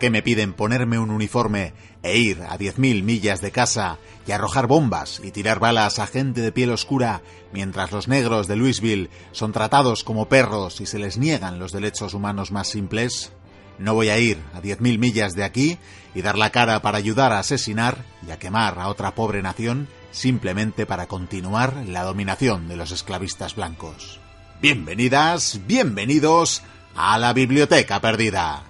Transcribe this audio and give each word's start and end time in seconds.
Qué 0.00 0.10
me 0.10 0.22
piden 0.22 0.54
ponerme 0.54 0.98
un 0.98 1.10
uniforme 1.10 1.74
e 2.02 2.18
ir 2.18 2.42
a 2.42 2.58
10.000 2.58 3.04
millas 3.04 3.40
de 3.40 3.52
casa 3.52 3.98
y 4.26 4.32
arrojar 4.32 4.66
bombas 4.66 5.20
y 5.22 5.30
tirar 5.30 5.60
balas 5.60 6.00
a 6.00 6.08
gente 6.08 6.40
de 6.40 6.50
piel 6.50 6.70
oscura 6.70 7.22
mientras 7.52 7.92
los 7.92 8.08
negros 8.08 8.48
de 8.48 8.56
Louisville 8.56 9.10
son 9.30 9.52
tratados 9.52 10.02
como 10.02 10.28
perros 10.28 10.80
y 10.80 10.86
se 10.86 10.98
les 10.98 11.18
niegan 11.18 11.60
los 11.60 11.70
derechos 11.70 12.14
humanos 12.14 12.50
más 12.50 12.68
simples? 12.68 13.32
No 13.78 13.94
voy 13.94 14.08
a 14.08 14.18
ir 14.18 14.38
a 14.54 14.60
10.000 14.60 14.98
millas 14.98 15.34
de 15.34 15.44
aquí 15.44 15.78
y 16.14 16.22
dar 16.22 16.36
la 16.36 16.50
cara 16.50 16.82
para 16.82 16.98
ayudar 16.98 17.32
a 17.32 17.38
asesinar 17.38 18.04
y 18.26 18.30
a 18.30 18.38
quemar 18.38 18.78
a 18.78 18.88
otra 18.88 19.14
pobre 19.14 19.42
nación 19.42 19.86
simplemente 20.10 20.86
para 20.86 21.06
continuar 21.06 21.84
la 21.86 22.02
dominación 22.02 22.68
de 22.68 22.76
los 22.76 22.90
esclavistas 22.90 23.54
blancos. 23.54 24.18
Bienvenidas, 24.60 25.60
bienvenidos 25.66 26.62
a 26.96 27.18
la 27.18 27.32
Biblioteca 27.32 28.00
Perdida. 28.00 28.69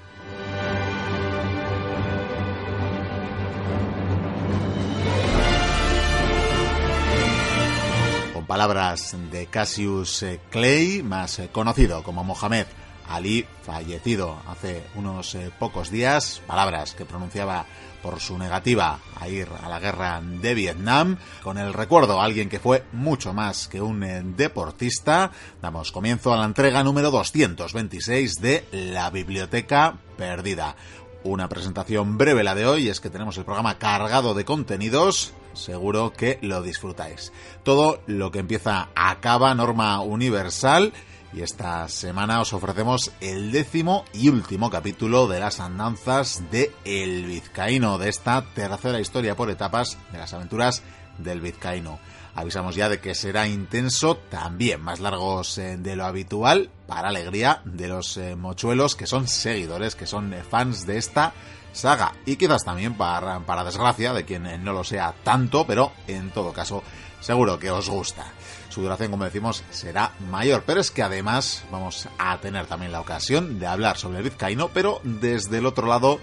Palabras 8.51 9.15
de 9.31 9.47
Cassius 9.47 10.25
eh, 10.25 10.41
Clay, 10.51 11.05
más 11.05 11.39
eh, 11.39 11.51
conocido 11.53 12.03
como 12.03 12.25
Mohamed 12.25 12.67
Ali, 13.09 13.47
fallecido 13.63 14.39
hace 14.49 14.83
unos 14.97 15.37
eh, 15.37 15.53
pocos 15.57 15.89
días, 15.89 16.43
palabras 16.49 16.95
que 16.95 17.05
pronunciaba 17.05 17.65
por 18.03 18.19
su 18.19 18.37
negativa 18.37 18.99
a 19.21 19.29
ir 19.29 19.47
a 19.63 19.69
la 19.69 19.79
guerra 19.79 20.21
de 20.21 20.55
Vietnam, 20.55 21.17
con 21.45 21.59
el 21.59 21.73
recuerdo 21.73 22.21
a 22.21 22.25
alguien 22.25 22.49
que 22.49 22.59
fue 22.59 22.83
mucho 22.93 23.33
más 23.33 23.69
que 23.69 23.81
un 23.81 24.35
deportista, 24.37 25.31
damos 25.63 25.93
comienzo 25.93 26.35
a 26.35 26.39
la 26.39 26.45
entrega 26.45 26.83
número 26.83 27.13
226 27.13 28.41
de 28.41 28.65
La 28.73 29.11
Biblioteca 29.11 29.95
Perdida. 30.17 30.75
Una 31.23 31.49
presentación 31.49 32.19
breve 32.19 32.43
la 32.43 32.57
de 32.57 32.67
hoy, 32.67 32.89
es 32.89 32.99
que 32.99 33.11
tenemos 33.11 33.39
el 33.39 33.45
programa 33.45 33.79
cargado 33.79 34.35
de 34.35 34.45
contenidos, 34.45 35.35
seguro 35.53 36.13
que 36.13 36.39
lo 36.43 36.63
disfrutáis. 36.63 37.33
Todo 37.63 38.01
lo 38.07 38.31
que 38.31 38.41
empieza 38.41 38.89
acaba, 38.95 39.55
norma 39.55 40.01
universal, 40.01 40.93
y 41.33 41.43
esta 41.43 41.89
semana 41.89 42.41
os 42.41 42.53
ofrecemos 42.53 43.13
el 43.21 43.53
décimo 43.53 44.05
y 44.13 44.29
último 44.29 44.69
capítulo 44.69 45.29
de 45.29 45.39
las 45.39 45.61
andanzas 45.61 46.43
de 46.51 46.73
El 46.85 47.25
Vizcaíno, 47.25 47.99
de 47.99 48.09
esta 48.09 48.45
tercera 48.53 49.01
historia 49.01 49.37
por 49.37 49.51
etapas 49.51 49.97
de 50.11 50.19
las 50.19 50.35
aventuras 50.35 50.83
del 51.19 51.41
Vizcaíno. 51.41 52.01
Avisamos 52.35 52.75
ya 52.75 52.89
de 52.89 53.01
que 53.01 53.15
será 53.15 53.47
intenso, 53.47 54.17
también 54.17 54.81
más 54.81 55.01
largos 55.01 55.59
eh, 55.59 55.77
de 55.77 55.97
lo 55.97 56.05
habitual, 56.05 56.71
para 56.87 57.09
alegría 57.09 57.61
de 57.65 57.89
los 57.89 58.17
eh, 58.17 58.37
mochuelos 58.37 58.97
que 58.97 59.07
son 59.07 59.29
seguidores, 59.29 59.95
que 59.95 60.07
son 60.07 60.33
eh, 60.33 60.43
fans 60.43 60.87
de 60.87 60.99
esta 60.99 61.33
saga. 61.73 62.13
Y 62.27 62.37
quizás 62.37 62.65
también 62.65 62.95
para, 62.95 63.41
para 63.41 63.65
desgracia 63.65 64.13
de 64.13 64.25
quien 64.25 64.65
no 64.65 64.73
lo 64.73 64.85
sea 64.85 65.15
tanto, 65.23 65.67
pero 65.67 65.93
en 66.07 66.31
todo 66.31 66.53
caso 66.53 66.83
seguro 67.21 67.59
que 67.59 67.71
os 67.71 67.89
gusta 67.89 68.27
su 68.71 68.83
duración, 68.83 69.11
como 69.11 69.25
decimos, 69.25 69.65
será 69.71 70.13
mayor. 70.31 70.63
Pero 70.65 70.81
es 70.81 70.91
que 70.91 71.03
además 71.03 71.65
vamos 71.71 72.09
a 72.19 72.39
tener 72.39 72.67
también 72.67 72.93
la 72.93 73.01
ocasión 73.01 73.59
de 73.59 73.67
hablar 73.67 73.99
sobre 73.99 74.19
el 74.19 74.25
vizcaíno, 74.25 74.71
pero 74.73 75.01
desde 75.03 75.59
el 75.59 75.67
otro 75.67 75.87
lado 75.87 76.21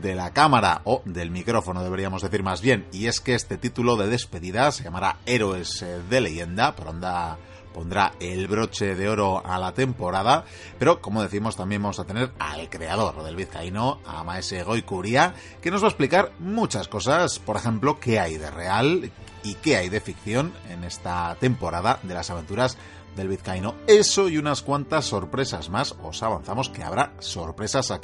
de 0.00 0.14
la 0.14 0.32
cámara 0.32 0.80
o 0.84 1.02
del 1.04 1.30
micrófono 1.30 1.82
deberíamos 1.82 2.22
decir 2.22 2.44
más 2.44 2.60
bien 2.60 2.86
y 2.92 3.08
es 3.08 3.20
que 3.20 3.34
este 3.34 3.58
título 3.58 3.96
de 3.96 4.06
despedida 4.06 4.70
se 4.70 4.84
llamará 4.84 5.18
Héroes 5.26 5.84
de 6.08 6.20
leyenda 6.20 6.76
pronda 6.76 7.36
pondrá 7.72 8.12
el 8.20 8.46
broche 8.46 8.94
de 8.94 9.08
oro 9.08 9.44
a 9.44 9.58
la 9.58 9.72
temporada, 9.72 10.44
pero 10.78 11.00
como 11.00 11.22
decimos 11.22 11.56
también 11.56 11.82
vamos 11.82 11.98
a 11.98 12.04
tener 12.04 12.32
al 12.38 12.68
creador 12.68 13.22
del 13.24 13.36
vizcaíno, 13.36 14.00
a 14.06 14.24
Maese 14.24 14.62
Goicuria, 14.62 15.34
que 15.60 15.70
nos 15.70 15.82
va 15.82 15.86
a 15.86 15.90
explicar 15.90 16.32
muchas 16.38 16.88
cosas, 16.88 17.38
por 17.38 17.56
ejemplo, 17.56 17.98
qué 17.98 18.20
hay 18.20 18.38
de 18.38 18.50
real 18.50 19.10
y 19.42 19.54
qué 19.54 19.76
hay 19.76 19.88
de 19.88 20.00
ficción 20.00 20.52
en 20.70 20.84
esta 20.84 21.36
temporada 21.40 21.98
de 22.02 22.14
las 22.14 22.30
aventuras 22.30 22.76
del 23.16 23.28
vizcaíno. 23.28 23.74
Eso 23.86 24.28
y 24.28 24.38
unas 24.38 24.62
cuantas 24.62 25.06
sorpresas 25.06 25.68
más. 25.70 25.94
Os 26.02 26.22
avanzamos 26.22 26.70
que 26.70 26.82
habrá 26.82 27.12
sorpresas 27.18 27.90
a. 27.90 28.00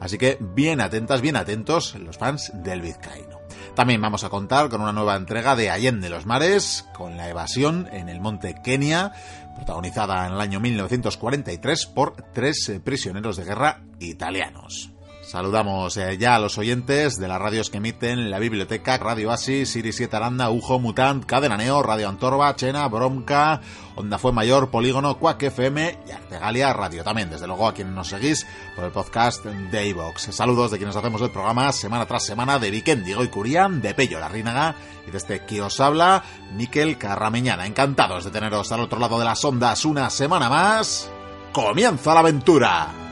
Así 0.00 0.18
que 0.18 0.38
bien 0.40 0.80
atentas, 0.80 1.20
bien 1.20 1.36
atentos 1.36 1.94
los 1.96 2.18
fans 2.18 2.50
del 2.54 2.80
vizcaíno. 2.80 3.37
También 3.78 4.00
vamos 4.00 4.24
a 4.24 4.28
contar 4.28 4.70
con 4.70 4.80
una 4.80 4.92
nueva 4.92 5.14
entrega 5.14 5.54
de 5.54 5.70
Allende 5.70 6.08
los 6.08 6.26
Mares, 6.26 6.84
con 6.92 7.16
la 7.16 7.28
evasión 7.28 7.88
en 7.92 8.08
el 8.08 8.20
monte 8.20 8.56
Kenia, 8.60 9.12
protagonizada 9.54 10.26
en 10.26 10.32
el 10.32 10.40
año 10.40 10.58
1943 10.58 11.86
por 11.86 12.16
tres 12.34 12.72
prisioneros 12.82 13.36
de 13.36 13.44
guerra 13.44 13.84
italianos. 14.00 14.90
Saludamos 15.28 15.94
eh, 15.98 16.16
ya 16.16 16.36
a 16.36 16.38
los 16.38 16.56
oyentes 16.56 17.18
de 17.18 17.28
las 17.28 17.38
radios 17.38 17.68
que 17.68 17.76
emiten 17.76 18.30
la 18.30 18.38
biblioteca 18.38 18.96
Radio 18.96 19.30
Asi, 19.30 19.66
Siri 19.66 19.92
7 19.92 20.16
Aranda, 20.16 20.48
Ujo, 20.48 20.78
Mutant, 20.78 21.26
Cadena 21.26 21.58
Neo, 21.58 21.82
Radio 21.82 22.08
Antorba, 22.08 22.56
Chena, 22.56 22.88
Bromca, 22.88 23.60
Onda 23.94 24.16
Fue 24.16 24.32
Mayor, 24.32 24.70
Polígono, 24.70 25.18
Quack 25.18 25.42
FM 25.42 25.98
y 26.08 26.10
Artegalia 26.12 26.72
Radio 26.72 27.04
también. 27.04 27.28
Desde 27.28 27.46
luego 27.46 27.68
a 27.68 27.74
quienes 27.74 27.92
nos 27.92 28.08
seguís 28.08 28.46
por 28.74 28.86
el 28.86 28.90
podcast 28.90 29.44
de. 29.44 29.94
Saludos 30.16 30.70
de 30.70 30.78
quienes 30.78 30.96
hacemos 30.96 31.20
el 31.20 31.30
programa 31.30 31.72
semana 31.72 32.06
tras 32.06 32.24
semana 32.24 32.58
de 32.58 32.70
Viken, 32.70 33.04
Diego 33.04 33.22
y 33.22 33.28
Curián, 33.28 33.82
de 33.82 33.92
Pello 33.92 34.18
La 34.18 34.28
Rínaga 34.28 34.76
y 35.06 35.10
desde 35.10 35.34
este 35.34 35.46
que 35.46 35.60
os 35.60 35.78
habla, 35.78 36.24
Miquel 36.54 36.96
Carrameñana. 36.96 37.66
Encantados 37.66 38.24
de 38.24 38.30
teneros 38.30 38.72
al 38.72 38.80
otro 38.80 38.98
lado 38.98 39.18
de 39.18 39.26
las 39.26 39.44
ondas 39.44 39.84
una 39.84 40.08
semana 40.08 40.48
más. 40.48 41.10
¡Comienza 41.52 42.14
la 42.14 42.20
aventura! 42.20 43.07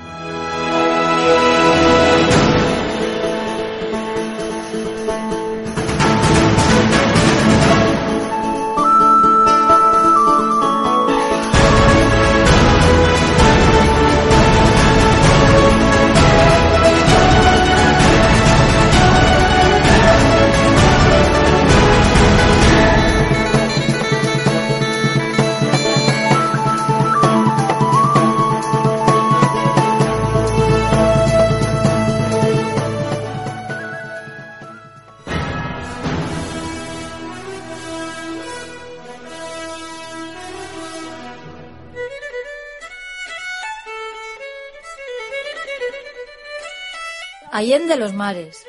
Allende 47.56 47.96
los 47.96 48.12
mares. 48.12 48.62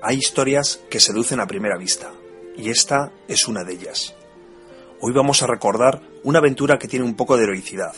Hay 0.00 0.18
historias 0.18 0.80
que 0.88 1.00
seducen 1.00 1.40
a 1.40 1.48
primera 1.48 1.76
vista, 1.76 2.12
y 2.56 2.70
esta 2.70 3.10
es 3.26 3.48
una 3.48 3.64
de 3.64 3.72
ellas. 3.72 4.14
Hoy 5.06 5.12
vamos 5.12 5.42
a 5.42 5.46
recordar 5.46 6.00
una 6.22 6.38
aventura 6.38 6.78
que 6.78 6.88
tiene 6.88 7.04
un 7.04 7.14
poco 7.14 7.36
de 7.36 7.44
heroicidad, 7.44 7.92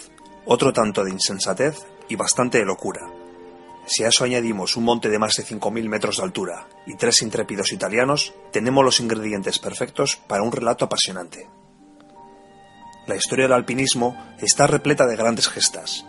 otro 0.45 0.73
tanto 0.73 1.05
de 1.05 1.13
insensatez 1.13 1.87
y 2.09 2.17
bastante 2.17 2.59
de 2.59 2.65
locura. 2.65 3.01
Si 3.87 4.03
a 4.03 4.09
eso 4.09 4.25
añadimos 4.25 4.77
un 4.77 4.83
monte 4.83 5.09
de 5.09 5.21
más 5.21 5.37
de 5.37 5.45
5.000 5.45 5.89
metros 5.89 6.17
de 6.17 6.25
altura 6.25 6.67
y 6.85 6.97
tres 6.97 7.23
intrépidos 7.23 7.71
italianos, 7.71 8.35
tenemos 8.51 8.85
los 8.85 8.99
ingredientes 8.99 9.61
perfectos 9.61 10.17
para 10.17 10.43
un 10.43 10.51
relato 10.51 10.87
apasionante. 10.87 11.49
La 13.07 13.15
historia 13.15 13.45
del 13.45 13.53
alpinismo 13.53 14.17
está 14.41 14.67
repleta 14.67 15.07
de 15.07 15.15
grandes 15.15 15.47
gestas. 15.47 16.05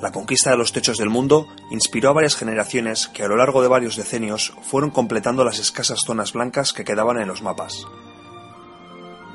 La 0.00 0.12
conquista 0.12 0.50
de 0.50 0.58
los 0.58 0.72
techos 0.72 0.98
del 0.98 1.10
mundo 1.10 1.48
inspiró 1.72 2.10
a 2.10 2.14
varias 2.14 2.36
generaciones 2.36 3.08
que 3.08 3.24
a 3.24 3.28
lo 3.28 3.36
largo 3.36 3.62
de 3.62 3.68
varios 3.68 3.96
decenios 3.96 4.52
fueron 4.62 4.90
completando 4.90 5.42
las 5.42 5.58
escasas 5.58 5.98
zonas 6.06 6.34
blancas 6.34 6.72
que 6.72 6.84
quedaban 6.84 7.18
en 7.20 7.26
los 7.26 7.42
mapas. 7.42 7.84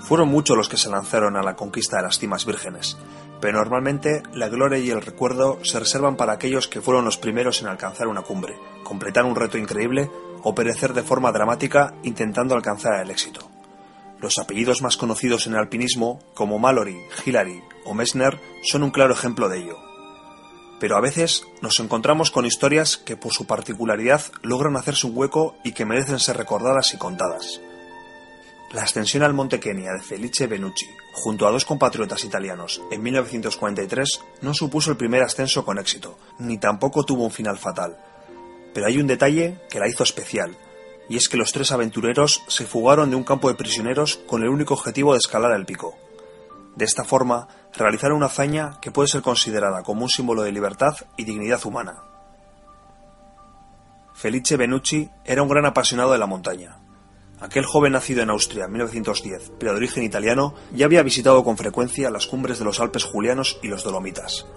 Fueron 0.06 0.30
muchos 0.30 0.56
los 0.56 0.70
que 0.70 0.78
se 0.78 0.92
lanzaron 0.92 1.36
a 1.36 1.42
la 1.42 1.56
conquista 1.56 1.98
de 1.98 2.04
las 2.04 2.20
cimas 2.20 2.46
vírgenes, 2.46 2.96
pero 3.42 3.58
normalmente 3.58 4.22
la 4.34 4.50
gloria 4.50 4.78
y 4.78 4.92
el 4.92 5.02
recuerdo 5.02 5.58
se 5.64 5.80
reservan 5.80 6.16
para 6.16 6.34
aquellos 6.34 6.68
que 6.68 6.80
fueron 6.80 7.06
los 7.06 7.18
primeros 7.18 7.60
en 7.62 7.68
alcanzar 7.68 8.08
una 8.08 8.22
cumbre, 8.22 8.56
completar 8.84 9.26
un 9.26 9.36
reto 9.36 9.58
increíble 9.58 10.12
o 10.44 10.54
perecer 10.54 10.94
de 10.94 11.02
forma 11.02 11.32
dramática 11.32 11.96
intentando 12.04 12.54
alcanzar 12.54 13.02
el 13.02 13.10
éxito. 13.10 13.50
Los 14.20 14.38
apellidos 14.38 14.84
más 14.84 14.96
conocidos 14.96 15.48
en 15.48 15.54
el 15.54 15.60
alpinismo, 15.60 16.20
como 16.36 16.60
Mallory, 16.60 17.00
Hillary 17.26 17.64
o 17.86 17.96
Messner, 17.96 18.40
son 18.62 18.84
un 18.84 18.92
claro 18.92 19.12
ejemplo 19.12 19.50
de 19.50 19.58
ello. 19.58 19.80
Pero 20.80 20.98
a 20.98 21.02
veces 21.02 21.48
nos 21.64 21.80
encontramos 21.80 22.30
con 22.30 22.46
historias 22.46 22.98
que 22.98 23.18
por 23.18 23.34
su 23.34 23.48
particularidad 23.48 24.22
logran 24.44 24.76
hacerse 24.76 25.08
un 25.08 25.18
hueco 25.18 25.56
y 25.64 25.72
que 25.72 25.86
merecen 25.86 26.20
ser 26.20 26.38
recordadas 26.38 26.94
y 26.94 26.98
contadas. 26.98 27.60
La 28.72 28.84
ascensión 28.84 29.24
al 29.24 29.34
Monte 29.34 29.60
Kenia 29.60 29.94
de 29.94 30.02
Felice 30.02 30.48
Benucci, 30.48 30.90
junto 31.14 31.48
a 31.48 31.52
dos 31.52 31.66
compatriotas 31.66 32.24
italianos, 32.26 32.82
en 32.92 33.04
1943, 33.04 34.22
no 34.42 34.54
supuso 34.54 34.92
el 34.92 34.98
primer 34.98 35.22
ascenso 35.22 35.64
con 35.64 35.78
éxito, 35.78 36.18
ni 36.40 36.58
tampoco 36.58 37.04
tuvo 37.04 37.24
un 37.24 37.32
final 37.32 37.58
fatal. 37.58 37.98
Pero 38.74 38.88
hay 38.88 38.98
un 38.98 39.08
detalle 39.08 39.62
que 39.70 39.80
la 39.80 39.88
hizo 39.88 40.04
especial, 40.04 40.58
y 41.08 41.16
es 41.16 41.30
que 41.30 41.38
los 41.38 41.52
tres 41.52 41.72
aventureros 41.72 42.44
se 42.48 42.66
fugaron 42.66 43.12
de 43.12 43.16
un 43.16 43.24
campo 43.24 43.48
de 43.48 43.56
prisioneros 43.56 44.18
con 44.28 44.42
el 44.42 44.50
único 44.50 44.74
objetivo 44.74 45.14
de 45.14 45.20
escalar 45.20 45.52
el 45.52 45.66
pico. 45.66 45.96
De 46.76 46.86
esta 46.86 47.06
forma, 47.06 47.48
realizaron 47.78 48.18
una 48.18 48.26
hazaña 48.26 48.80
que 48.82 48.92
puede 48.92 49.08
ser 49.08 49.22
considerada 49.22 49.84
como 49.84 50.04
un 50.04 50.10
símbolo 50.10 50.42
de 50.42 50.52
libertad 50.52 50.96
y 51.16 51.24
dignidad 51.24 51.66
humana. 51.66 52.04
Felice 54.14 54.58
Benucci 54.58 55.10
era 55.24 55.44
un 55.44 55.50
gran 55.50 55.66
apasionado 55.66 56.12
de 56.12 56.18
la 56.18 56.26
montaña, 56.26 56.80
Aquel 57.46 57.64
joven 57.64 57.92
nacido 57.92 58.24
en 58.24 58.32
Austria 58.32 58.66
en 58.66 58.72
1910, 58.72 59.52
pero 59.60 59.72
de 59.74 59.78
origen 59.78 60.04
italiano, 60.04 60.56
ya 60.74 60.88
había 60.88 61.04
visitado 61.04 61.44
con 61.44 61.58
frecuencia 61.58 62.10
las 62.10 62.26
cumbres 62.26 62.58
de 62.58 62.66
los 62.66 62.80
Alpes 62.80 63.04
Julianos 63.04 63.60
y 63.62 63.68
los 63.68 63.84
Dolomitas. 63.84 64.48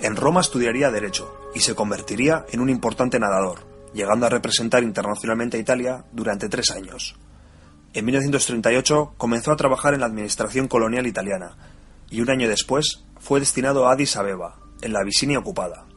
En 0.00 0.16
Roma 0.16 0.40
estudiaría 0.40 0.90
Derecho 0.90 1.32
y 1.54 1.60
se 1.60 1.76
convertiría 1.76 2.44
en 2.50 2.58
un 2.58 2.70
importante 2.70 3.20
nadador, 3.20 3.60
llegando 3.94 4.26
a 4.26 4.30
representar 4.30 4.82
internacionalmente 4.82 5.58
a 5.58 5.60
Italia 5.60 6.04
durante 6.10 6.48
tres 6.48 6.72
años. 6.72 7.14
En 7.94 8.04
1938 8.04 9.14
comenzó 9.16 9.52
a 9.52 9.56
trabajar 9.56 9.94
en 9.94 10.00
la 10.00 10.06
administración 10.06 10.66
colonial 10.66 11.06
italiana 11.06 11.56
y 12.10 12.20
un 12.20 12.30
año 12.30 12.48
después 12.48 13.04
fue 13.20 13.38
destinado 13.38 13.86
a 13.86 13.92
Addis 13.92 14.16
Abeba, 14.16 14.58
en 14.82 14.92
la 14.92 15.02
Abisinia 15.02 15.38
ocupada. 15.38 15.87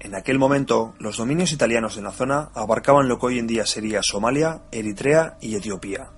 En 0.00 0.14
aquel 0.14 0.38
momento, 0.38 0.94
los 0.98 1.16
dominios 1.16 1.52
italianos 1.52 1.96
en 1.96 2.04
la 2.04 2.12
zona 2.12 2.50
abarcaban 2.54 3.08
lo 3.08 3.18
que 3.18 3.26
hoy 3.26 3.38
en 3.38 3.46
día 3.46 3.64
sería 3.64 4.02
Somalia, 4.02 4.62
Eritrea 4.70 5.38
y 5.40 5.56
Etiopía. 5.56 6.10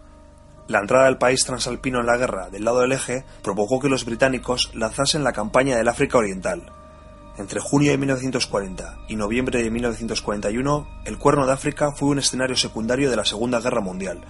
La 0.67 0.81
entrada 0.81 1.07
del 1.07 1.17
país 1.17 1.45
transalpino 1.45 2.01
en 2.01 2.07
la 2.07 2.17
guerra 2.17 2.51
del 2.51 2.65
lado 2.65 2.81
del 2.81 2.93
eje 2.93 3.25
provocó 3.43 3.81
que 3.81 3.89
los 3.89 4.05
británicos 4.05 4.71
lanzasen 4.75 5.25
la 5.25 5.33
campaña 5.33 5.77
del 5.77 5.89
África 5.89 6.19
Oriental. 6.19 6.73
Entre 7.39 7.61
junio 7.61 7.93
de 7.93 7.99
1940 7.99 8.99
y 9.09 9.17
noviembre 9.17 9.63
de 9.63 9.71
1941, 9.71 10.89
el 11.05 11.19
Cuerno 11.19 11.47
de 11.47 11.53
África 11.53 11.93
fue 11.93 12.09
un 12.09 12.19
escenario 12.19 12.57
secundario 12.57 13.09
de 13.09 13.17
la 13.17 13.25
Segunda 13.25 13.61
Guerra 13.61 13.81
Mundial. 13.81 14.21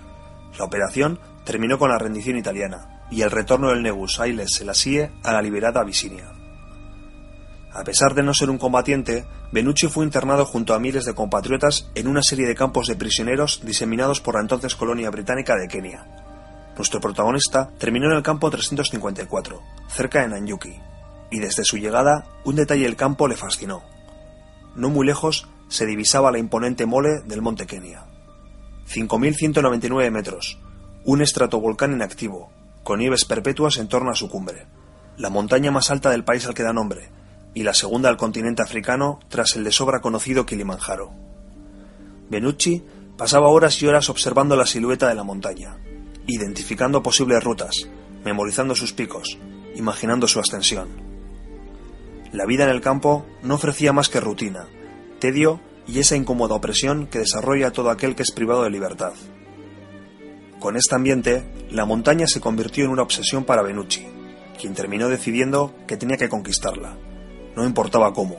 La 0.59 0.67
operación 0.67 1.19
terminó 1.45 1.79
con 1.79 1.91
la 1.91 1.99
rendición 1.99 2.37
italiana 2.37 3.03
y 3.11 3.23
el 3.23 3.31
retorno 3.31 3.71
del 3.71 3.83
Negus 3.83 4.21
Haile 4.21 4.47
Selassie 4.47 5.11
a 5.25 5.33
la 5.33 5.43
liberada 5.43 5.81
Abisinia. 5.81 6.38
A 7.79 7.85
pesar 7.85 8.13
de 8.17 8.25
no 8.25 8.35
ser 8.35 8.51
un 8.51 8.59
combatiente, 8.59 9.25
Benucci 9.53 9.87
fue 9.87 10.05
internado 10.05 10.45
junto 10.45 10.75
a 10.75 10.81
miles 10.81 11.05
de 11.05 11.15
compatriotas 11.15 11.89
en 11.95 12.09
una 12.09 12.25
serie 12.25 12.45
de 12.45 12.57
campos 12.57 12.89
de 12.89 12.97
prisioneros 12.97 13.61
diseminados 13.63 14.21
por 14.21 14.35
la 14.35 14.41
entonces 14.41 14.75
colonia 14.75 15.11
británica 15.11 15.55
de 15.55 15.69
Kenia. 15.69 16.05
Nuestro 16.77 17.01
protagonista 17.01 17.71
terminó 17.79 18.11
en 18.11 18.17
el 18.17 18.25
campo 18.25 18.51
354, 18.51 19.63
cerca 19.87 20.23
de 20.23 20.29
Nanyuki, 20.29 20.75
y 21.31 21.39
desde 21.39 21.63
su 21.63 21.77
llegada 21.77 22.25
un 22.45 22.57
detalle 22.57 22.83
del 22.83 22.97
campo 22.97 23.29
le 23.29 23.37
fascinó. 23.37 23.85
No 24.75 24.89
muy 24.89 25.07
lejos 25.07 25.47
se 25.69 25.87
divisaba 25.87 26.33
la 26.33 26.41
imponente 26.41 26.85
mole 26.85 27.21
del 27.27 27.43
monte 27.43 27.69
Kenia. 27.69 28.07
5.199 28.89 30.11
metros, 30.11 30.59
un 31.05 31.23
estratovolcán 31.23 31.93
inactivo, 31.93 32.51
con 32.83 32.99
nieves 32.99 33.25
perpetuas 33.25 33.77
en 33.77 33.87
torno 33.87 34.11
a 34.11 34.17
su 34.17 34.29
cumbre, 34.29 34.67
la 35.17 35.31
montaña 35.31 35.71
más 35.71 35.93
alta 35.93 36.11
del 36.11 36.25
país 36.25 36.45
al 36.45 36.55
que 36.55 36.65
da 36.65 36.73
nombre, 36.73 37.17
y 37.55 37.63
la 37.63 37.75
segunda 37.75 38.09
al 38.09 38.17
continente 38.17 38.63
africano 38.63 39.21
tras 39.29 39.57
el 39.57 39.65
de 39.65 39.73
sobra 39.73 40.01
conocido 40.01 40.47
Kilimanjaro. 40.47 41.13
Benucci 42.31 42.85
pasaba 43.17 43.49
horas 43.49 43.83
y 43.83 43.87
horas 43.87 44.11
observando 44.11 44.55
la 44.57 44.67
silueta 44.67 45.09
de 45.09 45.15
la 45.15 45.25
montaña, 45.25 45.79
identificando 46.27 47.03
posibles 47.03 47.43
rutas, 47.43 47.89
memorizando 48.25 48.75
sus 48.75 48.93
picos, 48.93 49.39
imaginando 49.75 50.29
su 50.29 50.39
ascensión. 50.39 50.89
La 52.33 52.45
vida 52.45 52.65
en 52.65 52.71
el 52.71 52.81
campo 52.81 53.25
no 53.43 53.55
ofrecía 53.55 53.93
más 53.93 54.09
que 54.09 54.21
rutina, 54.21 54.67
tedio 55.19 55.61
y 55.87 55.99
esa 56.01 56.17
incómoda 56.17 56.55
opresión 56.55 57.07
que 57.07 57.21
desarrolla 57.21 57.73
todo 57.73 57.91
aquel 57.91 58.15
que 58.15 58.23
es 58.23 58.31
privado 58.31 58.65
de 58.65 58.71
libertad. 58.71 59.15
Con 60.61 60.77
este 60.77 60.95
ambiente, 60.95 61.51
la 61.71 61.87
montaña 61.87 62.27
se 62.27 62.41
convirtió 62.41 62.85
en 62.85 62.91
una 62.91 63.03
obsesión 63.03 63.45
para 63.45 63.63
Benucci, 63.63 64.07
quien 64.61 64.75
terminó 64.75 65.09
decidiendo 65.09 65.75
que 65.87 65.97
tenía 65.97 66.19
que 66.19 66.29
conquistarla 66.29 66.97
no 67.59 67.67
importaba 67.67 68.15
cómo. 68.15 68.37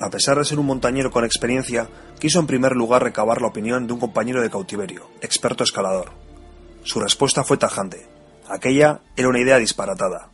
A 0.00 0.10
pesar 0.10 0.38
de 0.38 0.44
ser 0.44 0.58
un 0.58 0.66
montañero 0.66 1.10
con 1.10 1.24
experiencia, 1.24 1.88
quiso 2.18 2.40
en 2.40 2.46
primer 2.46 2.72
lugar 2.72 3.02
recabar 3.02 3.42
la 3.42 3.48
opinión 3.48 3.86
de 3.86 3.92
un 3.92 4.00
compañero 4.00 4.40
de 4.40 4.50
cautiverio, 4.50 5.10
experto 5.20 5.64
escalador. 5.64 6.12
Su 6.82 6.98
respuesta 7.00 7.44
fue 7.44 7.58
tajante. 7.58 8.08
Aquella 8.48 9.00
era 9.16 9.28
una 9.28 9.40
idea 9.40 9.58
disparatada. 9.58 10.30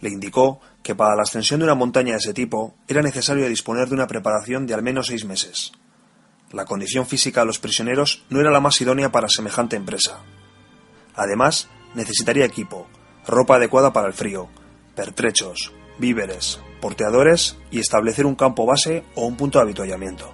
Le 0.00 0.10
indicó 0.10 0.60
que 0.82 0.94
para 0.94 1.16
la 1.16 1.22
ascensión 1.22 1.60
de 1.60 1.64
una 1.64 1.74
montaña 1.74 2.12
de 2.12 2.18
ese 2.18 2.34
tipo 2.34 2.74
era 2.86 3.00
necesario 3.00 3.48
disponer 3.48 3.88
de 3.88 3.94
una 3.94 4.06
preparación 4.06 4.66
de 4.66 4.74
al 4.74 4.82
menos 4.82 5.06
seis 5.06 5.24
meses. 5.24 5.72
La 6.50 6.66
condición 6.66 7.06
física 7.06 7.40
de 7.40 7.46
los 7.46 7.58
prisioneros 7.58 8.24
no 8.28 8.40
era 8.40 8.50
la 8.50 8.60
más 8.60 8.78
idónea 8.80 9.12
para 9.12 9.28
semejante 9.28 9.76
empresa. 9.76 10.18
Además, 11.14 11.68
necesitaría 11.94 12.44
equipo, 12.44 12.86
ropa 13.26 13.56
adecuada 13.56 13.92
para 13.92 14.08
el 14.08 14.14
frío, 14.14 14.48
pertrechos, 14.94 15.72
víveres, 15.98 16.60
porteadores 16.80 17.56
y 17.70 17.78
establecer 17.78 18.26
un 18.26 18.34
campo 18.34 18.66
base 18.66 19.04
o 19.14 19.26
un 19.26 19.36
punto 19.36 19.58
de 19.58 19.64
avituallamiento. 19.64 20.32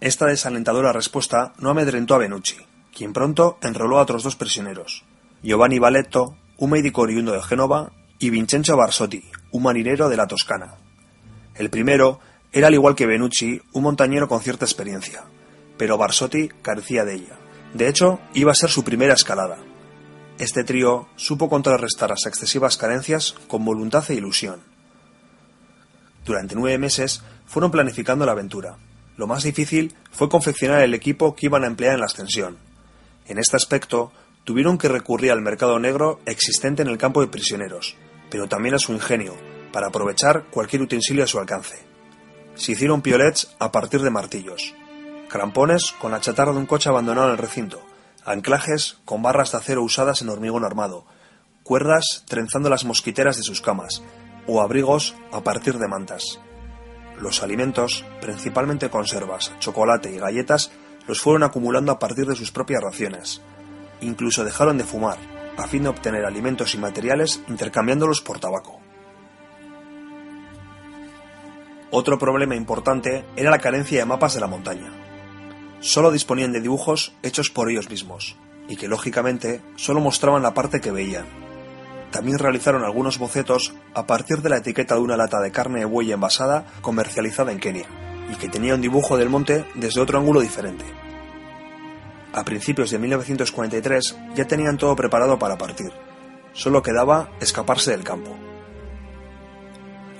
Esta 0.00 0.26
desalentadora 0.26 0.92
respuesta 0.92 1.54
no 1.58 1.70
amedrentó 1.70 2.14
a 2.14 2.18
Benucci, 2.18 2.58
quien 2.94 3.12
pronto 3.12 3.58
enroló 3.62 3.98
a 3.98 4.02
otros 4.02 4.22
dos 4.22 4.36
prisioneros, 4.36 5.04
Giovanni 5.42 5.78
Valetto, 5.78 6.36
un 6.58 6.70
médico 6.70 7.02
oriundo 7.02 7.32
de 7.32 7.42
Génova, 7.42 7.92
y 8.18 8.30
Vincenzo 8.30 8.76
Barsotti, 8.76 9.24
un 9.50 9.62
marinero 9.62 10.08
de 10.08 10.16
la 10.16 10.26
Toscana. 10.26 10.74
El 11.54 11.70
primero 11.70 12.20
era 12.52 12.68
al 12.68 12.74
igual 12.74 12.94
que 12.94 13.06
Benucci 13.06 13.60
un 13.72 13.82
montañero 13.82 14.28
con 14.28 14.40
cierta 14.40 14.64
experiencia, 14.64 15.24
pero 15.76 15.98
Barsotti 15.98 16.48
carecía 16.62 17.04
de 17.04 17.14
ella. 17.14 17.36
De 17.72 17.88
hecho, 17.88 18.20
iba 18.34 18.52
a 18.52 18.54
ser 18.54 18.70
su 18.70 18.84
primera 18.84 19.14
escalada, 19.14 19.58
este 20.38 20.64
trío 20.64 21.06
supo 21.16 21.48
contrarrestar 21.48 22.10
las 22.10 22.26
excesivas 22.26 22.76
carencias 22.76 23.34
con 23.46 23.64
voluntad 23.64 24.04
e 24.10 24.14
ilusión. 24.14 24.60
Durante 26.24 26.54
nueve 26.54 26.78
meses 26.78 27.22
fueron 27.46 27.70
planificando 27.70 28.26
la 28.26 28.32
aventura. 28.32 28.76
Lo 29.16 29.26
más 29.26 29.44
difícil 29.44 29.94
fue 30.10 30.28
confeccionar 30.28 30.82
el 30.82 30.94
equipo 30.94 31.36
que 31.36 31.46
iban 31.46 31.62
a 31.62 31.68
emplear 31.68 31.94
en 31.94 32.00
la 32.00 32.06
ascensión. 32.06 32.56
En 33.26 33.38
este 33.38 33.56
aspecto, 33.56 34.12
tuvieron 34.42 34.76
que 34.76 34.88
recurrir 34.88 35.30
al 35.30 35.40
mercado 35.40 35.78
negro 35.78 36.20
existente 36.26 36.82
en 36.82 36.88
el 36.88 36.98
campo 36.98 37.20
de 37.20 37.28
prisioneros, 37.28 37.96
pero 38.28 38.48
también 38.48 38.74
a 38.74 38.78
su 38.78 38.92
ingenio, 38.92 39.34
para 39.72 39.86
aprovechar 39.88 40.44
cualquier 40.50 40.82
utensilio 40.82 41.24
a 41.24 41.28
su 41.28 41.38
alcance. 41.38 41.78
Se 42.56 42.72
hicieron 42.72 43.02
piolets 43.02 43.54
a 43.58 43.70
partir 43.70 44.02
de 44.02 44.10
martillos, 44.10 44.74
crampones 45.28 45.92
con 45.92 46.10
la 46.10 46.20
chatarra 46.20 46.52
de 46.52 46.58
un 46.58 46.66
coche 46.66 46.88
abandonado 46.88 47.28
en 47.28 47.32
el 47.32 47.38
recinto, 47.38 47.80
anclajes 48.24 48.98
con 49.04 49.22
barras 49.22 49.52
de 49.52 49.58
acero 49.58 49.82
usadas 49.82 50.22
en 50.22 50.28
hormigón 50.28 50.64
armado, 50.64 51.04
cuerdas 51.62 52.24
trenzando 52.26 52.70
las 52.70 52.84
mosquiteras 52.84 53.36
de 53.36 53.42
sus 53.42 53.60
camas, 53.60 54.02
o 54.46 54.60
abrigos 54.60 55.14
a 55.32 55.42
partir 55.42 55.78
de 55.78 55.88
mantas. 55.88 56.40
Los 57.20 57.42
alimentos, 57.42 58.04
principalmente 58.20 58.90
conservas, 58.90 59.52
chocolate 59.60 60.12
y 60.12 60.18
galletas, 60.18 60.72
los 61.06 61.20
fueron 61.20 61.42
acumulando 61.42 61.92
a 61.92 61.98
partir 61.98 62.26
de 62.26 62.34
sus 62.34 62.50
propias 62.50 62.82
raciones. 62.82 63.40
Incluso 64.00 64.44
dejaron 64.44 64.78
de 64.78 64.84
fumar, 64.84 65.18
a 65.56 65.68
fin 65.68 65.84
de 65.84 65.90
obtener 65.90 66.24
alimentos 66.24 66.74
y 66.74 66.78
materiales 66.78 67.42
intercambiándolos 67.48 68.20
por 68.20 68.40
tabaco. 68.40 68.80
Otro 71.90 72.18
problema 72.18 72.56
importante 72.56 73.24
era 73.36 73.50
la 73.50 73.60
carencia 73.60 74.00
de 74.00 74.06
mapas 74.06 74.34
de 74.34 74.40
la 74.40 74.48
montaña 74.48 75.03
solo 75.84 76.10
disponían 76.10 76.50
de 76.50 76.62
dibujos 76.62 77.12
hechos 77.22 77.50
por 77.50 77.70
ellos 77.70 77.90
mismos, 77.90 78.36
y 78.68 78.76
que 78.76 78.88
lógicamente 78.88 79.60
solo 79.76 80.00
mostraban 80.00 80.42
la 80.42 80.54
parte 80.54 80.80
que 80.80 80.90
veían. 80.90 81.26
También 82.10 82.38
realizaron 82.38 82.84
algunos 82.84 83.18
bocetos 83.18 83.74
a 83.92 84.06
partir 84.06 84.40
de 84.40 84.48
la 84.48 84.56
etiqueta 84.56 84.94
de 84.94 85.02
una 85.02 85.18
lata 85.18 85.40
de 85.40 85.52
carne 85.52 85.80
de 85.80 85.84
buey 85.84 86.10
envasada 86.10 86.64
comercializada 86.80 87.52
en 87.52 87.60
Kenia, 87.60 87.84
y 88.32 88.36
que 88.36 88.48
tenía 88.48 88.74
un 88.74 88.80
dibujo 88.80 89.18
del 89.18 89.28
monte 89.28 89.66
desde 89.74 90.00
otro 90.00 90.18
ángulo 90.18 90.40
diferente. 90.40 90.86
A 92.32 92.44
principios 92.44 92.90
de 92.90 92.98
1943 92.98 94.16
ya 94.34 94.46
tenían 94.46 94.78
todo 94.78 94.96
preparado 94.96 95.38
para 95.38 95.58
partir, 95.58 95.92
solo 96.54 96.82
quedaba 96.82 97.28
escaparse 97.40 97.90
del 97.90 98.04
campo. 98.04 98.34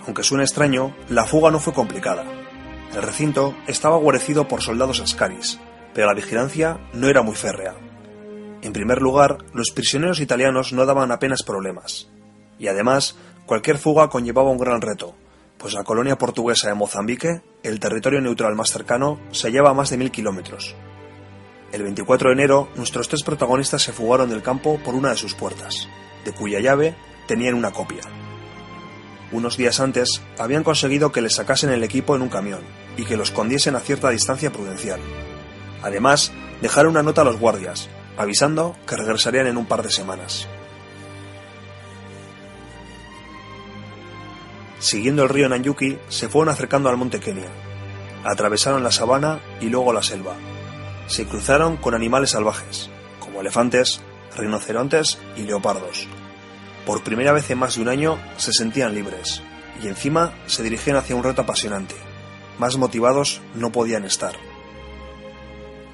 Aunque 0.06 0.22
suene 0.22 0.44
extraño, 0.44 0.94
la 1.08 1.24
fuga 1.24 1.50
no 1.50 1.58
fue 1.58 1.72
complicada. 1.72 2.43
El 2.94 3.02
recinto 3.02 3.56
estaba 3.66 3.96
guarecido 3.96 4.46
por 4.46 4.62
soldados 4.62 5.00
ascaris, 5.00 5.58
pero 5.94 6.06
la 6.06 6.14
vigilancia 6.14 6.78
no 6.92 7.08
era 7.08 7.22
muy 7.22 7.34
férrea. 7.34 7.74
En 8.62 8.72
primer 8.72 9.02
lugar, 9.02 9.38
los 9.52 9.72
prisioneros 9.72 10.20
italianos 10.20 10.72
no 10.72 10.86
daban 10.86 11.10
apenas 11.10 11.42
problemas. 11.42 12.08
Y 12.56 12.68
además, 12.68 13.16
cualquier 13.46 13.78
fuga 13.78 14.08
conllevaba 14.08 14.50
un 14.50 14.58
gran 14.58 14.80
reto, 14.80 15.16
pues 15.58 15.74
la 15.74 15.82
colonia 15.82 16.18
portuguesa 16.18 16.68
de 16.68 16.74
Mozambique, 16.74 17.42
el 17.64 17.80
territorio 17.80 18.20
neutral 18.20 18.54
más 18.54 18.70
cercano, 18.70 19.18
se 19.32 19.48
hallaba 19.48 19.70
a 19.70 19.74
más 19.74 19.90
de 19.90 19.96
mil 19.96 20.12
kilómetros. 20.12 20.76
El 21.72 21.82
24 21.82 22.28
de 22.28 22.34
enero, 22.34 22.68
nuestros 22.76 23.08
tres 23.08 23.24
protagonistas 23.24 23.82
se 23.82 23.92
fugaron 23.92 24.30
del 24.30 24.42
campo 24.42 24.78
por 24.84 24.94
una 24.94 25.10
de 25.10 25.16
sus 25.16 25.34
puertas, 25.34 25.88
de 26.24 26.30
cuya 26.30 26.60
llave 26.60 26.94
tenían 27.26 27.54
una 27.54 27.72
copia. 27.72 28.02
Unos 29.32 29.56
días 29.56 29.80
antes 29.80 30.22
habían 30.38 30.62
conseguido 30.62 31.10
que 31.10 31.22
les 31.22 31.34
sacasen 31.34 31.70
el 31.70 31.82
equipo 31.82 32.14
en 32.14 32.22
un 32.22 32.28
camión 32.28 32.83
y 32.96 33.04
que 33.04 33.16
lo 33.16 33.22
escondiesen 33.22 33.76
a 33.76 33.80
cierta 33.80 34.10
distancia 34.10 34.52
prudencial. 34.52 35.00
Además, 35.82 36.32
dejaron 36.60 36.92
una 36.92 37.02
nota 37.02 37.22
a 37.22 37.24
los 37.24 37.38
guardias, 37.38 37.88
avisando 38.16 38.76
que 38.86 38.96
regresarían 38.96 39.46
en 39.46 39.56
un 39.56 39.66
par 39.66 39.82
de 39.82 39.90
semanas. 39.90 40.48
Siguiendo 44.78 45.22
el 45.22 45.28
río 45.30 45.48
Nanyuki, 45.48 45.98
se 46.08 46.28
fueron 46.28 46.52
acercando 46.52 46.88
al 46.88 46.96
monte 46.96 47.20
Kenia. 47.20 47.48
Atravesaron 48.24 48.82
la 48.82 48.90
sabana 48.90 49.40
y 49.60 49.66
luego 49.66 49.92
la 49.92 50.02
selva. 50.02 50.34
Se 51.06 51.26
cruzaron 51.26 51.76
con 51.76 51.94
animales 51.94 52.30
salvajes, 52.30 52.90
como 53.20 53.40
elefantes, 53.40 54.00
rinocerontes 54.36 55.18
y 55.36 55.42
leopardos, 55.42 56.08
por 56.86 57.02
primera 57.02 57.32
vez 57.32 57.50
en 57.50 57.58
más 57.58 57.76
de 57.76 57.82
un 57.82 57.88
año 57.88 58.18
se 58.36 58.52
sentían 58.52 58.94
libres, 58.94 59.42
y 59.82 59.88
encima 59.88 60.34
se 60.46 60.62
dirigían 60.62 60.96
hacia 60.96 61.16
un 61.16 61.24
reto 61.24 61.42
apasionante. 61.42 61.94
Más 62.58 62.76
motivados 62.76 63.40
no 63.54 63.72
podían 63.72 64.04
estar. 64.04 64.34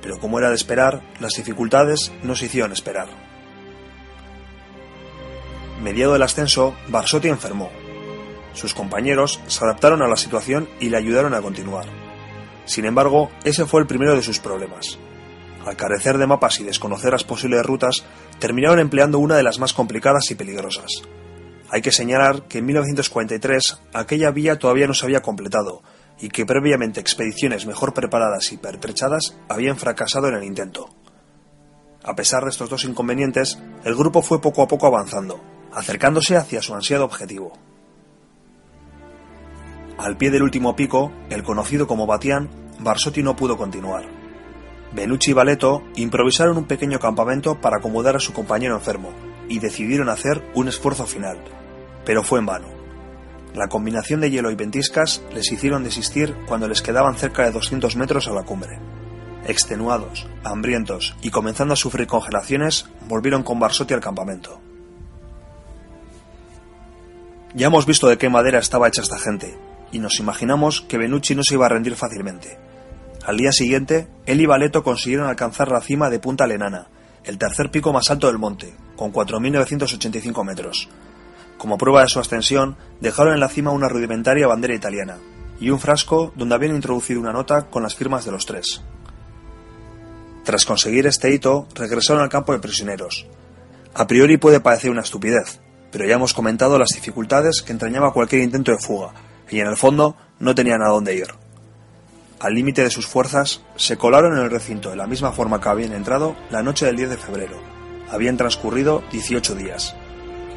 Pero 0.02 0.18
como 0.18 0.38
era 0.38 0.48
de 0.50 0.54
esperar, 0.54 1.02
las 1.20 1.34
dificultades 1.34 2.12
no 2.22 2.34
se 2.34 2.46
hicieron 2.46 2.72
esperar. 2.72 3.08
Mediado 5.82 6.14
el 6.16 6.22
ascenso, 6.22 6.74
Barsotti 6.88 7.28
enfermó. 7.28 7.70
Sus 8.52 8.74
compañeros 8.74 9.40
se 9.46 9.64
adaptaron 9.64 10.02
a 10.02 10.08
la 10.08 10.16
situación 10.16 10.68
y 10.80 10.90
le 10.90 10.98
ayudaron 10.98 11.34
a 11.34 11.40
continuar. 11.40 11.86
Sin 12.66 12.84
embargo, 12.84 13.30
ese 13.44 13.64
fue 13.64 13.80
el 13.80 13.86
primero 13.86 14.14
de 14.14 14.22
sus 14.22 14.38
problemas. 14.38 14.98
Al 15.64 15.76
carecer 15.76 16.18
de 16.18 16.26
mapas 16.26 16.60
y 16.60 16.64
desconocer 16.64 17.12
las 17.12 17.24
posibles 17.24 17.64
rutas, 17.64 18.04
terminaron 18.38 18.78
empleando 18.78 19.18
una 19.18 19.36
de 19.36 19.42
las 19.42 19.58
más 19.58 19.72
complicadas 19.72 20.30
y 20.30 20.34
peligrosas. 20.34 21.02
Hay 21.70 21.82
que 21.82 21.92
señalar 21.92 22.42
que 22.42 22.58
en 22.58 22.66
1943 22.66 23.80
aquella 23.92 24.30
vía 24.30 24.58
todavía 24.58 24.86
no 24.86 24.94
se 24.94 25.06
había 25.06 25.22
completado 25.22 25.82
y 26.20 26.28
que 26.28 26.46
previamente 26.46 27.00
expediciones 27.00 27.66
mejor 27.66 27.94
preparadas 27.94 28.52
y 28.52 28.56
pertrechadas 28.56 29.36
habían 29.48 29.76
fracasado 29.76 30.28
en 30.28 30.34
el 30.34 30.44
intento. 30.44 30.88
A 32.02 32.14
pesar 32.14 32.44
de 32.44 32.50
estos 32.50 32.70
dos 32.70 32.84
inconvenientes, 32.84 33.58
el 33.84 33.94
grupo 33.94 34.22
fue 34.22 34.40
poco 34.40 34.62
a 34.62 34.68
poco 34.68 34.86
avanzando, 34.86 35.40
acercándose 35.72 36.36
hacia 36.36 36.62
su 36.62 36.74
ansiado 36.74 37.04
objetivo. 37.04 37.52
Al 39.98 40.16
pie 40.16 40.30
del 40.30 40.42
último 40.42 40.76
pico, 40.76 41.12
el 41.28 41.42
conocido 41.42 41.86
como 41.86 42.06
Batián, 42.06 42.48
Barsotti 42.78 43.22
no 43.22 43.36
pudo 43.36 43.58
continuar. 43.58 44.06
Benucci 44.92 45.30
y 45.30 45.34
Valeto 45.34 45.82
improvisaron 45.94 46.56
un 46.56 46.64
pequeño 46.64 46.98
campamento 46.98 47.60
para 47.60 47.76
acomodar 47.76 48.16
a 48.16 48.20
su 48.20 48.32
compañero 48.32 48.74
enfermo 48.74 49.10
y 49.48 49.58
decidieron 49.58 50.08
hacer 50.08 50.42
un 50.54 50.68
esfuerzo 50.68 51.06
final, 51.06 51.38
pero 52.04 52.22
fue 52.22 52.38
en 52.38 52.46
vano. 52.46 52.79
La 53.54 53.68
combinación 53.68 54.20
de 54.20 54.30
hielo 54.30 54.50
y 54.50 54.54
ventiscas 54.54 55.22
les 55.34 55.50
hicieron 55.50 55.84
desistir 55.84 56.36
cuando 56.46 56.68
les 56.68 56.82
quedaban 56.82 57.16
cerca 57.16 57.44
de 57.44 57.52
200 57.52 57.96
metros 57.96 58.28
a 58.28 58.32
la 58.32 58.42
cumbre. 58.42 58.78
Extenuados, 59.46 60.26
hambrientos 60.44 61.16
y 61.22 61.30
comenzando 61.30 61.74
a 61.74 61.76
sufrir 61.76 62.06
congelaciones, 62.06 62.86
volvieron 63.08 63.42
con 63.42 63.58
Barsotti 63.58 63.94
al 63.94 64.00
campamento. 64.00 64.60
Ya 67.54 67.66
hemos 67.66 67.86
visto 67.86 68.08
de 68.08 68.18
qué 68.18 68.28
madera 68.28 68.60
estaba 68.60 68.86
hecha 68.86 69.02
esta 69.02 69.18
gente, 69.18 69.58
y 69.90 69.98
nos 69.98 70.20
imaginamos 70.20 70.82
que 70.82 70.98
Benucci 70.98 71.34
no 71.34 71.42
se 71.42 71.54
iba 71.54 71.66
a 71.66 71.70
rendir 71.70 71.96
fácilmente, 71.96 72.58
al 73.24 73.36
día 73.36 73.52
siguiente, 73.52 74.08
él 74.24 74.40
y 74.40 74.46
Valeto 74.46 74.82
consiguieron 74.82 75.28
alcanzar 75.28 75.70
la 75.70 75.82
cima 75.82 76.08
de 76.08 76.18
Punta 76.18 76.46
Lenana, 76.46 76.88
el 77.24 77.36
tercer 77.36 77.70
pico 77.70 77.92
más 77.92 78.10
alto 78.10 78.28
del 78.28 78.38
monte, 78.38 78.74
con 78.96 79.12
4.985 79.12 80.44
metros. 80.44 80.88
Como 81.60 81.76
prueba 81.76 82.00
de 82.00 82.08
su 82.08 82.18
ascensión, 82.18 82.78
dejaron 83.02 83.34
en 83.34 83.40
la 83.40 83.50
cima 83.50 83.70
una 83.70 83.86
rudimentaria 83.86 84.46
bandera 84.46 84.74
italiana 84.74 85.18
y 85.60 85.68
un 85.68 85.78
frasco 85.78 86.32
donde 86.34 86.54
habían 86.54 86.74
introducido 86.74 87.20
una 87.20 87.34
nota 87.34 87.66
con 87.66 87.82
las 87.82 87.94
firmas 87.94 88.24
de 88.24 88.32
los 88.32 88.46
tres. 88.46 88.80
Tras 90.42 90.64
conseguir 90.64 91.06
este 91.06 91.34
hito, 91.34 91.68
regresaron 91.74 92.22
al 92.22 92.30
campo 92.30 92.54
de 92.54 92.60
prisioneros. 92.60 93.26
A 93.92 94.06
priori 94.06 94.38
puede 94.38 94.60
parecer 94.60 94.90
una 94.90 95.02
estupidez, 95.02 95.60
pero 95.92 96.06
ya 96.06 96.14
hemos 96.14 96.32
comentado 96.32 96.78
las 96.78 96.94
dificultades 96.94 97.60
que 97.60 97.72
entrañaba 97.72 98.14
cualquier 98.14 98.40
intento 98.40 98.72
de 98.72 98.78
fuga, 98.78 99.12
y 99.50 99.60
en 99.60 99.66
el 99.66 99.76
fondo 99.76 100.16
no 100.38 100.54
tenían 100.54 100.80
a 100.80 100.88
dónde 100.88 101.14
ir 101.14 101.28
al 102.40 102.54
límite 102.54 102.82
de 102.82 102.90
sus 102.90 103.06
fuerzas, 103.06 103.60
se 103.76 103.98
colaron 103.98 104.32
en 104.32 104.44
el 104.44 104.50
recinto 104.50 104.88
de 104.88 104.96
la 104.96 105.06
misma 105.06 105.30
forma 105.30 105.60
que 105.60 105.68
habían 105.68 105.92
entrado 105.92 106.34
la 106.48 106.62
noche 106.62 106.86
del 106.86 106.96
10 106.96 107.10
de 107.10 107.16
febrero. 107.18 107.60
Habían 108.08 108.38
transcurrido 108.38 109.02
18 109.12 109.54
días. 109.56 109.94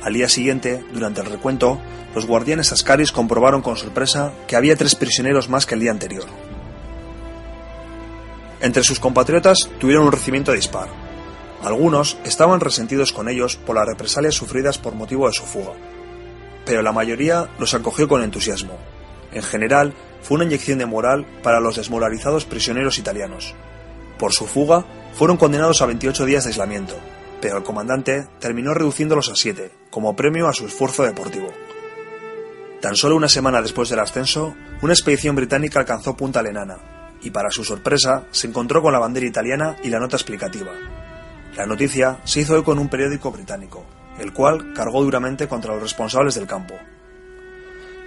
Al 0.03 0.13
día 0.13 0.27
siguiente, 0.27 0.83
durante 0.91 1.21
el 1.21 1.27
recuento, 1.27 1.79
los 2.13 2.25
guardianes 2.27 2.73
ascaris 2.73 3.13
comprobaron 3.13 3.61
con 3.61 3.77
sorpresa 3.77 4.33
que 4.47 4.57
había 4.57 4.75
tres 4.75 4.95
prisioneros 4.95 5.47
más 5.47 5.65
que 5.65 5.75
el 5.75 5.79
día 5.79 5.91
anterior. 5.91 6.25
Entre 8.59 8.83
sus 8.83 8.99
compatriotas 8.99 9.69
tuvieron 9.79 10.05
un 10.05 10.11
recibimiento 10.11 10.51
de 10.51 10.57
disparo. 10.57 10.91
Algunos 11.63 12.17
estaban 12.25 12.59
resentidos 12.59 13.13
con 13.13 13.29
ellos 13.29 13.55
por 13.55 13.77
las 13.77 13.87
represalias 13.87 14.35
sufridas 14.35 14.77
por 14.77 14.93
motivo 14.93 15.27
de 15.27 15.33
su 15.33 15.43
fuga, 15.43 15.71
pero 16.65 16.81
la 16.81 16.91
mayoría 16.91 17.47
los 17.57 17.73
acogió 17.73 18.09
con 18.09 18.23
entusiasmo. 18.23 18.77
En 19.31 19.41
general, 19.41 19.93
fue 20.21 20.35
una 20.35 20.45
inyección 20.45 20.79
de 20.79 20.85
moral 20.85 21.25
para 21.41 21.61
los 21.61 21.77
desmoralizados 21.77 22.43
prisioneros 22.43 22.97
italianos. 22.97 23.55
Por 24.19 24.33
su 24.33 24.47
fuga, 24.47 24.85
fueron 25.13 25.37
condenados 25.37 25.81
a 25.81 25.85
28 25.85 26.25
días 26.25 26.43
de 26.43 26.49
aislamiento, 26.49 26.95
pero 27.43 27.57
el 27.57 27.63
comandante 27.63 28.25
terminó 28.39 28.73
reduciéndolos 28.73 29.27
a 29.27 29.35
7, 29.35 29.69
como 29.89 30.15
premio 30.15 30.47
a 30.47 30.53
su 30.53 30.65
esfuerzo 30.65 31.03
deportivo. 31.03 31.51
Tan 32.79 32.95
solo 32.95 33.17
una 33.17 33.27
semana 33.27 33.61
después 33.61 33.89
del 33.89 33.99
ascenso, 33.99 34.55
una 34.81 34.93
expedición 34.93 35.35
británica 35.35 35.77
alcanzó 35.77 36.15
Punta 36.15 36.41
Lenana, 36.41 36.77
y 37.21 37.31
para 37.31 37.51
su 37.51 37.65
sorpresa 37.65 38.27
se 38.31 38.47
encontró 38.47 38.81
con 38.81 38.93
la 38.93 38.99
bandera 38.99 39.27
italiana 39.27 39.75
y 39.83 39.89
la 39.89 39.99
nota 39.99 40.15
explicativa. 40.15 40.71
La 41.57 41.65
noticia 41.65 42.21
se 42.23 42.39
hizo 42.39 42.57
eco 42.57 42.71
en 42.71 42.79
un 42.79 42.87
periódico 42.87 43.29
británico, 43.29 43.83
el 44.19 44.31
cual 44.31 44.71
cargó 44.73 45.03
duramente 45.03 45.49
contra 45.49 45.73
los 45.73 45.83
responsables 45.83 46.35
del 46.35 46.47
campo. 46.47 46.75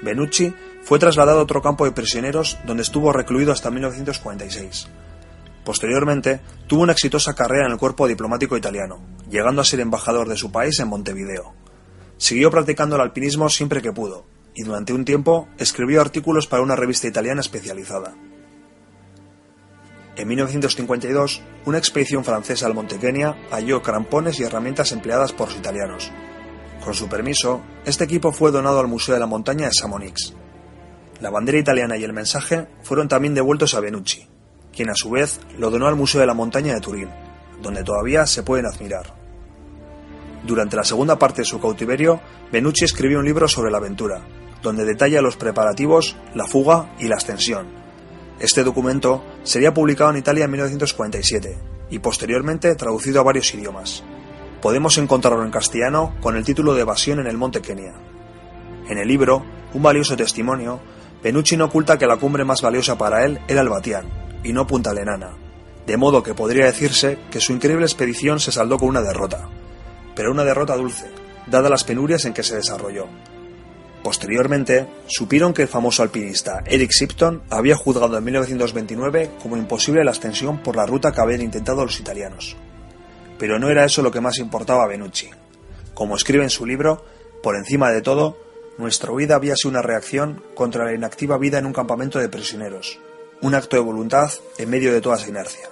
Benucci 0.01 0.55
fue 0.83 0.99
trasladado 0.99 1.41
a 1.41 1.43
otro 1.43 1.61
campo 1.61 1.85
de 1.85 1.93
prisioneros 1.93 2.57
donde 2.65 2.85
estuvo 2.85 3.13
recluido 3.13 3.53
hasta 3.53 3.71
1946. 3.71 4.89
Posteriormente, 5.67 6.41
tuvo 6.69 6.85
una 6.85 6.93
exitosa 6.93 7.35
carrera 7.35 7.67
en 7.67 7.73
el 7.73 7.79
cuerpo 7.79 8.07
diplomático 8.07 8.57
italiano, 8.57 9.01
llegando 9.29 9.61
a 9.61 9.65
ser 9.65 9.81
embajador 9.81 10.29
de 10.29 10.37
su 10.37 10.53
país 10.53 10.79
en 10.79 10.87
Montevideo. 10.87 11.55
Siguió 12.19 12.53
practicando 12.53 12.95
el 12.95 13.03
alpinismo 13.03 13.49
siempre 13.49 13.83
que 13.83 13.91
pudo, 13.91 14.27
y 14.55 14.63
durante 14.63 14.93
un 14.93 15.05
tiempo 15.05 15.49
escribió 15.59 16.01
artículos 16.01 16.47
para 16.47 16.63
una 16.63 16.77
revista 16.77 17.09
italiana 17.09 17.41
especializada. 17.41 18.15
En 20.15 20.29
1952, 20.29 21.43
una 21.65 21.79
expedición 21.79 22.25
francesa 22.25 22.67
al 22.67 22.75
Monte 22.75 23.01
Kenia 23.01 23.37
halló 23.51 23.83
crampones 23.83 24.39
y 24.39 24.45
herramientas 24.45 24.93
empleadas 24.93 25.33
por 25.33 25.49
los 25.49 25.59
italianos. 25.59 26.13
Con 26.85 26.95
su 26.95 27.09
permiso, 27.09 27.61
este 27.85 28.05
equipo 28.05 28.31
fue 28.31 28.53
donado 28.53 28.79
al 28.79 28.87
Museo 28.87 29.15
de 29.15 29.21
la 29.21 29.27
Montaña 29.27 29.67
de 29.67 29.73
Samonix. 29.73 30.33
La 31.19 31.31
bandera 31.31 31.59
italiana 31.59 31.97
y 31.97 32.05
el 32.05 32.13
mensaje 32.13 32.69
fueron 32.85 33.09
también 33.09 33.35
devueltos 33.35 33.75
a 33.75 33.81
Benucci, 33.81 34.29
quien 34.77 34.91
a 34.91 34.95
su 34.95 35.11
vez 35.11 35.41
lo 35.59 35.71
donó 35.71 35.87
al 35.87 35.97
Museo 35.97 36.21
de 36.21 36.27
la 36.27 36.35
Montaña 36.35 36.75
de 36.75 36.81
Turín, 36.81 37.09
donde 37.63 37.83
todavía 37.83 38.27
se 38.27 38.43
pueden 38.43 38.67
admirar. 38.67 39.15
Durante 40.47 40.77
la 40.77 40.85
segunda 40.85 41.19
parte 41.19 41.43
de 41.43 41.47
su 41.47 41.59
cautiverio, 41.59 42.21
Benucci 42.53 42.85
escribió 42.85 43.19
un 43.19 43.25
libro 43.25 43.49
sobre 43.49 43.71
la 43.71 43.79
aventura, 43.79 44.21
donde 44.63 44.85
detalla 44.85 45.23
los 45.23 45.37
preparativos, 45.37 46.17
la 46.35 46.47
fuga 46.47 46.95
y 47.01 47.09
la 47.09 47.17
ascensión. 47.17 47.67
Este 48.39 48.63
documento 48.63 49.25
sería 49.43 49.73
publicado 49.73 50.11
en 50.11 50.19
Italia 50.19 50.45
en 50.45 50.51
1947 50.51 51.59
y 51.91 51.99
posteriormente 51.99 52.75
traducido 52.75 53.21
a 53.21 53.25
varios 53.25 53.53
idiomas. 53.55 54.05
Podemos 54.61 54.99
encontrarlo 54.99 55.45
en 55.45 55.51
castellano 55.51 56.15
con 56.21 56.37
el 56.37 56.45
título 56.45 56.75
de 56.75 56.83
Evasión 56.83 57.19
en 57.19 57.27
el 57.27 57.39
Monte 57.39 57.63
Kenia. 57.63 57.95
En 58.89 58.99
el 58.99 59.09
libro, 59.09 59.43
un 59.73 59.83
valioso 59.83 60.17
testimonio, 60.17 60.81
Penucci 61.23 61.57
no 61.57 61.65
oculta 61.65 61.99
que 61.99 62.07
la 62.07 62.19
cumbre 62.19 62.45
más 62.45 62.63
valiosa 62.63 62.99
para 62.99 63.25
él 63.25 63.41
era 63.49 63.63
el 63.63 63.69
Batián, 63.69 64.26
y 64.47 64.53
no 64.53 64.67
Punta 64.67 64.95
Lenana, 64.95 65.33
de 65.87 65.97
modo 65.97 66.23
que 66.23 66.35
podría 66.35 66.67
decirse 66.67 67.19
que 67.31 67.41
su 67.41 67.53
increíble 67.53 67.85
expedición 67.85 68.39
se 68.39 68.53
saldó 68.53 68.79
con 68.79 68.89
una 68.89 69.03
derrota, 69.03 69.49
pero 70.15 70.31
una 70.31 70.45
derrota 70.45 70.77
dulce, 70.77 71.11
dadas 71.49 71.71
las 71.71 71.83
penurias 71.83 72.25
en 72.25 72.33
que 72.33 72.45
se 72.45 72.55
desarrolló. 72.55 73.07
Posteriormente, 74.05 74.87
supieron 75.09 75.53
que 75.53 75.63
el 75.63 75.69
famoso 75.69 76.05
alpinista 76.05 76.63
Eric 76.65 76.93
Shipton 76.93 77.43
había 77.51 77.75
juzgado 77.75 78.17
en 78.17 78.23
1929 78.23 79.31
como 79.43 79.57
imposible 79.57 80.05
la 80.05 80.13
ascensión 80.13 80.63
por 80.63 80.77
la 80.77 80.87
ruta 80.87 81.11
que 81.11 81.21
habían 81.21 81.41
intentado 81.41 81.85
los 81.85 81.99
italianos. 81.99 82.57
Pero 83.37 83.59
no 83.59 83.69
era 83.69 83.85
eso 83.85 84.03
lo 84.03 84.13
que 84.13 84.21
más 84.21 84.39
importaba 84.39 84.85
a 84.85 84.87
Benucci. 84.87 85.29
Como 85.93 86.15
escribe 86.15 86.45
en 86.45 86.51
su 86.51 86.67
libro, 86.67 87.05
por 87.43 87.57
encima 87.57 87.91
de 87.91 88.01
todo, 88.01 88.39
nuestra 88.79 89.11
huida 89.11 89.35
había 89.35 89.57
sido 89.57 89.71
una 89.71 89.83
reacción 89.83 90.41
contra 90.55 90.85
la 90.85 90.95
inactiva 90.95 91.37
vida 91.37 91.59
en 91.59 91.67
un 91.67 91.73
campamento 91.73 92.21
de 92.21 92.29
prisioneros, 92.29 93.01
un 93.43 93.55
acto 93.55 93.77
de 93.77 93.83
voluntad 93.83 94.31
en 94.59 94.71
medio 94.71 94.93
de 94.93 95.01
toda 95.01 95.17
esa 95.17 95.29
inercia. 95.29 95.69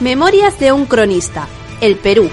Memorias 0.00 0.60
de 0.60 0.70
un 0.70 0.84
cronista. 0.84 1.48
El 1.80 1.96
Perú. 1.96 2.28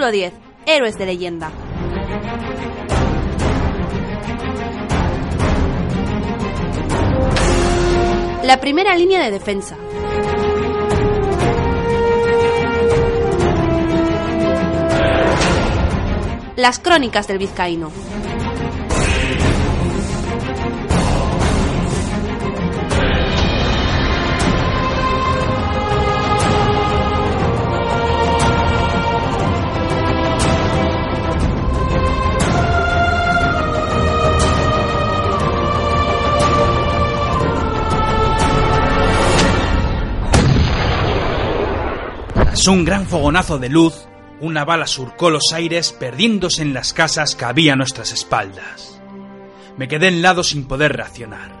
Capítulo 0.00 0.12
10. 0.12 0.32
Héroes 0.64 0.96
de 0.96 1.04
leyenda. 1.04 1.50
La 8.42 8.58
primera 8.62 8.94
línea 8.94 9.22
de 9.22 9.30
defensa. 9.30 9.76
Las 16.56 16.78
crónicas 16.78 17.28
del 17.28 17.36
vizcaíno. 17.36 17.90
Tras 42.60 42.68
un 42.68 42.84
gran 42.84 43.06
fogonazo 43.06 43.58
de 43.58 43.70
luz, 43.70 44.06
una 44.38 44.66
bala 44.66 44.86
surcó 44.86 45.30
los 45.30 45.54
aires 45.54 45.92
perdiéndose 45.98 46.60
en 46.60 46.74
las 46.74 46.92
casas 46.92 47.34
que 47.34 47.46
había 47.46 47.72
a 47.72 47.76
nuestras 47.76 48.12
espaldas. 48.12 49.00
Me 49.78 49.88
quedé 49.88 50.08
en 50.08 50.20
lado 50.20 50.44
sin 50.44 50.68
poder 50.68 50.92
reaccionar. 50.92 51.52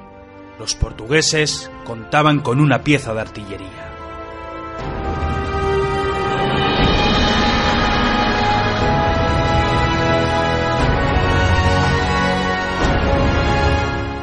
Los 0.58 0.74
portugueses 0.74 1.70
contaban 1.86 2.40
con 2.40 2.60
una 2.60 2.82
pieza 2.82 3.14
de 3.14 3.20
artillería. 3.22 3.88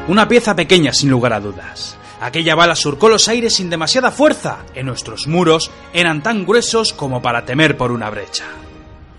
Una 0.06 0.28
pieza 0.28 0.54
pequeña 0.54 0.92
sin 0.92 1.10
lugar 1.10 1.32
a 1.32 1.40
dudas. 1.40 1.97
Aquella 2.20 2.56
bala 2.56 2.74
surcó 2.74 3.08
los 3.08 3.28
aires 3.28 3.54
sin 3.54 3.70
demasiada 3.70 4.10
fuerza. 4.10 4.58
En 4.74 4.86
nuestros 4.86 5.26
muros 5.28 5.70
eran 5.92 6.22
tan 6.22 6.44
gruesos 6.44 6.92
como 6.92 7.22
para 7.22 7.44
temer 7.44 7.76
por 7.76 7.92
una 7.92 8.10
brecha. 8.10 8.44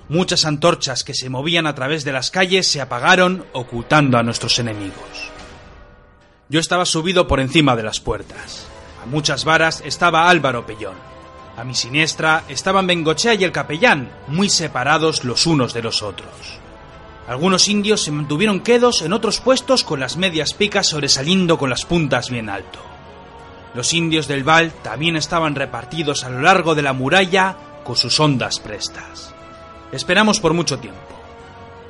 Muchas 0.10 0.44
antorchas 0.44 1.04
que 1.04 1.14
se 1.14 1.30
movían 1.30 1.68
a 1.68 1.76
través 1.76 2.04
de 2.04 2.12
las 2.12 2.32
calles 2.32 2.68
se 2.68 2.82
apagaron 2.82 3.46
ocultando 3.54 4.18
a 4.18 4.24
nuestros 4.24 4.58
enemigos. 4.60 5.32
Yo 6.50 6.60
estaba 6.60 6.86
subido 6.86 7.28
por 7.28 7.40
encima 7.40 7.76
de 7.76 7.84
las 7.84 8.00
puertas. 8.00 8.66
A 9.04 9.06
muchas 9.06 9.46
varas 9.46 9.82
estaba 9.86 10.30
Álvaro 10.30 10.66
Pellón. 10.66 10.96
A 11.56 11.64
mi 11.64 11.76
siniestra 11.76 12.44
estaban 12.50 12.88
Bengochea 12.88 13.36
y 13.36 13.44
el 13.44 13.52
capellán, 13.52 14.10
muy 14.28 14.50
separados 14.50 15.24
los 15.24 15.46
unos 15.46 15.74
de 15.74 15.84
los 15.84 16.02
otros. 16.02 16.30
Algunos 17.28 17.68
indios 17.68 18.02
se 18.02 18.12
mantuvieron 18.12 18.62
quedos 18.62 19.04
en 19.04 19.14
otros 19.14 19.40
puestos 19.40 19.84
con 19.84 20.00
las 20.00 20.18
medias 20.18 20.56
picas 20.56 20.88
sobresaliendo 20.88 21.60
con 21.60 21.70
las 21.70 21.86
puntas 21.86 22.32
bien 22.32 22.50
alto. 22.50 22.89
Los 23.74 23.94
indios 23.94 24.28
del 24.28 24.44
Val 24.44 24.72
también 24.84 25.16
estaban 25.16 25.56
repartidos 25.56 26.24
a 26.24 26.30
lo 26.30 26.42
largo 26.42 26.76
de 26.76 26.82
la 26.82 26.94
muralla 26.94 27.56
con 27.84 27.96
sus 27.96 28.20
ondas 28.20 28.60
prestas. 28.60 29.34
Esperamos 29.92 30.40
por 30.40 30.54
mucho 30.54 30.80
tiempo. 30.80 31.00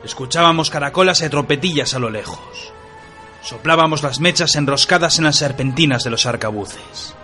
Escuchábamos 0.04 0.70
caracolas 0.70 1.22
y 1.22 1.30
trompetillas 1.30 1.94
a 1.94 2.00
lo 2.00 2.10
lejos. 2.10 2.74
Soplábamos 3.42 4.04
las 4.04 4.20
mechas 4.20 4.56
enroscadas 4.56 5.18
en 5.18 5.26
las 5.26 5.38
serpentinas 5.38 6.04
de 6.04 6.10
los 6.10 6.26
arcabuces. 6.26 7.15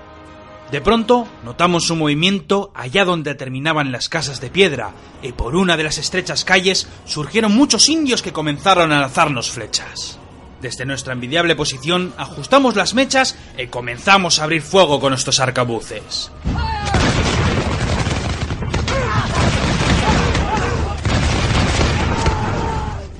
De 0.71 0.81
pronto 0.81 1.27
notamos 1.43 1.89
un 1.89 1.99
movimiento 1.99 2.71
allá 2.73 3.05
donde 3.05 3.35
terminaban 3.35 3.91
las 3.91 4.09
casas 4.09 4.41
de 4.41 4.49
piedra, 4.49 4.93
y 5.21 5.31
por 5.31 5.55
una 5.55 5.77
de 5.77 5.83
las 5.83 5.97
estrechas 5.97 6.43
calles 6.43 6.87
surgieron 7.05 7.53
muchos 7.55 7.87
indios 7.87 8.21
que 8.21 8.33
comenzaron 8.33 8.91
a 8.91 9.01
lanzarnos 9.01 9.51
flechas. 9.51 10.19
Desde 10.65 10.83
nuestra 10.83 11.13
envidiable 11.13 11.55
posición 11.55 12.11
ajustamos 12.17 12.75
las 12.75 12.95
mechas 12.95 13.37
y 13.55 13.67
comenzamos 13.67 14.39
a 14.39 14.45
abrir 14.45 14.63
fuego 14.63 14.99
con 14.99 15.11
nuestros 15.11 15.39
arcabuces. 15.39 16.31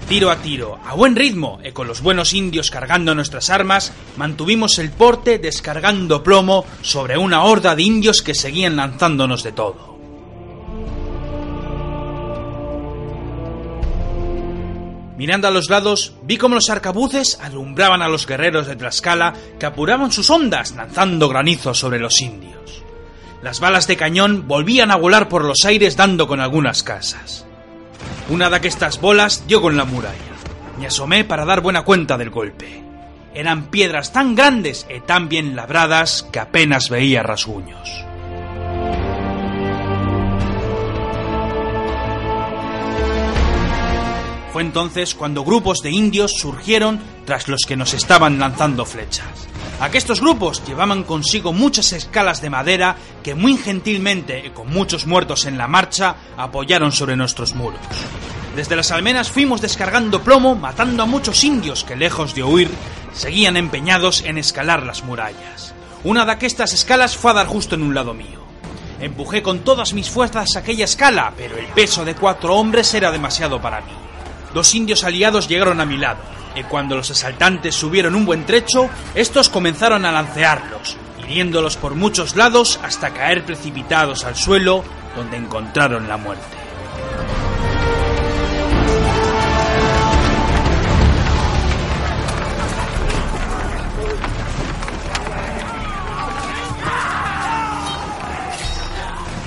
Tiro 0.09 0.31
a 0.31 0.37
tiro, 0.37 0.79
a 0.83 0.95
buen 0.95 1.15
ritmo, 1.15 1.59
y 1.63 1.71
con 1.71 1.87
los 1.87 2.01
buenos 2.01 2.33
indios 2.33 2.71
cargando 2.71 3.13
nuestras 3.13 3.51
armas, 3.51 3.93
mantuvimos 4.17 4.79
el 4.79 4.89
porte 4.89 5.37
descargando 5.37 6.23
plomo 6.23 6.65
sobre 6.81 7.15
una 7.19 7.43
horda 7.43 7.75
de 7.75 7.83
indios 7.83 8.23
que 8.23 8.33
seguían 8.33 8.75
lanzándonos 8.75 9.43
de 9.43 9.51
todo. 9.51 9.94
Mirando 15.17 15.47
a 15.47 15.51
los 15.51 15.69
lados, 15.69 16.13
vi 16.23 16.37
como 16.37 16.55
los 16.55 16.69
arcabuces 16.69 17.39
alumbraban 17.41 18.01
a 18.01 18.09
los 18.09 18.27
guerreros 18.27 18.67
de 18.67 18.75
Tlaxcala 18.75 19.33
que 19.57 19.65
apuraban 19.65 20.11
sus 20.11 20.29
ondas 20.29 20.71
lanzando 20.71 21.29
granizo 21.29 21.73
sobre 21.73 21.99
los 21.99 22.21
indios. 22.21 22.83
Las 23.41 23.59
balas 23.59 23.87
de 23.87 23.95
cañón 23.95 24.47
volvían 24.47 24.91
a 24.91 24.95
volar 24.95 25.29
por 25.29 25.45
los 25.45 25.65
aires 25.65 25.95
dando 25.95 26.27
con 26.27 26.41
algunas 26.41 26.83
casas. 26.83 27.45
Una 28.29 28.49
de 28.49 28.67
estas 28.67 28.99
bolas 28.99 29.45
dio 29.47 29.61
con 29.61 29.77
la 29.77 29.85
muralla. 29.85 30.17
Me 30.79 30.87
asomé 30.87 31.23
para 31.23 31.45
dar 31.45 31.61
buena 31.61 31.83
cuenta 31.83 32.17
del 32.17 32.29
golpe. 32.29 32.83
Eran 33.33 33.69
piedras 33.69 34.11
tan 34.11 34.35
grandes 34.35 34.85
y 34.93 34.99
tan 35.01 35.29
bien 35.29 35.55
labradas 35.55 36.27
que 36.31 36.39
apenas 36.39 36.89
veía 36.89 37.23
rasguños. 37.23 38.04
Fue 44.55 44.63
entonces 44.63 45.15
cuando 45.15 45.43
grupos 45.43 45.81
de 45.81 45.91
indios 45.91 46.31
surgieron 46.39 47.01
tras 47.25 47.49
los 47.49 47.65
que 47.67 47.75
nos 47.75 47.93
estaban 47.93 48.39
lanzando 48.39 48.85
flechas. 48.85 49.49
Aquestos 49.81 50.21
grupos 50.21 50.65
llevaban 50.65 51.03
consigo 51.03 51.51
muchas 51.51 51.91
escalas 51.91 52.41
de 52.41 52.49
madera 52.49 52.95
que 53.21 53.35
muy 53.35 53.57
gentilmente 53.57 54.45
y 54.45 54.51
con 54.51 54.69
muchos 54.69 55.07
muertos 55.07 55.45
en 55.45 55.57
la 55.57 55.67
marcha 55.67 56.15
apoyaron 56.37 56.93
sobre 56.93 57.17
nuestros 57.17 57.53
muros. 57.53 57.81
Desde 58.55 58.77
las 58.77 58.91
almenas 58.91 59.29
fuimos 59.29 59.59
descargando 59.59 60.23
plomo, 60.23 60.55
matando 60.55 61.03
a 61.03 61.05
muchos 61.05 61.43
indios 61.43 61.83
que, 61.83 61.97
lejos 61.97 62.33
de 62.33 62.45
huir, 62.45 62.71
seguían 63.13 63.57
empeñados 63.57 64.21
en 64.21 64.37
escalar 64.37 64.83
las 64.83 65.03
murallas. 65.03 65.73
Una 66.05 66.23
de 66.23 66.31
aquestas 66.31 66.71
escalas 66.71 67.17
fue 67.17 67.31
a 67.31 67.33
dar 67.33 67.47
justo 67.47 67.75
en 67.75 67.83
un 67.83 67.93
lado 67.93 68.13
mío. 68.13 68.39
Empujé 69.01 69.43
con 69.43 69.65
todas 69.65 69.91
mis 69.91 70.09
fuerzas 70.09 70.55
aquella 70.55 70.85
escala, 70.85 71.33
pero 71.35 71.57
el 71.57 71.65
peso 71.65 72.05
de 72.05 72.15
cuatro 72.15 72.55
hombres 72.55 72.93
era 72.93 73.11
demasiado 73.11 73.61
para 73.61 73.81
mí. 73.81 74.04
Dos 74.55 74.73
indios 74.73 75.03
aliados 75.03 75.49
llegaron 75.49 75.81
a 75.81 75.85
mi 75.85 75.97
lado, 75.97 76.19
y 76.55 76.63
cuando 76.63 76.95
los 76.95 77.11
asaltantes 77.11 77.75
subieron 77.75 78.15
un 78.15 78.25
buen 78.25 78.45
trecho, 78.45 78.89
estos 79.13 79.49
comenzaron 79.49 80.05
a 80.05 80.13
lancearlos, 80.13 80.95
hiriéndolos 81.21 81.75
por 81.75 81.93
muchos 81.93 82.37
lados 82.37 82.79
hasta 82.81 83.13
caer 83.13 83.43
precipitados 83.43 84.23
al 84.23 84.37
suelo, 84.37 84.81
donde 85.13 85.35
encontraron 85.35 86.07
la 86.07 86.15
muerte. 86.15 86.45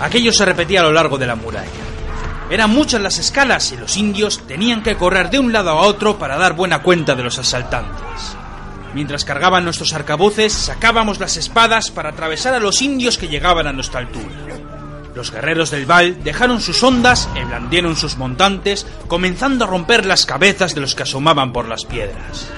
Aquello 0.00 0.34
se 0.34 0.44
repetía 0.44 0.80
a 0.80 0.82
lo 0.82 0.92
largo 0.92 1.16
de 1.16 1.26
la 1.26 1.34
muralla. 1.34 1.87
Eran 2.50 2.70
muchas 2.70 3.02
las 3.02 3.18
escalas 3.18 3.72
y 3.72 3.76
los 3.76 3.96
indios 3.96 4.40
tenían 4.46 4.82
que 4.82 4.96
correr 4.96 5.28
de 5.28 5.38
un 5.38 5.52
lado 5.52 5.70
a 5.70 5.82
otro 5.82 6.18
para 6.18 6.38
dar 6.38 6.54
buena 6.54 6.82
cuenta 6.82 7.14
de 7.14 7.22
los 7.22 7.38
asaltantes. 7.38 8.36
Mientras 8.94 9.26
cargaban 9.26 9.64
nuestros 9.64 9.92
arcabuces, 9.92 10.52
sacábamos 10.52 11.20
las 11.20 11.36
espadas 11.36 11.90
para 11.90 12.10
atravesar 12.10 12.54
a 12.54 12.60
los 12.60 12.80
indios 12.80 13.18
que 13.18 13.28
llegaban 13.28 13.66
a 13.66 13.72
nuestra 13.72 14.00
altura. 14.00 14.34
Los 15.14 15.30
guerreros 15.30 15.70
del 15.70 15.84
Val 15.84 16.22
dejaron 16.24 16.60
sus 16.60 16.82
ondas 16.82 17.28
e 17.34 17.44
blandieron 17.44 17.96
sus 17.96 18.16
montantes, 18.16 18.86
comenzando 19.08 19.64
a 19.64 19.68
romper 19.68 20.06
las 20.06 20.24
cabezas 20.24 20.74
de 20.74 20.80
los 20.80 20.94
que 20.94 21.02
asomaban 21.02 21.52
por 21.52 21.68
las 21.68 21.84
piedras. 21.84 22.48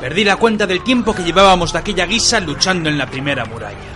Perdí 0.00 0.24
la 0.24 0.36
cuenta 0.36 0.66
del 0.66 0.82
tiempo 0.82 1.14
que 1.14 1.24
llevábamos 1.24 1.72
de 1.72 1.78
aquella 1.78 2.04
guisa 2.04 2.38
luchando 2.40 2.90
en 2.90 2.98
la 2.98 3.06
primera 3.06 3.46
muralla. 3.46 3.95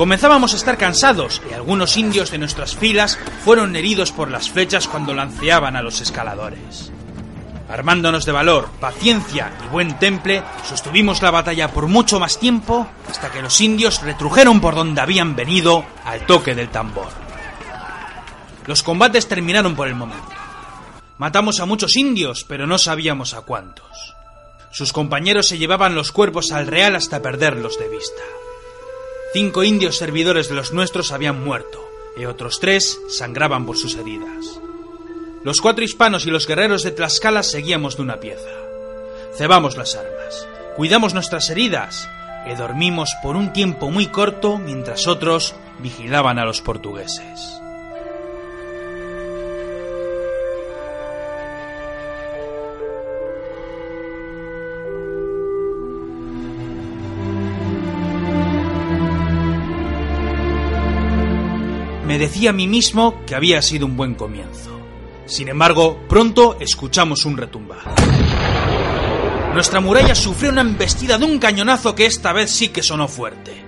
Comenzábamos 0.00 0.54
a 0.54 0.56
estar 0.56 0.78
cansados 0.78 1.42
y 1.50 1.52
algunos 1.52 1.98
indios 1.98 2.30
de 2.30 2.38
nuestras 2.38 2.74
filas 2.74 3.18
fueron 3.44 3.76
heridos 3.76 4.12
por 4.12 4.30
las 4.30 4.48
flechas 4.48 4.88
cuando 4.88 5.12
lanceaban 5.12 5.76
a 5.76 5.82
los 5.82 6.00
escaladores. 6.00 6.90
Armándonos 7.68 8.24
de 8.24 8.32
valor, 8.32 8.70
paciencia 8.80 9.52
y 9.62 9.68
buen 9.68 9.98
temple, 9.98 10.42
sostuvimos 10.66 11.20
la 11.20 11.30
batalla 11.30 11.70
por 11.70 11.86
mucho 11.86 12.18
más 12.18 12.38
tiempo 12.38 12.88
hasta 13.10 13.30
que 13.30 13.42
los 13.42 13.60
indios 13.60 14.00
retrujeron 14.00 14.62
por 14.62 14.74
donde 14.74 15.02
habían 15.02 15.36
venido 15.36 15.84
al 16.06 16.24
toque 16.24 16.54
del 16.54 16.70
tambor. 16.70 17.10
Los 18.64 18.82
combates 18.82 19.28
terminaron 19.28 19.76
por 19.76 19.86
el 19.86 19.96
momento. 19.96 20.32
Matamos 21.18 21.60
a 21.60 21.66
muchos 21.66 21.94
indios, 21.96 22.44
pero 22.44 22.66
no 22.66 22.78
sabíamos 22.78 23.34
a 23.34 23.42
cuántos. 23.42 24.16
Sus 24.70 24.94
compañeros 24.94 25.46
se 25.46 25.58
llevaban 25.58 25.94
los 25.94 26.10
cuerpos 26.10 26.52
al 26.52 26.68
real 26.68 26.96
hasta 26.96 27.20
perderlos 27.20 27.78
de 27.78 27.88
vista. 27.90 28.22
Cinco 29.32 29.62
indios 29.62 29.96
servidores 29.96 30.48
de 30.48 30.56
los 30.56 30.72
nuestros 30.72 31.12
habían 31.12 31.44
muerto, 31.44 31.88
y 32.16 32.24
otros 32.24 32.58
tres 32.58 33.00
sangraban 33.08 33.64
por 33.64 33.76
sus 33.76 33.94
heridas. 33.94 34.60
Los 35.44 35.60
cuatro 35.60 35.84
hispanos 35.84 36.26
y 36.26 36.30
los 36.30 36.48
guerreros 36.48 36.82
de 36.82 36.90
Tlaxcala 36.90 37.44
seguíamos 37.44 37.96
de 37.96 38.02
una 38.02 38.18
pieza. 38.18 38.50
Cebamos 39.36 39.76
las 39.76 39.94
armas, 39.94 40.48
cuidamos 40.76 41.14
nuestras 41.14 41.48
heridas, 41.48 42.08
y 42.50 42.56
dormimos 42.56 43.10
por 43.22 43.36
un 43.36 43.52
tiempo 43.52 43.90
muy 43.90 44.06
corto 44.08 44.58
mientras 44.58 45.06
otros 45.06 45.54
vigilaban 45.78 46.38
a 46.40 46.44
los 46.44 46.60
portugueses. 46.60 47.59
Me 62.10 62.18
decía 62.18 62.50
a 62.50 62.52
mí 62.52 62.66
mismo 62.66 63.24
que 63.24 63.36
había 63.36 63.62
sido 63.62 63.86
un 63.86 63.96
buen 63.96 64.16
comienzo. 64.16 64.76
Sin 65.26 65.46
embargo, 65.46 65.96
pronto 66.08 66.56
escuchamos 66.58 67.24
un 67.24 67.36
retumbar. 67.36 67.84
Nuestra 69.54 69.78
muralla 69.78 70.16
sufrió 70.16 70.50
una 70.50 70.62
embestida 70.62 71.18
de 71.18 71.24
un 71.24 71.38
cañonazo 71.38 71.94
que 71.94 72.06
esta 72.06 72.32
vez 72.32 72.50
sí 72.50 72.70
que 72.70 72.82
sonó 72.82 73.06
fuerte. 73.06 73.64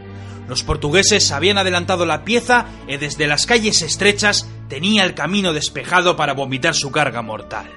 Los 0.48 0.64
portugueses 0.64 1.31
habían 1.31 1.57
adelantado 1.57 2.05
la 2.05 2.24
pieza 2.24 2.66
y 2.88 2.96
desde 2.96 3.28
las 3.28 3.46
calles 3.46 3.81
estrechas 3.81 4.48
tenía 4.68 5.05
el 5.05 5.14
camino 5.14 5.52
despejado 5.52 6.16
para 6.16 6.35
vomitar 6.35 6.74
su 6.74 6.90
carga 6.90 7.22
mortal. 7.22 7.70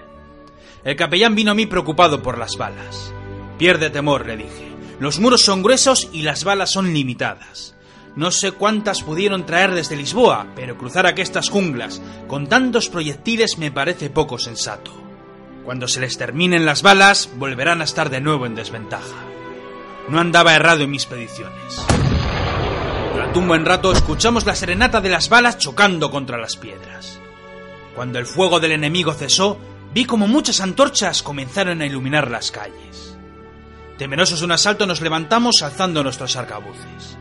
El 0.84 0.96
capellán 0.96 1.36
vino 1.36 1.52
a 1.52 1.54
mí 1.54 1.68
preocupado 1.68 2.24
por 2.24 2.40
las 2.40 2.58
balas. 2.58 3.14
Pierde 3.60 3.92
temor, 3.92 4.26
le 4.26 4.38
dije. 4.38 4.72
Los 5.00 5.20
muros 5.20 5.46
son 5.46 5.62
gruesos 5.62 6.10
y 6.12 6.24
las 6.24 6.44
balas 6.44 6.72
son 6.72 6.92
limitadas. 6.92 7.75
No 8.16 8.32
sé 8.32 8.54
cuántas 8.54 9.04
pudieron 9.04 9.46
traer 9.46 9.74
desde 9.74 9.98
Lisboa, 9.98 10.48
pero 10.56 10.78
cruzar 10.78 11.06
aquestas 11.06 11.50
junglas 11.50 12.02
con 12.28 12.48
tantos 12.48 12.88
proyectiles 12.88 13.58
me 13.58 13.72
parece 13.72 14.10
poco 14.10 14.40
sensato. 14.40 14.92
Cuando 15.66 15.88
se 15.90 16.00
les 16.00 16.18
terminen 16.18 16.66
las 16.66 16.82
balas, 16.82 17.30
volverán 17.36 17.82
a 17.82 17.84
estar 17.84 18.10
de 18.10 18.22
nuevo 18.22 18.46
en 18.46 18.56
desventaja. 18.56 19.26
No 20.08 20.20
andaba 20.20 20.56
errado 20.56 20.84
en 20.84 20.92
mis 20.92 21.06
predicciones. 21.06 21.86
Durante 23.12 23.40
un 23.40 23.48
buen 23.48 23.66
rato 23.66 23.92
escuchamos 23.92 24.46
la 24.46 24.56
serenata 24.56 25.02
de 25.02 25.10
las 25.10 25.28
balas 25.28 25.58
chocando 25.58 26.10
contra 26.10 26.38
las 26.38 26.56
piedras. 26.56 27.20
Cuando 27.96 28.20
el 28.20 28.26
fuego 28.26 28.62
del 28.62 28.74
enemigo 28.74 29.14
cesó, 29.14 29.58
vi 29.94 30.06
como 30.06 30.28
muchas 30.28 30.62
antorchas 30.62 31.22
comenzaron 31.22 31.82
a 31.82 31.86
iluminar 31.86 32.32
las 32.32 32.52
calles. 32.52 33.18
Temerosos 33.98 34.40
de 34.40 34.46
un 34.46 34.52
asalto 34.52 34.86
nos 34.86 35.02
levantamos 35.02 35.64
alzando 35.64 36.04
nuestros 36.04 36.36
arcabuces. 36.36 37.18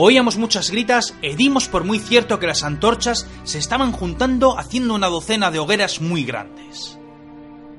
Oíamos 0.00 0.36
muchas 0.36 0.70
gritas 0.70 1.16
e 1.22 1.34
dimos 1.34 1.66
por 1.66 1.82
muy 1.82 1.98
cierto 1.98 2.38
que 2.38 2.46
las 2.46 2.62
antorchas 2.62 3.26
se 3.42 3.58
estaban 3.58 3.90
juntando 3.90 4.56
haciendo 4.56 4.94
una 4.94 5.08
docena 5.08 5.50
de 5.50 5.58
hogueras 5.58 6.00
muy 6.00 6.22
grandes. 6.22 6.96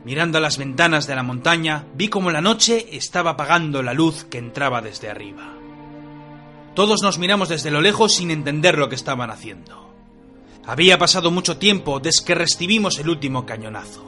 Mirando 0.03 0.37
a 0.37 0.41
las 0.41 0.57
ventanas 0.57 1.07
de 1.07 1.15
la 1.15 1.23
montaña, 1.23 1.85
vi 1.95 2.09
como 2.09 2.29
la 2.29 2.41
noche 2.41 2.89
estaba 2.91 3.31
apagando 3.31 3.81
la 3.83 3.93
luz 3.93 4.25
que 4.25 4.37
entraba 4.37 4.81
desde 4.81 5.09
arriba. 5.09 5.53
Todos 6.75 7.01
nos 7.03 7.19
miramos 7.19 7.47
desde 7.47 7.71
lo 7.71 7.79
lejos 7.79 8.15
sin 8.15 8.31
entender 8.31 8.77
lo 8.77 8.89
que 8.89 8.95
estaban 8.95 9.29
haciendo. 9.29 9.89
Había 10.67 10.97
pasado 10.97 11.31
mucho 11.31 11.55
tiempo 11.55 12.01
desde 12.01 12.25
que 12.25 12.35
recibimos 12.35 12.99
el 12.99 13.07
último 13.07 13.45
cañonazo. 13.45 14.03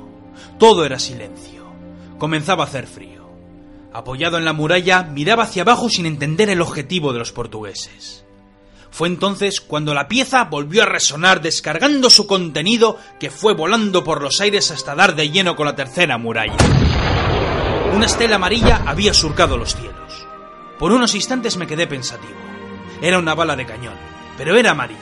Todo 0.59 0.83
era 0.83 0.99
silencio. 0.99 1.63
Comenzaba 2.17 2.65
a 2.65 2.67
hacer 2.67 2.87
frío. 2.87 3.20
Apoyado 3.93 4.37
en 4.37 4.45
la 4.45 4.53
muralla, 4.53 5.03
miraba 5.03 5.43
hacia 5.43 5.63
abajo 5.63 5.89
sin 5.89 6.05
entender 6.05 6.49
el 6.49 6.61
objetivo 6.61 7.11
de 7.11 7.19
los 7.19 7.33
portugueses. 7.33 8.23
Fue 8.89 9.07
entonces 9.07 9.59
cuando 9.59 9.93
la 9.93 10.07
pieza 10.07 10.45
volvió 10.45 10.83
a 10.83 10.85
resonar 10.85 11.41
descargando 11.41 12.09
su 12.09 12.27
contenido 12.27 12.97
que 13.19 13.29
fue 13.29 13.53
volando 13.53 14.03
por 14.03 14.21
los 14.21 14.39
aires 14.41 14.71
hasta 14.71 14.95
dar 14.95 15.15
de 15.15 15.29
lleno 15.29 15.55
con 15.55 15.65
la 15.65 15.75
tercera 15.75 16.17
muralla. 16.17 16.57
Una 17.93 18.05
estela 18.05 18.37
amarilla 18.37 18.83
había 18.85 19.13
surcado 19.13 19.57
los 19.57 19.75
cielos. 19.75 20.27
Por 20.79 20.93
unos 20.93 21.13
instantes 21.13 21.57
me 21.57 21.67
quedé 21.67 21.87
pensativo. 21.87 22.39
Era 23.01 23.19
una 23.19 23.33
bala 23.33 23.55
de 23.55 23.65
cañón, 23.65 23.95
pero 24.37 24.57
era 24.57 24.71
amarilla. 24.71 24.99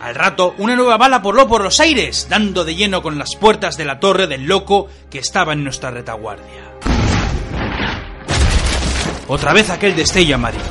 Al 0.00 0.14
rato, 0.14 0.54
una 0.58 0.76
nueva 0.76 0.98
bala 0.98 1.18
voló 1.18 1.48
por 1.48 1.62
los 1.62 1.80
aires, 1.80 2.28
dando 2.28 2.64
de 2.64 2.74
lleno 2.74 3.02
con 3.02 3.18
las 3.18 3.36
puertas 3.36 3.76
de 3.76 3.84
la 3.84 4.00
torre 4.00 4.26
del 4.26 4.44
loco 4.44 4.88
que 5.10 5.18
estaba 5.18 5.52
en 5.52 5.64
nuestra 5.64 5.90
retaguardia. 5.90 6.74
Otra 9.26 9.54
vez 9.54 9.70
aquel 9.70 9.96
destello 9.96 10.34
amarillo. 10.34 10.62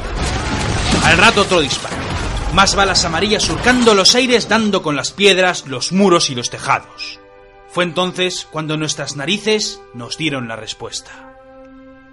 Al 1.04 1.18
rato 1.18 1.42
otro 1.42 1.60
disparo. 1.60 1.96
Más 2.54 2.76
balas 2.76 3.04
amarillas 3.04 3.42
surcando 3.42 3.96
los 3.96 4.14
aires 4.14 4.48
dando 4.48 4.84
con 4.84 4.96
las 4.96 5.12
piedras, 5.12 5.66
los 5.66 5.92
muros 5.92 6.30
y 6.30 6.36
los 6.36 6.52
tejados. 6.52 7.20
Fue 7.68 7.84
entonces 7.84 8.48
cuando 8.52 8.78
nuestras 8.78 9.16
narices 9.16 9.82
nos 9.96 10.18
dieron 10.20 10.48
la 10.48 10.56
respuesta. 10.56 11.36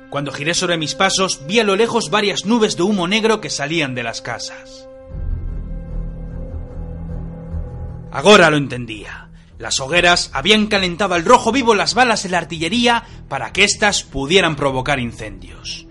Cuando 0.09 0.33
giré 0.33 0.55
sobre 0.55 0.79
mis 0.79 0.95
pasos 0.95 1.47
vi 1.47 1.61
a 1.61 1.65
lo 1.65 1.77
lejos 1.77 2.09
varias 2.09 2.47
nubes 2.47 2.75
de 2.77 2.85
humo 2.85 3.07
negro 3.07 3.43
que 3.43 3.51
salían 3.51 3.95
de 3.95 4.03
las 4.03 4.23
casas. 4.23 4.89
Ahora 8.11 8.49
lo 8.49 8.57
entendía. 8.57 9.29
Las 9.59 9.79
hogueras 9.79 10.31
habían 10.33 10.69
calentado 10.69 11.15
al 11.15 11.27
rojo 11.27 11.53
vivo 11.53 11.75
las 11.75 11.93
balas 11.93 12.23
de 12.23 12.31
la 12.31 12.39
artillería 12.39 13.05
para 13.29 13.53
que 13.53 13.65
éstas 13.65 14.03
pudieran 14.05 14.57
provocar 14.57 14.99
incendios. 14.99 15.87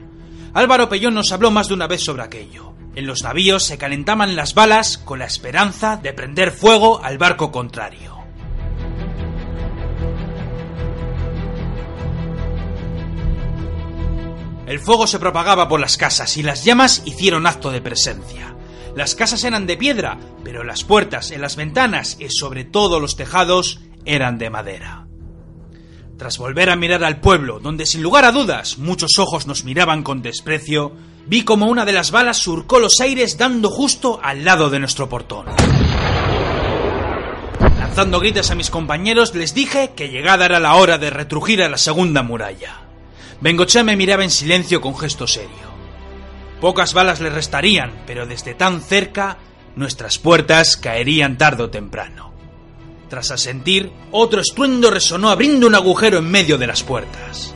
Álvaro 0.54 0.90
Pellón 0.90 1.14
nos 1.14 1.32
habló 1.32 1.52
más 1.52 1.68
de 1.68 1.76
una 1.76 1.88
vez 1.88 2.04
sobre 2.04 2.24
aquello. 2.24 2.74
En 2.96 3.06
los 3.06 3.24
navíos 3.24 3.64
se 3.64 3.78
calentaban 3.78 4.36
las 4.36 4.54
balas 4.56 4.98
con 4.98 5.20
la 5.20 5.26
esperanza 5.26 5.98
de 5.98 6.14
prender 6.14 6.52
fuego 6.52 7.04
al 7.04 7.18
barco 7.18 7.52
contrario. 7.52 8.18
El 14.66 14.80
fuego 14.80 15.08
se 15.08 15.18
propagaba 15.18 15.68
por 15.68 15.80
las 15.80 15.98
casas 15.98 16.38
y 16.38 16.44
las 16.44 16.64
llamas 16.64 17.02
hicieron 17.06 17.48
acto 17.48 17.72
de 17.72 17.82
presencia. 17.82 18.56
Las 18.96 19.16
casas 19.16 19.44
eran 19.44 19.66
de 19.66 19.78
piedra, 19.78 20.20
pero 20.44 20.64
las 20.64 20.84
puertas 20.84 21.32
en 21.32 21.42
las 21.42 21.56
ventanas 21.56 22.18
y 22.20 22.30
sobre 22.30 22.66
todo 22.66 23.00
los 23.00 23.16
tejados 23.16 23.82
eran 24.06 24.38
de 24.38 24.50
madera. 24.50 25.09
Tras 26.20 26.38
volver 26.38 26.70
a 26.70 26.76
mirar 26.76 27.06
al 27.06 27.22
pueblo, 27.22 27.62
donde 27.62 27.86
sin 27.86 28.04
lugar 28.04 28.26
a 28.26 28.34
dudas 28.34 28.78
muchos 28.78 29.12
ojos 29.20 29.48
nos 29.48 29.64
miraban 29.64 30.04
con 30.04 30.22
desprecio, 30.22 30.92
vi 31.26 31.46
como 31.46 31.68
una 31.68 31.86
de 31.86 31.94
las 31.94 32.12
balas 32.12 32.36
surcó 32.36 32.80
los 32.80 33.00
aires 33.00 33.38
dando 33.38 33.70
justo 33.70 34.20
al 34.22 34.44
lado 34.44 34.70
de 34.70 34.80
nuestro 34.80 35.08
portón. 35.08 35.46
Lanzando 37.80 38.20
gritos 38.20 38.52
a 38.52 38.56
mis 38.56 38.70
compañeros, 38.70 39.34
les 39.34 39.54
dije 39.54 39.92
que 39.96 40.10
llegada 40.10 40.44
era 40.44 40.60
la 40.60 40.76
hora 40.76 40.98
de 40.98 41.10
retrujir 41.10 41.64
a 41.64 41.70
la 41.70 41.78
segunda 41.78 42.22
muralla. 42.22 42.82
Bengoche 43.40 43.82
me 43.86 43.96
miraba 43.96 44.26
en 44.26 44.30
silencio 44.30 44.82
con 44.82 44.98
gesto 44.98 45.26
serio. 45.26 45.70
Pocas 46.60 46.94
balas 46.94 47.22
le 47.22 47.30
restarían, 47.30 47.94
pero 48.06 48.28
desde 48.28 48.56
tan 48.56 48.82
cerca 48.82 49.38
nuestras 49.78 50.18
puertas 50.18 50.76
caerían 50.76 51.38
tarde 51.38 51.64
o 51.64 51.70
temprano. 51.70 52.29
Tras 53.10 53.32
asentir, 53.32 53.92
otro 54.12 54.40
estruendo 54.40 54.92
resonó 54.92 55.30
abriendo 55.30 55.66
un 55.66 55.74
agujero 55.74 56.20
en 56.20 56.30
medio 56.30 56.60
de 56.60 56.68
las 56.68 56.84
puertas. 56.84 57.56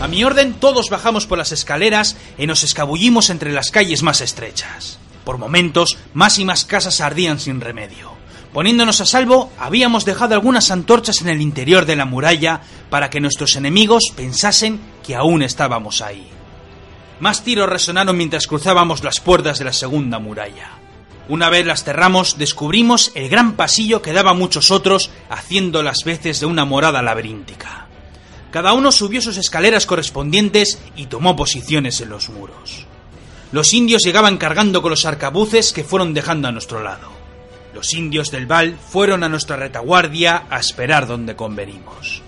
A 0.00 0.06
mi 0.06 0.22
orden, 0.22 0.52
todos 0.54 0.88
bajamos 0.88 1.26
por 1.26 1.38
las 1.38 1.50
escaleras 1.50 2.16
y 2.38 2.46
nos 2.46 2.62
escabullimos 2.62 3.28
entre 3.28 3.52
las 3.52 3.72
calles 3.72 4.04
más 4.04 4.20
estrechas. 4.20 4.98
Por 5.24 5.38
momentos, 5.38 5.98
más 6.14 6.38
y 6.38 6.44
más 6.44 6.64
casas 6.64 7.00
ardían 7.00 7.40
sin 7.40 7.60
remedio. 7.60 8.21
Poniéndonos 8.52 9.00
a 9.00 9.06
salvo, 9.06 9.50
habíamos 9.58 10.04
dejado 10.04 10.34
algunas 10.34 10.70
antorchas 10.70 11.22
en 11.22 11.28
el 11.28 11.40
interior 11.40 11.86
de 11.86 11.96
la 11.96 12.04
muralla 12.04 12.60
para 12.90 13.08
que 13.08 13.20
nuestros 13.20 13.56
enemigos 13.56 14.12
pensasen 14.14 14.78
que 15.02 15.16
aún 15.16 15.42
estábamos 15.42 16.02
ahí. 16.02 16.28
Más 17.18 17.44
tiros 17.44 17.68
resonaron 17.68 18.16
mientras 18.16 18.46
cruzábamos 18.46 19.04
las 19.04 19.20
puertas 19.20 19.58
de 19.58 19.64
la 19.64 19.72
segunda 19.72 20.18
muralla. 20.18 20.70
Una 21.28 21.48
vez 21.48 21.64
las 21.64 21.84
cerramos, 21.84 22.36
descubrimos 22.36 23.12
el 23.14 23.30
gran 23.30 23.52
pasillo 23.52 24.02
que 24.02 24.12
daba 24.12 24.32
a 24.32 24.34
muchos 24.34 24.70
otros, 24.70 25.10
haciendo 25.30 25.82
las 25.82 26.04
veces 26.04 26.40
de 26.40 26.46
una 26.46 26.66
morada 26.66 27.00
laberíntica. 27.00 27.86
Cada 28.50 28.74
uno 28.74 28.92
subió 28.92 29.22
sus 29.22 29.38
escaleras 29.38 29.86
correspondientes 29.86 30.78
y 30.94 31.06
tomó 31.06 31.36
posiciones 31.36 32.02
en 32.02 32.10
los 32.10 32.28
muros. 32.28 32.86
Los 33.50 33.72
indios 33.72 34.02
llegaban 34.02 34.36
cargando 34.36 34.82
con 34.82 34.90
los 34.90 35.06
arcabuces 35.06 35.72
que 35.72 35.84
fueron 35.84 36.12
dejando 36.12 36.48
a 36.48 36.52
nuestro 36.52 36.82
lado. 36.82 37.21
Los 37.82 37.94
indios 37.94 38.30
del 38.30 38.46
Val 38.46 38.78
fueron 38.78 39.24
a 39.24 39.28
nuestra 39.28 39.56
retaguardia 39.56 40.44
a 40.48 40.60
esperar 40.60 41.08
donde 41.08 41.34
convenimos. 41.34 42.22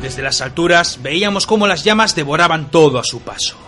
Desde 0.00 0.22
las 0.22 0.40
alturas 0.40 1.00
veíamos 1.02 1.46
cómo 1.46 1.66
las 1.66 1.84
llamas 1.84 2.14
devoraban 2.14 2.70
todo 2.70 2.98
a 2.98 3.04
su 3.04 3.20
paso. 3.20 3.58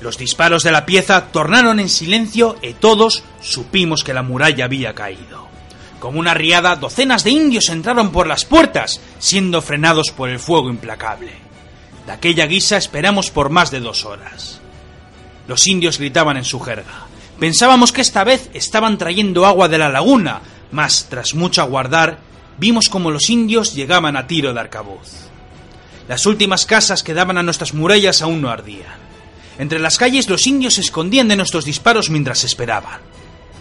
Los 0.00 0.16
disparos 0.16 0.62
de 0.62 0.72
la 0.72 0.86
pieza 0.86 1.26
tornaron 1.26 1.80
en 1.80 1.90
silencio 1.90 2.56
y 2.62 2.72
todos 2.72 3.22
supimos 3.42 4.02
que 4.02 4.14
la 4.14 4.22
muralla 4.22 4.64
había 4.64 4.94
caído. 4.94 5.46
Como 6.00 6.18
una 6.18 6.32
riada, 6.32 6.76
docenas 6.76 7.22
de 7.22 7.32
indios 7.32 7.68
entraron 7.68 8.12
por 8.12 8.26
las 8.26 8.46
puertas, 8.46 9.02
siendo 9.18 9.60
frenados 9.60 10.10
por 10.10 10.30
el 10.30 10.38
fuego 10.38 10.70
implacable. 10.70 11.43
De 12.06 12.12
aquella 12.12 12.46
guisa 12.46 12.76
esperamos 12.76 13.30
por 13.30 13.50
más 13.50 13.70
de 13.70 13.80
dos 13.80 14.04
horas. 14.04 14.60
Los 15.48 15.66
indios 15.66 15.98
gritaban 15.98 16.36
en 16.36 16.44
su 16.44 16.60
jerga. 16.60 17.06
Pensábamos 17.38 17.92
que 17.92 18.00
esta 18.00 18.24
vez 18.24 18.50
estaban 18.54 18.98
trayendo 18.98 19.46
agua 19.46 19.68
de 19.68 19.78
la 19.78 19.88
laguna, 19.88 20.40
mas 20.70 21.06
tras 21.08 21.34
mucho 21.34 21.62
aguardar, 21.62 22.18
vimos 22.58 22.88
como 22.88 23.10
los 23.10 23.30
indios 23.30 23.74
llegaban 23.74 24.16
a 24.16 24.26
tiro 24.26 24.52
de 24.52 24.60
arcabuz. 24.60 25.10
Las 26.08 26.26
últimas 26.26 26.66
casas 26.66 27.02
que 27.02 27.14
daban 27.14 27.38
a 27.38 27.42
nuestras 27.42 27.74
murallas 27.74 28.22
aún 28.22 28.42
no 28.42 28.50
ardían. 28.50 29.04
Entre 29.58 29.78
las 29.78 29.98
calles 29.98 30.28
los 30.28 30.46
indios 30.46 30.74
se 30.74 30.82
escondían 30.82 31.28
de 31.28 31.36
nuestros 31.36 31.64
disparos 31.64 32.10
mientras 32.10 32.44
esperaban. 32.44 33.00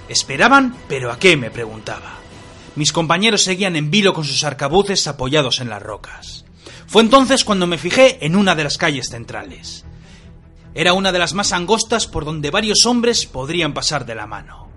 ¿Esperaban? 0.09 0.75
¿Pero 0.89 1.11
a 1.11 1.17
qué? 1.17 1.37
me 1.37 1.51
preguntaba. 1.51 2.17
Mis 2.75 2.91
compañeros 2.91 3.43
seguían 3.43 3.75
en 3.75 3.91
vilo 3.91 4.13
con 4.13 4.25
sus 4.25 4.43
arcabuces 4.43 5.07
apoyados 5.07 5.59
en 5.61 5.69
las 5.69 5.81
rocas. 5.81 6.42
Fue 6.93 7.01
entonces 7.01 7.43
cuando 7.43 7.65
me 7.65 7.79
fijé 7.79 8.23
en 8.23 8.35
una 8.35 8.53
de 8.53 8.63
las 8.63 8.77
calles 8.77 9.09
centrales. 9.09 9.83
Era 10.75 10.93
una 10.93 11.11
de 11.11 11.17
las 11.17 11.33
más 11.33 11.51
angostas 11.51 12.05
por 12.05 12.23
donde 12.23 12.51
varios 12.51 12.85
hombres 12.85 13.25
podrían 13.25 13.73
pasar 13.73 14.05
de 14.05 14.13
la 14.13 14.27
mano. 14.27 14.69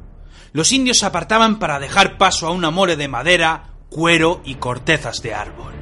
Los 0.55 0.73
indios 0.73 1.01
se 1.01 1.05
apartaban 1.05 1.59
para 1.59 1.79
dejar 1.79 2.17
paso 2.17 2.47
a 2.47 2.53
una 2.53 2.71
more 2.71 2.97
de 2.97 3.09
madera, 3.09 3.75
cuero 3.91 4.41
y 4.47 4.55
cortezas 4.55 5.21
de 5.21 5.35
árbol. 5.35 5.75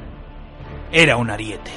Era 0.91 1.15
un 1.15 1.29
ariete. 1.29 1.71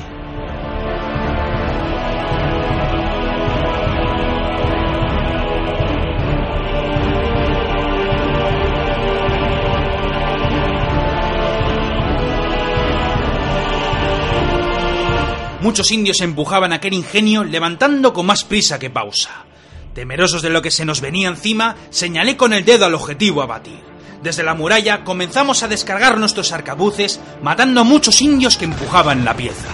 Muchos 15.60 15.90
indios 15.90 16.20
empujaban 16.20 16.72
aquel 16.72 16.94
ingenio 16.94 17.42
levantando 17.42 18.12
con 18.12 18.26
más 18.26 18.44
prisa 18.44 18.78
que 18.78 18.90
pausa. 18.90 19.44
Temerosos 19.92 20.40
de 20.42 20.50
lo 20.50 20.62
que 20.62 20.70
se 20.70 20.84
nos 20.84 21.00
venía 21.00 21.28
encima, 21.28 21.74
señalé 21.90 22.36
con 22.36 22.52
el 22.52 22.64
dedo 22.64 22.86
al 22.86 22.94
objetivo 22.94 23.42
a 23.42 23.46
batir. 23.46 23.80
Desde 24.22 24.44
la 24.44 24.54
muralla 24.54 25.02
comenzamos 25.02 25.62
a 25.62 25.68
descargar 25.68 26.18
nuestros 26.18 26.52
arcabuces, 26.52 27.20
matando 27.42 27.80
a 27.80 27.84
muchos 27.84 28.20
indios 28.20 28.56
que 28.56 28.66
empujaban 28.66 29.24
la 29.24 29.36
pieza. 29.36 29.68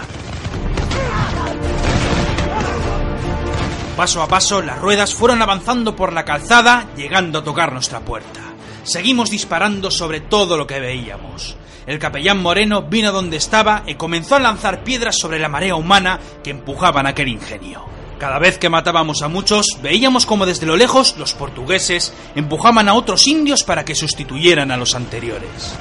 Paso 3.97 4.23
a 4.23 4.29
paso, 4.29 4.62
las 4.62 4.79
ruedas 4.79 5.14
fueron 5.14 5.42
avanzando 5.42 5.94
por 5.94 6.12
la 6.12 6.25
calzada, 6.25 6.88
llegando 6.97 7.40
a 7.40 7.44
tocar 7.44 7.73
nuestra 7.73 8.01
puerta. 8.01 8.40
Seguimos 8.83 9.31
disparando 9.31 9.90
sobre 9.90 10.20
todo 10.20 10.57
lo 10.57 10.66
que 10.66 10.81
veíamos. 10.81 11.57
El 11.87 11.99
capellán 11.99 12.40
Moreno 12.40 12.83
vino 12.83 13.12
donde 13.12 13.37
estaba 13.37 13.83
y 13.87 13.94
comenzó 13.97 14.37
a 14.37 14.40
lanzar 14.40 14.85
piedras 14.85 15.18
sobre 15.18 15.38
la 15.38 15.49
marea 15.49 15.77
humana 15.77 16.18
que 16.42 16.51
empujaban 16.51 17.07
aquel 17.07 17.29
ingenio. 17.29 17.85
Cada 18.18 18.38
vez 18.38 18.59
que 18.59 18.70
matábamos 18.70 19.23
a 19.23 19.29
muchos, 19.29 19.79
veíamos 19.83 20.25
como 20.25 20.47
desde 20.47 20.66
lo 20.66 20.77
lejos 20.77 21.16
los 21.18 21.35
portugueses 21.35 22.14
empujaban 22.35 22.88
a 22.88 22.94
otros 22.94 23.27
indios 23.27 23.64
para 23.64 23.85
que 23.85 23.94
sustituyeran 23.94 24.70
a 24.70 24.77
los 24.77 24.94
anteriores. 24.94 25.77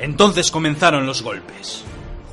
Entonces 0.00 0.50
comenzaron 0.50 1.06
los 1.06 1.22
golpes, 1.22 1.84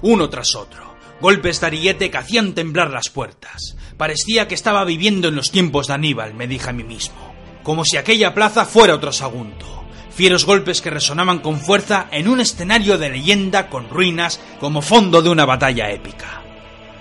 uno 0.02 0.30
tras 0.30 0.56
otro, 0.56 0.96
golpes 1.22 1.62
de 1.62 1.68
ariete 1.68 2.12
que 2.12 2.18
hacían 2.18 2.54
temblar 2.54 2.90
las 2.90 3.10
puertas. 3.10 3.76
Parecía 3.98 4.48
que 4.48 4.56
estaba 4.56 4.84
viviendo 4.84 5.28
en 5.28 5.36
los 5.36 5.52
tiempos 5.52 5.88
de 5.88 5.94
Aníbal, 5.94 6.34
me 6.34 6.48
dije 6.48 6.70
a 6.70 6.74
mí 6.74 6.84
mismo, 6.84 7.35
como 7.66 7.84
si 7.84 7.98
aquella 7.98 8.34
plaza 8.36 8.64
fuera 8.64 8.94
otro 8.94 9.12
Sagunto. 9.12 9.66
Fieros 10.12 10.46
golpes 10.46 10.82
que 10.82 10.92
resonaban 10.92 11.40
con 11.40 11.60
fuerza 11.60 12.08
en 12.12 12.30
un 12.30 12.40
escenario 12.40 12.98
de 12.98 13.10
leyenda 13.10 13.70
con 13.70 13.90
ruinas 13.90 14.40
como 14.60 14.82
fondo 14.82 15.22
de 15.24 15.30
una 15.30 15.46
batalla 15.46 15.90
épica. 15.90 16.44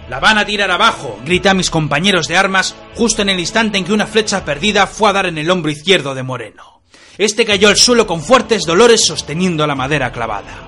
La 0.09 0.21
van 0.21 0.39
a 0.39 0.47
tirar 0.47 0.71
abajo, 0.71 1.21
grité 1.25 1.51
a 1.51 1.55
mis 1.55 1.71
compañeros 1.71 2.29
de 2.29 2.39
armas 2.39 2.75
justo 2.95 3.23
en 3.23 3.29
el 3.29 3.39
instante 3.39 3.77
en 3.77 3.85
que 3.85 3.93
una 3.93 4.07
flecha 4.07 4.45
perdida 4.45 4.87
fue 4.87 5.11
a 5.11 5.13
dar 5.13 5.27
en 5.27 5.39
el 5.39 5.51
hombro 5.51 5.71
izquierdo 5.71 6.15
de 6.15 6.23
Moreno. 6.23 6.81
Este 7.19 7.45
cayó 7.45 7.69
al 7.69 7.77
suelo 7.77 8.07
con 8.07 8.23
fuertes 8.23 8.65
dolores 8.65 9.07
sosteniendo 9.07 9.67
la 9.67 9.75
madera 9.75 10.13
clavada. 10.13 10.67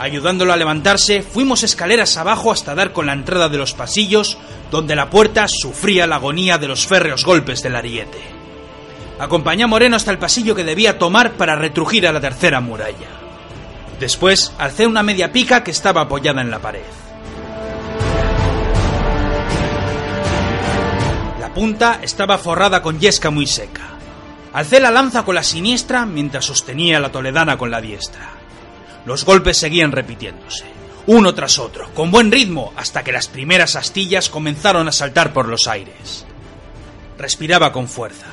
Ayudándolo 0.00 0.52
a 0.52 0.56
levantarse, 0.56 1.22
fuimos 1.22 1.62
escaleras 1.62 2.16
abajo 2.16 2.50
hasta 2.50 2.74
dar 2.74 2.92
con 2.92 3.06
la 3.06 3.12
entrada 3.12 3.48
de 3.48 3.58
los 3.58 3.72
pasillos, 3.72 4.36
donde 4.70 4.96
la 4.96 5.10
puerta 5.10 5.46
sufría 5.48 6.08
la 6.08 6.16
agonía 6.16 6.58
de 6.58 6.68
los 6.68 6.86
férreos 6.86 7.24
golpes 7.24 7.62
del 7.62 7.76
ariete. 7.76 8.37
Acompañé 9.18 9.64
a 9.64 9.66
Moreno 9.66 9.96
hasta 9.96 10.12
el 10.12 10.18
pasillo 10.18 10.54
que 10.54 10.64
debía 10.64 10.98
tomar 10.98 11.32
para 11.32 11.56
retrujir 11.56 12.06
a 12.06 12.12
la 12.12 12.20
tercera 12.20 12.60
muralla. 12.60 13.08
Después 13.98 14.52
alcé 14.58 14.86
una 14.86 15.02
media 15.02 15.32
pica 15.32 15.64
que 15.64 15.72
estaba 15.72 16.02
apoyada 16.02 16.40
en 16.40 16.50
la 16.50 16.60
pared. 16.60 16.82
La 21.40 21.52
punta 21.52 21.98
estaba 22.00 22.38
forrada 22.38 22.80
con 22.80 23.00
yesca 23.00 23.30
muy 23.30 23.46
seca. 23.48 23.88
Alcé 24.52 24.78
la 24.78 24.92
lanza 24.92 25.24
con 25.24 25.34
la 25.34 25.42
siniestra 25.42 26.06
mientras 26.06 26.44
sostenía 26.44 27.00
la 27.00 27.10
toledana 27.10 27.58
con 27.58 27.72
la 27.72 27.80
diestra. 27.80 28.30
Los 29.04 29.24
golpes 29.24 29.56
seguían 29.58 29.90
repitiéndose, 29.90 30.64
uno 31.06 31.34
tras 31.34 31.58
otro, 31.58 31.92
con 31.92 32.10
buen 32.10 32.30
ritmo, 32.30 32.72
hasta 32.76 33.02
que 33.02 33.12
las 33.12 33.28
primeras 33.28 33.74
astillas 33.74 34.28
comenzaron 34.28 34.86
a 34.86 34.92
saltar 34.92 35.32
por 35.32 35.48
los 35.48 35.66
aires. 35.66 36.24
Respiraba 37.18 37.72
con 37.72 37.88
fuerza, 37.88 38.26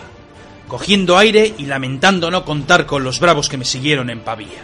cogiendo 0.67 1.17
aire 1.17 1.53
y 1.57 1.65
lamentando 1.65 2.31
no 2.31 2.45
contar 2.45 2.85
con 2.85 3.03
los 3.03 3.19
bravos 3.19 3.49
que 3.49 3.57
me 3.57 3.65
siguieron 3.65 4.09
en 4.09 4.21
Pavía. 4.21 4.63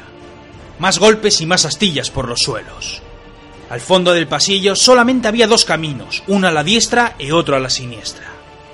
Más 0.80 1.00
golpes 1.00 1.42
y 1.42 1.46
más 1.46 1.66
astillas 1.66 2.10
por 2.10 2.28
los 2.28 2.42
suelos. 2.42 3.02
Al 3.70 3.80
fondo 3.80 4.12
del 4.12 4.28
pasillo 4.28 4.76
solamente 4.76 5.28
había 5.28 5.48
dos 5.48 5.64
caminos, 5.64 6.24
uno 6.28 6.48
a 6.48 6.52
la 6.52 6.64
diestra 6.64 7.16
y 7.20 7.32
otro 7.32 7.56
a 7.56 7.60
la 7.60 7.70
siniestra. 7.70 8.26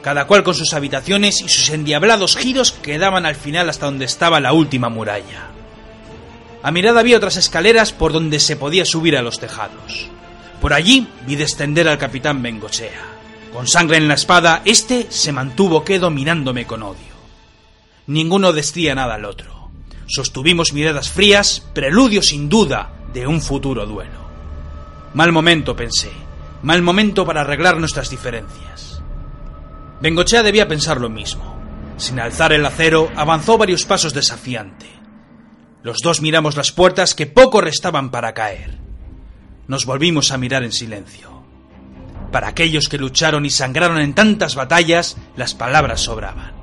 cada 0.02 0.26
cual 0.26 0.42
con 0.42 0.56
sus 0.56 0.74
habitaciones 0.74 1.42
y 1.42 1.50
sus 1.50 1.70
endiablados 1.70 2.38
giros 2.38 2.72
que 2.72 2.98
daban 2.98 3.26
al 3.26 3.36
final 3.36 3.70
hasta 3.70 3.88
donde 3.88 4.06
estaba 4.06 4.40
la 4.40 4.54
última 4.54 4.88
muralla. 4.88 5.48
A 6.64 6.72
mirada 6.72 7.02
había 7.02 7.18
otras 7.18 7.36
escaleras 7.36 7.92
por 7.92 8.14
donde 8.14 8.40
se 8.40 8.56
podía 8.56 8.86
subir 8.86 9.18
a 9.18 9.22
los 9.22 9.40
tejados. 9.40 10.08
Por 10.62 10.74
allí 10.74 11.10
vi 11.26 11.36
descender 11.36 11.90
al 11.90 11.98
capitán 11.98 12.42
Bengochea. 12.42 13.04
Con 13.52 13.68
sangre 13.68 13.98
en 13.98 14.08
la 14.08 14.14
espada, 14.14 14.62
este 14.64 15.08
se 15.10 15.34
mantuvo 15.34 15.84
quedo 15.84 16.10
mirándome 16.10 16.66
con 16.66 16.84
odio. 16.84 17.17
Ninguno 18.08 18.54
decía 18.54 18.96
nada 18.96 19.16
al 19.16 19.26
otro. 19.26 19.70
Sostuvimos 20.08 20.72
miradas 20.72 21.10
frías, 21.10 21.66
preludio 21.74 22.22
sin 22.22 22.48
duda 22.48 22.94
de 23.14 23.28
un 23.28 23.42
futuro 23.42 23.86
duelo. 23.86 24.28
Mal 25.14 25.34
momento, 25.34 25.76
pensé. 25.76 26.12
Mal 26.64 26.82
momento 26.82 27.26
para 27.26 27.42
arreglar 27.42 27.78
nuestras 27.78 28.10
diferencias. 28.10 29.02
Bengochea 30.02 30.42
debía 30.42 30.68
pensar 30.68 31.02
lo 31.02 31.10
mismo. 31.10 31.58
Sin 31.98 32.20
alzar 32.20 32.54
el 32.54 32.66
acero, 32.66 33.12
avanzó 33.16 33.58
varios 33.58 33.86
pasos 33.86 34.14
desafiante. 34.14 34.86
Los 35.84 35.98
dos 36.00 36.22
miramos 36.22 36.56
las 36.56 36.72
puertas 36.72 37.14
que 37.14 37.26
poco 37.26 37.60
restaban 37.60 38.10
para 38.10 38.34
caer. 38.34 38.78
Nos 39.68 39.86
volvimos 39.86 40.32
a 40.32 40.38
mirar 40.38 40.64
en 40.64 40.72
silencio. 40.72 41.44
Para 42.32 42.50
aquellos 42.50 42.88
que 42.88 42.98
lucharon 42.98 43.46
y 43.46 43.50
sangraron 43.50 44.00
en 44.00 44.14
tantas 44.14 44.56
batallas, 44.56 45.18
las 45.36 45.54
palabras 45.54 46.02
sobraban. 46.02 46.57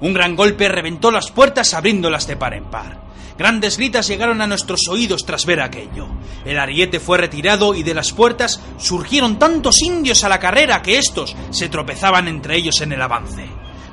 Un 0.00 0.14
gran 0.14 0.34
golpe 0.36 0.68
reventó 0.68 1.10
las 1.10 1.30
puertas 1.30 1.74
abriéndolas 1.74 2.26
de 2.26 2.36
par 2.36 2.54
en 2.54 2.64
par. 2.64 3.10
Grandes 3.36 3.78
gritas 3.78 4.06
llegaron 4.06 4.40
a 4.42 4.46
nuestros 4.46 4.88
oídos 4.88 5.24
tras 5.24 5.46
ver 5.46 5.60
aquello. 5.60 6.08
El 6.44 6.58
ariete 6.58 7.00
fue 7.00 7.18
retirado 7.18 7.74
y 7.74 7.82
de 7.82 7.94
las 7.94 8.12
puertas 8.12 8.62
surgieron 8.78 9.38
tantos 9.38 9.80
indios 9.82 10.24
a 10.24 10.28
la 10.28 10.38
carrera 10.38 10.82
que 10.82 10.98
estos 10.98 11.34
se 11.50 11.68
tropezaban 11.68 12.28
entre 12.28 12.56
ellos 12.56 12.80
en 12.82 12.92
el 12.92 13.00
avance. 13.00 13.46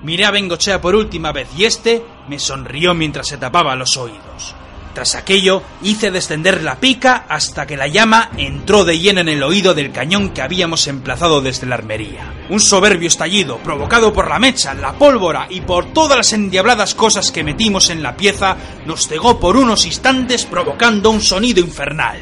Miré 0.04 0.26
a 0.26 0.32
Bengochea 0.32 0.82
por 0.82 0.96
última 0.96 1.32
vez 1.32 1.48
y 1.58 1.66
este 1.66 2.04
me 2.28 2.40
sonrió 2.40 2.94
mientras 2.94 3.28
se 3.28 3.38
tapaba 3.38 3.76
los 3.76 3.96
oídos. 3.98 4.56
Tras 4.98 5.14
aquello, 5.14 5.62
hice 5.84 6.10
descender 6.10 6.64
la 6.64 6.80
pica 6.80 7.26
hasta 7.30 7.68
que 7.68 7.78
la 7.78 7.86
llama 7.86 8.32
entró 8.36 8.84
de 8.84 8.98
lleno 8.98 9.22
en 9.22 9.30
el 9.30 9.44
oído 9.44 9.76
del 9.76 9.92
cañón 9.92 10.32
que 10.32 10.42
habíamos 10.42 10.88
emplazado 10.88 11.40
desde 11.40 11.68
la 11.68 11.76
armería. 11.76 12.34
Un 12.50 12.60
soberbio 12.60 13.08
estallido, 13.08 13.60
provocado 13.60 14.12
por 14.12 14.28
la 14.28 14.40
mecha, 14.40 14.74
la 14.74 14.94
pólvora 14.94 15.46
y 15.52 15.62
por 15.62 15.94
todas 15.94 16.18
las 16.18 16.34
endiabladas 16.34 16.96
cosas 16.96 17.32
que 17.32 17.44
metimos 17.44 17.92
en 17.92 18.02
la 18.02 18.18
pieza, 18.18 18.58
nos 18.88 19.08
cegó 19.08 19.40
por 19.40 19.56
unos 19.56 19.86
instantes 19.86 20.46
provocando 20.46 21.12
un 21.12 21.22
sonido 21.22 21.62
infernal. 21.62 22.20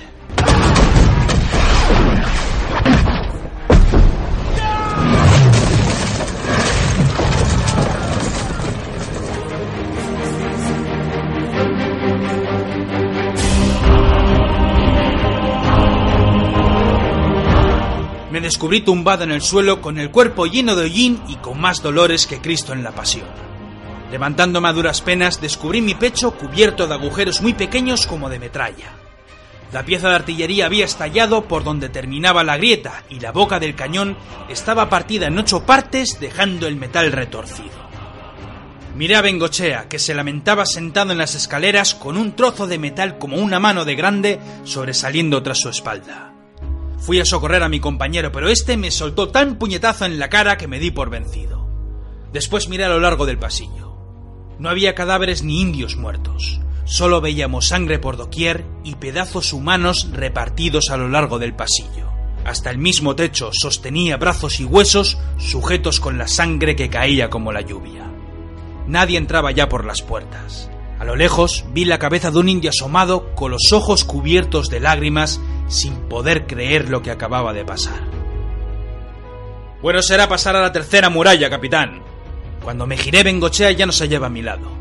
Descubrí 18.45 18.81
tumbado 18.81 19.23
en 19.23 19.31
el 19.31 19.41
suelo 19.41 19.81
con 19.81 19.97
el 19.97 20.11
cuerpo 20.11 20.45
lleno 20.45 20.75
de 20.75 20.83
hollín 20.83 21.19
y 21.27 21.37
con 21.37 21.59
más 21.59 21.81
dolores 21.81 22.27
que 22.27 22.41
Cristo 22.41 22.73
en 22.73 22.83
la 22.83 22.91
pasión. 22.91 23.25
Levantándome 24.11 24.67
a 24.67 24.73
duras 24.73 25.01
penas, 25.01 25.41
descubrí 25.41 25.81
mi 25.81 25.95
pecho 25.95 26.29
cubierto 26.29 26.85
de 26.85 26.93
agujeros 26.93 27.41
muy 27.41 27.55
pequeños 27.55 28.05
como 28.05 28.29
de 28.29 28.37
metralla. 28.37 28.91
La 29.73 29.83
pieza 29.83 30.09
de 30.09 30.15
artillería 30.15 30.67
había 30.67 30.85
estallado 30.85 31.45
por 31.45 31.63
donde 31.63 31.89
terminaba 31.89 32.43
la 32.43 32.57
grieta 32.57 33.03
y 33.09 33.19
la 33.19 33.31
boca 33.31 33.59
del 33.59 33.73
cañón 33.73 34.15
estaba 34.47 34.89
partida 34.89 35.25
en 35.25 35.39
ocho 35.39 35.65
partes 35.65 36.19
dejando 36.19 36.67
el 36.67 36.75
metal 36.75 37.11
retorcido. 37.11 37.83
Miré 38.93 39.15
a 39.15 39.21
Bengochea, 39.21 39.89
que 39.89 39.97
se 39.97 40.13
lamentaba 40.13 40.67
sentado 40.67 41.11
en 41.13 41.17
las 41.17 41.33
escaleras 41.33 41.95
con 41.95 42.15
un 42.15 42.35
trozo 42.35 42.67
de 42.67 42.77
metal 42.77 43.17
como 43.17 43.37
una 43.37 43.59
mano 43.59 43.85
de 43.85 43.95
grande 43.95 44.39
sobresaliendo 44.65 45.41
tras 45.41 45.57
su 45.57 45.69
espalda. 45.69 46.34
Fui 46.97 47.19
a 47.19 47.25
socorrer 47.25 47.63
a 47.63 47.69
mi 47.69 47.79
compañero, 47.79 48.31
pero 48.31 48.49
este 48.49 48.77
me 48.77 48.91
soltó 48.91 49.29
tan 49.29 49.57
puñetazo 49.57 50.05
en 50.05 50.19
la 50.19 50.29
cara 50.29 50.57
que 50.57 50.67
me 50.67 50.79
di 50.79 50.91
por 50.91 51.09
vencido. 51.09 51.69
Después 52.31 52.67
miré 52.67 52.85
a 52.85 52.89
lo 52.89 52.99
largo 52.99 53.25
del 53.25 53.37
pasillo. 53.37 53.97
No 54.59 54.69
había 54.69 54.95
cadáveres 54.95 55.43
ni 55.43 55.61
indios 55.61 55.97
muertos. 55.97 56.61
Solo 56.85 57.19
veíamos 57.19 57.67
sangre 57.67 57.99
por 57.99 58.15
doquier 58.15 58.65
y 58.83 58.95
pedazos 58.95 59.53
humanos 59.53 60.09
repartidos 60.11 60.89
a 60.89 60.97
lo 60.97 61.09
largo 61.09 61.39
del 61.39 61.55
pasillo. 61.55 62.11
Hasta 62.45 62.69
el 62.69 62.77
mismo 62.77 63.15
techo 63.15 63.49
sostenía 63.51 64.17
brazos 64.17 64.59
y 64.59 64.65
huesos 64.65 65.17
sujetos 65.37 65.99
con 65.99 66.17
la 66.17 66.27
sangre 66.27 66.75
que 66.75 66.89
caía 66.89 67.29
como 67.29 67.51
la 67.51 67.61
lluvia. 67.61 68.05
Nadie 68.87 69.17
entraba 69.17 69.51
ya 69.51 69.67
por 69.67 69.83
las 69.83 70.03
puertas. 70.03 70.69
A 70.99 71.03
lo 71.03 71.15
lejos 71.15 71.65
vi 71.73 71.85
la 71.85 71.99
cabeza 71.99 72.31
de 72.31 72.39
un 72.39 72.47
indio 72.47 72.69
asomado 72.69 73.35
con 73.35 73.51
los 73.51 73.73
ojos 73.73 74.05
cubiertos 74.05 74.69
de 74.69 74.79
lágrimas 74.79 75.41
sin 75.67 75.95
poder 76.07 76.47
creer 76.47 76.89
lo 76.89 77.01
que 77.01 77.11
acababa 77.11 77.51
de 77.53 77.65
pasar. 77.65 78.01
Bueno 79.81 80.01
será 80.01 80.29
pasar 80.29 80.55
a 80.55 80.61
la 80.61 80.71
tercera 80.71 81.09
muralla, 81.09 81.49
capitán. 81.49 82.01
Cuando 82.63 82.87
me 82.87 82.97
giré, 82.97 83.23
Bengochea 83.23 83.71
ya 83.71 83.85
no 83.85 83.91
se 83.91 84.05
hallaba 84.05 84.27
a 84.27 84.31
mi 84.31 84.41
lado. 84.41 84.71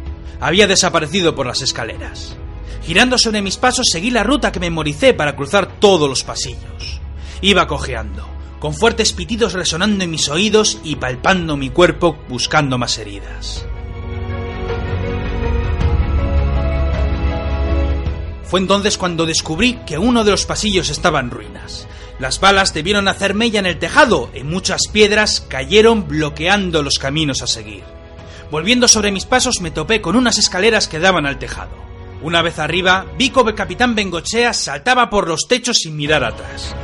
Había 0.41 0.67
desaparecido 0.67 1.35
por 1.35 1.47
las 1.47 1.63
escaleras. 1.63 2.37
Girando 2.83 3.19
sobre 3.19 3.43
mis 3.43 3.57
pasos, 3.57 3.89
seguí 3.91 4.11
la 4.11 4.23
ruta 4.23 4.53
que 4.53 4.61
memoricé 4.61 5.15
para 5.15 5.35
cruzar 5.35 5.79
todos 5.79 6.09
los 6.09 6.23
pasillos. 6.23 7.01
Iba 7.41 7.67
cojeando, 7.67 8.27
con 8.61 8.73
fuertes 8.73 9.13
pitidos 9.13 9.53
resonando 9.53 10.05
en 10.05 10.11
mis 10.11 10.29
oídos 10.29 10.79
y 10.85 10.97
palpando 10.97 11.57
mi 11.57 11.71
cuerpo 11.71 12.17
buscando 12.29 12.79
más 12.79 12.97
heridas. 12.99 13.67
Fue 18.55 18.61
entonces 18.61 18.99
cuando 18.99 19.27
descubrí 19.27 19.81
que 19.85 19.99
uno 19.99 20.23
de 20.23 20.31
los 20.31 20.47
pasillos 20.47 20.89
estaba 20.89 21.19
en 21.19 21.33
ruinas. 21.33 21.89
Las 22.21 22.39
balas 22.39 22.73
debieron 22.73 23.09
hacer 23.09 23.35
mella 23.35 23.59
en 23.59 23.67
el 23.67 23.81
tejado 23.81 24.31
y 24.33 24.45
muchas 24.45 24.83
piedras 24.93 25.45
cayeron 25.49 26.07
bloqueando 26.07 26.85
los 26.85 27.01
caminos 27.01 27.43
a 27.43 27.49
seguir. 27.49 27.83
Volviendo 28.53 28.87
sobre 28.87 29.11
mis 29.11 29.25
pasos 29.25 29.61
me 29.61 29.73
topé 29.73 30.01
con 30.01 30.15
unas 30.15 30.39
escaleras 30.39 30.87
que 30.87 31.01
daban 31.01 31.27
al 31.27 31.41
tejado. 31.41 31.73
Una 32.23 32.43
vez 32.43 32.61
arriba, 32.61 33.07
vi 33.19 33.31
como 33.31 33.49
el 33.49 33.57
capitán 33.57 33.97
Bengochea 33.97 34.53
saltaba 34.53 35.11
por 35.11 35.27
los 35.27 35.49
techos 35.49 35.79
sin 35.79 35.97
mirar 35.97 36.23
atrás. 36.23 36.77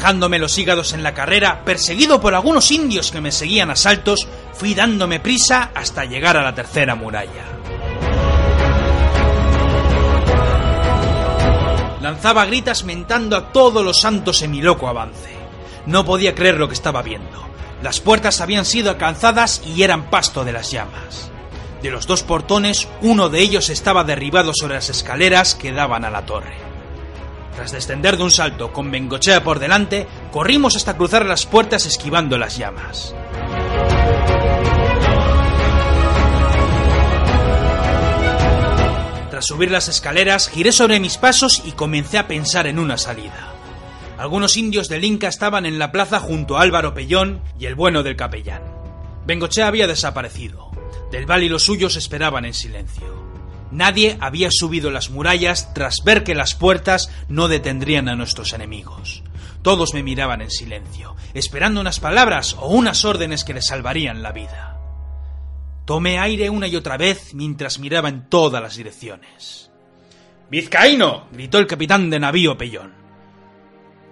Dejándome 0.00 0.38
los 0.38 0.56
hígados 0.56 0.94
en 0.94 1.02
la 1.02 1.12
carrera, 1.12 1.62
perseguido 1.62 2.22
por 2.22 2.34
algunos 2.34 2.70
indios 2.70 3.10
que 3.10 3.20
me 3.20 3.30
seguían 3.30 3.68
a 3.68 3.76
saltos, 3.76 4.26
fui 4.54 4.72
dándome 4.72 5.20
prisa 5.20 5.72
hasta 5.74 6.06
llegar 6.06 6.38
a 6.38 6.42
la 6.42 6.54
tercera 6.54 6.94
muralla. 6.94 7.44
Lanzaba 12.00 12.46
gritas 12.46 12.84
mentando 12.84 13.36
a 13.36 13.52
todos 13.52 13.84
los 13.84 14.00
santos 14.00 14.40
en 14.40 14.52
mi 14.52 14.62
loco 14.62 14.88
avance. 14.88 15.36
No 15.84 16.06
podía 16.06 16.34
creer 16.34 16.54
lo 16.54 16.66
que 16.66 16.74
estaba 16.74 17.02
viendo. 17.02 17.46
Las 17.82 18.00
puertas 18.00 18.40
habían 18.40 18.64
sido 18.64 18.88
alcanzadas 18.88 19.60
y 19.66 19.82
eran 19.82 20.08
pasto 20.08 20.46
de 20.46 20.52
las 20.52 20.70
llamas. 20.70 21.30
De 21.82 21.90
los 21.90 22.06
dos 22.06 22.22
portones, 22.22 22.88
uno 23.02 23.28
de 23.28 23.40
ellos 23.40 23.68
estaba 23.68 24.02
derribado 24.04 24.54
sobre 24.54 24.76
las 24.76 24.88
escaleras 24.88 25.54
que 25.54 25.72
daban 25.72 26.06
a 26.06 26.10
la 26.10 26.24
torre. 26.24 26.69
Tras 27.60 27.72
descender 27.72 28.16
de 28.16 28.22
un 28.22 28.30
salto 28.30 28.72
con 28.72 28.90
Bengochea 28.90 29.44
por 29.44 29.58
delante, 29.58 30.06
corrimos 30.32 30.76
hasta 30.76 30.96
cruzar 30.96 31.26
las 31.26 31.44
puertas 31.44 31.84
esquivando 31.84 32.38
las 32.38 32.56
llamas. 32.56 33.14
Tras 39.30 39.44
subir 39.44 39.70
las 39.70 39.88
escaleras, 39.88 40.48
giré 40.48 40.72
sobre 40.72 41.00
mis 41.00 41.18
pasos 41.18 41.60
y 41.66 41.72
comencé 41.72 42.16
a 42.16 42.26
pensar 42.26 42.66
en 42.66 42.78
una 42.78 42.96
salida. 42.96 43.52
Algunos 44.16 44.56
indios 44.56 44.88
del 44.88 45.04
Inca 45.04 45.28
estaban 45.28 45.66
en 45.66 45.78
la 45.78 45.92
plaza 45.92 46.18
junto 46.18 46.56
a 46.56 46.62
Álvaro 46.62 46.94
Pellón 46.94 47.42
y 47.58 47.66
el 47.66 47.74
bueno 47.74 48.02
del 48.02 48.16
capellán. 48.16 48.62
Bengochea 49.26 49.66
había 49.66 49.86
desaparecido. 49.86 50.70
Del 51.12 51.26
Val 51.26 51.42
y 51.42 51.50
los 51.50 51.64
suyos 51.64 51.96
esperaban 51.96 52.46
en 52.46 52.54
silencio. 52.54 53.19
Nadie 53.70 54.18
había 54.20 54.48
subido 54.50 54.90
las 54.90 55.10
murallas 55.10 55.72
tras 55.74 55.96
ver 56.04 56.24
que 56.24 56.34
las 56.34 56.54
puertas 56.54 57.10
no 57.28 57.46
detendrían 57.48 58.08
a 58.08 58.16
nuestros 58.16 58.52
enemigos. 58.52 59.22
Todos 59.62 59.94
me 59.94 60.02
miraban 60.02 60.42
en 60.42 60.50
silencio, 60.50 61.14
esperando 61.34 61.80
unas 61.80 62.00
palabras 62.00 62.56
o 62.58 62.68
unas 62.68 63.04
órdenes 63.04 63.44
que 63.44 63.54
les 63.54 63.66
salvarían 63.66 64.22
la 64.22 64.32
vida. 64.32 64.76
Tomé 65.84 66.18
aire 66.18 66.50
una 66.50 66.66
y 66.66 66.76
otra 66.76 66.96
vez 66.96 67.34
mientras 67.34 67.78
miraba 67.78 68.08
en 68.08 68.28
todas 68.28 68.62
las 68.62 68.76
direcciones. 68.76 69.70
¡Vizcaíno! 70.50 71.28
gritó 71.32 71.58
el 71.58 71.66
capitán 71.66 72.10
de 72.10 72.18
navío 72.18 72.58
Pellón. 72.58 72.92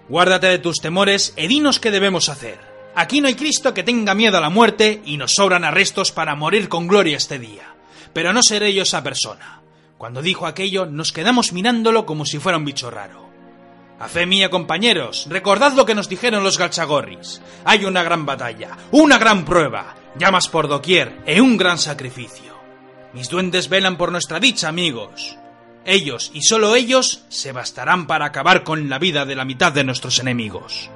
Guárdate 0.08 0.46
de 0.46 0.58
tus 0.58 0.76
temores 0.76 1.34
e 1.36 1.48
dinos 1.48 1.80
qué 1.80 1.90
debemos 1.90 2.28
hacer. 2.28 2.60
Aquí 2.94 3.20
no 3.20 3.28
hay 3.28 3.34
Cristo 3.34 3.74
que 3.74 3.82
tenga 3.82 4.14
miedo 4.14 4.38
a 4.38 4.40
la 4.40 4.50
muerte 4.50 5.02
y 5.04 5.16
nos 5.16 5.34
sobran 5.34 5.64
arrestos 5.64 6.12
para 6.12 6.34
morir 6.34 6.68
con 6.68 6.86
gloria 6.86 7.16
este 7.16 7.38
día 7.38 7.77
pero 8.18 8.32
no 8.32 8.42
seré 8.42 8.74
yo 8.74 8.82
esa 8.82 9.04
persona. 9.04 9.62
Cuando 9.96 10.22
dijo 10.22 10.48
aquello, 10.48 10.86
nos 10.86 11.12
quedamos 11.12 11.52
mirándolo 11.52 12.04
como 12.04 12.26
si 12.26 12.40
fuera 12.40 12.58
un 12.58 12.64
bicho 12.64 12.90
raro. 12.90 13.30
A 14.00 14.08
fe 14.08 14.26
mía, 14.26 14.50
compañeros, 14.50 15.28
recordad 15.30 15.74
lo 15.74 15.86
que 15.86 15.94
nos 15.94 16.08
dijeron 16.08 16.42
los 16.42 16.58
galchagorris. 16.58 17.40
Hay 17.64 17.84
una 17.84 18.02
gran 18.02 18.26
batalla, 18.26 18.76
una 18.90 19.18
gran 19.18 19.44
prueba, 19.44 19.94
llamas 20.18 20.48
por 20.48 20.66
doquier 20.66 21.22
e 21.26 21.40
un 21.40 21.56
gran 21.56 21.78
sacrificio. 21.78 22.58
Mis 23.12 23.28
duendes 23.28 23.68
velan 23.68 23.96
por 23.96 24.10
nuestra 24.10 24.40
dicha, 24.40 24.66
amigos. 24.66 25.38
Ellos 25.84 26.32
y 26.34 26.42
solo 26.42 26.74
ellos 26.74 27.22
se 27.28 27.52
bastarán 27.52 28.08
para 28.08 28.26
acabar 28.26 28.64
con 28.64 28.88
la 28.88 28.98
vida 28.98 29.26
de 29.26 29.36
la 29.36 29.44
mitad 29.44 29.70
de 29.70 29.84
nuestros 29.84 30.18
enemigos. 30.18 30.90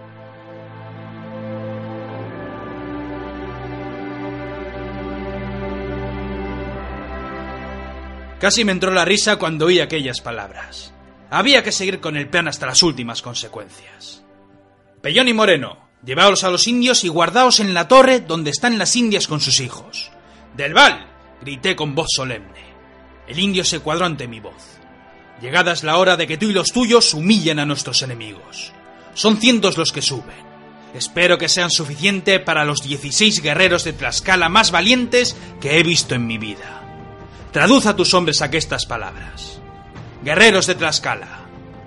Casi 8.42 8.64
me 8.64 8.72
entró 8.72 8.90
la 8.90 9.04
risa 9.04 9.36
cuando 9.36 9.66
oí 9.66 9.78
aquellas 9.78 10.20
palabras. 10.20 10.92
Había 11.30 11.62
que 11.62 11.70
seguir 11.70 12.00
con 12.00 12.16
el 12.16 12.28
plan 12.28 12.48
hasta 12.48 12.66
las 12.66 12.82
últimas 12.82 13.22
consecuencias. 13.22 14.24
Pellón 15.00 15.28
y 15.28 15.32
Moreno, 15.32 15.78
llevaos 16.04 16.42
a 16.42 16.50
los 16.50 16.66
indios 16.66 17.04
y 17.04 17.08
guardaos 17.08 17.60
en 17.60 17.72
la 17.72 17.86
torre 17.86 18.18
donde 18.18 18.50
están 18.50 18.78
las 18.78 18.96
indias 18.96 19.28
con 19.28 19.40
sus 19.40 19.60
hijos. 19.60 20.10
Del 20.56 20.74
Val, 20.74 21.06
grité 21.40 21.76
con 21.76 21.94
voz 21.94 22.08
solemne. 22.16 22.64
El 23.28 23.38
indio 23.38 23.64
se 23.64 23.78
cuadró 23.78 24.06
ante 24.06 24.26
mi 24.26 24.40
voz. 24.40 24.80
Llegada 25.40 25.70
es 25.70 25.84
la 25.84 25.98
hora 25.98 26.16
de 26.16 26.26
que 26.26 26.36
tú 26.36 26.46
y 26.46 26.52
los 26.52 26.72
tuyos 26.72 27.14
humillen 27.14 27.60
a 27.60 27.64
nuestros 27.64 28.02
enemigos. 28.02 28.72
Son 29.14 29.36
cientos 29.36 29.78
los 29.78 29.92
que 29.92 30.02
suben. 30.02 30.34
Espero 30.94 31.38
que 31.38 31.48
sean 31.48 31.70
suficiente 31.70 32.40
para 32.40 32.64
los 32.64 32.82
16 32.82 33.40
guerreros 33.40 33.84
de 33.84 33.92
Tlaxcala 33.92 34.48
más 34.48 34.72
valientes 34.72 35.36
que 35.60 35.78
he 35.78 35.84
visto 35.84 36.16
en 36.16 36.26
mi 36.26 36.38
vida. 36.38 36.81
Traduz 37.52 37.84
a 37.84 37.94
tus 37.94 38.14
hombres 38.14 38.40
aquestas 38.40 38.86
palabras. 38.86 39.60
Guerreros 40.24 40.66
de 40.66 40.74
Tlaxcala, 40.74 41.40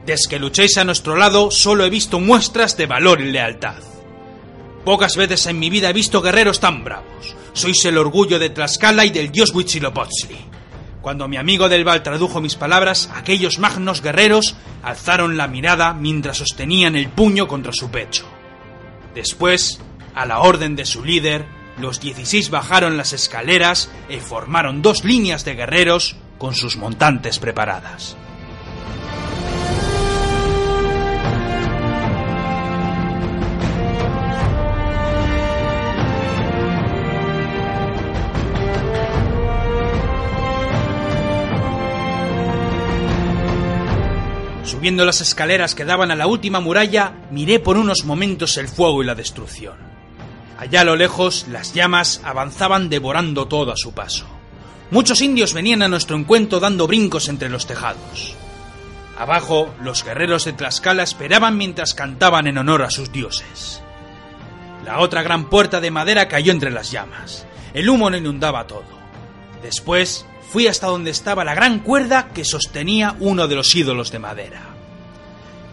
desde 0.05 0.29
que 0.29 0.37
luchéis 0.39 0.77
a 0.77 0.83
nuestro 0.83 1.15
lado 1.15 1.49
solo 1.49 1.85
he 1.85 1.89
visto 1.89 2.19
muestras 2.19 2.77
de 2.77 2.85
valor 2.85 3.19
y 3.19 3.31
lealtad. 3.31 3.81
Pocas 4.83 5.17
veces 5.17 5.47
en 5.47 5.57
mi 5.57 5.71
vida 5.71 5.89
he 5.89 5.93
visto 5.93 6.21
guerreros 6.21 6.59
tan 6.59 6.83
bravos. 6.83 7.35
Sois 7.53 7.83
el 7.85 7.97
orgullo 7.97 8.37
de 8.37 8.51
Tlaxcala 8.51 9.05
y 9.05 9.09
del 9.09 9.31
dios 9.31 9.49
Huitzilopochtli. 9.55 10.37
Cuando 11.01 11.27
mi 11.27 11.37
amigo 11.37 11.67
del 11.67 11.83
Val 11.83 12.03
tradujo 12.03 12.41
mis 12.41 12.53
palabras, 12.53 13.09
aquellos 13.15 13.57
magnos 13.57 14.03
guerreros 14.03 14.55
alzaron 14.83 15.35
la 15.35 15.47
mirada 15.47 15.93
mientras 15.93 16.37
sostenían 16.37 16.95
el 16.95 17.09
puño 17.09 17.47
contra 17.47 17.73
su 17.73 17.89
pecho. 17.89 18.25
Después, 19.15 19.79
a 20.13 20.27
la 20.27 20.41
orden 20.41 20.75
de 20.75 20.85
su 20.85 21.03
líder, 21.03 21.47
los 21.77 21.99
16 21.99 22.49
bajaron 22.49 22.97
las 22.97 23.13
escaleras 23.13 23.91
y 24.09 24.17
formaron 24.17 24.81
dos 24.81 25.03
líneas 25.03 25.43
de 25.45 25.55
guerreros 25.55 26.15
con 26.37 26.55
sus 26.55 26.77
montantes 26.77 27.39
preparadas. 27.39 28.15
Subiendo 44.63 45.05
las 45.05 45.21
escaleras 45.21 45.73
que 45.73 45.85
daban 45.85 46.11
a 46.11 46.15
la 46.15 46.27
última 46.27 46.59
muralla, 46.59 47.13
miré 47.31 47.59
por 47.59 47.77
unos 47.77 48.05
momentos 48.05 48.57
el 48.57 48.67
fuego 48.67 49.01
y 49.01 49.05
la 49.05 49.15
destrucción. 49.15 49.94
Allá 50.57 50.81
a 50.81 50.85
lo 50.85 50.95
lejos, 50.95 51.47
las 51.49 51.73
llamas 51.73 52.21
avanzaban 52.23 52.89
devorando 52.89 53.47
todo 53.47 53.71
a 53.71 53.77
su 53.77 53.93
paso. 53.93 54.25
Muchos 54.91 55.21
indios 55.21 55.53
venían 55.53 55.81
a 55.81 55.87
nuestro 55.87 56.15
encuentro 56.15 56.59
dando 56.59 56.87
brincos 56.87 57.27
entre 57.27 57.49
los 57.49 57.65
tejados. 57.65 58.35
Abajo, 59.17 59.73
los 59.81 60.03
guerreros 60.03 60.45
de 60.45 60.53
Tlaxcala 60.53 61.03
esperaban 61.03 61.57
mientras 61.57 61.93
cantaban 61.93 62.47
en 62.47 62.57
honor 62.57 62.83
a 62.83 62.91
sus 62.91 63.11
dioses. 63.11 63.81
La 64.85 64.99
otra 64.99 65.23
gran 65.23 65.49
puerta 65.49 65.81
de 65.81 65.91
madera 65.91 66.27
cayó 66.27 66.51
entre 66.51 66.71
las 66.71 66.91
llamas. 66.91 67.45
El 67.73 67.89
humo 67.89 68.09
no 68.09 68.17
inundaba 68.17 68.67
todo. 68.67 68.83
Después, 69.63 70.25
fui 70.51 70.67
hasta 70.67 70.87
donde 70.87 71.11
estaba 71.11 71.43
la 71.43 71.55
gran 71.55 71.79
cuerda 71.79 72.29
que 72.33 72.45
sostenía 72.45 73.15
uno 73.19 73.47
de 73.47 73.55
los 73.55 73.73
ídolos 73.73 74.11
de 74.11 74.19
madera. 74.19 74.61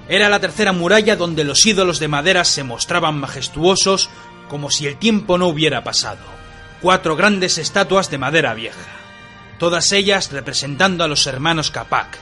Era 0.09 0.29
la 0.29 0.41
tercera 0.41 0.73
muralla 0.73 1.17
donde 1.17 1.45
los 1.45 1.65
ídolos 1.67 1.99
de 1.99 2.09
madera 2.09 2.45
se 2.45 2.65
mostraban 2.65 3.19
majestuosos 3.19 4.11
como 4.49 4.71
si 4.71 4.87
el 4.87 4.97
tiempo 4.97 5.39
no 5.39 5.47
hubiera 5.47 5.85
pasado. 5.85 6.25
Cuatro 6.81 7.17
grandes 7.17 7.59
estatuas 7.59 8.11
de 8.11 8.19
madera 8.19 8.55
vieja, 8.55 8.91
todas 9.59 9.93
ellas 9.93 10.33
representando 10.33 11.05
a 11.05 11.09
los 11.09 11.27
hermanos 11.27 11.71
Capac, 11.71 12.19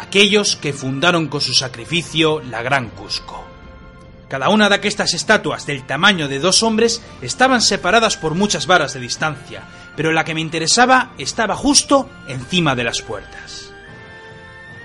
aquellos 0.00 0.56
que 0.56 0.72
fundaron 0.72 1.28
con 1.28 1.40
su 1.40 1.52
sacrificio 1.52 2.40
la 2.40 2.62
Gran 2.62 2.90
Cusco. 2.90 3.44
Cada 4.28 4.48
una 4.48 4.68
de 4.68 4.80
estas 4.88 5.14
estatuas 5.14 5.66
del 5.66 5.84
tamaño 5.84 6.28
de 6.28 6.38
dos 6.38 6.62
hombres 6.62 7.02
estaban 7.22 7.60
separadas 7.60 8.16
por 8.16 8.34
muchas 8.34 8.66
varas 8.66 8.94
de 8.94 9.00
distancia, 9.00 9.62
pero 9.96 10.12
la 10.12 10.24
que 10.24 10.34
me 10.34 10.40
interesaba 10.40 11.12
estaba 11.18 11.54
justo 11.56 12.08
encima 12.26 12.74
de 12.74 12.84
las 12.84 13.02
puertas. 13.02 13.73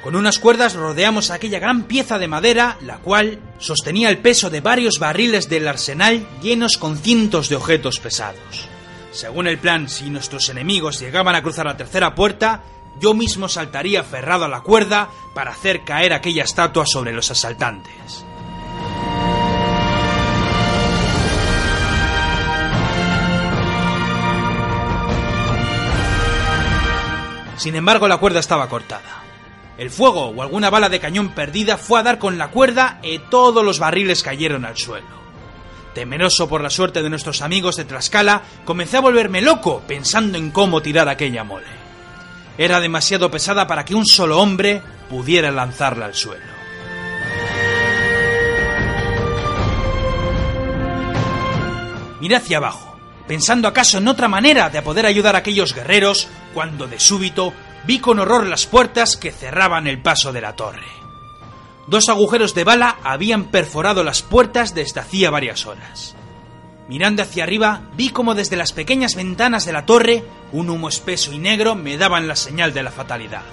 Con 0.03 0.15
unas 0.15 0.39
cuerdas 0.39 0.75
rodeamos 0.75 1.29
aquella 1.29 1.59
gran 1.59 1.83
pieza 1.83 2.17
de 2.17 2.29
madera, 2.29 2.77
la 2.81 2.99
cual 2.99 3.39
sostenía 3.57 4.09
el 4.09 4.19
peso 4.19 4.49
de 4.49 4.61
varios 4.61 4.97
barriles 4.97 5.49
del 5.49 5.67
arsenal 5.67 6.25
llenos 6.41 6.77
con 6.77 6.97
cientos 6.97 7.49
de 7.49 7.57
objetos 7.57 7.99
pesados. 7.99 8.69
Según 9.11 9.47
el 9.47 9.57
plan, 9.57 9.89
si 9.89 10.09
nuestros 10.09 10.47
enemigos 10.49 10.99
llegaban 10.99 11.35
a 11.35 11.41
cruzar 11.41 11.65
la 11.65 11.75
tercera 11.75 12.15
puerta, 12.15 12.63
yo 13.01 13.13
mismo 13.13 13.49
saltaría 13.49 14.01
aferrado 14.01 14.45
a 14.45 14.49
la 14.49 14.61
cuerda 14.61 15.09
para 15.35 15.51
hacer 15.51 15.83
caer 15.83 16.13
aquella 16.13 16.43
estatua 16.43 16.85
sobre 16.85 17.11
los 17.11 17.29
asaltantes. 17.29 18.25
Sin 27.57 27.75
embargo, 27.75 28.07
la 28.07 28.17
cuerda 28.17 28.39
estaba 28.39 28.69
cortada. 28.69 29.28
El 29.79 29.89
fuego 29.89 30.25
o 30.25 30.41
alguna 30.41 30.69
bala 30.69 30.89
de 30.89 30.99
cañón 30.99 31.29
perdida 31.29 31.77
fue 31.77 32.01
a 32.01 32.03
dar 32.03 32.19
con 32.19 32.37
la 32.37 32.49
cuerda 32.49 32.99
y 33.01 33.17
todos 33.17 33.63
los 33.63 33.79
barriles 33.79 34.23
cayeron 34.23 34.65
al 34.65 34.75
suelo. 34.75 35.07
Temeroso 35.95 36.49
por 36.49 36.61
la 36.61 36.69
suerte 36.69 37.01
de 37.01 37.09
nuestros 37.09 37.41
amigos 37.41 37.77
de 37.77 37.85
Tlaxcala, 37.85 38.41
comencé 38.65 38.97
a 38.97 38.99
volverme 38.99 39.39
loco 39.39 39.81
pensando 39.87 40.37
en 40.37 40.51
cómo 40.51 40.81
tirar 40.81 41.07
aquella 41.07 41.45
mole. 41.45 41.65
Era 42.57 42.81
demasiado 42.81 43.31
pesada 43.31 43.67
para 43.67 43.85
que 43.85 43.95
un 43.95 44.05
solo 44.05 44.41
hombre 44.41 44.81
pudiera 45.09 45.49
lanzarla 45.49 46.07
al 46.07 46.13
suelo. 46.13 46.43
Miré 52.19 52.35
hacia 52.35 52.57
abajo, 52.57 52.99
pensando 53.29 53.69
acaso 53.69 53.99
en 53.99 54.09
otra 54.09 54.27
manera 54.27 54.69
de 54.69 54.81
poder 54.81 55.05
ayudar 55.05 55.35
a 55.35 55.39
aquellos 55.39 55.73
guerreros, 55.73 56.27
cuando 56.53 56.85
de 56.85 56.99
súbito 56.99 57.53
vi 57.85 57.99
con 57.99 58.19
horror 58.19 58.45
las 58.45 58.65
puertas 58.65 59.17
que 59.17 59.31
cerraban 59.31 59.87
el 59.87 60.01
paso 60.01 60.31
de 60.33 60.41
la 60.41 60.55
torre. 60.55 60.87
Dos 61.87 62.09
agujeros 62.09 62.53
de 62.53 62.63
bala 62.63 62.97
habían 63.03 63.45
perforado 63.45 64.03
las 64.03 64.21
puertas 64.21 64.75
desde 64.75 64.99
hacía 64.99 65.31
varias 65.31 65.65
horas. 65.65 66.15
Mirando 66.87 67.21
hacia 67.21 67.43
arriba, 67.43 67.81
vi 67.95 68.09
como 68.09 68.35
desde 68.35 68.55
las 68.55 68.73
pequeñas 68.73 69.15
ventanas 69.15 69.65
de 69.65 69.73
la 69.73 69.85
torre 69.85 70.23
un 70.51 70.69
humo 70.69 70.89
espeso 70.89 71.31
y 71.31 71.37
negro 71.37 71.75
me 71.75 71.97
daban 71.97 72.27
la 72.27 72.35
señal 72.35 72.73
de 72.73 72.83
la 72.83 72.91
fatalidad. 72.91 73.43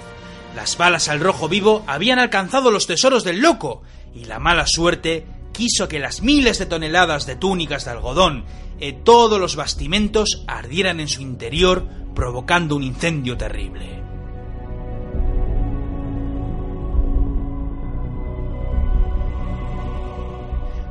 Las 0.55 0.77
balas 0.77 1.07
al 1.07 1.19
rojo 1.19 1.47
vivo 1.47 1.83
habían 1.85 2.17
alcanzado 2.17 2.71
los 2.71 2.87
tesoros 2.87 3.23
del 3.23 3.41
loco, 3.41 3.83
y 4.15 4.25
la 4.25 4.39
mala 4.39 4.65
suerte 4.65 5.27
quiso 5.51 5.87
que 5.87 5.99
las 5.99 6.21
miles 6.21 6.57
de 6.57 6.65
toneladas 6.65 7.25
de 7.25 7.35
túnicas 7.35 7.85
de 7.85 7.91
algodón 7.91 8.45
y 8.79 8.93
todos 8.93 9.39
los 9.39 9.55
bastimentos 9.55 10.43
ardieran 10.47 10.99
en 10.99 11.07
su 11.07 11.21
interior, 11.21 11.87
provocando 12.15 12.75
un 12.75 12.83
incendio 12.83 13.37
terrible. 13.37 14.06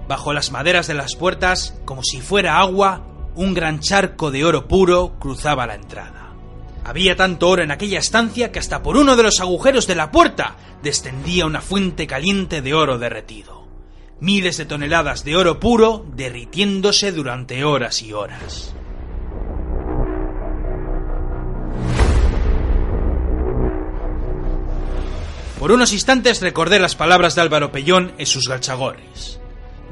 Bajo 0.09 0.33
las 0.33 0.53
maderas 0.53 0.87
de 0.87 0.95
las 0.95 1.17
puertas, 1.17 1.75
como 1.85 2.03
si 2.05 2.21
fuera 2.21 2.61
agua, 2.61 3.03
un 3.35 3.55
gran 3.55 3.81
charco 3.81 4.31
de 4.31 4.45
oro 4.45 4.69
puro 4.69 5.19
cruzaba 5.19 5.67
la 5.67 5.75
entrada. 5.75 6.33
Había 6.85 7.17
tanto 7.17 7.49
oro 7.49 7.63
en 7.63 7.73
aquella 7.73 7.99
estancia 7.99 8.53
que 8.53 8.61
hasta 8.61 8.83
por 8.83 8.97
uno 8.97 9.17
de 9.17 9.25
los 9.25 9.41
agujeros 9.41 9.89
de 9.89 9.97
la 9.97 10.13
puerta 10.13 10.57
descendía 10.83 11.45
una 11.45 11.61
fuente 11.61 12.07
caliente 12.07 12.63
de 12.63 12.75
oro 12.75 12.99
derretido. 12.99 13.67
Miles 14.21 14.57
de 14.57 14.65
toneladas 14.65 15.25
de 15.25 15.37
oro 15.37 15.59
puro 15.59 16.07
derritiéndose 16.15 17.11
durante 17.11 17.65
horas 17.65 18.01
y 18.03 18.13
horas. 18.13 18.73
Por 25.59 25.73
unos 25.73 25.93
instantes 25.93 26.41
recordé 26.41 26.79
las 26.79 26.95
palabras 26.95 27.35
de 27.35 27.41
Álvaro 27.41 27.73
Pellón 27.73 28.13
en 28.19 28.27
sus 28.27 28.49
galchagorris 28.49 29.41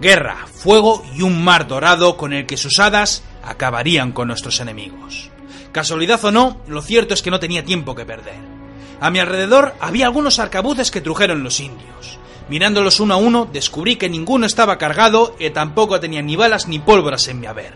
guerra, 0.00 0.46
fuego 0.46 1.04
y 1.14 1.22
un 1.22 1.42
mar 1.42 1.66
dorado 1.66 2.16
con 2.16 2.32
el 2.32 2.46
que 2.46 2.56
sus 2.56 2.78
hadas 2.78 3.22
acabarían 3.42 4.12
con 4.12 4.28
nuestros 4.28 4.60
enemigos. 4.60 5.30
Casualidad 5.72 6.24
o 6.24 6.30
no, 6.30 6.60
lo 6.66 6.82
cierto 6.82 7.14
es 7.14 7.22
que 7.22 7.30
no 7.30 7.40
tenía 7.40 7.64
tiempo 7.64 7.94
que 7.94 8.06
perder. 8.06 8.54
A 9.00 9.10
mi 9.10 9.18
alrededor 9.18 9.74
había 9.80 10.06
algunos 10.06 10.38
arcabuces 10.38 10.90
que 10.90 11.00
trujeron 11.00 11.42
los 11.42 11.60
indios. 11.60 12.18
Mirándolos 12.48 13.00
uno 13.00 13.14
a 13.14 13.16
uno, 13.16 13.48
descubrí 13.52 13.96
que 13.96 14.08
ninguno 14.08 14.46
estaba 14.46 14.78
cargado 14.78 15.34
y 15.38 15.50
tampoco 15.50 15.98
tenía 15.98 16.22
ni 16.22 16.36
balas 16.36 16.68
ni 16.68 16.78
pólvoras 16.78 17.26
en 17.28 17.40
mi 17.40 17.46
haber. 17.46 17.74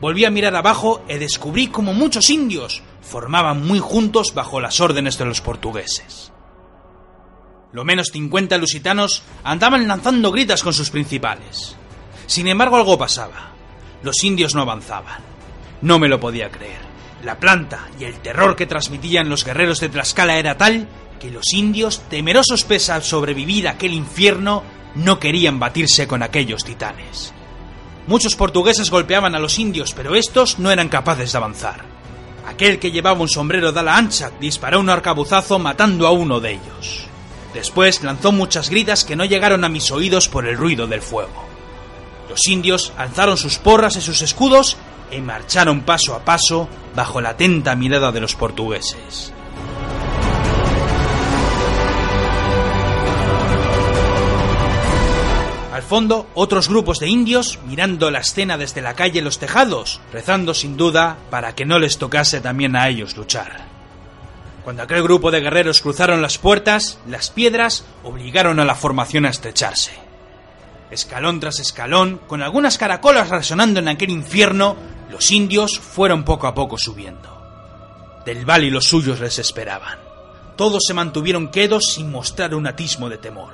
Volví 0.00 0.24
a 0.24 0.30
mirar 0.30 0.54
abajo 0.56 1.02
y 1.08 1.14
descubrí 1.14 1.68
como 1.68 1.94
muchos 1.94 2.28
indios 2.28 2.82
formaban 3.06 3.66
muy 3.66 3.78
juntos 3.78 4.34
bajo 4.34 4.60
las 4.60 4.80
órdenes 4.80 5.16
de 5.16 5.24
los 5.24 5.40
portugueses. 5.40 6.32
Lo 7.72 7.84
menos 7.84 8.10
50 8.12 8.56
lusitanos 8.58 9.22
andaban 9.44 9.86
lanzando 9.88 10.30
gritas 10.30 10.62
con 10.62 10.72
sus 10.72 10.90
principales. 10.90 11.76
Sin 12.26 12.48
embargo, 12.48 12.76
algo 12.76 12.98
pasaba. 12.98 13.52
Los 14.02 14.22
indios 14.24 14.54
no 14.54 14.62
avanzaban. 14.62 15.20
No 15.82 15.98
me 15.98 16.08
lo 16.08 16.20
podía 16.20 16.50
creer. 16.50 16.80
La 17.22 17.38
planta 17.38 17.88
y 17.98 18.04
el 18.04 18.20
terror 18.20 18.56
que 18.56 18.66
transmitían 18.66 19.28
los 19.28 19.44
guerreros 19.44 19.80
de 19.80 19.88
Tlaxcala 19.88 20.38
era 20.38 20.56
tal 20.56 20.88
que 21.18 21.30
los 21.30 21.52
indios, 21.54 22.02
temerosos 22.08 22.64
pese 22.64 22.92
a 22.92 23.00
sobrevivir 23.00 23.68
aquel 23.68 23.94
infierno, 23.94 24.62
no 24.94 25.18
querían 25.18 25.58
batirse 25.58 26.06
con 26.06 26.22
aquellos 26.22 26.64
titanes. 26.64 27.32
Muchos 28.06 28.36
portugueses 28.36 28.90
golpeaban 28.90 29.34
a 29.34 29.40
los 29.40 29.58
indios, 29.58 29.92
pero 29.92 30.14
estos 30.14 30.58
no 30.58 30.70
eran 30.70 30.88
capaces 30.88 31.32
de 31.32 31.38
avanzar. 31.38 31.84
Aquel 32.46 32.78
que 32.78 32.92
llevaba 32.92 33.20
un 33.20 33.28
sombrero 33.28 33.72
de 33.72 33.80
ala 33.80 33.96
ancha 33.96 34.30
disparó 34.40 34.78
un 34.78 34.88
arcabuzazo 34.88 35.58
matando 35.58 36.06
a 36.06 36.12
uno 36.12 36.38
de 36.38 36.52
ellos. 36.52 37.08
Después 37.56 38.02
lanzó 38.02 38.32
muchas 38.32 38.68
gritas 38.68 39.02
que 39.02 39.16
no 39.16 39.24
llegaron 39.24 39.64
a 39.64 39.70
mis 39.70 39.90
oídos 39.90 40.28
por 40.28 40.46
el 40.46 40.58
ruido 40.58 40.86
del 40.86 41.00
fuego. 41.00 41.42
Los 42.28 42.46
indios 42.48 42.92
alzaron 42.98 43.38
sus 43.38 43.56
porras 43.56 43.96
y 43.96 44.02
sus 44.02 44.20
escudos 44.20 44.76
y 45.10 45.22
marcharon 45.22 45.80
paso 45.80 46.14
a 46.14 46.22
paso 46.22 46.68
bajo 46.94 47.22
la 47.22 47.30
atenta 47.30 47.74
mirada 47.74 48.12
de 48.12 48.20
los 48.20 48.34
portugueses. 48.34 49.32
Al 55.72 55.82
fondo, 55.82 56.28
otros 56.34 56.68
grupos 56.68 56.98
de 56.98 57.08
indios 57.08 57.58
mirando 57.66 58.10
la 58.10 58.18
escena 58.18 58.58
desde 58.58 58.82
la 58.82 58.92
calle 58.92 59.22
Los 59.22 59.38
Tejados, 59.38 60.02
rezando 60.12 60.52
sin 60.52 60.76
duda 60.76 61.16
para 61.30 61.54
que 61.54 61.64
no 61.64 61.78
les 61.78 61.96
tocase 61.96 62.42
también 62.42 62.76
a 62.76 62.86
ellos 62.90 63.16
luchar. 63.16 63.65
Cuando 64.66 64.82
aquel 64.82 65.00
grupo 65.04 65.30
de 65.30 65.40
guerreros 65.40 65.80
cruzaron 65.80 66.20
las 66.20 66.38
puertas, 66.38 66.98
las 67.06 67.30
piedras 67.30 67.84
obligaron 68.02 68.58
a 68.58 68.64
la 68.64 68.74
formación 68.74 69.24
a 69.24 69.28
estrecharse. 69.28 69.92
Escalón 70.90 71.38
tras 71.38 71.60
escalón, 71.60 72.20
con 72.26 72.42
algunas 72.42 72.76
caracolas 72.76 73.28
resonando 73.28 73.78
en 73.78 73.86
aquel 73.86 74.10
infierno, 74.10 74.74
los 75.08 75.30
indios 75.30 75.78
fueron 75.78 76.24
poco 76.24 76.48
a 76.48 76.54
poco 76.56 76.78
subiendo. 76.78 78.20
Del 78.26 78.44
Val 78.44 78.64
y 78.64 78.70
los 78.70 78.86
suyos 78.88 79.20
les 79.20 79.38
esperaban. 79.38 80.00
Todos 80.56 80.82
se 80.84 80.94
mantuvieron 80.94 81.52
quedos 81.52 81.92
sin 81.92 82.10
mostrar 82.10 82.52
un 82.52 82.66
atismo 82.66 83.08
de 83.08 83.18
temor. 83.18 83.52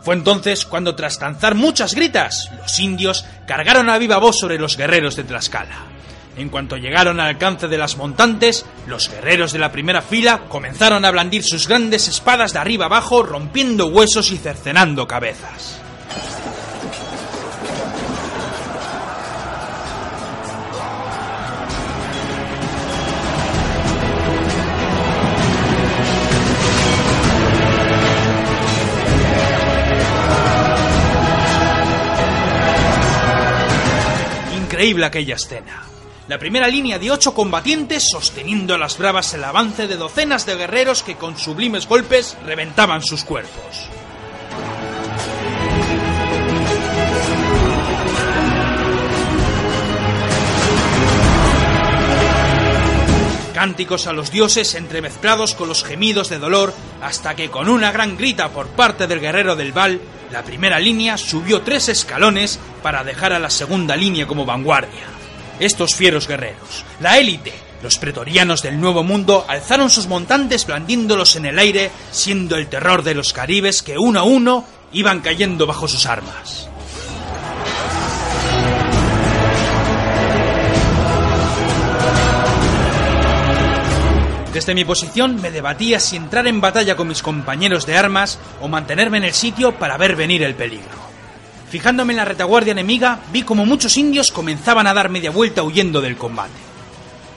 Fue 0.00 0.14
entonces 0.14 0.64
cuando, 0.64 0.94
tras 0.94 1.20
lanzar 1.20 1.54
muchas 1.54 1.94
gritas, 1.94 2.50
los 2.56 2.80
indios 2.80 3.26
cargaron 3.46 3.90
a 3.90 3.98
viva 3.98 4.16
voz 4.16 4.38
sobre 4.38 4.58
los 4.58 4.78
guerreros 4.78 5.16
de 5.16 5.24
Tlaxcala. 5.24 5.98
En 6.38 6.50
cuanto 6.50 6.76
llegaron 6.76 7.18
al 7.18 7.30
alcance 7.30 7.66
de 7.66 7.76
las 7.76 7.96
montantes, 7.96 8.64
los 8.86 9.10
guerreros 9.10 9.52
de 9.52 9.58
la 9.58 9.72
primera 9.72 10.02
fila 10.02 10.42
comenzaron 10.48 11.04
a 11.04 11.10
blandir 11.10 11.42
sus 11.42 11.66
grandes 11.66 12.06
espadas 12.06 12.52
de 12.52 12.60
arriba 12.60 12.86
abajo, 12.86 13.24
rompiendo 13.24 13.86
huesos 13.86 14.30
y 14.30 14.36
cercenando 14.36 15.08
cabezas. 15.08 15.80
Increíble 34.54 35.06
aquella 35.06 35.34
escena. 35.34 35.87
La 36.28 36.38
primera 36.38 36.68
línea 36.68 36.98
de 36.98 37.10
ocho 37.10 37.32
combatientes 37.32 38.06
sosteniendo 38.06 38.74
a 38.74 38.78
las 38.78 38.98
bravas 38.98 39.32
el 39.32 39.42
avance 39.44 39.88
de 39.88 39.96
docenas 39.96 40.44
de 40.44 40.56
guerreros 40.56 41.02
que 41.02 41.16
con 41.16 41.38
sublimes 41.38 41.88
golpes 41.88 42.36
reventaban 42.44 43.02
sus 43.02 43.24
cuerpos. 43.24 43.88
Cánticos 53.54 54.06
a 54.06 54.12
los 54.12 54.30
dioses 54.30 54.74
entremezclados 54.74 55.54
con 55.54 55.66
los 55.66 55.82
gemidos 55.82 56.28
de 56.28 56.38
dolor 56.38 56.74
hasta 57.00 57.34
que 57.36 57.48
con 57.48 57.70
una 57.70 57.90
gran 57.90 58.18
grita 58.18 58.50
por 58.50 58.66
parte 58.66 59.06
del 59.06 59.20
guerrero 59.20 59.56
del 59.56 59.72
Val, 59.72 59.98
la 60.30 60.42
primera 60.42 60.78
línea 60.78 61.16
subió 61.16 61.62
tres 61.62 61.88
escalones 61.88 62.60
para 62.82 63.02
dejar 63.02 63.32
a 63.32 63.38
la 63.38 63.48
segunda 63.48 63.96
línea 63.96 64.26
como 64.26 64.44
vanguardia. 64.44 65.17
Estos 65.60 65.94
fieros 65.94 66.28
guerreros, 66.28 66.84
la 67.00 67.18
élite, 67.18 67.52
los 67.82 67.98
pretorianos 67.98 68.62
del 68.62 68.80
Nuevo 68.80 69.02
Mundo 69.02 69.44
alzaron 69.48 69.90
sus 69.90 70.06
montantes 70.06 70.66
blandiéndolos 70.66 71.34
en 71.34 71.46
el 71.46 71.58
aire, 71.58 71.90
siendo 72.12 72.56
el 72.56 72.68
terror 72.68 73.02
de 73.02 73.14
los 73.14 73.32
caribes 73.32 73.82
que 73.82 73.98
uno 73.98 74.20
a 74.20 74.22
uno 74.22 74.64
iban 74.92 75.20
cayendo 75.20 75.66
bajo 75.66 75.88
sus 75.88 76.06
armas. 76.06 76.68
Desde 84.52 84.74
mi 84.74 84.84
posición 84.84 85.40
me 85.40 85.50
debatía 85.50 86.00
si 86.00 86.16
entrar 86.16 86.46
en 86.46 86.60
batalla 86.60 86.96
con 86.96 87.08
mis 87.08 87.22
compañeros 87.22 87.84
de 87.86 87.96
armas 87.96 88.38
o 88.60 88.68
mantenerme 88.68 89.18
en 89.18 89.24
el 89.24 89.34
sitio 89.34 89.72
para 89.72 89.96
ver 89.96 90.16
venir 90.16 90.42
el 90.42 90.54
peligro. 90.54 91.07
Fijándome 91.70 92.14
en 92.14 92.16
la 92.18 92.24
retaguardia 92.24 92.72
enemiga, 92.72 93.20
vi 93.30 93.42
como 93.42 93.66
muchos 93.66 93.96
indios 93.98 94.32
comenzaban 94.32 94.86
a 94.86 94.94
dar 94.94 95.10
media 95.10 95.30
vuelta 95.30 95.62
huyendo 95.62 96.00
del 96.00 96.16
combate. 96.16 96.52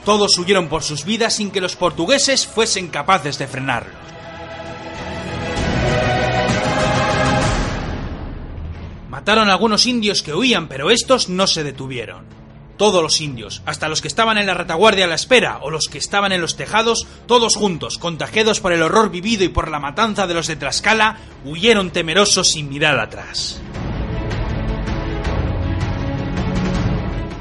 Todos 0.04 0.38
huyeron 0.38 0.68
por 0.68 0.82
sus 0.82 1.04
vidas 1.04 1.34
sin 1.34 1.50
que 1.50 1.60
los 1.60 1.76
portugueses 1.76 2.46
fuesen 2.46 2.88
capaces 2.88 3.38
de 3.38 3.46
frenarlos. 3.46 3.94
Mataron 9.10 9.50
a 9.50 9.52
algunos 9.52 9.86
indios 9.86 10.22
que 10.22 10.34
huían, 10.34 10.66
pero 10.66 10.90
estos 10.90 11.28
no 11.28 11.46
se 11.46 11.62
detuvieron. 11.62 12.24
Todos 12.78 13.02
los 13.02 13.20
indios, 13.20 13.62
hasta 13.66 13.88
los 13.88 14.00
que 14.00 14.08
estaban 14.08 14.38
en 14.38 14.46
la 14.46 14.54
retaguardia 14.54 15.04
a 15.04 15.08
la 15.08 15.14
espera 15.14 15.58
o 15.60 15.70
los 15.70 15.88
que 15.88 15.98
estaban 15.98 16.32
en 16.32 16.40
los 16.40 16.56
tejados, 16.56 17.06
todos 17.26 17.54
juntos, 17.54 17.98
contagiados 17.98 18.60
por 18.60 18.72
el 18.72 18.82
horror 18.82 19.10
vivido 19.10 19.44
y 19.44 19.50
por 19.50 19.70
la 19.70 19.78
matanza 19.78 20.26
de 20.26 20.34
los 20.34 20.46
de 20.46 20.56
Tlaxcala, 20.56 21.18
huyeron 21.44 21.90
temerosos 21.90 22.48
sin 22.48 22.70
mirar 22.70 22.98
atrás. 22.98 23.60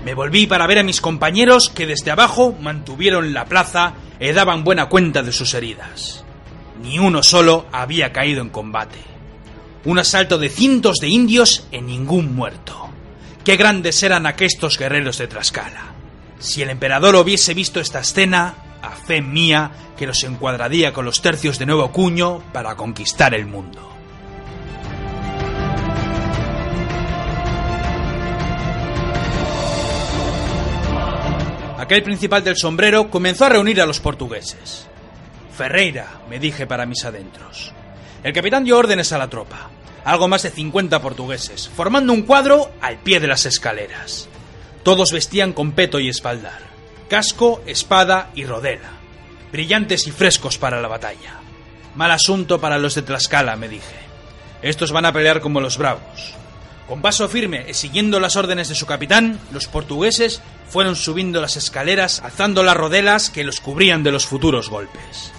Me 0.04 0.16
volví 0.16 0.47
para 0.47 0.66
ver 0.66 0.80
a 0.80 0.84
mis 0.84 0.99
compañeros 0.99 1.70
que 1.70 1.86
desde 1.86 2.12
abajo 2.12 2.56
mantuvieron 2.60 3.34
la 3.34 3.45
plaza 3.45 3.93
y 4.20 4.32
daban 4.32 4.64
buena 4.64 4.89
cuenta 4.89 5.22
de 5.22 5.32
sus 5.32 5.54
heridas. 5.54 6.24
Ni 6.82 6.97
uno 6.97 7.22
solo 7.22 7.68
había 7.72 8.12
caído 8.12 8.41
en 8.41 8.49
combate. 8.49 8.99
Un 9.86 9.99
asalto 9.99 10.38
de 10.38 10.49
cientos 10.49 10.97
de 10.97 11.10
indios 11.10 11.68
y 11.72 11.82
ningún 11.82 12.36
muerto. 12.36 12.89
Qué 13.43 13.56
grandes 13.56 14.02
eran 14.02 14.26
aquestos 14.26 14.78
guerreros 14.78 15.18
de 15.20 15.28
Tlaxcala. 15.28 15.93
Si 16.39 16.62
el 16.64 16.72
emperador 16.72 17.16
hubiese 17.16 17.54
visto 17.54 17.80
esta 17.80 17.99
escena, 17.99 18.56
a 18.82 18.91
fe 18.91 19.22
mía 19.22 19.72
que 19.97 20.08
los 20.08 20.24
encuadraría 20.24 20.93
con 20.93 21.06
los 21.06 21.22
tercios 21.22 21.60
de 21.60 21.68
nuevo 21.68 21.91
cuño 21.91 22.39
para 22.52 22.76
conquistar 22.76 23.36
el 23.36 23.45
mundo. 23.45 23.90
Aquel 31.91 32.03
principal 32.03 32.41
del 32.41 32.55
sombrero 32.55 33.09
comenzó 33.09 33.43
a 33.43 33.49
reunir 33.49 33.81
a 33.81 33.85
los 33.85 33.99
portugueses. 33.99 34.87
Ferreira, 35.53 36.21
me 36.29 36.39
dije 36.39 36.65
para 36.65 36.85
mis 36.85 37.03
adentros. 37.03 37.73
El 38.23 38.31
capitán 38.31 38.63
dio 38.63 38.77
órdenes 38.77 39.11
a 39.11 39.17
la 39.17 39.29
tropa 39.29 39.69
algo 40.05 40.29
más 40.29 40.43
de 40.43 40.51
50 40.51 41.01
portugueses, 41.01 41.67
formando 41.67 42.13
un 42.13 42.21
cuadro 42.21 42.71
al 42.79 42.99
pie 42.99 43.19
de 43.19 43.27
las 43.27 43.45
escaleras. 43.45 44.29
Todos 44.83 45.11
vestían 45.11 45.51
con 45.51 45.73
peto 45.73 45.99
y 45.99 46.07
espaldar, 46.07 46.61
casco, 47.09 47.61
espada 47.65 48.29
y 48.35 48.45
rodela, 48.45 48.91
brillantes 49.51 50.07
y 50.07 50.11
frescos 50.11 50.57
para 50.57 50.79
la 50.79 50.87
batalla. 50.87 51.41
Mal 51.95 52.11
asunto 52.11 52.61
para 52.61 52.77
los 52.77 52.95
de 52.95 53.01
Tlaxcala, 53.01 53.57
me 53.57 53.67
dije. 53.67 53.99
Estos 54.61 54.93
van 54.93 55.07
a 55.07 55.11
pelear 55.11 55.41
como 55.41 55.59
los 55.59 55.77
bravos. 55.77 56.35
Con 56.88 57.01
paso 57.01 57.29
firme 57.29 57.65
y 57.69 57.73
siguiendo 57.73 58.19
las 58.19 58.36
órdenes 58.36 58.69
de 58.69 58.75
su 58.75 58.86
capitán, 58.86 59.39
los 59.51 59.67
portugueses 59.67 60.41
fueron 60.69 60.95
subiendo 60.95 61.41
las 61.41 61.57
escaleras, 61.57 62.21
alzando 62.23 62.63
las 62.63 62.77
rodelas 62.77 63.29
que 63.29 63.43
los 63.43 63.59
cubrían 63.59 64.03
de 64.03 64.11
los 64.11 64.25
futuros 64.25 64.69
golpes. 64.69 65.32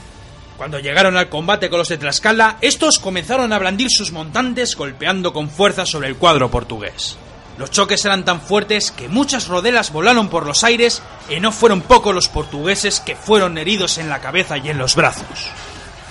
Cuando 0.56 0.78
llegaron 0.78 1.16
al 1.16 1.28
combate 1.28 1.68
con 1.68 1.78
los 1.78 1.88
de 1.88 1.98
Tlaxcala, 1.98 2.58
estos 2.60 2.98
comenzaron 2.98 3.52
a 3.52 3.58
blandir 3.58 3.90
sus 3.90 4.12
montantes 4.12 4.76
golpeando 4.76 5.32
con 5.32 5.50
fuerza 5.50 5.84
sobre 5.84 6.08
el 6.08 6.16
cuadro 6.16 6.50
portugués. 6.50 7.16
Los 7.58 7.70
choques 7.70 8.04
eran 8.04 8.24
tan 8.24 8.40
fuertes 8.40 8.90
que 8.90 9.08
muchas 9.08 9.48
rodelas 9.48 9.92
volaron 9.92 10.28
por 10.28 10.46
los 10.46 10.64
aires 10.64 11.02
y 11.28 11.40
no 11.40 11.52
fueron 11.52 11.82
pocos 11.82 12.14
los 12.14 12.28
portugueses 12.28 13.00
que 13.00 13.16
fueron 13.16 13.58
heridos 13.58 13.98
en 13.98 14.08
la 14.08 14.20
cabeza 14.20 14.56
y 14.56 14.70
en 14.70 14.78
los 14.78 14.94
brazos. 14.94 15.50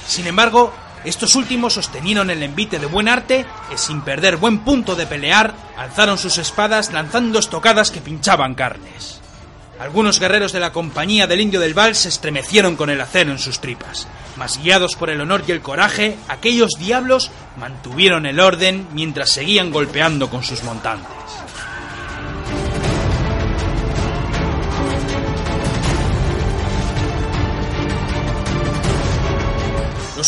Sin 0.06 0.28
embargo, 0.28 0.74
estos 1.04 1.36
últimos 1.36 1.74
sostenieron 1.74 2.30
el 2.30 2.44
envite 2.44 2.78
de 2.78 2.86
buen 2.86 3.08
arte 3.08 3.46
y 3.74 3.78
sin 3.78 4.02
perder 4.02 4.38
buen 4.38 4.60
punto 4.60 4.96
de 4.96 5.08
pelear, 5.08 5.54
alzaron 5.78 6.18
sus 6.18 6.38
espadas 6.38 6.94
lanzando 6.94 7.40
estocadas 7.40 7.90
que 7.90 8.02
pinchaban 8.02 8.54
carnes. 8.54 9.20
Algunos 9.80 10.20
guerreros 10.20 10.52
de 10.52 10.60
la 10.60 10.72
compañía 10.72 11.26
del 11.26 11.42
Indio 11.42 11.60
del 11.60 11.74
Val 11.74 11.96
se 11.96 12.10
estremecieron 12.10 12.76
con 12.76 12.92
el 12.92 13.02
acero 13.02 13.32
en 13.32 13.40
sus 13.40 13.60
tripas, 13.60 14.08
mas 14.38 14.62
guiados 14.62 14.96
por 14.96 15.10
el 15.10 15.20
honor 15.22 15.44
y 15.48 15.52
el 15.54 15.62
coraje, 15.62 16.18
aquellos 16.28 16.74
diablos 16.78 17.32
mantuvieron 17.58 18.28
el 18.28 18.40
orden 18.40 18.88
mientras 18.94 19.32
seguían 19.32 19.72
golpeando 19.72 20.30
con 20.30 20.44
sus 20.44 20.64
montantes. 20.64 21.21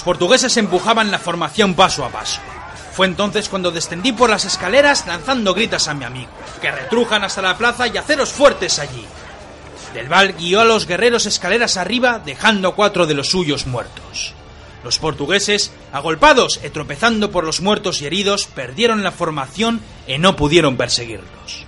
Portugueses 0.04 0.58
empujaban 0.58 1.12
la 1.12 1.20
formación 1.20 1.74
paso 1.74 2.06
a 2.06 2.10
paso. 2.10 2.42
Fue 2.94 3.08
entonces 3.08 3.50
cuando 3.50 3.72
descendí 3.72 4.12
por 4.12 4.30
las 4.30 4.46
escaleras 4.46 5.08
lanzando 5.08 5.54
gritas 5.54 5.88
a 5.88 5.94
mi 5.94 6.06
amigo, 6.06 6.30
que 6.62 6.72
retrujan 6.72 7.24
hasta 7.24 7.42
la 7.42 7.58
plaza 7.58 7.88
y 7.88 7.98
aceros 7.98 8.32
fuertes 8.32 8.78
allí. 8.78 9.06
Del 9.94 10.10
Val 10.10 10.34
guió 10.34 10.62
a 10.62 10.66
los 10.66 10.86
guerreros 10.86 11.26
escaleras 11.26 11.78
arriba, 11.78 12.22
dejando 12.24 12.76
cuatro 12.76 13.08
de 13.08 13.16
los 13.16 13.30
suyos 13.30 13.66
muertos. 13.66 14.34
Los 14.84 15.00
portugueses, 15.00 15.72
agolpados 15.92 16.60
y 16.64 16.70
tropezando 16.70 17.32
por 17.32 17.46
los 17.46 17.62
muertos 17.62 18.02
y 18.02 18.06
heridos, 18.06 18.46
perdieron 18.46 19.02
la 19.02 19.12
formación 19.12 19.82
y 20.08 20.18
no 20.18 20.36
pudieron 20.36 20.78
perseguirlos. 20.78 21.66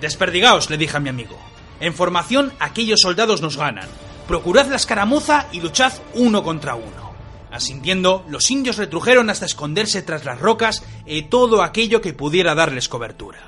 Desperdigaos, 0.00 0.68
le 0.68 0.76
dije 0.76 0.96
a 0.96 1.00
mi 1.00 1.08
amigo. 1.08 1.38
En 1.80 1.94
formación 1.94 2.52
aquellos 2.58 3.00
soldados 3.00 3.40
nos 3.40 3.56
ganan. 3.56 3.88
Procurad 4.26 4.66
la 4.66 4.76
escaramuza 4.76 5.46
y 5.52 5.60
luchad 5.60 5.92
uno 6.14 6.42
contra 6.42 6.74
uno. 6.74 7.13
Asintiendo, 7.54 8.24
los 8.28 8.50
indios 8.50 8.78
retrujeron 8.78 9.30
hasta 9.30 9.46
esconderse 9.46 10.02
tras 10.02 10.24
las 10.24 10.40
rocas 10.40 10.82
y 11.06 11.22
todo 11.22 11.62
aquello 11.62 12.00
que 12.00 12.12
pudiera 12.12 12.56
darles 12.56 12.88
cobertura. 12.88 13.38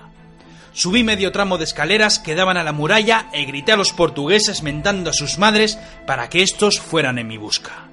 Subí 0.72 1.02
medio 1.02 1.32
tramo 1.32 1.58
de 1.58 1.64
escaleras 1.64 2.20
que 2.20 2.36
daban 2.36 2.56
a 2.56 2.62
la 2.62 2.70
muralla 2.70 3.28
y 3.34 3.44
grité 3.46 3.72
a 3.72 3.76
los 3.76 3.92
portugueses 3.92 4.62
mentando 4.62 5.10
a 5.10 5.12
sus 5.12 5.38
madres 5.38 5.76
para 6.06 6.28
que 6.28 6.42
éstos 6.42 6.78
fueran 6.78 7.18
en 7.18 7.26
mi 7.26 7.36
busca. 7.36 7.88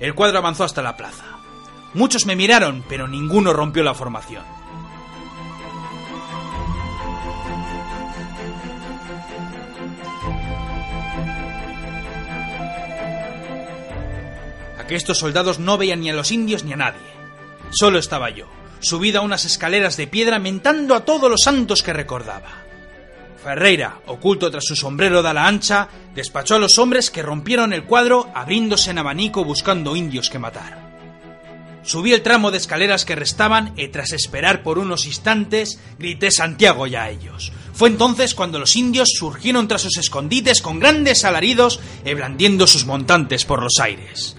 El 0.00 0.14
cuadro 0.14 0.38
avanzó 0.38 0.64
hasta 0.64 0.80
la 0.80 0.96
plaza. 0.96 1.24
Muchos 1.92 2.24
me 2.24 2.34
miraron, 2.34 2.82
pero 2.88 3.06
ninguno 3.06 3.52
rompió 3.52 3.82
la 3.82 3.92
formación. 3.92 4.55
Estos 14.88 15.18
soldados 15.18 15.58
no 15.58 15.78
veían 15.78 16.00
ni 16.00 16.10
a 16.10 16.14
los 16.14 16.30
indios 16.30 16.64
ni 16.64 16.72
a 16.72 16.76
nadie. 16.76 17.00
Solo 17.70 17.98
estaba 17.98 18.30
yo, 18.30 18.46
subido 18.80 19.20
a 19.20 19.22
unas 19.22 19.44
escaleras 19.44 19.96
de 19.96 20.06
piedra 20.06 20.38
mentando 20.38 20.94
a 20.94 21.04
todos 21.04 21.30
los 21.30 21.42
santos 21.42 21.82
que 21.82 21.92
recordaba. 21.92 22.66
Ferreira, 23.42 24.00
oculto 24.06 24.50
tras 24.50 24.64
su 24.64 24.74
sombrero 24.74 25.22
de 25.22 25.28
ala 25.28 25.46
ancha, 25.46 25.88
despachó 26.14 26.56
a 26.56 26.58
los 26.58 26.78
hombres 26.78 27.10
que 27.10 27.22
rompieron 27.22 27.72
el 27.72 27.84
cuadro 27.84 28.28
abriéndose 28.34 28.90
en 28.90 28.98
abanico 28.98 29.44
buscando 29.44 29.94
indios 29.94 30.30
que 30.30 30.38
matar. 30.38 30.86
Subí 31.84 32.12
el 32.12 32.22
tramo 32.22 32.50
de 32.50 32.58
escaleras 32.58 33.04
que 33.04 33.14
restaban 33.14 33.72
y 33.76 33.86
tras 33.88 34.12
esperar 34.12 34.64
por 34.64 34.80
unos 34.80 35.06
instantes 35.06 35.78
grité 36.00 36.32
Santiago 36.32 36.88
ya 36.88 37.04
a 37.04 37.10
ellos. 37.10 37.52
Fue 37.72 37.88
entonces 37.88 38.34
cuando 38.34 38.58
los 38.58 38.74
indios 38.74 39.10
surgieron 39.16 39.68
tras 39.68 39.82
sus 39.82 39.96
escondites 39.96 40.62
con 40.62 40.80
grandes 40.80 41.24
alaridos 41.24 41.78
y 42.04 42.12
blandiendo 42.14 42.66
sus 42.66 42.86
montantes 42.86 43.44
por 43.44 43.62
los 43.62 43.78
aires. 43.78 44.36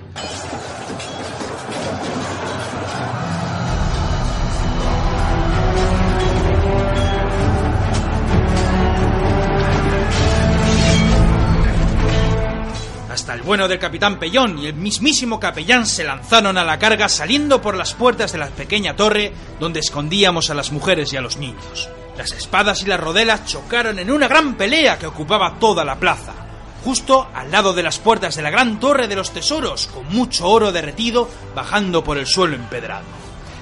Hasta 13.09 13.33
el 13.33 13.41
bueno 13.41 13.67
del 13.67 13.79
capitán 13.79 14.19
Pellón 14.19 14.59
y 14.59 14.67
el 14.67 14.75
mismísimo 14.75 15.39
capellán 15.39 15.85
se 15.85 16.03
lanzaron 16.03 16.57
a 16.57 16.63
la 16.63 16.79
carga 16.79 17.09
saliendo 17.09 17.61
por 17.61 17.75
las 17.75 17.93
puertas 17.93 18.31
de 18.31 18.37
la 18.37 18.47
pequeña 18.47 18.95
torre 18.95 19.33
donde 19.59 19.79
escondíamos 19.79 20.49
a 20.49 20.53
las 20.53 20.71
mujeres 20.71 21.11
y 21.13 21.17
a 21.17 21.21
los 21.21 21.37
niños. 21.37 21.89
Las 22.17 22.31
espadas 22.31 22.83
y 22.83 22.85
las 22.85 22.99
rodelas 22.99 23.45
chocaron 23.45 23.99
en 23.99 24.11
una 24.11 24.27
gran 24.27 24.55
pelea 24.55 24.97
que 24.97 25.07
ocupaba 25.07 25.57
toda 25.59 25.83
la 25.83 25.95
plaza 25.95 26.46
justo 26.83 27.27
al 27.33 27.51
lado 27.51 27.73
de 27.73 27.83
las 27.83 27.99
puertas 27.99 28.35
de 28.35 28.41
la 28.41 28.49
gran 28.49 28.79
torre 28.79 29.07
de 29.07 29.15
los 29.15 29.31
tesoros, 29.31 29.87
con 29.87 30.07
mucho 30.07 30.47
oro 30.47 30.71
derretido 30.71 31.29
bajando 31.55 32.03
por 32.03 32.17
el 32.17 32.27
suelo 32.27 32.55
empedrado. 32.55 33.05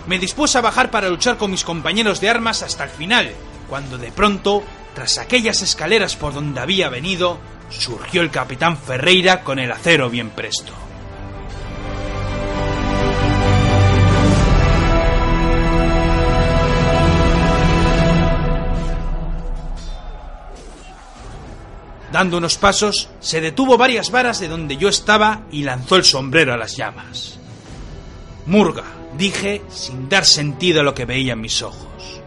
Me 0.07 0.19
dispuse 0.19 0.57
a 0.57 0.61
bajar 0.61 0.91
para 0.91 1.09
luchar 1.09 1.37
con 1.37 1.51
mis 1.51 1.63
compañeros 1.63 2.21
de 2.21 2.29
armas 2.29 2.61
hasta 2.61 2.83
el 2.83 2.89
final, 2.91 3.31
cuando 3.69 3.97
de 3.97 4.11
pronto, 4.11 4.63
tras 4.93 5.17
aquellas 5.17 5.61
escaleras 5.61 6.15
por 6.15 6.33
donde 6.33 6.59
había 6.59 6.89
venido, 6.89 7.39
surgió 7.69 8.21
el 8.21 8.29
capitán 8.29 8.77
Ferreira 8.77 9.43
con 9.43 9.59
el 9.59 9.71
acero 9.71 10.09
bien 10.09 10.29
presto. 10.29 10.84
Dando 22.15 22.37
unos 22.37 22.55
pasos, 22.55 23.09
se 23.19 23.41
detuvo 23.41 23.77
varias 23.77 24.09
varas 24.09 24.39
de 24.39 24.47
donde 24.47 24.77
yo 24.77 24.87
estaba 24.87 25.41
y 25.51 25.63
lanzó 25.63 25.97
el 25.97 26.05
sombrero 26.05 26.53
a 26.53 26.57
las 26.57 26.77
llamas. 26.77 27.37
Murga, 28.45 28.85
dije 29.17 29.63
sin 29.67 30.07
dar 30.07 30.23
sentido 30.23 30.79
a 30.79 30.83
lo 30.85 30.93
que 30.95 31.03
veía 31.03 31.33
en 31.33 31.41
mis 31.41 31.61
ojos. 31.61 32.21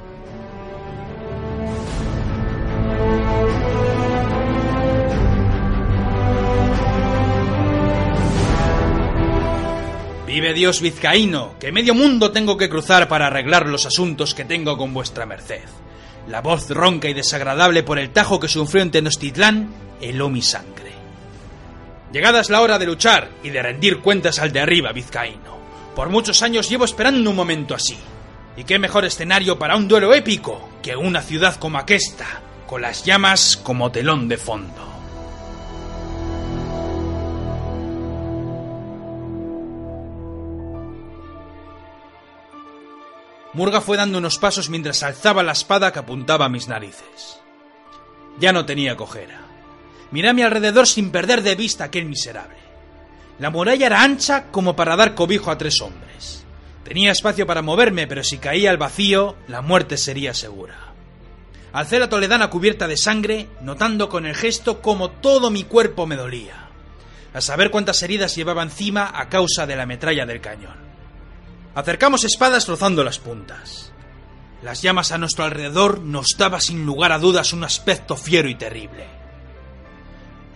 Vive 10.26 10.53
Dios 10.53 10.82
vizcaíno, 10.82 11.55
que 11.59 11.72
medio 11.72 11.95
mundo 11.95 12.30
tengo 12.30 12.59
que 12.59 12.68
cruzar 12.68 13.09
para 13.09 13.28
arreglar 13.28 13.66
los 13.66 13.86
asuntos 13.86 14.34
que 14.34 14.45
tengo 14.45 14.76
con 14.76 14.93
vuestra 14.93 15.24
merced. 15.24 15.62
La 16.28 16.42
voz 16.42 16.68
ronca 16.68 17.08
y 17.08 17.14
desagradable 17.14 17.82
por 17.82 17.98
el 17.98 18.10
tajo 18.10 18.38
que 18.38 18.48
sufrió 18.48 18.82
en 18.82 18.90
Tenochtitlán 18.90 19.70
heló 19.98 20.28
mi 20.28 20.42
sangre. 20.42 20.92
Llegada 22.12 22.40
es 22.40 22.50
la 22.50 22.60
hora 22.60 22.78
de 22.78 22.84
luchar 22.84 23.30
y 23.42 23.48
de 23.48 23.62
rendir 23.62 24.00
cuentas 24.00 24.38
al 24.38 24.52
de 24.52 24.60
arriba, 24.60 24.92
vizcaíno. 24.92 25.56
Por 25.96 26.10
muchos 26.10 26.42
años 26.42 26.68
llevo 26.68 26.84
esperando 26.84 27.30
un 27.30 27.36
momento 27.36 27.74
así. 27.74 27.96
Y 28.58 28.64
qué 28.64 28.78
mejor 28.78 29.06
escenario 29.06 29.58
para 29.58 29.76
un 29.76 29.88
duelo 29.88 30.14
épico 30.14 30.68
que 30.82 30.96
una 30.96 31.22
ciudad 31.22 31.56
como 31.56 31.78
aquesta, 31.78 32.26
con 32.66 32.82
las 32.82 33.04
llamas 33.04 33.56
como 33.56 33.90
telón 33.90 34.28
de 34.28 34.36
fondo. 34.36 34.97
Murga 43.55 43.80
fue 43.80 43.96
dando 43.96 44.18
unos 44.18 44.38
pasos 44.38 44.68
mientras 44.68 45.03
alzaba 45.03 45.42
la 45.42 45.53
espada 45.53 45.92
que 45.92 45.99
apuntaba 45.99 46.46
a 46.46 46.51
mis 46.51 46.68
narices. 46.68 47.40
Ya 48.38 48.53
no 48.53 48.66
tenía 48.66 48.96
cojera. 48.96 49.40
Miré 50.11 50.28
a 50.28 50.32
mi 50.32 50.42
alrededor 50.42 50.86
sin 50.86 51.11
perder 51.11 51.42
de 51.42 51.55
vista 51.55 51.84
aquel 51.84 52.05
miserable. 52.05 52.57
La 53.38 53.51
muralla 53.51 53.86
era 53.86 54.03
ancha 54.03 54.46
como 54.51 54.76
para 54.76 54.96
dar 54.96 55.14
cobijo 55.14 55.51
a 55.51 55.59
tres 55.59 55.80
hombres. 55.80 56.44
Tenía 56.84 57.12
espacio 57.12 57.46
para 57.46 57.62
moverme, 57.62 58.07
pero 58.07 58.24
si 58.24 58.38
caía 58.38 58.70
al 58.70 58.78
vacío, 58.78 59.36
la 59.46 59.61
muerte 59.61 59.96
sería 59.96 60.34
segura. 60.34 60.76
Alcé 61.72 61.99
la 61.99 62.09
toledana 62.09 62.49
cubierta 62.49 62.88
de 62.88 62.96
sangre, 62.96 63.49
notando 63.61 64.09
con 64.09 64.26
el 64.26 64.34
gesto 64.34 64.80
cómo 64.80 65.11
todo 65.11 65.51
mi 65.51 65.64
cuerpo 65.64 66.07
me 66.07 66.16
dolía. 66.16 66.68
A 67.34 67.40
saber 67.40 67.70
cuántas 67.70 68.03
heridas 68.03 68.34
llevaba 68.34 68.62
encima 68.62 69.12
a 69.14 69.28
causa 69.28 69.66
de 69.66 69.76
la 69.76 69.86
metralla 69.86 70.24
del 70.24 70.40
cañón. 70.40 70.88
Acercamos 71.78 72.24
espadas 72.24 72.66
rozando 72.66 73.04
las 73.04 73.20
puntas. 73.20 73.92
Las 74.62 74.82
llamas 74.82 75.12
a 75.12 75.18
nuestro 75.18 75.44
alrededor 75.44 76.00
nos 76.00 76.34
daba 76.36 76.60
sin 76.60 76.84
lugar 76.84 77.12
a 77.12 77.20
dudas 77.20 77.52
un 77.52 77.62
aspecto 77.62 78.16
fiero 78.16 78.48
y 78.48 78.56
terrible. 78.56 79.06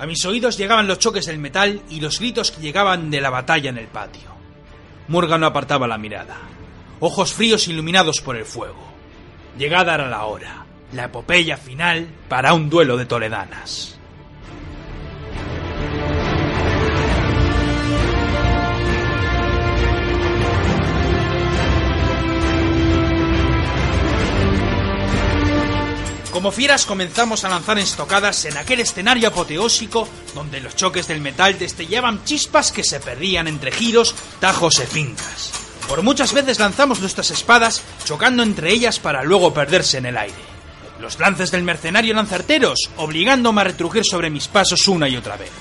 A 0.01 0.07
mis 0.07 0.25
oídos 0.25 0.59
llegaban 0.59 0.89
los 0.89 0.99
choques 0.99 1.27
del 1.27 1.39
metal 1.39 1.81
y 1.89 2.01
los 2.01 2.19
gritos 2.19 2.51
que 2.51 2.61
llegaban 2.61 3.09
de 3.09 3.21
la 3.21 3.31
batalla 3.31 3.71
en 3.71 3.79
el 3.79 3.87
patio. 3.87 4.33
Murga 5.07 5.39
no 5.39 5.47
apartaba 5.47 5.87
la 5.87 5.97
mirada. 5.97 6.39
Ojos 6.99 7.33
fríos 7.33 7.69
iluminados 7.69 8.21
por 8.21 8.35
el 8.35 8.45
fuego. 8.45 8.93
Llegada 9.57 9.95
era 9.95 10.09
la 10.09 10.25
hora, 10.25 10.67
la 10.93 11.05
epopeya 11.05 11.57
final 11.57 12.09
para 12.29 12.53
un 12.53 12.69
duelo 12.69 12.97
de 12.97 13.07
toledanas. 13.07 13.92
Como 26.43 26.51
fieras 26.51 26.87
comenzamos 26.87 27.45
a 27.45 27.49
lanzar 27.49 27.79
estocadas 27.79 28.45
en 28.47 28.57
aquel 28.57 28.81
escenario 28.81 29.29
apoteósico 29.29 30.09
donde 30.35 30.61
los 30.61 30.75
choques 30.75 31.07
del 31.07 31.21
metal 31.21 31.57
destellaban 31.57 32.25
chispas 32.25 32.73
que 32.73 32.83
se 32.83 32.99
perdían 32.99 33.47
entre 33.47 33.71
giros, 33.71 34.13
tajos 34.41 34.81
y 34.81 34.87
fincas. 34.87 35.53
Por 35.87 36.03
muchas 36.03 36.33
veces 36.33 36.59
lanzamos 36.59 36.99
nuestras 36.99 37.31
espadas 37.31 37.85
chocando 38.05 38.43
entre 38.43 38.73
ellas 38.73 38.99
para 38.99 39.23
luego 39.23 39.55
perderse 39.55 39.99
en 39.99 40.07
el 40.07 40.19
aire. 40.19 40.35
Los 41.01 41.21
lances 41.21 41.53
del 41.53 41.63
mercenario 41.63 42.13
eran 42.13 42.27
certeros, 42.27 42.91
obligándome 42.97 43.61
a 43.61 43.65
retrugir 43.65 44.05
sobre 44.05 44.29
mis 44.29 44.49
pasos 44.49 44.89
una 44.89 45.09
y 45.09 45.17
otra 45.17 45.37
vez. 45.37 45.53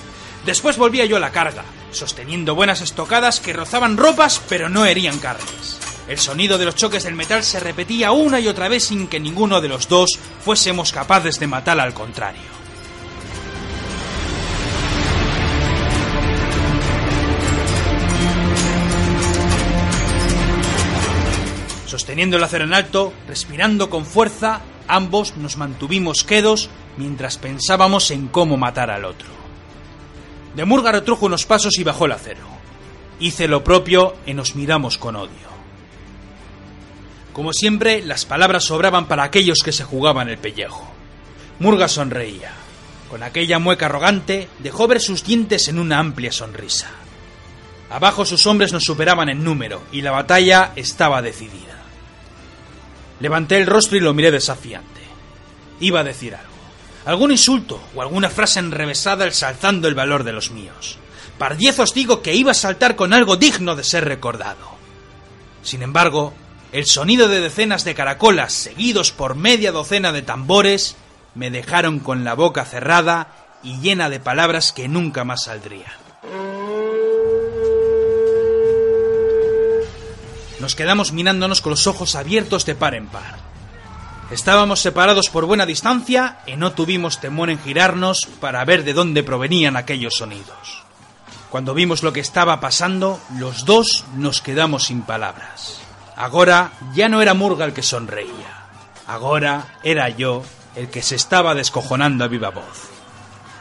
Después 0.44 0.78
volvía 0.78 1.04
yo 1.04 1.16
a 1.16 1.20
la 1.20 1.30
carga, 1.30 1.62
sosteniendo 1.92 2.56
buenas 2.56 2.80
estocadas 2.80 3.38
que 3.38 3.52
rozaban 3.52 3.96
ropas 3.96 4.42
pero 4.48 4.68
no 4.68 4.84
herían 4.84 5.20
carnes. 5.20 5.78
El 6.08 6.18
sonido 6.18 6.58
de 6.58 6.64
los 6.64 6.74
choques 6.74 7.04
del 7.04 7.14
metal 7.14 7.44
se 7.44 7.60
repetía 7.60 8.12
una 8.12 8.40
y 8.40 8.48
otra 8.48 8.68
vez 8.68 8.84
sin 8.84 9.06
que 9.06 9.20
ninguno 9.20 9.60
de 9.60 9.68
los 9.68 9.88
dos 9.88 10.18
fuésemos 10.44 10.92
capaces 10.92 11.38
de 11.38 11.46
matar 11.46 11.78
al 11.78 11.94
contrario. 11.94 12.52
Sosteniendo 21.86 22.38
el 22.38 22.44
acero 22.44 22.64
en 22.64 22.72
alto, 22.72 23.12
respirando 23.28 23.90
con 23.90 24.06
fuerza, 24.06 24.62
ambos 24.88 25.36
nos 25.36 25.58
mantuvimos 25.58 26.24
quedos 26.24 26.70
mientras 26.96 27.36
pensábamos 27.36 28.10
en 28.10 28.28
cómo 28.28 28.56
matar 28.56 28.90
al 28.90 29.04
otro. 29.04 29.28
De 30.56 30.64
Murga 30.64 30.90
retrujo 30.90 31.26
unos 31.26 31.46
pasos 31.46 31.78
y 31.78 31.84
bajó 31.84 32.06
el 32.06 32.12
acero. 32.12 32.46
Hice 33.20 33.46
lo 33.46 33.62
propio 33.62 34.14
y 34.26 34.34
nos 34.34 34.56
miramos 34.56 34.98
con 34.98 35.16
odio. 35.16 35.51
Como 37.32 37.52
siempre, 37.52 38.02
las 38.02 38.24
palabras 38.26 38.64
sobraban 38.64 39.06
para 39.06 39.22
aquellos 39.22 39.60
que 39.64 39.72
se 39.72 39.84
jugaban 39.84 40.28
el 40.28 40.38
pellejo. 40.38 40.90
Murga 41.58 41.88
sonreía. 41.88 42.52
Con 43.08 43.22
aquella 43.22 43.58
mueca 43.58 43.86
arrogante, 43.86 44.48
dejó 44.58 44.86
ver 44.86 45.00
sus 45.00 45.24
dientes 45.24 45.68
en 45.68 45.78
una 45.78 45.98
amplia 45.98 46.32
sonrisa. 46.32 46.88
Abajo 47.90 48.24
sus 48.24 48.46
hombres 48.46 48.72
nos 48.72 48.84
superaban 48.84 49.28
en 49.28 49.44
número 49.44 49.82
y 49.92 50.00
la 50.00 50.10
batalla 50.12 50.72
estaba 50.76 51.20
decidida. 51.20 51.76
Levanté 53.20 53.58
el 53.58 53.66
rostro 53.66 53.98
y 53.98 54.00
lo 54.00 54.14
miré 54.14 54.30
desafiante. 54.30 55.02
Iba 55.80 56.00
a 56.00 56.04
decir 56.04 56.34
algo. 56.34 56.52
Algún 57.04 57.32
insulto 57.32 57.82
o 57.94 58.02
alguna 58.02 58.30
frase 58.30 58.60
enrevesada 58.60 59.26
exaltando 59.26 59.88
el 59.88 59.94
valor 59.94 60.24
de 60.24 60.32
los 60.32 60.50
míos. 60.50 60.98
Pardiez 61.38 61.78
os 61.78 61.94
digo 61.94 62.22
que 62.22 62.34
iba 62.34 62.52
a 62.52 62.54
saltar 62.54 62.96
con 62.96 63.12
algo 63.12 63.36
digno 63.36 63.76
de 63.76 63.84
ser 63.84 64.04
recordado. 64.04 64.72
Sin 65.62 65.82
embargo, 65.82 66.32
el 66.72 66.86
sonido 66.86 67.28
de 67.28 67.40
decenas 67.40 67.84
de 67.84 67.94
caracolas 67.94 68.54
seguidos 68.54 69.12
por 69.12 69.34
media 69.34 69.72
docena 69.72 70.10
de 70.10 70.22
tambores 70.22 70.96
me 71.34 71.50
dejaron 71.50 72.00
con 72.00 72.24
la 72.24 72.34
boca 72.34 72.64
cerrada 72.64 73.28
y 73.62 73.78
llena 73.80 74.08
de 74.08 74.20
palabras 74.20 74.72
que 74.72 74.88
nunca 74.88 75.22
más 75.22 75.44
saldrían. 75.44 75.92
Nos 80.60 80.74
quedamos 80.74 81.12
mirándonos 81.12 81.60
con 81.60 81.70
los 81.70 81.86
ojos 81.86 82.14
abiertos 82.14 82.64
de 82.64 82.74
par 82.74 82.94
en 82.94 83.06
par. 83.06 83.36
Estábamos 84.30 84.80
separados 84.80 85.28
por 85.28 85.44
buena 85.44 85.66
distancia 85.66 86.38
y 86.46 86.56
no 86.56 86.72
tuvimos 86.72 87.20
temor 87.20 87.50
en 87.50 87.60
girarnos 87.60 88.26
para 88.40 88.64
ver 88.64 88.82
de 88.82 88.94
dónde 88.94 89.22
provenían 89.22 89.76
aquellos 89.76 90.14
sonidos. 90.14 90.82
Cuando 91.50 91.74
vimos 91.74 92.02
lo 92.02 92.14
que 92.14 92.20
estaba 92.20 92.60
pasando, 92.60 93.20
los 93.38 93.66
dos 93.66 94.06
nos 94.16 94.40
quedamos 94.40 94.84
sin 94.84 95.02
palabras. 95.02 95.81
Ahora 96.16 96.72
ya 96.94 97.08
no 97.08 97.22
era 97.22 97.34
Murga 97.34 97.64
el 97.64 97.72
que 97.72 97.82
sonreía. 97.82 98.66
Ahora 99.06 99.78
era 99.82 100.08
yo 100.08 100.42
el 100.76 100.88
que 100.88 101.02
se 101.02 101.16
estaba 101.16 101.54
descojonando 101.54 102.24
a 102.24 102.28
viva 102.28 102.50
voz. 102.50 102.88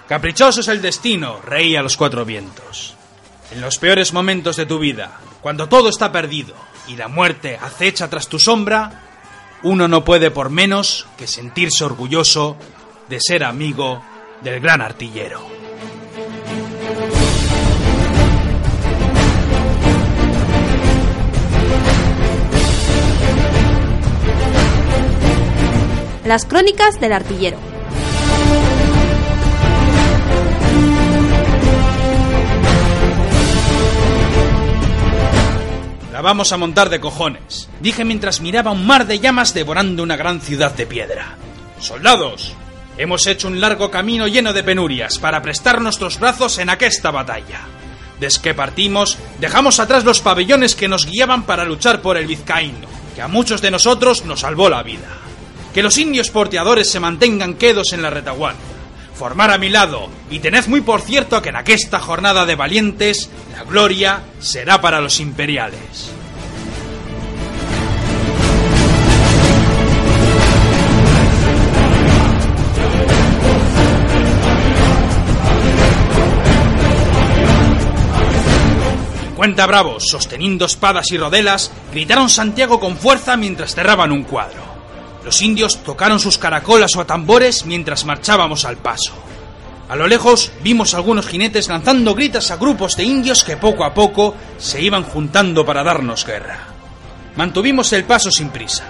Caprichoso 0.08 0.62
es 0.62 0.68
el 0.68 0.82
destino, 0.82 1.40
reía 1.42 1.80
a 1.80 1.84
los 1.84 1.98
cuatro 1.98 2.26
vientos. 2.26 2.96
En 3.52 3.62
los 3.62 3.78
peores 3.78 4.14
momentos 4.14 4.56
de 4.56 4.66
tu 4.66 4.80
vida, 4.80 5.20
cuando 5.42 5.68
todo 5.68 5.90
está 5.90 6.12
perdido 6.12 6.54
y 6.88 6.96
la 6.96 7.08
muerte 7.08 7.58
acecha 7.62 8.10
tras 8.10 8.28
tu 8.28 8.40
sombra, 8.40 9.02
uno 9.64 9.88
no 9.88 10.04
puede 10.04 10.32
por 10.32 10.50
menos 10.50 11.08
que 11.18 11.28
sentirse 11.28 11.84
orgulloso 11.84 12.58
de 13.10 13.20
ser 13.20 13.44
amigo 13.44 14.04
del 14.42 14.60
gran 14.60 14.82
artillero. 14.82 15.61
Las 26.26 26.46
crónicas 26.46 27.00
del 27.00 27.14
artillero. 27.14 27.58
La 36.14 36.22
vamos 36.22 36.52
a 36.52 36.58
montar 36.58 36.92
de 36.92 37.00
cojones, 37.00 37.70
dije 37.80 38.06
mientras 38.06 38.40
miraba 38.40 38.70
un 38.70 38.86
mar 38.86 39.08
de 39.08 39.20
llamas 39.20 39.56
devorando 39.56 40.04
una 40.04 40.16
gran 40.16 40.42
ciudad 40.42 40.76
de 40.76 40.86
piedra. 40.86 41.38
Soldados, 41.80 42.54
hemos 43.00 43.26
hecho 43.26 43.48
un 43.48 43.60
largo 43.60 43.90
camino 43.90 44.28
lleno 44.28 44.54
de 44.54 44.64
penurias 44.64 45.18
para 45.18 45.42
prestar 45.42 45.82
nuestros 45.82 46.20
brazos 46.20 46.60
en 46.60 46.70
aquesta 46.70 47.10
batalla. 47.10 47.62
Desde 48.20 48.44
que 48.44 48.54
partimos, 48.54 49.18
dejamos 49.40 49.80
atrás 49.80 50.04
los 50.04 50.22
pabellones 50.22 50.76
que 50.76 50.88
nos 50.88 51.08
guiaban 51.08 51.48
para 51.48 51.66
luchar 51.66 52.04
por 52.04 52.16
el 52.18 52.28
vizcaíno, 52.28 52.88
que 53.16 53.24
a 53.24 53.28
muchos 53.28 53.64
de 53.64 53.72
nosotros 53.72 54.24
nos 54.26 54.42
salvó 54.42 54.70
la 54.70 54.84
vida. 54.84 55.08
Que 55.74 55.84
los 55.84 55.98
indios 55.98 56.30
porteadores 56.30 56.90
se 56.90 57.00
mantengan 57.00 57.54
quedos 57.54 57.94
en 57.94 58.02
la 58.02 58.10
retaguardia. 58.10 58.62
Formar 59.16 59.52
a 59.52 59.58
mi 59.58 59.70
lado, 59.70 60.10
y 60.30 60.40
tened 60.40 60.66
muy 60.68 60.82
por 60.82 61.02
cierto 61.02 61.42
que 61.42 61.50
en 61.50 61.56
aquesta 61.56 62.00
jornada 62.00 62.46
de 62.46 62.56
valientes, 62.56 63.30
la 63.56 63.64
gloria 63.64 64.24
será 64.40 64.82
para 64.82 65.00
los 65.00 65.20
imperiales. 65.20 66.12
Cincuenta 79.42 79.66
bravos, 79.66 80.08
sosteniendo 80.08 80.66
espadas 80.66 81.12
y 81.12 81.18
rodelas, 81.18 81.72
gritaron 81.92 82.30
Santiago 82.30 82.80
con 82.80 82.98
fuerza 82.98 83.38
mientras 83.38 83.74
cerraban 83.74 84.12
un 84.12 84.24
cuadro. 84.24 84.71
Los 85.24 85.42
indios 85.42 85.84
tocaron 85.84 86.20
sus 86.20 86.38
caracolas 86.38 86.96
o 86.96 87.06
tambores 87.06 87.66
mientras 87.66 88.06
marchábamos 88.06 88.66
al 88.66 88.78
paso. 88.78 89.14
A 89.88 89.96
lo 89.96 90.08
lejos 90.08 90.52
vimos 90.64 90.94
algunos 90.94 91.28
jinetes 91.28 91.68
lanzando 91.68 92.16
gritas 92.16 92.50
a 92.50 92.56
grupos 92.56 92.96
de 92.96 93.04
indios 93.04 93.44
que 93.44 93.58
poco 93.58 93.84
a 93.84 93.94
poco 93.94 94.36
se 94.58 94.82
iban 94.82 95.04
juntando 95.04 95.66
para 95.66 95.84
darnos 95.84 96.26
guerra. 96.26 96.60
Mantuvimos 97.36 97.92
el 97.94 98.06
paso 98.06 98.32
sin 98.32 98.50
prisa. 98.50 98.86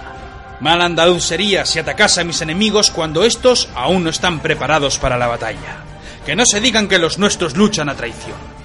Mal 0.60 0.80
andaluz 0.80 1.24
sería 1.24 1.66
si 1.66 1.80
atacase 1.80 2.20
a 2.20 2.24
mis 2.24 2.40
enemigos 2.40 2.90
cuando 2.90 3.24
estos 3.24 3.68
aún 3.74 4.04
no 4.04 4.10
están 4.10 4.40
preparados 4.40 4.98
para 4.98 5.18
la 5.18 5.26
batalla. 5.26 5.82
Que 6.24 6.36
no 6.36 6.46
se 6.46 6.60
digan 6.60 6.86
que 6.88 6.98
los 6.98 7.18
nuestros 7.18 7.56
luchan 7.56 7.88
a 7.88 7.96
traición 7.96 8.61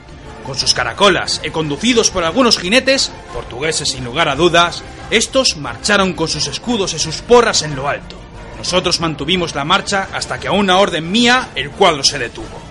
con 0.47 0.57
sus 0.57 0.73
caracolas 0.73 1.41
y 1.43 1.49
conducidos 1.49 2.09
por 2.09 2.23
algunos 2.23 2.57
jinetes, 2.57 3.11
portugueses 3.33 3.89
sin 3.89 4.05
lugar 4.05 4.29
a 4.29 4.35
dudas, 4.37 4.81
estos 5.11 5.57
marcharon 5.57 6.13
con 6.13 6.29
sus 6.29 6.47
escudos 6.47 6.93
y 6.93 6.99
sus 6.99 7.17
porras 7.17 7.63
en 7.63 7.75
lo 7.75 7.89
alto. 7.89 8.15
Nosotros 8.57 9.01
mantuvimos 9.01 9.53
la 9.53 9.65
marcha 9.65 10.07
hasta 10.13 10.39
que 10.39 10.47
a 10.47 10.53
una 10.53 10.79
orden 10.79 11.11
mía 11.11 11.49
el 11.55 11.69
cuadro 11.69 12.01
se 12.03 12.17
detuvo. 12.17 12.61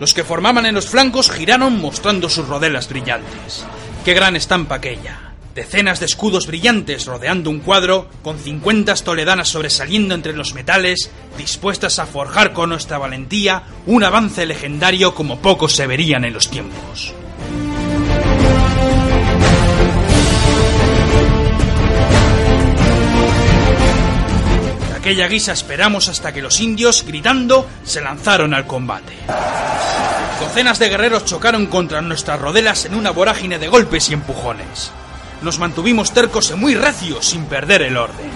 Los 0.00 0.14
que 0.14 0.24
formaban 0.24 0.64
en 0.64 0.74
los 0.74 0.86
flancos 0.86 1.30
giraron 1.30 1.80
mostrando 1.80 2.30
sus 2.30 2.48
rodelas 2.48 2.88
brillantes. 2.88 3.64
¡Qué 4.04 4.14
gran 4.14 4.34
estampa 4.34 4.76
aquella! 4.76 5.25
Decenas 5.56 6.00
de 6.00 6.04
escudos 6.04 6.46
brillantes 6.46 7.06
rodeando 7.06 7.48
un 7.48 7.60
cuadro, 7.60 8.10
con 8.22 8.38
cincuentas 8.38 9.04
toledanas 9.04 9.48
sobresaliendo 9.48 10.14
entre 10.14 10.34
los 10.34 10.52
metales, 10.52 11.10
dispuestas 11.38 11.98
a 11.98 12.04
forjar 12.04 12.52
con 12.52 12.68
nuestra 12.68 12.98
valentía 12.98 13.62
un 13.86 14.04
avance 14.04 14.44
legendario 14.44 15.14
como 15.14 15.38
pocos 15.38 15.74
se 15.74 15.86
verían 15.86 16.26
en 16.26 16.34
los 16.34 16.50
tiempos. 16.50 17.14
De 24.90 24.94
aquella 24.94 25.26
guisa 25.26 25.52
esperamos 25.52 26.10
hasta 26.10 26.34
que 26.34 26.42
los 26.42 26.60
indios, 26.60 27.02
gritando, 27.02 27.66
se 27.82 28.02
lanzaron 28.02 28.52
al 28.52 28.66
combate. 28.66 29.14
Docenas 30.38 30.78
de 30.78 30.90
guerreros 30.90 31.24
chocaron 31.24 31.64
contra 31.64 32.02
nuestras 32.02 32.38
rodelas 32.38 32.84
en 32.84 32.94
una 32.94 33.10
vorágine 33.10 33.58
de 33.58 33.68
golpes 33.68 34.10
y 34.10 34.12
empujones 34.12 34.92
nos 35.46 35.58
mantuvimos 35.58 36.12
tercos 36.12 36.50
y 36.50 36.54
muy 36.54 36.74
recios 36.74 37.24
sin 37.24 37.46
perder 37.46 37.80
el 37.82 37.96
orden. 37.96 38.30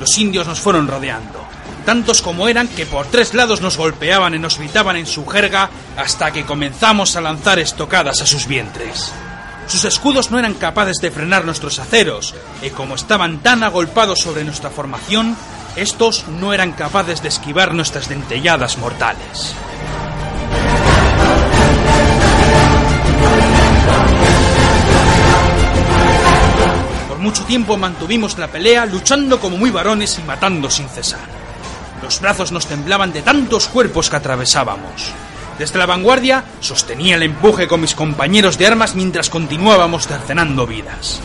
Los 0.00 0.18
indios 0.18 0.46
nos 0.46 0.58
fueron 0.58 0.88
rodeando, 0.88 1.44
tantos 1.84 2.22
como 2.22 2.48
eran 2.48 2.66
que 2.66 2.86
por 2.86 3.06
tres 3.06 3.34
lados 3.34 3.60
nos 3.60 3.76
golpeaban 3.76 4.34
y 4.34 4.38
nos 4.38 4.58
gritaban 4.58 4.96
en 4.96 5.06
su 5.06 5.26
jerga 5.26 5.70
hasta 5.96 6.32
que 6.32 6.44
comenzamos 6.44 7.14
a 7.14 7.20
lanzar 7.20 7.58
estocadas 7.58 8.22
a 8.22 8.26
sus 8.26 8.46
vientres. 8.46 9.12
Sus 9.66 9.84
escudos 9.84 10.30
no 10.30 10.38
eran 10.38 10.54
capaces 10.54 10.96
de 10.98 11.10
frenar 11.10 11.44
nuestros 11.44 11.78
aceros, 11.78 12.34
y 12.62 12.70
como 12.70 12.94
estaban 12.94 13.40
tan 13.40 13.62
agolpados 13.62 14.20
sobre 14.20 14.42
nuestra 14.44 14.70
formación, 14.70 15.36
estos 15.76 16.26
no 16.28 16.54
eran 16.54 16.72
capaces 16.72 17.22
de 17.22 17.28
esquivar 17.28 17.74
nuestras 17.74 18.08
dentelladas 18.08 18.78
mortales. 18.78 19.54
Mucho 27.18 27.44
tiempo 27.44 27.76
mantuvimos 27.76 28.38
la 28.38 28.46
pelea 28.46 28.86
luchando 28.86 29.40
como 29.40 29.56
muy 29.56 29.70
varones 29.70 30.18
y 30.18 30.22
matando 30.22 30.70
sin 30.70 30.88
cesar. 30.88 31.20
Los 32.00 32.20
brazos 32.20 32.52
nos 32.52 32.66
temblaban 32.66 33.12
de 33.12 33.22
tantos 33.22 33.66
cuerpos 33.66 34.08
que 34.08 34.16
atravesábamos. 34.16 35.12
Desde 35.58 35.78
la 35.78 35.86
vanguardia 35.86 36.44
sostenía 36.60 37.16
el 37.16 37.24
empuje 37.24 37.66
con 37.66 37.80
mis 37.80 37.96
compañeros 37.96 38.56
de 38.56 38.68
armas 38.68 38.94
mientras 38.94 39.30
continuábamos 39.30 40.06
cercenando 40.06 40.64
vidas. 40.64 41.20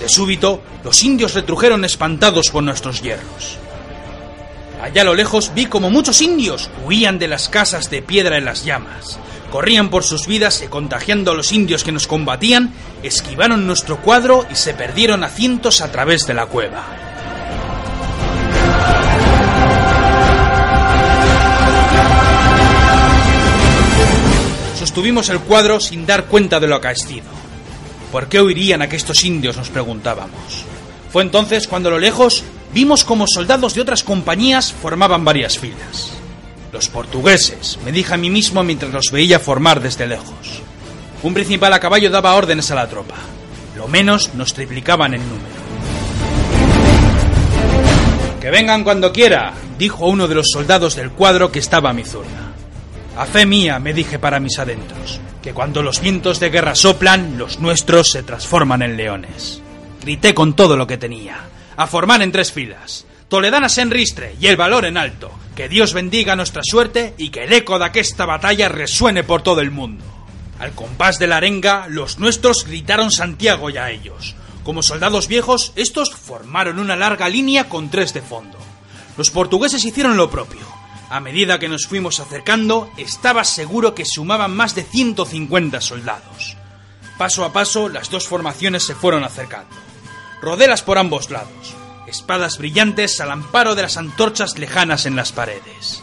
De 0.00 0.08
súbito, 0.08 0.62
los 0.84 1.02
indios 1.02 1.34
retrujeron 1.34 1.84
espantados 1.84 2.50
por 2.50 2.62
nuestros 2.62 3.02
hierros. 3.02 3.58
Allá 4.82 5.02
a 5.02 5.04
lo 5.04 5.14
lejos 5.14 5.52
vi 5.54 5.66
como 5.66 5.90
muchos 5.90 6.20
indios 6.22 6.68
huían 6.84 7.20
de 7.20 7.28
las 7.28 7.48
casas 7.48 7.88
de 7.88 8.02
piedra 8.02 8.36
en 8.36 8.44
las 8.44 8.64
llamas. 8.64 9.16
Corrían 9.52 9.90
por 9.90 10.02
sus 10.02 10.26
vidas 10.26 10.60
y 10.60 10.66
contagiando 10.66 11.30
a 11.30 11.34
los 11.36 11.52
indios 11.52 11.84
que 11.84 11.92
nos 11.92 12.08
combatían, 12.08 12.74
esquivaron 13.04 13.64
nuestro 13.64 13.98
cuadro 13.98 14.44
y 14.50 14.56
se 14.56 14.74
perdieron 14.74 15.22
a 15.22 15.28
cientos 15.28 15.82
a 15.82 15.92
través 15.92 16.26
de 16.26 16.34
la 16.34 16.46
cueva. 16.46 16.84
Sostuvimos 24.80 25.28
el 25.28 25.38
cuadro 25.38 25.78
sin 25.78 26.06
dar 26.06 26.24
cuenta 26.24 26.58
de 26.58 26.66
lo 26.66 26.74
acaecido. 26.74 27.26
¿Por 28.10 28.26
qué 28.26 28.42
huirían 28.42 28.82
aquellos 28.82 29.24
indios? 29.24 29.56
nos 29.56 29.70
preguntábamos. 29.70 30.64
Fue 31.12 31.22
entonces 31.22 31.68
cuando 31.68 31.88
a 31.88 31.92
lo 31.92 31.98
lejos 32.00 32.42
vimos 32.72 33.04
como 33.04 33.26
soldados 33.26 33.74
de 33.74 33.80
otras 33.80 34.02
compañías 34.02 34.72
formaban 34.72 35.24
varias 35.24 35.58
filas. 35.58 36.12
Los 36.72 36.88
portugueses, 36.88 37.78
me 37.84 37.92
dije 37.92 38.14
a 38.14 38.16
mí 38.16 38.30
mismo 38.30 38.62
mientras 38.62 38.92
los 38.92 39.10
veía 39.10 39.38
formar 39.38 39.80
desde 39.80 40.06
lejos. 40.06 40.62
Un 41.22 41.34
principal 41.34 41.72
a 41.72 41.80
caballo 41.80 42.10
daba 42.10 42.34
órdenes 42.34 42.70
a 42.70 42.74
la 42.74 42.88
tropa. 42.88 43.16
Lo 43.76 43.88
menos 43.88 44.34
nos 44.34 44.54
triplicaban 44.54 45.14
en 45.14 45.20
número. 45.20 45.62
Que 48.40 48.50
vengan 48.50 48.82
cuando 48.82 49.12
quiera, 49.12 49.52
dijo 49.78 50.06
uno 50.06 50.26
de 50.26 50.34
los 50.34 50.50
soldados 50.50 50.96
del 50.96 51.12
cuadro 51.12 51.52
que 51.52 51.60
estaba 51.60 51.90
a 51.90 51.92
mi 51.92 52.04
zurda. 52.04 52.52
A 53.16 53.26
fe 53.26 53.46
mía, 53.46 53.78
me 53.78 53.92
dije 53.92 54.18
para 54.18 54.40
mis 54.40 54.58
adentros, 54.58 55.20
que 55.42 55.52
cuando 55.52 55.82
los 55.82 56.00
vientos 56.00 56.40
de 56.40 56.50
guerra 56.50 56.74
soplan, 56.74 57.36
los 57.36 57.60
nuestros 57.60 58.10
se 58.10 58.22
transforman 58.22 58.82
en 58.82 58.96
leones. 58.96 59.60
Grité 60.00 60.34
con 60.34 60.54
todo 60.54 60.76
lo 60.76 60.86
que 60.86 60.96
tenía. 60.96 61.36
A 61.76 61.86
formar 61.86 62.22
en 62.22 62.32
tres 62.32 62.52
filas. 62.52 63.06
Toledanas 63.28 63.78
en 63.78 63.90
ristre 63.90 64.36
y 64.40 64.46
el 64.46 64.56
valor 64.56 64.84
en 64.84 64.96
alto. 64.96 65.30
Que 65.56 65.68
Dios 65.68 65.94
bendiga 65.94 66.36
nuestra 66.36 66.62
suerte 66.62 67.14
y 67.16 67.30
que 67.30 67.44
el 67.44 67.52
eco 67.52 67.78
de 67.78 67.86
aquesta 67.86 68.26
batalla 68.26 68.68
resuene 68.68 69.24
por 69.24 69.42
todo 69.42 69.60
el 69.60 69.70
mundo. 69.70 70.04
Al 70.58 70.72
compás 70.72 71.18
de 71.18 71.26
la 71.26 71.38
arenga, 71.38 71.86
los 71.88 72.18
nuestros 72.18 72.64
gritaron 72.66 73.10
Santiago 73.10 73.70
y 73.70 73.78
a 73.78 73.90
ellos. 73.90 74.34
Como 74.64 74.82
soldados 74.82 75.28
viejos, 75.28 75.72
estos 75.76 76.14
formaron 76.14 76.78
una 76.78 76.94
larga 76.94 77.28
línea 77.28 77.68
con 77.68 77.90
tres 77.90 78.14
de 78.14 78.22
fondo. 78.22 78.58
Los 79.16 79.30
portugueses 79.30 79.84
hicieron 79.84 80.16
lo 80.16 80.30
propio. 80.30 80.60
A 81.10 81.20
medida 81.20 81.58
que 81.58 81.68
nos 81.68 81.86
fuimos 81.86 82.20
acercando, 82.20 82.90
estaba 82.96 83.44
seguro 83.44 83.94
que 83.94 84.04
sumaban 84.04 84.54
más 84.54 84.74
de 84.74 84.84
150 84.84 85.80
soldados. 85.80 86.56
Paso 87.18 87.44
a 87.44 87.52
paso, 87.52 87.88
las 87.88 88.08
dos 88.08 88.26
formaciones 88.26 88.84
se 88.84 88.94
fueron 88.94 89.24
acercando. 89.24 89.74
Rodelas 90.42 90.82
por 90.82 90.98
ambos 90.98 91.30
lados, 91.30 91.76
espadas 92.08 92.58
brillantes 92.58 93.20
al 93.20 93.30
amparo 93.30 93.76
de 93.76 93.82
las 93.82 93.96
antorchas 93.96 94.58
lejanas 94.58 95.06
en 95.06 95.14
las 95.14 95.30
paredes. 95.30 96.02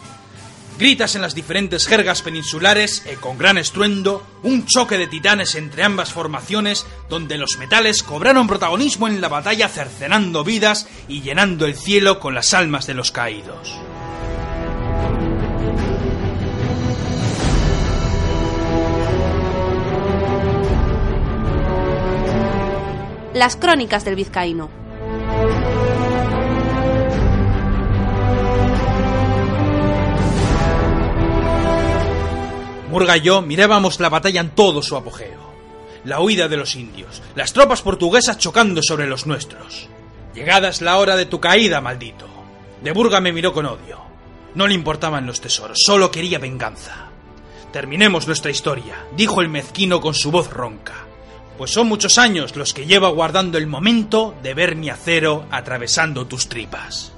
Gritas 0.77 1.15
en 1.15 1.21
las 1.21 1.35
diferentes 1.35 1.85
jergas 1.85 2.21
peninsulares 2.21 3.03
y 3.11 3.17
con 3.17 3.37
gran 3.37 3.57
estruendo, 3.57 4.25
un 4.41 4.65
choque 4.65 4.97
de 4.97 5.07
titanes 5.07 5.55
entre 5.55 5.83
ambas 5.83 6.13
formaciones 6.13 6.85
donde 7.09 7.37
los 7.37 7.57
metales 7.57 8.01
cobraron 8.01 8.47
protagonismo 8.47 9.09
en 9.09 9.19
la 9.19 9.27
batalla 9.27 9.67
cercenando 9.67 10.45
vidas 10.45 10.87
y 11.09 11.21
llenando 11.21 11.65
el 11.65 11.75
cielo 11.75 12.21
con 12.21 12.33
las 12.33 12.53
almas 12.53 12.87
de 12.87 12.93
los 12.93 13.11
caídos. 13.11 13.75
Las 23.39 23.55
crónicas 23.55 24.03
del 24.03 24.15
vizcaíno. 24.15 24.69
Murga 32.89 33.15
y 33.15 33.21
yo 33.21 33.41
mirábamos 33.41 34.01
la 34.01 34.09
batalla 34.09 34.41
en 34.41 34.49
todo 34.49 34.81
su 34.81 34.97
apogeo. 34.97 35.53
La 36.03 36.19
huida 36.19 36.49
de 36.49 36.57
los 36.57 36.75
indios, 36.75 37.21
las 37.33 37.53
tropas 37.53 37.81
portuguesas 37.81 38.37
chocando 38.37 38.83
sobre 38.83 39.07
los 39.07 39.25
nuestros. 39.25 39.87
Llegada 40.35 40.67
es 40.67 40.81
la 40.81 40.97
hora 40.97 41.15
de 41.15 41.25
tu 41.25 41.39
caída, 41.39 41.79
maldito. 41.79 42.27
De 42.83 42.91
Burga 42.91 43.21
me 43.21 43.31
miró 43.31 43.53
con 43.53 43.67
odio. 43.67 44.01
No 44.53 44.67
le 44.67 44.73
importaban 44.73 45.25
los 45.25 45.39
tesoros, 45.39 45.77
solo 45.81 46.11
quería 46.11 46.39
venganza. 46.39 47.07
Terminemos 47.71 48.27
nuestra 48.27 48.51
historia, 48.51 49.05
dijo 49.15 49.39
el 49.39 49.47
mezquino 49.47 50.01
con 50.01 50.13
su 50.13 50.29
voz 50.29 50.49
ronca, 50.49 51.05
pues 51.59 51.71
son 51.71 51.89
muchos 51.89 52.17
años 52.17 52.55
los 52.55 52.73
que 52.73 52.85
llevo 52.85 53.09
guardando 53.09 53.57
el 53.57 53.67
momento 53.67 54.33
de 54.41 54.53
ver 54.53 54.77
mi 54.77 54.89
acero 54.89 55.45
atravesando 55.51 56.25
tus 56.25 56.47
tripas. 56.47 57.11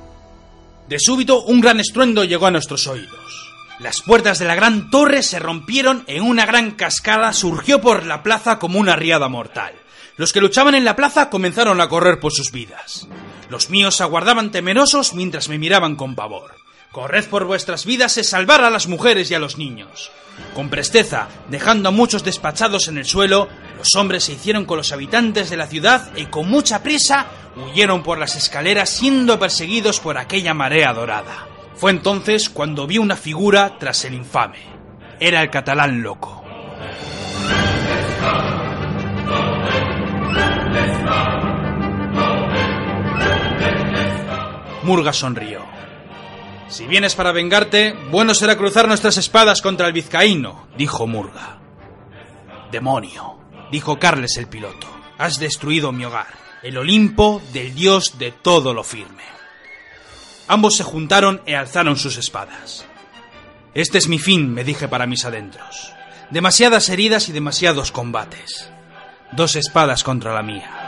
De 0.89 0.97
súbito 0.97 1.43
un 1.43 1.61
gran 1.61 1.79
estruendo 1.79 2.23
llegó 2.23 2.47
a 2.47 2.51
nuestros 2.51 2.87
oídos. 2.87 3.53
Las 3.77 4.01
puertas 4.01 4.39
de 4.39 4.45
la 4.45 4.55
gran 4.55 4.89
torre 4.89 5.21
se 5.21 5.37
rompieron 5.37 6.03
en 6.07 6.23
una 6.23 6.47
gran 6.47 6.71
cascada 6.71 7.33
surgió 7.33 7.81
por 7.81 8.07
la 8.07 8.23
plaza 8.23 8.57
como 8.57 8.79
una 8.79 8.95
riada 8.95 9.29
mortal. 9.29 9.75
Los 10.17 10.33
que 10.33 10.41
luchaban 10.41 10.73
en 10.73 10.85
la 10.85 10.95
plaza 10.95 11.29
comenzaron 11.29 11.79
a 11.79 11.87
correr 11.87 12.19
por 12.19 12.31
sus 12.31 12.51
vidas. 12.51 13.07
Los 13.47 13.69
míos 13.69 14.01
aguardaban 14.01 14.49
temerosos 14.49 15.13
mientras 15.13 15.49
me 15.49 15.59
miraban 15.59 15.95
con 15.95 16.15
pavor. 16.15 16.55
Corred 16.91 17.29
por 17.29 17.45
vuestras 17.45 17.85
vidas 17.85 18.17
y 18.17 18.23
salvar 18.25 18.65
a 18.65 18.69
las 18.69 18.87
mujeres 18.87 19.31
y 19.31 19.33
a 19.33 19.39
los 19.39 19.57
niños. 19.57 20.11
Con 20.53 20.69
presteza, 20.69 21.29
dejando 21.49 21.87
a 21.87 21.91
muchos 21.93 22.25
despachados 22.25 22.89
en 22.89 22.97
el 22.97 23.05
suelo, 23.05 23.47
los 23.77 23.95
hombres 23.95 24.25
se 24.25 24.33
hicieron 24.33 24.65
con 24.65 24.75
los 24.75 24.91
habitantes 24.91 25.49
de 25.49 25.55
la 25.55 25.67
ciudad 25.67 26.11
y 26.17 26.25
con 26.25 26.49
mucha 26.49 26.83
prisa 26.83 27.27
huyeron 27.55 28.03
por 28.03 28.17
las 28.17 28.35
escaleras 28.35 28.89
siendo 28.89 29.39
perseguidos 29.39 30.01
por 30.01 30.17
aquella 30.17 30.53
marea 30.53 30.91
dorada. 30.93 31.47
Fue 31.75 31.91
entonces 31.91 32.49
cuando 32.49 32.85
vi 32.87 32.97
una 32.97 33.15
figura 33.15 33.77
tras 33.79 34.03
el 34.03 34.13
infame. 34.13 34.59
Era 35.17 35.41
el 35.41 35.49
catalán 35.49 36.03
loco. 36.03 36.43
Murga 44.83 45.13
sonrió. 45.13 45.70
Si 46.71 46.87
vienes 46.87 47.15
para 47.15 47.33
vengarte, 47.33 47.93
bueno 48.11 48.33
será 48.33 48.57
cruzar 48.57 48.87
nuestras 48.87 49.17
espadas 49.17 49.61
contra 49.61 49.87
el 49.87 49.93
vizcaíno, 49.93 50.69
dijo 50.77 51.05
Murga. 51.05 51.59
Demonio, 52.71 53.37
dijo 53.69 53.99
Carles 53.99 54.37
el 54.37 54.47
piloto. 54.47 54.87
Has 55.17 55.37
destruido 55.37 55.91
mi 55.91 56.05
hogar, 56.05 56.27
el 56.63 56.77
Olimpo 56.77 57.41
del 57.51 57.75
dios 57.75 58.17
de 58.17 58.31
todo 58.31 58.73
lo 58.73 58.85
firme. 58.85 59.23
Ambos 60.47 60.77
se 60.77 60.83
juntaron 60.83 61.41
e 61.45 61.57
alzaron 61.57 61.97
sus 61.97 62.17
espadas. 62.17 62.85
Este 63.73 63.97
es 63.97 64.07
mi 64.07 64.17
fin, 64.17 64.53
me 64.53 64.63
dije 64.63 64.87
para 64.87 65.07
mis 65.07 65.25
adentros. 65.25 65.91
Demasiadas 66.29 66.87
heridas 66.87 67.27
y 67.27 67.33
demasiados 67.33 67.91
combates. 67.91 68.71
Dos 69.33 69.57
espadas 69.57 70.05
contra 70.05 70.33
la 70.33 70.41
mía. 70.41 70.80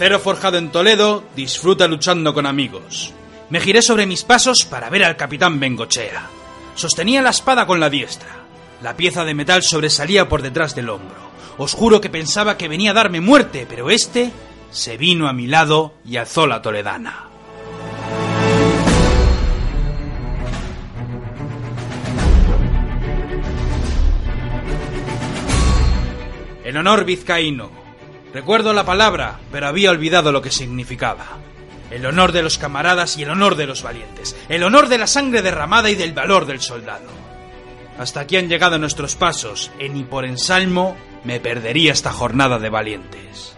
Acero 0.00 0.18
forjado 0.18 0.56
en 0.56 0.70
Toledo 0.70 1.24
disfruta 1.36 1.86
luchando 1.86 2.32
con 2.32 2.46
amigos. 2.46 3.12
Me 3.50 3.60
giré 3.60 3.82
sobre 3.82 4.06
mis 4.06 4.24
pasos 4.24 4.64
para 4.64 4.88
ver 4.88 5.04
al 5.04 5.18
capitán 5.18 5.60
Bengochea. 5.60 6.26
Sostenía 6.74 7.20
la 7.20 7.28
espada 7.28 7.66
con 7.66 7.80
la 7.80 7.90
diestra. 7.90 8.30
La 8.82 8.96
pieza 8.96 9.26
de 9.26 9.34
metal 9.34 9.62
sobresalía 9.62 10.26
por 10.26 10.40
detrás 10.40 10.74
del 10.74 10.88
hombro. 10.88 11.18
Os 11.58 11.74
juro 11.74 12.00
que 12.00 12.08
pensaba 12.08 12.56
que 12.56 12.66
venía 12.66 12.92
a 12.92 12.94
darme 12.94 13.20
muerte, 13.20 13.66
pero 13.68 13.90
este 13.90 14.32
se 14.70 14.96
vino 14.96 15.28
a 15.28 15.34
mi 15.34 15.46
lado 15.46 15.92
y 16.06 16.16
alzó 16.16 16.46
la 16.46 16.62
toledana. 16.62 17.28
El 26.64 26.78
honor 26.78 27.04
vizcaíno. 27.04 27.79
Recuerdo 28.32 28.72
la 28.72 28.84
palabra, 28.84 29.40
pero 29.50 29.66
había 29.66 29.90
olvidado 29.90 30.30
lo 30.30 30.40
que 30.40 30.52
significaba. 30.52 31.26
El 31.90 32.06
honor 32.06 32.30
de 32.30 32.42
los 32.42 32.58
camaradas 32.58 33.16
y 33.16 33.24
el 33.24 33.30
honor 33.30 33.56
de 33.56 33.66
los 33.66 33.82
valientes. 33.82 34.36
El 34.48 34.62
honor 34.62 34.88
de 34.88 34.98
la 34.98 35.08
sangre 35.08 35.42
derramada 35.42 35.90
y 35.90 35.96
del 35.96 36.12
valor 36.12 36.46
del 36.46 36.60
soldado. 36.60 37.08
Hasta 37.98 38.20
aquí 38.20 38.36
han 38.36 38.48
llegado 38.48 38.78
nuestros 38.78 39.16
pasos, 39.16 39.72
y 39.80 39.88
ni 39.88 40.04
por 40.04 40.24
ensalmo 40.24 40.96
me 41.24 41.40
perdería 41.40 41.92
esta 41.92 42.12
jornada 42.12 42.60
de 42.60 42.70
valientes. 42.70 43.56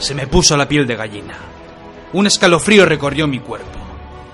Se 0.00 0.14
me 0.14 0.26
puso 0.26 0.56
la 0.56 0.68
piel 0.68 0.86
de 0.86 0.96
gallina. 0.96 1.38
Un 2.12 2.26
escalofrío 2.26 2.84
recorrió 2.84 3.28
mi 3.28 3.40
cuerpo. 3.40 3.77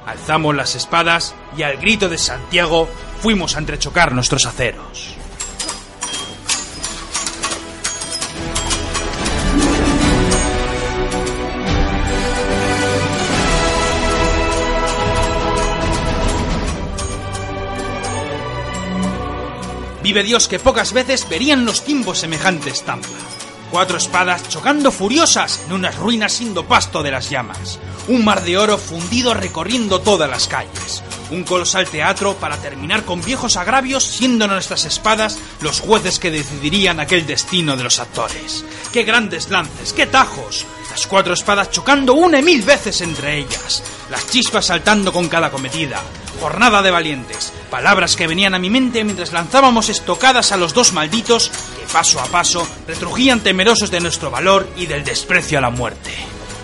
Alzamos 0.07 0.55
las 0.55 0.75
espadas 0.75 1.35
y 1.57 1.63
al 1.63 1.79
grito 1.79 2.09
de 2.09 2.19
Santiago 2.19 2.89
fuimos 3.21 3.57
a 3.57 3.59
entrechocar 3.61 4.13
nuestros 4.15 4.47
aceros. 4.47 5.15
Vive 20.03 20.23
Dios 20.23 20.49
que 20.49 20.59
pocas 20.59 20.93
veces 20.93 21.27
verían 21.31 21.65
los 21.65 21.83
timbos 21.83 22.19
semejante 22.19 22.69
estampa. 22.69 23.09
Cuatro 23.75 23.97
espadas 23.97 24.49
chocando 24.49 24.93
furiosas 24.93 25.61
en 25.67 25.73
unas 25.73 25.97
ruinas 25.97 26.41
pasto 26.69 27.03
de 27.03 27.11
las 27.11 27.29
llamas. 27.29 27.81
Un 28.07 28.25
mar 28.25 28.45
de 28.45 28.57
oro 28.57 28.79
fundido 28.79 29.35
recorriendo 29.35 30.01
todas 30.01 30.31
las 30.31 30.47
calles. 30.47 31.03
Un 31.33 31.43
colosal 31.43 31.89
teatro 31.89 32.35
para 32.35 32.57
terminar 32.59 33.05
con 33.05 33.21
viejos 33.21 33.57
agravios 33.57 34.05
siendo 34.05 34.47
nuestras 34.47 34.85
espadas 34.85 35.41
los 35.61 35.81
jueces 35.81 36.21
que 36.21 36.31
decidirían 36.31 37.01
aquel 37.01 37.27
destino 37.27 37.77
de 37.77 37.83
los 37.83 37.99
actores. 37.99 38.65
¡Qué 38.93 39.03
grandes 39.03 39.51
lances! 39.51 39.93
¡Qué 39.93 40.07
tajos! 40.07 40.67
Las 40.95 41.09
cuatro 41.09 41.35
espadas 41.35 41.73
chocando 41.73 42.15
una 42.15 42.41
mil 42.41 42.63
veces 42.63 43.01
entre 43.01 43.39
ellas. 43.39 43.83
Las 44.13 44.31
chispas 44.31 44.67
saltando 44.67 45.13
con 45.13 45.29
cada 45.29 45.51
cometida. 45.51 46.01
Jornada 46.41 46.83
de 46.83 46.93
valientes. 46.93 47.53
Palabras 47.69 48.15
que 48.15 48.29
venían 48.29 48.55
a 48.55 48.61
mi 48.61 48.71
mente 48.71 49.03
mientras 49.03 49.33
lanzábamos 49.33 49.89
estocadas 49.89 50.53
a 50.53 50.57
los 50.57 50.73
dos 50.73 50.93
malditos 50.93 51.49
que 51.49 51.93
paso 51.93 52.21
a 52.21 52.27
paso 52.27 52.65
retrujían 52.87 53.41
temerosos 53.41 53.91
de 53.91 53.99
nuestro 53.99 54.31
valor 54.31 54.69
y 54.77 54.87
del 54.87 55.03
desprecio 55.03 55.59
a 55.59 55.63
la 55.63 55.71
muerte. 55.71 56.13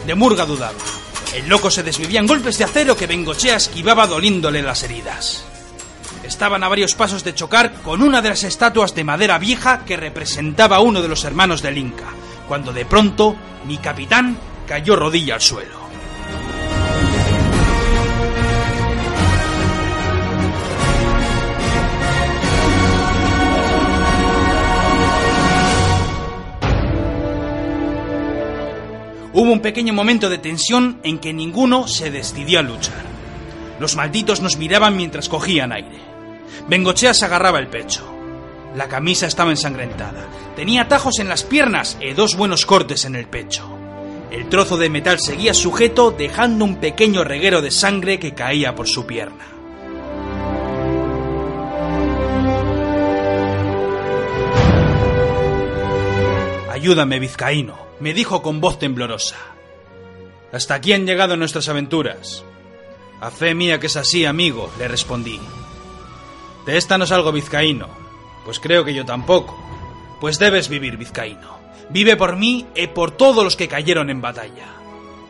De 0.06 0.14
Murga 0.14 0.46
dudaba. 0.46 0.78
El 1.34 1.48
loco 1.48 1.68
se 1.68 1.82
desvivía 1.82 2.20
en 2.20 2.28
golpes 2.28 2.56
de 2.56 2.62
acero 2.62 2.96
que 2.96 3.08
Bengochea 3.08 3.56
esquivaba 3.56 4.06
doliéndole 4.06 4.62
las 4.62 4.84
heridas. 4.84 5.44
Estaban 6.22 6.62
a 6.62 6.68
varios 6.68 6.94
pasos 6.94 7.24
de 7.24 7.34
chocar 7.34 7.82
con 7.82 8.00
una 8.00 8.22
de 8.22 8.28
las 8.28 8.44
estatuas 8.44 8.94
de 8.94 9.02
madera 9.02 9.38
vieja 9.38 9.84
que 9.84 9.96
representaba 9.96 10.76
a 10.76 10.80
uno 10.80 11.02
de 11.02 11.08
los 11.08 11.24
hermanos 11.24 11.62
del 11.62 11.78
Inca, 11.78 12.12
cuando 12.50 12.72
de 12.72 12.84
pronto 12.84 13.36
mi 13.64 13.78
capitán 13.78 14.36
cayó 14.66 14.96
rodilla 14.96 15.34
al 15.34 15.40
suelo. 15.40 15.78
Hubo 29.32 29.52
un 29.52 29.60
pequeño 29.60 29.92
momento 29.92 30.28
de 30.28 30.38
tensión 30.38 30.98
en 31.04 31.20
que 31.20 31.32
ninguno 31.32 31.86
se 31.86 32.10
decidió 32.10 32.58
a 32.58 32.62
luchar. 32.62 33.04
Los 33.78 33.94
malditos 33.94 34.40
nos 34.40 34.56
miraban 34.56 34.96
mientras 34.96 35.28
cogían 35.28 35.70
aire. 35.70 36.00
Bengochea 36.66 37.14
se 37.14 37.26
agarraba 37.26 37.60
el 37.60 37.68
pecho. 37.68 38.19
La 38.74 38.88
camisa 38.88 39.26
estaba 39.26 39.50
ensangrentada. 39.50 40.28
Tenía 40.54 40.86
tajos 40.86 41.18
en 41.18 41.28
las 41.28 41.42
piernas 41.42 41.98
y 42.00 42.12
dos 42.12 42.36
buenos 42.36 42.66
cortes 42.66 43.04
en 43.04 43.16
el 43.16 43.26
pecho. 43.26 43.68
El 44.30 44.48
trozo 44.48 44.76
de 44.76 44.88
metal 44.88 45.18
seguía 45.18 45.54
sujeto 45.54 46.12
dejando 46.12 46.64
un 46.64 46.76
pequeño 46.76 47.24
reguero 47.24 47.62
de 47.62 47.72
sangre 47.72 48.20
que 48.20 48.32
caía 48.32 48.76
por 48.76 48.86
su 48.86 49.06
pierna. 49.06 49.44
Ayúdame, 56.70 57.18
vizcaíno, 57.18 57.76
me 57.98 58.14
dijo 58.14 58.40
con 58.40 58.60
voz 58.60 58.78
temblorosa. 58.78 59.36
Hasta 60.52 60.74
aquí 60.74 60.92
han 60.92 61.06
llegado 61.06 61.36
nuestras 61.36 61.68
aventuras. 61.68 62.44
A 63.20 63.30
fe 63.30 63.54
mía 63.54 63.80
que 63.80 63.88
es 63.88 63.96
así, 63.96 64.24
amigo, 64.24 64.70
le 64.78 64.86
respondí. 64.86 65.40
De 66.66 66.76
esta 66.76 66.96
no 66.98 67.06
salgo 67.06 67.32
vizcaíno. 67.32 68.09
Pues 68.44 68.60
creo 68.60 68.84
que 68.84 68.94
yo 68.94 69.04
tampoco. 69.04 69.58
Pues 70.20 70.38
debes 70.38 70.68
vivir, 70.68 70.96
vizcaíno. 70.96 71.58
Vive 71.90 72.16
por 72.16 72.36
mí 72.36 72.66
y 72.74 72.86
por 72.88 73.10
todos 73.10 73.42
los 73.42 73.56
que 73.56 73.68
cayeron 73.68 74.10
en 74.10 74.20
batalla. 74.20 74.74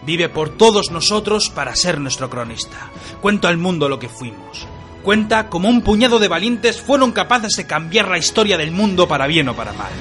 Vive 0.03 0.29
por 0.29 0.51
todos 0.51 0.91
nosotros 0.91 1.51
para 1.51 1.77
ser 1.77 2.01
nuestro 2.01 2.31
cronista. 2.31 2.91
Cuento 3.21 3.49
al 3.49 3.57
mundo 3.57 3.89
lo 3.89 3.99
que 3.99 4.09
fuimos. 4.09 4.67
Cuenta 5.03 5.49
cómo 5.49 5.69
un 5.69 5.83
puñado 5.83 6.19
de 6.19 6.29
valientes 6.29 6.81
fueron 6.81 7.13
capaces 7.13 7.57
de 7.57 7.67
cambiar 7.67 8.09
la 8.09 8.19
historia 8.19 8.59
del 8.59 8.71
mundo 8.71 9.09
para 9.09 9.27
bien 9.27 9.49
o 9.49 9.57
para 9.57 9.73
mal. 9.73 9.93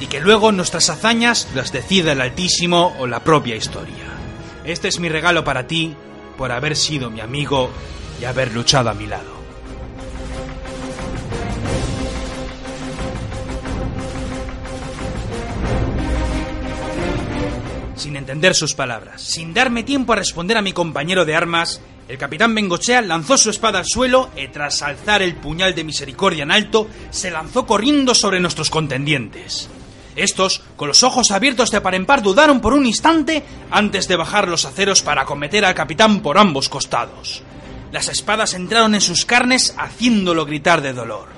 Y 0.00 0.06
que 0.06 0.20
luego 0.20 0.52
nuestras 0.52 0.88
hazañas 0.88 1.48
las 1.54 1.72
decida 1.72 2.12
el 2.12 2.20
Altísimo 2.22 2.96
o 2.98 3.06
la 3.06 3.20
propia 3.22 3.56
historia. 3.56 4.06
Este 4.64 4.88
es 4.88 4.98
mi 4.98 5.08
regalo 5.08 5.44
para 5.44 5.66
ti 5.66 5.94
por 6.38 6.52
haber 6.52 6.76
sido 6.76 7.10
mi 7.10 7.20
amigo 7.20 7.70
y 8.20 8.24
haber 8.24 8.52
luchado 8.52 8.88
a 8.88 8.94
mi 8.94 9.06
lado. 9.06 9.39
Sin 18.00 18.16
entender 18.16 18.54
sus 18.54 18.72
palabras, 18.72 19.20
sin 19.20 19.52
darme 19.52 19.82
tiempo 19.82 20.14
a 20.14 20.16
responder 20.16 20.56
a 20.56 20.62
mi 20.62 20.72
compañero 20.72 21.26
de 21.26 21.36
armas, 21.36 21.82
el 22.08 22.16
capitán 22.16 22.54
Bengochea 22.54 23.02
lanzó 23.02 23.36
su 23.36 23.50
espada 23.50 23.80
al 23.80 23.84
suelo 23.84 24.30
y 24.34 24.48
tras 24.48 24.80
alzar 24.80 25.20
el 25.20 25.36
puñal 25.36 25.74
de 25.74 25.84
misericordia 25.84 26.44
en 26.44 26.50
alto, 26.50 26.88
se 27.10 27.30
lanzó 27.30 27.66
corriendo 27.66 28.14
sobre 28.14 28.40
nuestros 28.40 28.70
contendientes. 28.70 29.68
Estos, 30.16 30.62
con 30.76 30.88
los 30.88 31.02
ojos 31.02 31.30
abiertos 31.30 31.70
de 31.70 31.82
par 31.82 31.94
en 31.94 32.06
par, 32.06 32.22
dudaron 32.22 32.62
por 32.62 32.72
un 32.72 32.86
instante 32.86 33.42
antes 33.70 34.08
de 34.08 34.16
bajar 34.16 34.48
los 34.48 34.64
aceros 34.64 35.02
para 35.02 35.20
acometer 35.20 35.66
al 35.66 35.74
capitán 35.74 36.20
por 36.20 36.38
ambos 36.38 36.70
costados. 36.70 37.42
Las 37.92 38.08
espadas 38.08 38.54
entraron 38.54 38.94
en 38.94 39.02
sus 39.02 39.26
carnes 39.26 39.74
haciéndolo 39.76 40.46
gritar 40.46 40.80
de 40.80 40.94
dolor. 40.94 41.28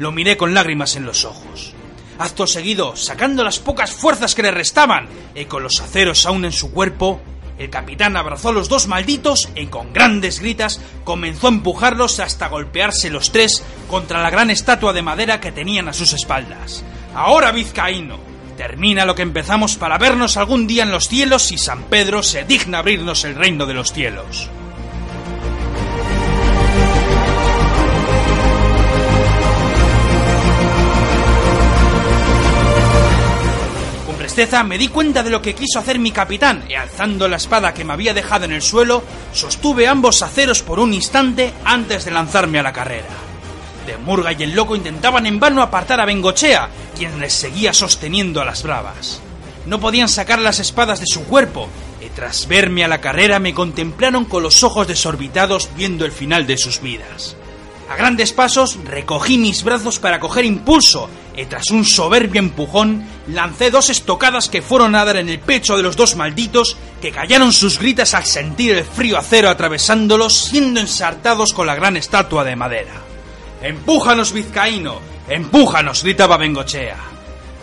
Lo 0.00 0.10
miré 0.10 0.36
con 0.36 0.54
lágrimas 0.54 0.96
en 0.96 1.06
los 1.06 1.24
ojos. 1.24 1.72
Acto 2.20 2.46
seguido, 2.46 2.96
sacando 2.96 3.42
las 3.42 3.60
pocas 3.60 3.92
fuerzas 3.92 4.34
que 4.34 4.42
le 4.42 4.50
restaban 4.50 5.08
y 5.34 5.46
con 5.46 5.62
los 5.62 5.80
aceros 5.80 6.26
aún 6.26 6.44
en 6.44 6.52
su 6.52 6.70
cuerpo, 6.70 7.18
el 7.58 7.70
capitán 7.70 8.14
abrazó 8.14 8.50
a 8.50 8.52
los 8.52 8.68
dos 8.68 8.88
malditos 8.88 9.48
y 9.54 9.68
con 9.68 9.94
grandes 9.94 10.38
gritas 10.38 10.82
comenzó 11.02 11.46
a 11.46 11.50
empujarlos 11.52 12.20
hasta 12.20 12.48
golpearse 12.48 13.08
los 13.08 13.32
tres 13.32 13.64
contra 13.88 14.22
la 14.22 14.28
gran 14.28 14.50
estatua 14.50 14.92
de 14.92 15.00
madera 15.00 15.40
que 15.40 15.50
tenían 15.50 15.88
a 15.88 15.94
sus 15.94 16.12
espaldas. 16.12 16.84
Ahora, 17.14 17.52
vizcaíno, 17.52 18.18
termina 18.58 19.06
lo 19.06 19.14
que 19.14 19.22
empezamos 19.22 19.76
para 19.76 19.96
vernos 19.96 20.36
algún 20.36 20.66
día 20.66 20.82
en 20.82 20.90
los 20.90 21.08
cielos 21.08 21.44
si 21.44 21.56
San 21.56 21.84
Pedro 21.84 22.22
se 22.22 22.44
digna 22.44 22.80
abrirnos 22.80 23.24
el 23.24 23.34
reino 23.34 23.64
de 23.64 23.72
los 23.72 23.94
cielos. 23.94 24.50
Con 34.30 34.36
presteza 34.36 34.62
me 34.62 34.78
di 34.78 34.86
cuenta 34.86 35.24
de 35.24 35.30
lo 35.30 35.42
que 35.42 35.56
quiso 35.56 35.80
hacer 35.80 35.98
mi 35.98 36.12
capitán 36.12 36.62
y 36.68 36.74
alzando 36.74 37.26
la 37.26 37.36
espada 37.36 37.74
que 37.74 37.84
me 37.84 37.94
había 37.94 38.14
dejado 38.14 38.44
en 38.44 38.52
el 38.52 38.62
suelo, 38.62 39.02
sostuve 39.32 39.88
ambos 39.88 40.22
aceros 40.22 40.62
por 40.62 40.78
un 40.78 40.94
instante 40.94 41.52
antes 41.64 42.04
de 42.04 42.12
lanzarme 42.12 42.60
a 42.60 42.62
la 42.62 42.72
carrera. 42.72 43.08
De 43.88 43.98
Murga 43.98 44.32
y 44.32 44.44
el 44.44 44.54
loco 44.54 44.76
intentaban 44.76 45.26
en 45.26 45.40
vano 45.40 45.62
apartar 45.62 46.00
a 46.00 46.04
Bengochea, 46.04 46.68
quien 46.96 47.18
les 47.18 47.32
seguía 47.32 47.72
sosteniendo 47.72 48.40
a 48.40 48.44
las 48.44 48.62
bravas. 48.62 49.20
No 49.66 49.80
podían 49.80 50.08
sacar 50.08 50.38
las 50.38 50.60
espadas 50.60 51.00
de 51.00 51.06
su 51.06 51.24
cuerpo, 51.24 51.68
y 52.00 52.08
tras 52.10 52.46
verme 52.46 52.84
a 52.84 52.88
la 52.88 53.00
carrera 53.00 53.40
me 53.40 53.52
contemplaron 53.52 54.26
con 54.26 54.44
los 54.44 54.62
ojos 54.62 54.86
desorbitados 54.86 55.70
viendo 55.74 56.04
el 56.04 56.12
final 56.12 56.46
de 56.46 56.56
sus 56.56 56.80
vidas. 56.80 57.34
A 57.90 57.96
grandes 57.96 58.32
pasos 58.32 58.78
recogí 58.84 59.36
mis 59.36 59.64
brazos 59.64 59.98
para 59.98 60.20
coger 60.20 60.44
impulso, 60.44 61.10
y 61.36 61.44
tras 61.46 61.72
un 61.72 61.84
soberbio 61.84 62.38
empujón 62.38 63.04
lancé 63.26 63.72
dos 63.72 63.90
estocadas 63.90 64.48
que 64.48 64.62
fueron 64.62 64.94
a 64.94 65.04
dar 65.04 65.16
en 65.16 65.28
el 65.28 65.40
pecho 65.40 65.76
de 65.76 65.82
los 65.82 65.96
dos 65.96 66.14
malditos, 66.14 66.76
que 67.02 67.10
callaron 67.10 67.52
sus 67.52 67.80
gritas 67.80 68.14
al 68.14 68.26
sentir 68.26 68.76
el 68.76 68.84
frío 68.84 69.18
acero 69.18 69.48
atravesándolos, 69.48 70.38
siendo 70.38 70.78
ensartados 70.78 71.52
con 71.52 71.66
la 71.66 71.74
gran 71.74 71.96
estatua 71.96 72.44
de 72.44 72.54
madera. 72.54 72.94
¡Empújanos, 73.60 74.32
vizcaíno! 74.32 75.00
¡Empújanos! 75.28 76.04
gritaba 76.04 76.36
Bengochea. 76.36 76.96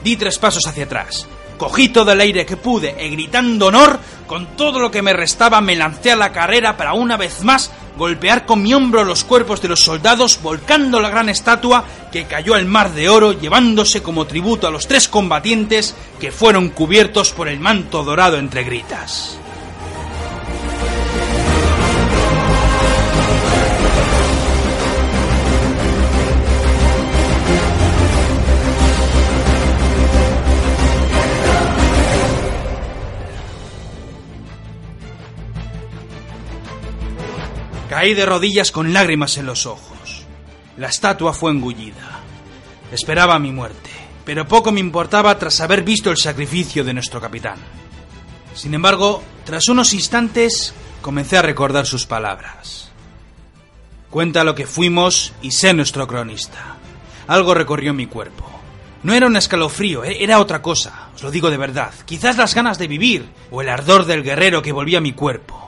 Di 0.03 0.17
tres 0.17 0.38
pasos 0.39 0.67
hacia 0.67 0.84
atrás. 0.84 1.25
Cogí 1.57 1.88
todo 1.88 2.11
el 2.11 2.19
aire 2.19 2.45
que 2.45 2.57
pude 2.57 2.97
y 3.01 3.09
gritando 3.11 3.67
honor, 3.67 3.97
con 4.28 4.57
todo 4.57 4.80
lo 4.80 4.91
que 4.91 5.01
me 5.01 5.13
restaba 5.13 5.61
me 5.61 5.78
lancé 5.78 6.11
a 6.11 6.17
la 6.17 6.34
carrera 6.34 6.75
para 6.75 6.93
una 6.93 7.15
vez 7.15 7.43
más 7.45 7.71
golpear 7.98 8.45
con 8.45 8.62
mi 8.62 8.74
hombro 8.74 9.04
los 9.04 9.24
cuerpos 9.24 9.62
de 9.62 9.68
los 9.68 9.80
soldados, 9.80 10.39
volcando 10.41 11.00
la 11.00 11.10
gran 11.10 11.30
estatua 11.30 11.84
que 12.12 12.26
cayó 12.26 12.54
al 12.54 12.66
mar 12.66 12.93
de 12.93 13.10
oro, 13.10 13.34
llevándose 13.34 14.02
como 14.02 14.28
tributo 14.28 14.68
a 14.68 14.72
los 14.72 14.88
tres 14.88 15.08
combatientes 15.08 15.95
que 16.20 16.32
fueron 16.32 16.70
cubiertos 16.70 17.32
por 17.32 17.48
el 17.48 17.60
manto 17.60 18.04
dorado 18.04 18.38
entre 18.38 18.64
gritas. 18.64 19.39
Caí 37.98 38.14
de 38.14 38.28
rodillas 38.28 38.72
con 38.72 38.93
lágrimas 38.93 39.39
en 39.39 39.48
los 39.48 39.66
ojos. 39.66 40.22
La 40.78 40.86
estatua 40.88 41.34
fue 41.34 41.50
engullida. 41.50 42.20
Esperaba 42.91 43.39
mi 43.39 43.52
muerte, 43.52 43.89
pero 44.24 44.48
poco 44.48 44.72
me 44.72 44.80
importaba 44.80 45.39
tras 45.39 45.62
haber 45.62 45.82
visto 45.82 46.12
el 46.12 46.18
sacrificio 46.18 46.84
de 46.84 46.93
nuestro 46.93 47.20
capitán. 47.20 47.58
Sin 48.54 48.76
embargo, 48.76 49.24
tras 49.45 49.68
unos 49.68 49.95
instantes, 49.95 50.76
comencé 51.02 51.39
a 51.39 51.41
recordar 51.41 51.88
sus 51.88 52.06
palabras. 52.06 52.91
Cuenta 54.12 54.43
lo 54.43 54.54
que 54.54 54.68
fuimos 54.68 55.34
y 55.41 55.50
sé 55.50 55.74
nuestro 55.74 56.06
cronista. 56.06 56.76
Algo 57.26 57.56
recorrió 57.56 57.95
mi 57.95 58.06
cuerpo. 58.06 58.48
No 59.02 59.14
era 59.14 59.26
un 59.26 59.38
escalofrío, 59.38 60.04
e- 60.04 60.24
era 60.24 60.39
otra 60.39 60.62
cosa, 60.62 61.10
os 61.16 61.24
lo 61.24 61.32
digo 61.32 61.50
de 61.50 61.58
verdad. 61.58 61.91
Quizás 62.06 62.38
las 62.38 62.54
ganas 62.54 62.78
de 62.78 62.88
vivir 62.88 63.28
o 63.50 63.64
el 63.64 63.70
ardor 63.70 64.06
del 64.06 64.22
guerrero 64.22 64.62
que 64.62 64.72
volvía 64.72 65.00
a 65.00 65.02
mi 65.02 65.14
cuerpo. 65.14 65.66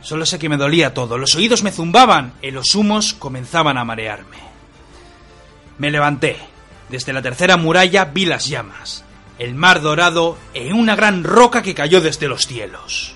Solo 0.00 0.24
sé 0.26 0.38
que 0.38 0.48
me 0.48 0.56
dolía 0.56 0.94
todo, 0.94 1.18
los 1.18 1.34
oídos 1.34 1.62
me 1.62 1.72
zumbaban 1.72 2.34
y 2.40 2.50
los 2.50 2.74
humos 2.74 3.14
comenzaban 3.14 3.78
a 3.78 3.84
marearme. 3.84 4.38
Me 5.78 5.90
levanté. 5.90 6.36
Desde 6.88 7.12
la 7.12 7.20
tercera 7.20 7.56
muralla 7.56 8.06
vi 8.06 8.24
las 8.24 8.48
llamas, 8.48 9.04
el 9.38 9.54
mar 9.54 9.82
dorado 9.82 10.38
e 10.54 10.72
una 10.72 10.96
gran 10.96 11.22
roca 11.22 11.62
que 11.62 11.74
cayó 11.74 12.00
desde 12.00 12.28
los 12.28 12.46
cielos. 12.46 13.14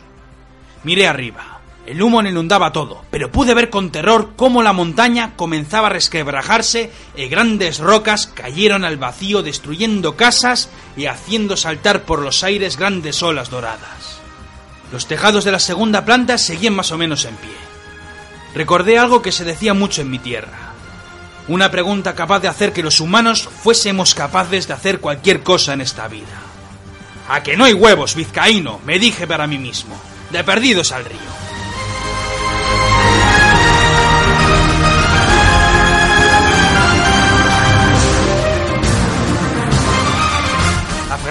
Miré 0.85 1.07
arriba. 1.09 1.61
El 1.87 2.01
humo 2.01 2.22
inundaba 2.22 2.72
todo, 2.72 3.03
pero 3.11 3.33
pude 3.33 3.55
ver 3.55 3.68
con 3.68 3.91
terror 3.91 4.35
cómo 4.37 4.62
la 4.62 4.72
montaña 4.72 5.33
comenzaba 5.35 5.89
a 5.89 5.91
resquebrajarse 5.91 6.93
y 7.16 7.26
grandes 7.26 7.80
rocas 7.80 8.28
cayeron 8.28 8.85
al 8.85 8.99
vacío 8.99 9.43
destruyendo 9.43 10.14
casas 10.14 10.70
y 10.97 11.07
haciendo 11.07 11.57
saltar 11.57 12.03
por 12.03 12.20
los 12.20 12.45
aires 12.45 12.76
grandes 12.76 13.20
olas 13.24 13.51
doradas. 13.51 14.22
Los 14.93 15.07
tejados 15.07 15.45
de 15.45 15.53
la 15.53 15.59
segunda 15.59 16.05
planta 16.05 16.36
seguían 16.36 16.74
más 16.74 16.93
o 16.93 16.99
menos 16.99 17.24
en 17.24 17.34
pie. 17.36 17.51
Recordé 18.55 18.99
algo 18.99 19.22
que 19.22 19.32
se 19.32 19.45
decía 19.45 19.72
mucho 19.72 20.03
en 20.03 20.11
mi 20.11 20.18
tierra. 20.18 20.72
Una 21.49 21.70
pregunta 21.70 22.14
capaz 22.14 22.40
de 22.40 22.49
hacer 22.49 22.72
que 22.72 22.82
los 22.82 23.01
humanos 23.01 23.49
fuésemos 23.62 24.14
capaces 24.14 24.68
de 24.68 24.74
hacer 24.74 25.01
cualquier 25.01 25.43
cosa 25.43 25.72
en 25.72 25.80
esta 25.80 26.07
vida. 26.09 26.26
A 27.28 27.43
que 27.43 27.57
no 27.57 27.64
hay 27.64 27.72
huevos, 27.72 28.14
vizcaíno, 28.14 28.80
me 28.84 28.99
dije 28.99 29.26
para 29.26 29.47
mí 29.47 29.57
mismo. 29.57 29.99
De 30.30 30.45
perdidos 30.45 30.93
al 30.93 31.07
río. 31.07 31.52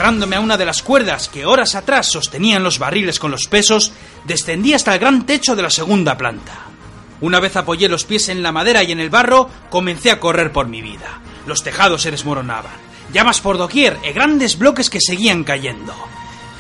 Aferrándome 0.02 0.36
a 0.36 0.40
una 0.40 0.58
de 0.58 0.66
las 0.66 0.82
cuerdas 0.82 1.30
que 1.30 1.46
horas 1.46 1.76
atrás 1.76 2.08
sostenían 2.08 2.64
los 2.64 2.80
barriles 2.80 3.20
con 3.20 3.30
los 3.30 3.46
pesos, 3.46 3.94
descendí 4.26 4.74
hasta 4.74 4.96
el 4.96 5.00
gran 5.00 5.28
techo 5.28 5.56
de 5.56 5.62
la 5.62 5.70
segunda 5.70 6.18
planta. 6.18 6.54
Una 7.22 7.40
vez 7.40 7.56
apoyé 7.56 7.88
los 7.88 8.06
pies 8.06 8.28
en 8.30 8.42
la 8.42 8.52
madera 8.52 8.82
y 8.82 8.92
en 8.92 9.00
el 9.00 9.12
barro, 9.12 9.48
comencé 9.70 10.10
a 10.10 10.20
correr 10.20 10.52
por 10.52 10.66
mi 10.66 10.82
vida. 10.82 11.22
Los 11.46 11.62
tejados 11.62 12.02
se 12.02 12.10
desmoronaban, 12.10 12.72
llamas 13.14 13.42
por 13.42 13.60
doquier 13.60 14.00
y 14.04 14.12
grandes 14.12 14.58
bloques 14.58 14.90
que 14.90 15.00
seguían 15.00 15.44
cayendo. 15.44 15.94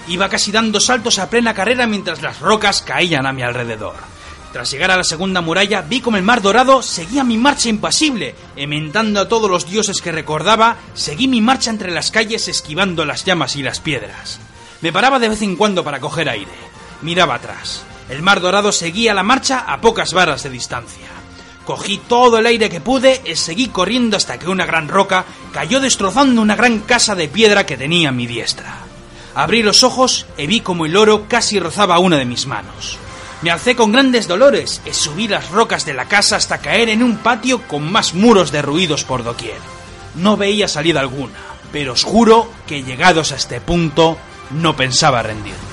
Iba 0.07 0.29
casi 0.29 0.51
dando 0.51 0.79
saltos 0.79 1.17
a 1.17 1.31
plena 1.31 1.55
carrera 1.55 1.87
mientras 1.87 2.21
las 2.21 2.41
rocas 2.41 2.83
caían 2.83 3.25
a 3.25 3.33
mi 3.33 3.41
alrededor. 3.41 4.10
Tras 4.53 4.69
llegar 4.69 4.91
a 4.91 4.97
la 4.97 5.03
segunda 5.05 5.39
muralla, 5.39 5.81
vi 5.81 6.01
como 6.01 6.17
el 6.17 6.23
mar 6.23 6.41
dorado 6.41 6.81
seguía 6.81 7.23
mi 7.23 7.37
marcha 7.37 7.69
impasible. 7.69 8.35
Ementando 8.57 9.21
a 9.21 9.29
todos 9.29 9.49
los 9.49 9.69
dioses 9.69 10.01
que 10.01 10.11
recordaba, 10.11 10.75
seguí 10.93 11.29
mi 11.29 11.39
marcha 11.39 11.69
entre 11.69 11.91
las 11.91 12.11
calles 12.11 12.49
esquivando 12.49 13.05
las 13.05 13.23
llamas 13.23 13.55
y 13.55 13.63
las 13.63 13.79
piedras. 13.79 14.39
Me 14.81 14.91
paraba 14.91 15.19
de 15.19 15.29
vez 15.29 15.41
en 15.41 15.55
cuando 15.55 15.85
para 15.85 16.01
coger 16.01 16.27
aire. 16.27 16.51
Miraba 17.01 17.35
atrás. 17.35 17.83
El 18.09 18.21
mar 18.23 18.41
dorado 18.41 18.73
seguía 18.73 19.13
la 19.13 19.23
marcha 19.23 19.59
a 19.59 19.79
pocas 19.79 20.11
varas 20.11 20.43
de 20.43 20.49
distancia. 20.49 21.07
Cogí 21.63 21.99
todo 21.99 22.37
el 22.37 22.45
aire 22.45 22.69
que 22.69 22.81
pude 22.81 23.21
y 23.23 23.37
seguí 23.37 23.69
corriendo 23.69 24.17
hasta 24.17 24.37
que 24.37 24.49
una 24.49 24.65
gran 24.65 24.89
roca 24.89 25.23
cayó 25.53 25.79
destrozando 25.79 26.41
una 26.41 26.57
gran 26.57 26.79
casa 26.79 27.15
de 27.15 27.29
piedra 27.29 27.65
que 27.65 27.77
tenía 27.77 28.09
a 28.09 28.11
mi 28.11 28.27
diestra. 28.27 28.79
Abrí 29.33 29.63
los 29.63 29.83
ojos 29.83 30.25
y 30.37 30.47
vi 30.47 30.59
como 30.59 30.85
el 30.85 30.97
oro 30.97 31.27
casi 31.29 31.57
rozaba 31.57 31.99
una 31.99 32.17
de 32.17 32.25
mis 32.25 32.47
manos. 32.47 32.97
Me 33.41 33.49
alcé 33.49 33.75
con 33.75 33.91
grandes 33.91 34.27
dolores 34.27 34.81
y 34.85 34.93
subí 34.93 35.27
las 35.27 35.49
rocas 35.49 35.85
de 35.85 35.93
la 35.93 36.05
casa 36.05 36.35
hasta 36.35 36.59
caer 36.59 36.89
en 36.89 37.01
un 37.01 37.17
patio 37.17 37.63
con 37.67 37.91
más 37.91 38.13
muros 38.13 38.51
derruidos 38.51 39.03
por 39.03 39.23
doquier. 39.23 39.57
No 40.15 40.37
veía 40.37 40.67
salida 40.67 40.99
alguna, 40.99 41.39
pero 41.71 41.93
os 41.93 42.03
juro 42.03 42.51
que 42.67 42.83
llegados 42.83 43.31
a 43.31 43.37
este 43.37 43.59
punto 43.59 44.17
no 44.51 44.75
pensaba 44.75 45.23
rendirme. 45.23 45.70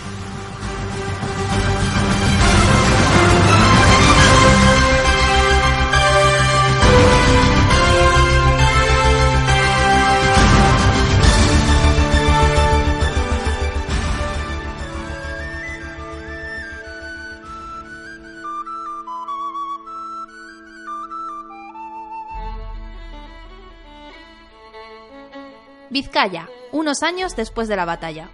Vizcaya, 26.00 26.48
unos 26.70 27.02
años 27.02 27.34
después 27.34 27.66
de 27.66 27.74
la 27.74 27.84
batalla. 27.84 28.30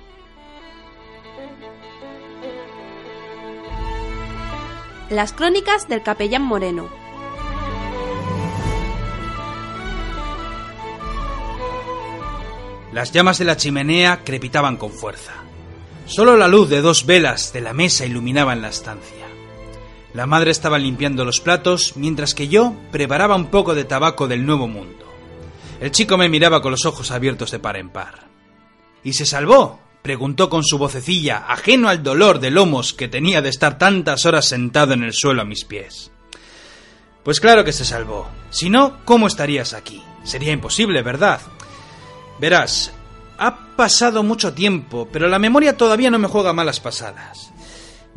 Las 5.09 5.33
crónicas 5.33 5.89
del 5.89 6.03
capellán 6.03 6.43
Moreno. 6.43 6.91
Las 12.93 13.13
llamas 13.13 13.39
de 13.39 13.47
la 13.47 13.57
chimenea 13.57 14.21
crepitaban 14.25 14.77
con 14.77 14.91
fuerza. 14.91 15.33
Solo 16.05 16.37
la 16.37 16.49
luz 16.49 16.69
de 16.69 16.83
dos 16.83 17.07
velas 17.07 17.55
de 17.55 17.63
la 17.63 17.73
mesa 17.73 18.05
iluminaban 18.05 18.61
la 18.61 18.69
estancia. 18.69 19.27
La 20.13 20.27
madre 20.27 20.51
estaba 20.51 20.79
limpiando 20.79 21.25
los 21.25 21.41
platos 21.41 21.97
mientras 21.97 22.35
que 22.35 22.49
yo 22.49 22.75
preparaba 22.93 23.37
un 23.37 23.47
poco 23.47 23.75
de 23.75 23.85
tabaco 23.85 24.29
del 24.29 24.45
nuevo 24.45 24.69
mundo. 24.69 25.04
El 25.85 25.91
chico 25.91 26.17
me 26.17 26.31
miraba 26.31 26.63
con 26.63 26.71
los 26.71 26.87
ojos 26.87 27.11
abiertos 27.11 27.51
de 27.51 27.59
par 27.59 27.77
en 27.77 27.91
par. 27.91 28.27
¿Y 29.03 29.13
se 29.13 29.27
salvó? 29.27 29.81
preguntó 30.01 30.49
con 30.49 30.65
su 30.65 30.79
vocecilla, 30.79 31.45
ajeno 31.47 31.91
al 31.91 32.03
dolor 32.03 32.41
de 32.41 32.51
lomos 32.51 32.95
que 32.95 33.07
tenía 33.07 33.43
de 33.43 33.51
estar 33.51 33.77
tantas 33.77 34.25
horas 34.25 34.47
sentado 34.47 34.95
en 34.95 35.03
el 35.03 35.13
suelo 35.13 35.43
a 35.43 35.45
mis 35.45 35.67
pies. 35.67 36.11
Pues 37.23 37.39
claro 37.39 37.65
que 37.65 37.73
se 37.75 37.85
salvó. 37.85 38.27
Si 38.49 38.71
no, 38.71 39.05
¿cómo 39.05 39.27
estarías 39.27 39.75
aquí? 39.75 40.03
Sería 40.23 40.53
imposible, 40.53 41.03
¿verdad? 41.03 41.43
Verás, 42.41 42.91
ha 43.37 43.77
pasado 43.77 44.23
mucho 44.23 44.55
tiempo, 44.55 45.07
pero 45.13 45.29
la 45.29 45.39
memoria 45.39 45.77
todavía 45.77 46.11
no 46.11 46.19
me 46.19 46.29
juega 46.29 46.55
malas 46.55 46.81
pasadas. 46.81 47.53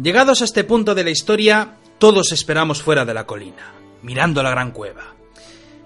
Llegados 0.01 0.41
a 0.41 0.45
este 0.45 0.63
punto 0.63 0.95
de 0.95 1.03
la 1.03 1.09
historia, 1.09 1.75
todos 1.97 2.31
esperamos 2.31 2.81
fuera 2.81 3.03
de 3.03 3.13
la 3.13 3.27
colina, 3.27 3.73
mirando 4.03 4.41
la 4.41 4.51
gran 4.51 4.71
cueva. 4.71 5.15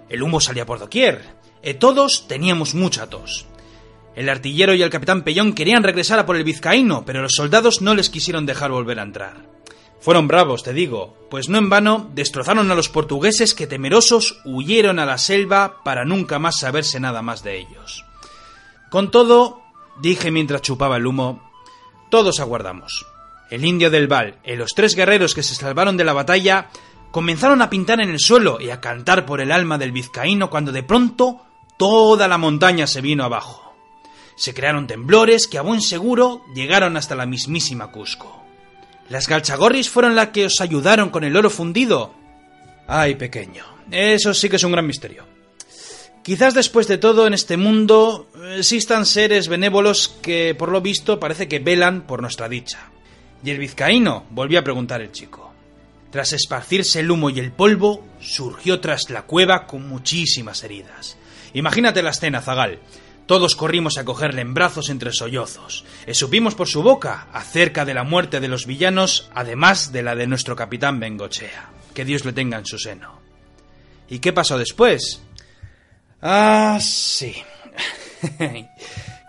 El 0.10 0.22
humo 0.22 0.40
salía 0.40 0.68
por 0.68 0.78
doquier, 0.78 1.41
todos 1.80 2.28
teníamos 2.28 2.76
mucha 2.76 3.08
tos. 3.10 3.46
El 4.16 4.30
artillero 4.30 4.74
y 4.74 4.82
el 4.82 4.90
capitán 4.90 5.24
Pellón 5.24 5.54
querían 5.54 5.84
regresar 5.84 6.20
a 6.20 6.26
por 6.26 6.36
el 6.36 6.44
vizcaíno, 6.44 7.06
pero 7.06 7.22
los 7.22 7.34
soldados 7.34 7.82
no 7.82 7.96
les 7.96 8.10
quisieron 8.10 8.46
dejar 8.46 8.72
volver 8.72 9.00
a 9.00 9.04
entrar. 9.04 9.52
Fueron 10.02 10.28
bravos, 10.28 10.64
te 10.64 10.74
digo, 10.74 11.16
pues 11.30 11.48
no 11.48 11.60
en 11.60 11.70
vano 11.70 12.10
destrozaron 12.14 12.72
a 12.72 12.76
los 12.76 12.90
portugueses 12.90 13.54
que 13.54 13.68
temerosos 13.68 14.42
huyeron 14.46 14.98
a 14.98 15.06
la 15.06 15.20
selva 15.20 15.84
para 15.84 16.06
nunca 16.06 16.40
más 16.40 16.60
saberse 16.60 17.00
nada 17.00 17.22
más 17.22 17.44
de 17.44 17.60
ellos. 17.60 18.04
Con 18.90 19.12
todo, 19.12 19.62
dije 20.02 20.32
mientras 20.32 20.64
chupaba 20.64 20.98
el 20.98 21.06
humo, 21.06 21.48
todos 22.10 22.40
aguardamos. 22.40 23.06
El 23.52 23.64
indio 23.64 23.92
del 23.92 24.08
Val 24.08 24.40
y 24.44 24.56
los 24.56 24.74
tres 24.74 24.96
guerreros 24.96 25.36
que 25.36 25.44
se 25.44 25.56
salvaron 25.56 25.98
de 25.98 26.04
la 26.04 26.14
batalla 26.14 26.70
comenzaron 27.12 27.62
a 27.62 27.70
pintar 27.70 28.02
en 28.02 28.10
el 28.10 28.20
suelo 28.20 28.60
y 28.60 28.72
a 28.72 28.82
cantar 28.82 29.26
por 29.26 29.40
el 29.40 29.52
alma 29.52 29.78
del 29.78 29.92
vizcaíno 29.92 30.50
cuando 30.50 30.72
de 30.72 30.84
pronto 30.84 31.46
toda 31.82 32.28
la 32.28 32.38
montaña 32.38 32.86
se 32.86 33.02
vino 33.02 33.24
abajo. 33.24 33.74
Se 34.36 34.54
crearon 34.54 34.86
temblores 34.86 35.48
que 35.48 35.58
a 35.58 35.64
buen 35.64 35.82
seguro 35.82 36.46
llegaron 36.54 36.96
hasta 36.96 37.16
la 37.16 37.26
mismísima 37.26 37.92
Cusco. 37.92 38.46
¿Las 39.10 39.28
galchagorris 39.28 39.90
fueron 39.90 40.14
las 40.14 40.28
que 40.28 40.46
os 40.46 40.62
ayudaron 40.62 41.10
con 41.10 41.24
el 41.24 41.36
oro 41.36 41.50
fundido? 41.50 42.14
Ay, 42.88 43.16
pequeño, 43.16 43.66
eso 43.90 44.36
sí 44.36 44.48
que 44.48 44.58
es 44.58 44.64
un 44.64 44.74
gran 44.74 44.86
misterio. 44.86 45.26
Quizás 46.22 46.54
después 46.54 46.88
de 46.88 47.00
todo 47.00 47.26
en 47.26 47.34
este 47.34 47.58
mundo 47.58 48.30
existan 48.56 49.08
seres 49.08 49.48
benévolos 49.48 50.08
que, 50.22 50.54
por 50.54 50.72
lo 50.72 50.82
visto, 50.82 51.20
parece 51.20 51.48
que 51.48 51.58
velan 51.58 52.06
por 52.06 52.22
nuestra 52.22 52.48
dicha. 52.48 52.92
¿Y 53.44 53.50
el 53.50 53.58
vizcaíno? 53.58 54.26
volvió 54.30 54.60
a 54.60 54.64
preguntar 54.64 55.02
el 55.02 55.12
chico. 55.12 55.52
Tras 56.12 56.32
esparcirse 56.34 57.00
el 57.00 57.10
humo 57.10 57.32
y 57.32 57.40
el 57.40 57.52
polvo, 57.52 58.06
surgió 58.20 58.80
tras 58.82 59.10
la 59.10 59.24
cueva 59.24 59.66
con 59.66 59.90
muchísimas 59.90 60.64
heridas. 60.64 61.18
Imagínate 61.54 62.02
la 62.02 62.12
escena, 62.12 62.42
Zagal. 62.42 62.80
Todos 63.26 63.56
corrimos 63.56 63.98
a 63.98 64.06
cogerle 64.06 64.42
en 64.42 64.54
brazos 64.54 64.90
entre 64.90 65.14
sollozos. 65.14 65.86
E 66.06 66.14
supimos 66.14 66.56
por 66.56 66.68
su 66.68 66.84
boca 66.84 67.28
acerca 67.32 67.86
de 67.86 67.94
la 67.94 68.04
muerte 68.04 68.40
de 68.40 68.48
los 68.48 68.66
villanos, 68.66 69.30
además 69.34 69.92
de 69.92 70.04
la 70.04 70.16
de 70.16 70.28
nuestro 70.28 70.56
capitán 70.56 71.00
Bengochea. 71.00 71.70
Que 71.94 72.04
Dios 72.04 72.26
le 72.26 72.34
tenga 72.34 72.58
en 72.58 72.66
su 72.66 72.78
seno. 72.78 73.22
¿Y 74.10 74.20
qué 74.20 74.34
pasó 74.34 74.58
después? 74.58 75.22
Ah, 76.22 76.78
sí. 76.82 77.36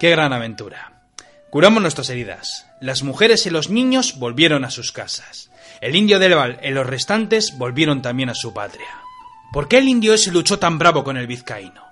qué 0.01 0.11
gran 0.11 0.33
aventura. 0.33 1.05
Curamos 1.51 1.83
nuestras 1.83 2.09
heridas. 2.11 2.67
Las 2.81 3.03
mujeres 3.03 3.47
y 3.47 3.51
los 3.51 3.71
niños 3.71 4.19
volvieron 4.19 4.65
a 4.65 4.71
sus 4.71 4.91
casas. 4.91 5.51
El 5.81 5.95
indio 5.95 6.19
del 6.19 6.35
Val 6.35 6.59
y 6.63 6.71
los 6.71 6.87
restantes 6.87 7.57
volvieron 7.59 8.03
también 8.03 8.31
a 8.31 8.35
su 8.35 8.55
patria. 8.55 8.89
¿Por 9.53 9.69
qué 9.69 9.79
el 9.79 9.89
indio 9.89 10.15
ese 10.15 10.33
luchó 10.33 10.59
tan 10.59 10.79
bravo 10.79 11.05
con 11.05 11.17
el 11.17 11.27
vizcaíno? 11.27 11.92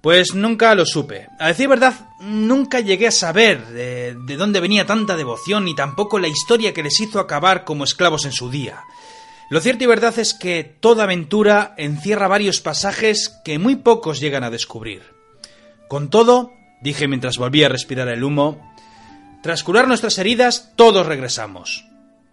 Pues 0.00 0.34
nunca 0.34 0.74
lo 0.74 0.86
supe. 0.86 1.28
A 1.38 1.48
decir 1.48 1.68
verdad, 1.68 1.94
nunca 2.20 2.80
llegué 2.80 3.08
a 3.08 3.12
saber 3.12 3.66
de, 3.66 4.14
de, 4.14 4.36
dónde 4.36 4.60
venía 4.60 4.86
tanta 4.86 5.16
devoción 5.16 5.66
ni 5.66 5.74
tampoco 5.74 6.18
la 6.18 6.28
historia 6.28 6.72
que 6.72 6.82
les 6.82 6.98
hizo 7.00 7.20
acabar 7.20 7.64
como 7.64 7.84
esclavos 7.84 8.24
en 8.24 8.32
su 8.32 8.50
día. 8.50 8.82
Lo 9.50 9.60
cierto 9.60 9.84
y 9.84 9.88
verdad 9.88 10.18
es 10.18 10.32
que 10.32 10.62
toda 10.62 11.04
aventura 11.04 11.74
encierra 11.76 12.28
varios 12.28 12.60
pasajes 12.60 13.40
que 13.44 13.58
muy 13.58 13.76
pocos 13.76 14.20
llegan 14.20 14.44
a 14.44 14.50
descubrir. 14.50 15.02
Con 15.88 16.08
todo, 16.08 16.54
dije 16.80 17.08
mientras 17.08 17.36
volvía 17.36 17.66
a 17.66 17.70
respirar 17.70 18.08
el 18.08 18.22
humo, 18.22 18.72
tras 19.42 19.64
curar 19.64 19.88
nuestras 19.88 20.18
heridas, 20.18 20.70
todos 20.76 21.06
regresamos. 21.06 21.84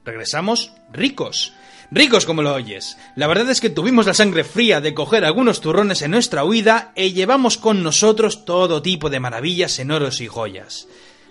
Regresamos 0.05 0.73
ricos, 0.91 1.53
Ricos 1.89 2.25
como 2.25 2.41
lo 2.41 2.53
oyes. 2.53 2.97
La 3.15 3.27
verdad 3.27 3.49
es 3.49 3.61
que 3.61 3.69
tuvimos 3.69 4.05
la 4.05 4.13
sangre 4.13 4.43
fría 4.43 4.81
de 4.81 4.93
coger 4.93 5.23
algunos 5.23 5.61
turrones 5.61 6.01
en 6.01 6.11
nuestra 6.11 6.43
huida 6.43 6.91
y 6.95 7.13
llevamos 7.13 7.57
con 7.57 7.81
nosotros 7.81 8.43
todo 8.43 8.81
tipo 8.81 9.09
de 9.09 9.21
maravillas 9.21 9.79
en 9.79 9.91
oros 9.91 10.19
y 10.19 10.27
joyas. 10.27 10.87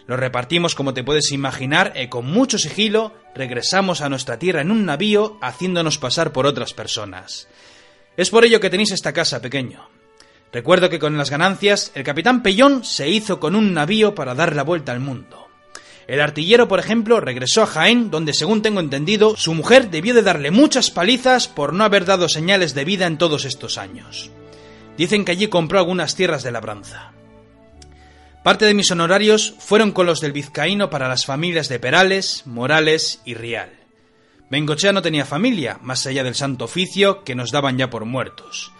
Lo 0.07 0.17
repartimos 0.17 0.75
como 0.75 0.95
te 0.95 1.05
puedes 1.05 1.31
imaginar 1.33 1.93
y 1.97 2.09
con 2.09 2.27
mucho 2.27 2.59
sigilo 2.59 3.13
regresamos 3.35 4.01
a 4.01 4.09
nuestra 4.09 4.39
tierra 4.39 4.63
en 4.63 4.71
un 4.71 4.87
navío 4.87 5.37
haciéndonos 5.43 5.99
pasar 5.99 6.33
por 6.33 6.47
otras 6.47 6.73
personas. 6.73 7.49
Es 8.17 8.31
por 8.31 8.45
ello 8.45 8.61
que 8.61 8.71
tenéis 8.71 8.93
esta 8.93 9.13
casa, 9.13 9.43
pequeño. 9.43 9.91
Recuerdo 10.53 10.89
que 10.89 10.99
con 10.99 11.19
las 11.19 11.29
ganancias 11.29 11.93
el 11.95 12.03
capitán 12.03 12.43
Pellón 12.43 12.83
se 12.83 13.11
hizo 13.11 13.39
con 13.41 13.55
un 13.55 13.75
navío 13.75 14.15
para 14.15 14.35
dar 14.35 14.57
la 14.57 14.63
vuelta 14.63 14.93
al 14.93 15.01
mundo. 15.01 15.46
El 16.09 16.21
artillero, 16.21 16.69
por 16.69 16.79
ejemplo, 16.79 17.21
regresó 17.21 17.63
a 17.63 17.67
Jaén, 17.67 18.11
donde, 18.11 18.33
según 18.33 18.63
tengo 18.63 18.79
entendido, 18.79 19.37
su 19.37 19.55
mujer 19.55 19.91
debió 19.91 20.15
de 20.15 20.23
darle 20.23 20.53
muchas 20.53 20.91
palizas 20.91 21.49
por 21.49 21.73
no 21.73 21.83
haber 21.83 22.05
dado 22.05 22.29
señales 22.29 22.75
de 22.75 22.85
vida 22.85 23.07
en 23.07 23.19
todos 23.19 23.45
estos 23.45 23.77
años. 23.77 24.31
Dicen 24.97 25.25
que 25.25 25.33
allí 25.33 25.49
compró 25.49 25.81
algunas 25.81 26.15
tierras 26.15 26.45
de 26.45 26.53
labranza. 26.53 27.13
Parte 28.45 28.65
de 28.65 28.75
mis 28.75 28.91
honorarios 28.93 29.55
fueron 29.59 29.91
con 29.91 30.07
los 30.07 30.21
del 30.21 30.31
vizcaíno 30.31 30.91
para 30.91 31.09
las 31.09 31.27
familias 31.27 31.69
de 31.69 31.81
Perales, 31.81 32.43
Morales 32.47 33.21
y 33.25 33.35
Rial. 33.35 33.73
Bengochea 34.49 34.93
no 34.93 35.03
tenía 35.03 35.25
familia, 35.25 35.81
más 35.83 36.07
allá 36.07 36.23
del 36.23 36.37
santo 36.37 36.67
oficio 36.67 37.25
que 37.25 37.35
nos 37.35 37.51
daban 37.51 37.77
ya 37.79 37.91
por 37.91 38.05
muertos. 38.05 38.71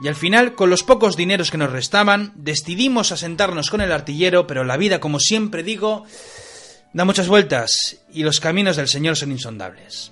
Y 0.00 0.08
al 0.08 0.16
final, 0.16 0.54
con 0.54 0.70
los 0.70 0.82
pocos 0.82 1.16
dineros 1.16 1.52
que 1.52 1.58
nos 1.58 1.70
restaban, 1.70 2.32
decidimos 2.34 3.12
asentarnos 3.12 3.70
con 3.70 3.80
el 3.80 3.92
artillero, 3.92 4.48
pero 4.48 4.64
la 4.64 4.76
vida, 4.76 4.98
como 4.98 5.20
siempre 5.20 5.62
digo, 5.62 6.04
Da 6.98 7.04
muchas 7.04 7.28
vueltas 7.28 8.00
y 8.12 8.24
los 8.24 8.40
caminos 8.40 8.74
del 8.74 8.88
Señor 8.88 9.14
son 9.14 9.30
insondables. 9.30 10.10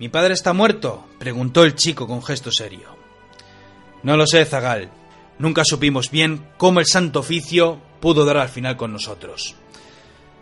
¿Mi 0.00 0.08
padre 0.08 0.34
está 0.34 0.52
muerto? 0.52 1.06
preguntó 1.20 1.62
el 1.62 1.76
chico 1.76 2.08
con 2.08 2.20
gesto 2.20 2.50
serio. 2.50 2.96
No 4.02 4.16
lo 4.16 4.26
sé, 4.26 4.44
Zagal. 4.44 4.90
Nunca 5.38 5.64
supimos 5.64 6.10
bien 6.10 6.44
cómo 6.56 6.80
el 6.80 6.86
Santo 6.86 7.20
Oficio 7.20 7.80
pudo 8.00 8.24
dar 8.24 8.38
al 8.38 8.48
final 8.48 8.76
con 8.76 8.92
nosotros. 8.92 9.54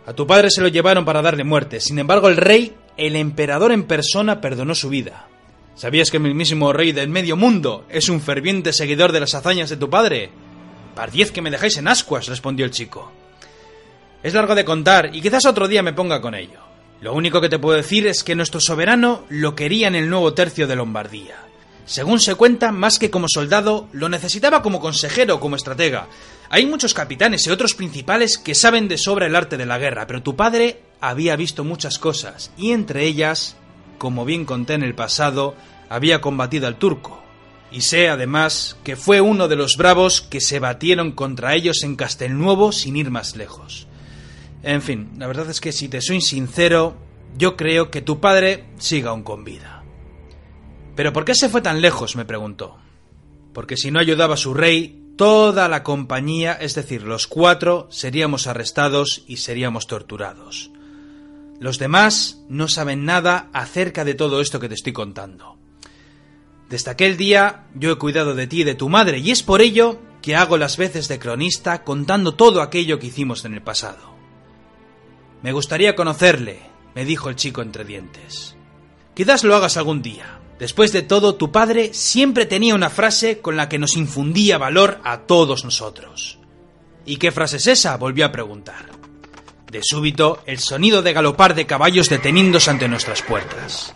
A 0.07 0.13
tu 0.13 0.25
padre 0.25 0.49
se 0.49 0.61
lo 0.61 0.69
llevaron 0.69 1.05
para 1.05 1.21
darle 1.21 1.43
muerte. 1.43 1.81
Sin 1.81 1.99
embargo, 1.99 2.29
el 2.29 2.37
rey, 2.37 2.75
el 2.97 3.15
emperador 3.15 3.71
en 3.71 3.83
persona, 3.83 4.41
perdonó 4.41 4.73
su 4.73 4.89
vida. 4.89 5.27
¿Sabías 5.75 6.09
que 6.09 6.17
el 6.17 6.23
mismísimo 6.23 6.73
rey 6.73 6.93
del 6.93 7.09
medio 7.09 7.35
mundo 7.35 7.85
es 7.89 8.09
un 8.09 8.21
ferviente 8.21 8.73
seguidor 8.73 9.11
de 9.11 9.19
las 9.19 9.35
hazañas 9.35 9.69
de 9.69 9.77
tu 9.77 9.87
padre? 9.87 10.31
Pardiez 10.95 11.31
que 11.31 11.43
me 11.43 11.51
dejáis 11.51 11.77
en 11.77 11.87
ascuas, 11.87 12.25
respondió 12.25 12.65
el 12.65 12.71
chico. 12.71 13.11
Es 14.21 14.33
largo 14.33 14.53
de 14.53 14.65
contar 14.65 15.15
y 15.15 15.21
quizás 15.21 15.45
otro 15.45 15.67
día 15.67 15.81
me 15.81 15.93
ponga 15.93 16.19
con 16.19 16.35
ello. 16.35 16.59
Lo 17.01 17.13
único 17.13 17.39
que 17.39 17.47
te 17.47 17.59
puedo 17.59 17.77
decir 17.77 18.05
es 18.05 18.23
que 18.23 18.35
nuestro 18.35 18.59
soberano 18.59 19.23
lo 19.29 19.55
quería 19.55 19.87
en 19.87 19.95
el 19.95 20.09
nuevo 20.09 20.33
tercio 20.33 20.67
de 20.67 20.75
Lombardía. 20.75 21.37
Según 21.85 22.19
se 22.19 22.35
cuenta, 22.35 22.71
más 22.71 22.99
que 22.99 23.09
como 23.09 23.27
soldado, 23.27 23.87
lo 23.93 24.09
necesitaba 24.09 24.61
como 24.61 24.79
consejero 24.79 25.35
o 25.35 25.39
como 25.39 25.55
estratega. 25.55 26.07
Hay 26.49 26.65
muchos 26.65 26.93
capitanes 26.93 27.47
y 27.47 27.49
otros 27.49 27.73
principales 27.73 28.37
que 28.37 28.53
saben 28.53 28.87
de 28.87 28.97
sobra 28.97 29.25
el 29.25 29.35
arte 29.35 29.57
de 29.57 29.65
la 29.65 29.79
guerra, 29.79 30.05
pero 30.05 30.21
tu 30.21 30.35
padre 30.35 30.81
había 31.01 31.35
visto 31.35 31.63
muchas 31.63 31.97
cosas, 31.97 32.51
y 32.57 32.73
entre 32.73 33.05
ellas, 33.05 33.55
como 33.97 34.23
bien 34.23 34.45
conté 34.45 34.75
en 34.75 34.83
el 34.83 34.93
pasado, 34.93 35.55
había 35.89 36.21
combatido 36.21 36.67
al 36.67 36.77
turco. 36.77 37.23
Y 37.71 37.81
sé, 37.81 38.09
además, 38.09 38.77
que 38.83 38.95
fue 38.95 39.21
uno 39.21 39.47
de 39.47 39.55
los 39.55 39.77
bravos 39.77 40.21
que 40.21 40.41
se 40.41 40.59
batieron 40.59 41.13
contra 41.13 41.55
ellos 41.55 41.81
en 41.83 41.95
Castelnuovo 41.95 42.71
sin 42.71 42.97
ir 42.97 43.09
más 43.09 43.35
lejos. 43.35 43.87
En 44.63 44.81
fin, 44.81 45.11
la 45.17 45.27
verdad 45.27 45.49
es 45.49 45.61
que 45.61 45.71
si 45.71 45.87
te 45.87 46.01
soy 46.01 46.21
sincero, 46.21 46.97
yo 47.37 47.55
creo 47.55 47.91
que 47.91 48.01
tu 48.01 48.19
padre 48.19 48.65
siga 48.77 49.11
aún 49.11 49.23
con 49.23 49.43
vida. 49.43 49.83
¿Pero 50.95 51.13
por 51.13 51.23
qué 51.23 51.33
se 51.33 51.49
fue 51.49 51.61
tan 51.61 51.81
lejos? 51.81 52.15
me 52.15 52.25
preguntó. 52.25 52.77
Porque 53.53 53.77
si 53.77 53.89
no 53.89 53.99
ayudaba 53.99 54.33
a 54.33 54.37
su 54.37 54.53
rey, 54.53 55.13
toda 55.15 55.69
la 55.69 55.83
compañía, 55.83 56.53
es 56.53 56.75
decir, 56.75 57.03
los 57.03 57.27
cuatro, 57.27 57.87
seríamos 57.89 58.47
arrestados 58.47 59.23
y 59.27 59.37
seríamos 59.37 59.87
torturados. 59.87 60.71
Los 61.59 61.77
demás 61.77 62.41
no 62.49 62.67
saben 62.67 63.05
nada 63.05 63.49
acerca 63.53 64.05
de 64.05 64.13
todo 64.13 64.41
esto 64.41 64.59
que 64.59 64.69
te 64.69 64.75
estoy 64.75 64.93
contando. 64.93 65.57
Desde 66.69 66.91
aquel 66.91 67.17
día 67.17 67.65
yo 67.75 67.91
he 67.91 67.97
cuidado 67.97 68.35
de 68.35 68.47
ti 68.47 68.61
y 68.61 68.63
de 68.63 68.75
tu 68.75 68.89
madre, 68.89 69.19
y 69.19 69.31
es 69.31 69.41
por 69.41 69.61
ello 69.61 69.99
que 70.21 70.35
hago 70.35 70.57
las 70.57 70.77
veces 70.77 71.07
de 71.07 71.19
cronista 71.19 71.83
contando 71.83 72.33
todo 72.33 72.61
aquello 72.61 72.99
que 72.99 73.07
hicimos 73.07 73.43
en 73.45 73.55
el 73.55 73.61
pasado. 73.61 74.18
Me 75.41 75.51
gustaría 75.53 75.95
conocerle, 75.95 76.59
me 76.95 77.05
dijo 77.05 77.29
el 77.29 77.35
chico 77.35 77.61
entre 77.61 77.85
dientes. 77.85 78.55
Quizás 79.13 79.43
lo 79.43 79.55
hagas 79.55 79.77
algún 79.77 80.01
día. 80.01 80.39
Después 80.59 80.91
de 80.91 81.01
todo, 81.01 81.35
tu 81.35 81.51
padre 81.51 81.93
siempre 81.93 82.45
tenía 82.45 82.75
una 82.75 82.89
frase 82.89 83.39
con 83.39 83.55
la 83.55 83.69
que 83.69 83.79
nos 83.79 83.95
infundía 83.95 84.57
valor 84.57 84.99
a 85.05 85.19
todos 85.19 85.63
nosotros. 85.63 86.39
¿Y 87.05 87.17
qué 87.17 87.31
frase 87.31 87.57
es 87.57 87.67
esa? 87.67 87.95
volvió 87.95 88.25
a 88.25 88.31
preguntar. 88.31 88.87
De 89.71 89.81
súbito, 89.83 90.41
el 90.45 90.59
sonido 90.59 91.01
de 91.01 91.13
galopar 91.13 91.55
de 91.55 91.65
caballos 91.65 92.09
deteniéndose 92.09 92.69
ante 92.69 92.89
nuestras 92.89 93.21
puertas. 93.21 93.93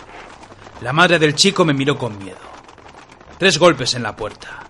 La 0.81 0.93
madre 0.93 1.19
del 1.19 1.35
chico 1.35 1.65
me 1.65 1.73
miró 1.73 1.97
con 1.97 2.17
miedo. 2.17 2.37
Tres 3.37 3.57
golpes 3.57 3.93
en 3.95 4.03
la 4.03 4.15
puerta. 4.15 4.67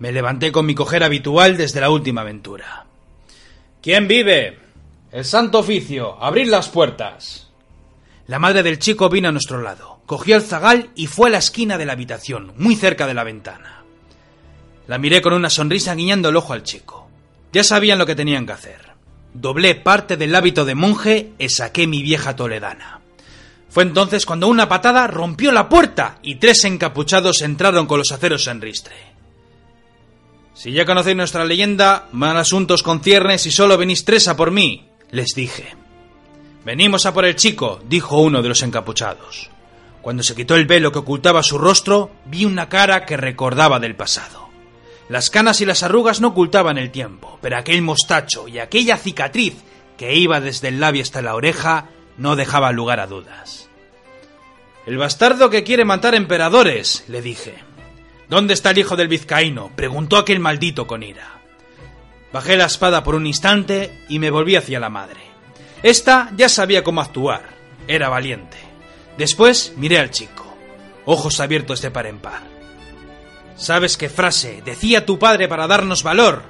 Me 0.00 0.10
levanté 0.10 0.50
con 0.50 0.66
mi 0.66 0.74
coger 0.74 1.04
habitual 1.04 1.56
desde 1.56 1.80
la 1.80 1.90
última 1.90 2.22
aventura. 2.22 2.86
¿Quién 3.80 4.08
vive? 4.08 4.67
El 5.10 5.24
santo 5.24 5.60
oficio, 5.60 6.22
abrid 6.22 6.48
las 6.48 6.68
puertas. 6.68 7.48
La 8.26 8.38
madre 8.38 8.62
del 8.62 8.78
chico 8.78 9.08
vino 9.08 9.30
a 9.30 9.32
nuestro 9.32 9.62
lado, 9.62 10.00
cogió 10.04 10.36
el 10.36 10.42
zagal 10.42 10.90
y 10.94 11.06
fue 11.06 11.28
a 11.28 11.32
la 11.32 11.38
esquina 11.38 11.78
de 11.78 11.86
la 11.86 11.94
habitación, 11.94 12.52
muy 12.58 12.76
cerca 12.76 13.06
de 13.06 13.14
la 13.14 13.24
ventana. 13.24 13.84
La 14.86 14.98
miré 14.98 15.22
con 15.22 15.32
una 15.32 15.48
sonrisa 15.48 15.94
guiñando 15.94 16.28
el 16.28 16.36
ojo 16.36 16.52
al 16.52 16.62
chico. 16.62 17.08
Ya 17.54 17.64
sabían 17.64 17.98
lo 17.98 18.04
que 18.04 18.16
tenían 18.16 18.44
que 18.44 18.52
hacer. 18.52 18.80
Doblé 19.32 19.76
parte 19.76 20.18
del 20.18 20.34
hábito 20.34 20.66
de 20.66 20.74
monje 20.74 21.32
y 21.38 21.48
saqué 21.48 21.86
mi 21.86 22.02
vieja 22.02 22.36
toledana. 22.36 23.00
Fue 23.70 23.84
entonces 23.84 24.26
cuando 24.26 24.46
una 24.48 24.68
patada 24.68 25.06
rompió 25.06 25.52
la 25.52 25.70
puerta 25.70 26.18
y 26.22 26.34
tres 26.34 26.64
encapuchados 26.64 27.40
entraron 27.40 27.86
con 27.86 27.98
los 27.98 28.12
aceros 28.12 28.46
en 28.46 28.60
ristre. 28.60 28.96
Si 30.52 30.72
ya 30.72 30.84
conocéis 30.84 31.16
nuestra 31.16 31.46
leyenda, 31.46 32.08
mal 32.12 32.36
asuntos 32.36 32.82
conciernes 32.82 33.46
y 33.46 33.50
solo 33.50 33.78
venís 33.78 34.04
tres 34.04 34.28
a 34.28 34.36
por 34.36 34.50
mí, 34.50 34.87
les 35.10 35.34
dije. 35.34 35.76
Venimos 36.64 37.06
a 37.06 37.14
por 37.14 37.24
el 37.24 37.36
chico, 37.36 37.80
dijo 37.88 38.20
uno 38.20 38.42
de 38.42 38.48
los 38.48 38.62
encapuchados. 38.62 39.50
Cuando 40.02 40.22
se 40.22 40.34
quitó 40.34 40.54
el 40.54 40.66
velo 40.66 40.92
que 40.92 41.00
ocultaba 41.00 41.42
su 41.42 41.58
rostro, 41.58 42.10
vi 42.26 42.44
una 42.44 42.68
cara 42.68 43.04
que 43.04 43.16
recordaba 43.16 43.80
del 43.80 43.96
pasado. 43.96 44.48
Las 45.08 45.30
canas 45.30 45.60
y 45.60 45.66
las 45.66 45.82
arrugas 45.82 46.20
no 46.20 46.28
ocultaban 46.28 46.76
el 46.76 46.90
tiempo, 46.90 47.38
pero 47.40 47.56
aquel 47.56 47.82
mostacho 47.82 48.46
y 48.48 48.58
aquella 48.58 48.96
cicatriz 48.96 49.54
que 49.96 50.14
iba 50.14 50.40
desde 50.40 50.68
el 50.68 50.80
labio 50.80 51.02
hasta 51.02 51.22
la 51.22 51.34
oreja 51.34 51.86
no 52.18 52.36
dejaba 52.36 52.72
lugar 52.72 53.00
a 53.00 53.06
dudas. 53.06 53.68
El 54.86 54.98
bastardo 54.98 55.50
que 55.50 55.64
quiere 55.64 55.84
matar 55.84 56.14
emperadores, 56.14 57.04
le 57.08 57.22
dije. 57.22 57.54
¿Dónde 58.28 58.54
está 58.54 58.70
el 58.70 58.78
hijo 58.78 58.96
del 58.96 59.08
vizcaíno? 59.08 59.70
preguntó 59.74 60.18
aquel 60.18 60.40
maldito 60.40 60.86
con 60.86 61.02
ira. 61.02 61.37
Bajé 62.32 62.56
la 62.56 62.66
espada 62.66 63.02
por 63.02 63.14
un 63.14 63.26
instante 63.26 64.04
y 64.08 64.18
me 64.18 64.30
volví 64.30 64.56
hacia 64.56 64.80
la 64.80 64.90
madre. 64.90 65.20
Esta 65.82 66.30
ya 66.36 66.48
sabía 66.48 66.84
cómo 66.84 67.00
actuar. 67.00 67.42
Era 67.86 68.08
valiente. 68.08 68.58
Después 69.16 69.72
miré 69.76 69.98
al 69.98 70.10
chico. 70.10 70.44
Ojos 71.06 71.40
abiertos 71.40 71.80
de 71.80 71.90
par 71.90 72.06
en 72.06 72.18
par. 72.18 72.42
¿Sabes 73.56 73.96
qué 73.96 74.08
frase 74.08 74.62
decía 74.64 75.06
tu 75.06 75.18
padre 75.18 75.48
para 75.48 75.66
darnos 75.66 76.02
valor? 76.02 76.42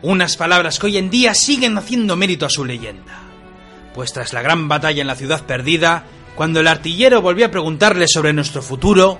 Unas 0.00 0.36
palabras 0.36 0.78
que 0.78 0.86
hoy 0.86 0.96
en 0.96 1.10
día 1.10 1.34
siguen 1.34 1.76
haciendo 1.76 2.16
mérito 2.16 2.46
a 2.46 2.50
su 2.50 2.64
leyenda. 2.64 3.20
Pues 3.94 4.12
tras 4.12 4.32
la 4.32 4.42
gran 4.42 4.66
batalla 4.66 5.02
en 5.02 5.06
la 5.06 5.14
ciudad 5.14 5.44
perdida, 5.44 6.04
cuando 6.34 6.60
el 6.60 6.68
artillero 6.68 7.20
volvió 7.20 7.46
a 7.46 7.50
preguntarle 7.50 8.06
sobre 8.08 8.32
nuestro 8.32 8.62
futuro, 8.62 9.18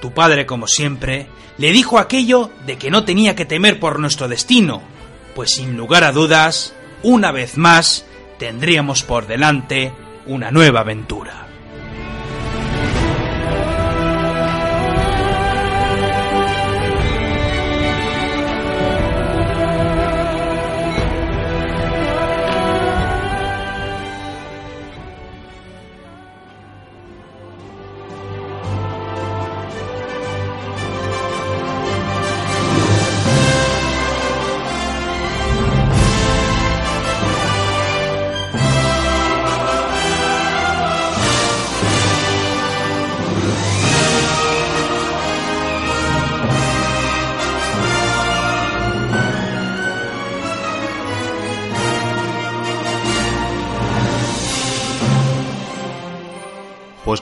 tu 0.00 0.12
padre, 0.12 0.46
como 0.46 0.66
siempre, 0.66 1.26
le 1.58 1.70
dijo 1.70 1.98
aquello 1.98 2.50
de 2.66 2.78
que 2.78 2.90
no 2.90 3.04
tenía 3.04 3.34
que 3.34 3.44
temer 3.44 3.78
por 3.78 3.98
nuestro 3.98 4.28
destino, 4.28 4.82
pues 5.36 5.50
sin 5.52 5.76
lugar 5.76 6.02
a 6.02 6.12
dudas, 6.12 6.72
una 7.02 7.30
vez 7.30 7.58
más, 7.58 8.06
tendríamos 8.38 9.02
por 9.02 9.26
delante 9.26 9.92
una 10.24 10.50
nueva 10.50 10.80
aventura. 10.80 11.45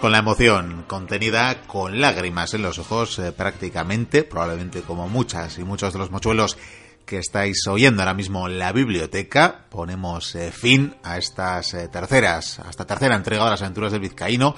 Con 0.04 0.12
la 0.12 0.18
emoción 0.18 0.84
contenida, 0.86 1.62
con 1.62 1.98
lágrimas 1.98 2.52
en 2.52 2.60
los 2.60 2.78
ojos 2.78 3.18
eh, 3.18 3.32
prácticamente, 3.32 4.22
probablemente 4.22 4.82
como 4.82 5.08
muchas 5.08 5.56
y 5.58 5.64
muchos 5.64 5.94
de 5.94 5.98
los 5.98 6.10
mochuelos 6.10 6.58
que 7.06 7.16
estáis 7.16 7.66
oyendo 7.66 8.02
ahora 8.02 8.12
mismo 8.12 8.46
en 8.46 8.58
la 8.58 8.70
biblioteca, 8.72 9.64
ponemos 9.70 10.34
eh, 10.34 10.52
fin 10.52 10.94
a 11.02 11.16
estas 11.16 11.72
eh, 11.72 11.88
terceras, 11.88 12.58
a 12.58 12.68
esta 12.68 12.84
tercera 12.84 13.16
entrega 13.16 13.44
de 13.44 13.50
las 13.52 13.62
aventuras 13.62 13.92
del 13.92 14.02
vizcaíno. 14.02 14.54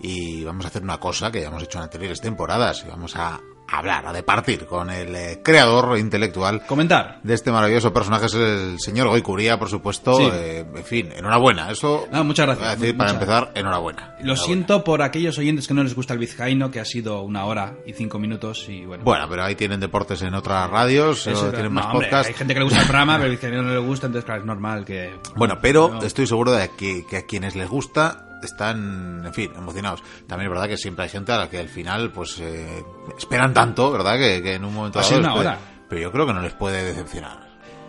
Y 0.00 0.42
vamos 0.42 0.64
a 0.64 0.68
hacer 0.68 0.82
una 0.82 0.98
cosa 0.98 1.30
que 1.30 1.42
ya 1.42 1.46
hemos 1.46 1.62
hecho 1.62 1.78
en 1.78 1.84
anteriores 1.84 2.20
temporadas 2.20 2.82
y 2.84 2.88
vamos 2.88 3.14
a 3.14 3.38
hablar, 3.70 4.06
a 4.06 4.12
departir 4.12 4.66
con 4.66 4.90
el 4.90 5.14
eh, 5.14 5.40
creador 5.44 5.98
intelectual 5.98 6.64
Comentar. 6.66 7.20
de 7.22 7.34
este 7.34 7.52
maravilloso 7.52 7.92
personaje, 7.92 8.26
es 8.26 8.34
el 8.34 8.80
señor 8.80 9.08
Goicuría, 9.08 9.58
por 9.58 9.68
supuesto. 9.68 10.16
Sí. 10.16 10.28
Eh, 10.32 10.64
en 10.74 10.84
fin, 10.84 11.12
enhorabuena. 11.14 11.70
Eso, 11.70 12.06
Ah, 12.12 12.22
muchas 12.22 12.46
gracias. 12.46 12.66
a 12.68 12.76
decir, 12.76 12.96
para 12.96 13.10
empezar, 13.10 13.52
enhorabuena. 13.54 14.02
Lo 14.02 14.08
Enhorabuena. 14.20 14.36
siento 14.44 14.84
por 14.84 15.02
aquellos 15.02 15.36
oyentes 15.38 15.68
que 15.68 15.74
no 15.74 15.82
les 15.82 15.94
gusta 15.94 16.14
el 16.14 16.18
vizcaíno, 16.18 16.70
que 16.70 16.80
ha 16.80 16.84
sido 16.84 17.22
una 17.22 17.44
hora 17.44 17.74
y 17.86 17.92
cinco 17.92 18.18
minutos 18.18 18.66
y 18.68 18.86
bueno. 18.86 19.04
Bueno, 19.04 19.26
pero 19.28 19.44
ahí 19.44 19.54
tienen 19.54 19.80
deportes 19.80 20.22
en 20.22 20.34
otras 20.34 20.68
radios, 20.70 21.26
Eso 21.26 21.48
eh, 21.48 21.50
tienen 21.50 21.74
no, 21.74 21.80
más 21.80 21.86
hombre, 21.86 22.06
podcasts. 22.08 22.28
Hay 22.28 22.34
gente 22.34 22.54
que 22.54 22.60
le 22.60 22.64
gusta 22.64 22.80
el 22.80 22.86
programa, 22.88 23.14
pero 23.16 23.24
el 23.26 23.30
vizcaíno 23.32 23.62
no 23.62 23.72
le 23.72 23.78
gusta, 23.78 24.06
entonces 24.06 24.24
claro, 24.24 24.40
es 24.40 24.46
normal 24.46 24.84
que... 24.84 25.14
Bueno, 25.36 25.58
pero 25.60 25.88
No. 25.94 26.02
estoy 26.02 26.26
seguro 26.26 26.52
de 26.52 26.70
que, 26.70 27.04
que 27.08 27.16
a 27.18 27.26
quienes 27.26 27.54
les 27.54 27.68
gusta 27.68 28.24
están, 28.46 29.22
en 29.26 29.34
fin, 29.34 29.50
emocionados. 29.56 30.02
También 30.26 30.50
es 30.50 30.54
verdad 30.56 30.68
que 30.68 30.76
siempre 30.76 31.04
hay 31.04 31.10
gente 31.10 31.32
a 31.32 31.38
la 31.38 31.50
que 31.50 31.58
al 31.58 31.68
final, 31.68 32.10
pues, 32.12 32.38
eh, 32.40 32.82
esperan 33.18 33.52
tanto, 33.52 33.90
¿verdad? 33.92 34.16
Que, 34.16 34.42
que 34.42 34.54
en 34.54 34.64
un 34.64 34.74
momento 34.74 34.98
Ha 34.98 35.02
dado 35.02 35.14
sido 35.14 35.22
puede- 35.32 35.40
hora. 35.48 35.58
Pero 35.88 36.00
yo 36.02 36.12
creo 36.12 36.26
que 36.26 36.32
no 36.34 36.42
les 36.42 36.52
puede 36.52 36.84
decepcionar. 36.84 37.48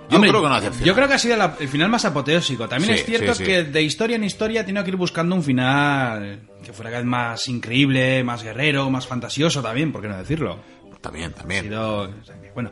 Yo 0.09 0.15
Hombre, 0.15 0.31
creo 0.31 0.41
que 0.41 0.47
no 0.49 0.55
decepciona. 0.55 0.85
Yo 0.87 0.95
creo 0.95 1.07
que 1.07 1.13
ha 1.13 1.19
sido 1.19 1.37
la- 1.37 1.55
el 1.59 1.67
final 1.67 1.89
más 1.89 2.03
apoteósico. 2.05 2.67
También 2.67 2.95
Sí, 2.95 2.99
es 3.01 3.05
cierto 3.05 3.33
sí, 3.35 3.43
sí. 3.43 3.49
que 3.51 3.63
de 3.65 3.81
historia 3.83 4.15
en 4.15 4.23
historia 4.23 4.65
tiene 4.65 4.83
que 4.83 4.89
ir 4.89 4.95
buscando 4.95 5.35
un 5.35 5.43
final 5.43 6.41
que 6.63 6.73
fuera 6.73 6.89
cada 6.89 7.01
vez 7.01 7.09
más 7.09 7.47
increíble, 7.47 8.23
más 8.23 8.41
guerrero, 8.43 8.89
más 8.89 9.05
fantasioso 9.05 9.61
también, 9.61 9.91
¿por 9.91 10.01
qué 10.01 10.07
no 10.07 10.17
decirlo? 10.17 10.57
También, 11.01 11.31
Ha 11.31 11.35
también. 11.35 11.63
sido- 11.65 12.01
o 12.09 12.23
sea 12.25 12.41
que, 12.41 12.51
bueno, 12.51 12.71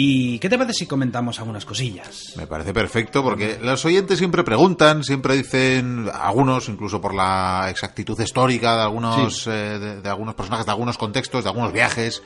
¿y 0.00 0.38
qué 0.38 0.48
te 0.48 0.56
parece 0.56 0.74
si 0.74 0.86
comentamos 0.86 1.38
algunas 1.40 1.64
cosillas? 1.64 2.34
Me 2.36 2.46
parece 2.46 2.72
perfecto 2.72 3.22
porque 3.24 3.58
los 3.60 3.84
oyentes 3.84 4.18
siempre 4.18 4.44
preguntan, 4.44 5.02
siempre 5.02 5.36
dicen, 5.36 6.08
algunos, 6.14 6.68
incluso 6.68 7.00
por 7.00 7.14
la 7.14 7.66
exactitud 7.68 8.18
histórica 8.20 8.76
de 8.76 8.82
algunos, 8.82 9.42
Sí. 9.42 9.50
eh, 9.50 9.78
de, 9.80 10.00
de 10.00 10.08
algunos 10.08 10.34
personajes, 10.36 10.66
de 10.66 10.72
algunos 10.72 10.96
contextos, 10.98 11.42
de 11.42 11.50
algunos 11.50 11.72
viajes. 11.72 12.22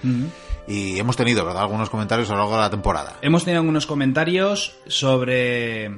Y 0.68 0.98
hemos 0.98 1.16
tenido, 1.16 1.44
¿verdad?, 1.44 1.62
algunos 1.62 1.88
comentarios 1.88 2.28
a 2.30 2.32
lo 2.34 2.38
largo 2.40 2.54
de 2.56 2.60
la 2.60 2.70
temporada. 2.70 3.16
Hemos 3.22 3.44
tenido 3.44 3.60
algunos 3.60 3.86
comentarios 3.86 4.76
sobre... 4.86 5.90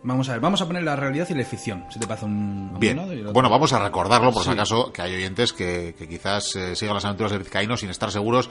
Vamos 0.00 0.28
a 0.28 0.32
ver, 0.32 0.40
vamos 0.40 0.62
a 0.62 0.66
poner 0.66 0.84
la 0.84 0.94
realidad 0.94 1.26
y 1.28 1.34
la 1.34 1.44
ficción, 1.44 1.84
si 1.90 1.98
te 1.98 2.06
parece 2.06 2.24
un... 2.24 2.78
Bien, 2.78 2.98
el 3.00 3.20
otro. 3.20 3.32
bueno, 3.32 3.50
vamos 3.50 3.72
a 3.72 3.80
recordarlo 3.82 4.32
por 4.32 4.44
si 4.44 4.50
acaso 4.50 4.92
que 4.92 5.02
hay 5.02 5.12
oyentes 5.16 5.52
que, 5.52 5.94
que 5.98 6.08
quizás 6.08 6.54
eh, 6.54 6.76
sigan 6.76 6.94
las 6.94 7.04
aventuras 7.04 7.32
del 7.32 7.42
vizcaíno 7.42 7.76
sin 7.76 7.90
estar 7.90 8.10
seguros 8.12 8.48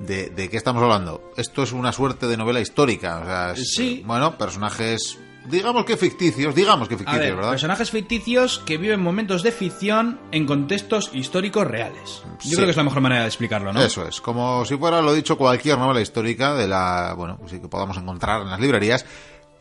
de, 0.00 0.30
de 0.30 0.48
qué 0.50 0.56
estamos 0.56 0.82
hablando. 0.82 1.22
Esto 1.36 1.62
es 1.62 1.72
una 1.72 1.92
suerte 1.92 2.26
de 2.26 2.36
novela 2.36 2.60
histórica, 2.60 3.20
o 3.20 3.24
sea, 3.24 3.52
es, 3.52 3.74
Sí. 3.74 4.02
bueno, 4.04 4.36
personajes, 4.38 5.18
digamos 5.48 5.84
que 5.84 5.96
ficticios, 5.96 6.54
digamos 6.54 6.88
que 6.88 6.96
ficticios, 6.96 7.22
ver, 7.24 7.36
¿verdad? 7.36 7.50
personajes 7.50 7.90
ficticios 7.90 8.58
que 8.66 8.78
viven 8.78 9.00
momentos 9.00 9.42
de 9.42 9.52
ficción 9.52 10.18
en 10.32 10.46
contextos 10.46 11.10
históricos 11.12 11.66
reales. 11.66 12.22
Yo 12.24 12.50
Sí. 12.50 12.54
creo 12.54 12.66
que 12.66 12.70
es 12.72 12.76
la 12.76 12.84
mejor 12.84 13.00
manera 13.02 13.22
de 13.22 13.28
explicarlo, 13.28 13.72
¿no? 13.72 13.82
Eso 13.82 14.06
es, 14.08 14.20
como 14.20 14.64
si 14.64 14.76
fuera 14.76 15.00
lo 15.02 15.12
dicho 15.12 15.36
cualquier 15.38 15.78
novela 15.78 16.00
histórica 16.00 16.54
de 16.54 16.66
la, 16.66 17.14
bueno, 17.16 17.38
sí 17.46 17.60
que 17.60 17.68
podamos 17.68 17.96
encontrar 17.96 18.42
en 18.42 18.50
las 18.50 18.60
librerías, 18.60 19.04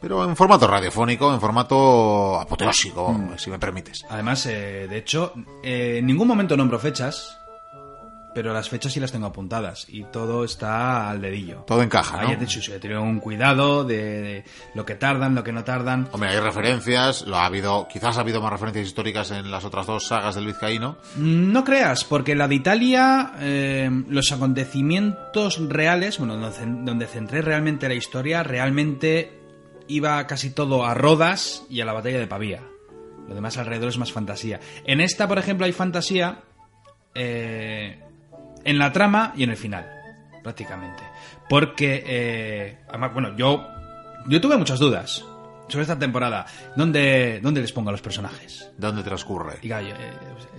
pero 0.02 0.24
en 0.24 0.34
formato 0.38 0.66
radiofónico, 0.66 1.34
en 1.34 1.42
formato 1.42 2.40
apoteósico, 2.40 3.12
Mm. 3.12 3.38
si 3.38 3.50
me 3.50 3.60
permites. 3.60 4.06
Además, 4.10 4.46
eh, 4.46 4.88
de 4.90 4.98
hecho, 4.98 5.34
eh, 5.62 5.98
en 6.00 6.06
ningún 6.06 6.28
momento 6.30 6.56
nombro 6.56 6.80
fechas, 6.80 7.38
pero 8.34 8.54
las 8.54 8.70
fechas 8.70 8.94
sí 8.94 9.00
las 9.00 9.12
tengo 9.12 9.28
apuntadas 9.28 9.86
y 9.90 10.04
todo 10.06 10.44
está 10.44 11.10
al 11.10 11.22
dedillo. 11.22 11.64
Todo 11.68 11.82
encaja, 11.82 12.22
¿no? 12.22 12.30
Ahí, 12.30 12.38
sí, 12.48 12.60
he 12.72 12.80
tenido 12.80 13.02
un 13.02 13.20
cuidado 13.20 13.84
de, 13.84 14.22
de 14.22 14.44
lo 14.76 14.86
que 14.86 14.96
tardan, 14.96 15.36
lo 15.36 15.44
que 15.44 15.52
no 15.52 15.64
tardan. 15.64 16.08
Hombre, 16.12 16.30
hay 16.30 16.40
referencias, 16.40 17.24
lo 17.24 17.38
ha 17.38 17.46
habido, 17.46 17.88
quizás 17.92 18.18
ha 18.18 18.22
habido 18.22 18.42
más 18.42 18.52
referencias 18.52 18.88
históricas 18.88 19.32
en 19.32 19.50
las 19.52 19.66
otras 19.66 19.88
dos 19.88 20.08
sagas 20.08 20.36
del 20.36 20.46
Vizcaíno. 20.46 20.98
No 21.18 21.64
creas, 21.64 22.04
porque 22.04 22.36
la 22.36 22.48
de 22.48 22.56
Italia, 22.56 23.34
eh, 23.40 23.90
los 24.08 24.32
acontecimientos 24.32 25.60
reales, 25.70 26.18
bueno, 26.18 26.38
donde 26.38 27.08
centré 27.08 27.42
realmente 27.42 27.88
la 27.88 27.96
historia, 27.96 28.44
realmente 28.44 29.40
iba 29.88 30.26
casi 30.28 30.52
todo 30.52 30.86
a 30.86 30.94
Rodas 30.94 31.66
y 31.70 31.82
a 31.82 31.86
la 31.86 31.94
batalla 31.94 32.20
de 32.20 32.28
Pavía. 32.28 32.64
Lo 33.28 33.36
demás 33.36 33.58
alrededor 33.58 33.90
es 33.90 33.98
más 33.98 34.12
fantasía. 34.12 34.60
En 34.86 35.02
esta, 35.02 35.28
por 35.28 35.38
ejemplo, 35.38 35.66
hay 35.66 35.72
fantasía 35.72 36.42
eh, 37.14 38.00
en 38.64 38.78
la 38.78 38.92
trama 38.92 39.34
y 39.36 39.44
en 39.44 39.52
el 39.52 39.58
final, 39.58 39.90
prácticamente. 40.44 41.04
Porque, 41.48 42.04
eh, 42.06 42.78
además, 42.90 43.14
bueno, 43.14 43.36
yo, 43.36 43.68
yo 44.28 44.42
tuve 44.42 44.58
muchas 44.58 44.80
dudas 44.80 45.26
sobre 45.68 45.84
esta 45.84 45.98
temporada. 45.98 46.46
¿Dónde, 46.76 47.40
dónde 47.42 47.62
les 47.62 47.72
pongo 47.72 47.90
a 47.90 47.92
los 47.92 48.02
personajes? 48.02 48.72
¿Dónde 48.78 49.04
transcurre? 49.04 49.56
Eh, 49.62 49.94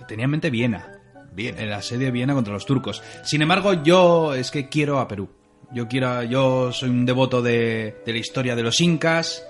tenía 0.09 0.25
en 0.25 0.31
mente 0.31 0.51
Viena. 0.51 0.97
Bien. 1.33 1.59
El 1.59 1.73
asedio 1.73 2.07
de 2.07 2.13
Viena 2.13 2.35
contra 2.35 2.53
los 2.53 2.67
turcos. 2.67 3.03
Sin 3.23 3.43
embargo, 3.43 3.83
yo 3.83 4.35
es 4.35 4.51
que 4.51 4.69
quiero 4.69 4.99
a 4.99 5.07
Perú. 5.07 5.31
Yo 5.73 5.87
quiero, 5.87 6.25
yo 6.25 6.73
soy 6.73 6.89
un 6.89 7.07
devoto 7.07 7.43
de, 7.43 8.03
de 8.05 8.13
la 8.13 8.19
historia 8.19 8.57
de 8.57 8.63
los 8.63 8.81
incas. 8.81 9.47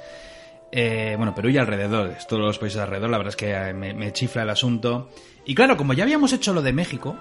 Eh, 0.72 1.14
bueno, 1.16 1.34
Perú 1.34 1.48
y 1.48 1.58
alrededores, 1.58 2.26
todos 2.26 2.42
los 2.42 2.58
países 2.58 2.80
alrededor, 2.80 3.10
la 3.10 3.18
verdad 3.18 3.30
es 3.30 3.36
que 3.36 3.52
eh, 3.52 3.72
me, 3.72 3.94
me 3.94 4.12
chifla 4.12 4.42
el 4.42 4.50
asunto. 4.50 5.10
Y 5.46 5.54
claro, 5.54 5.76
como 5.76 5.94
ya 5.94 6.04
habíamos 6.04 6.32
hecho 6.32 6.52
lo 6.52 6.62
de 6.62 6.72
México, 6.72 7.16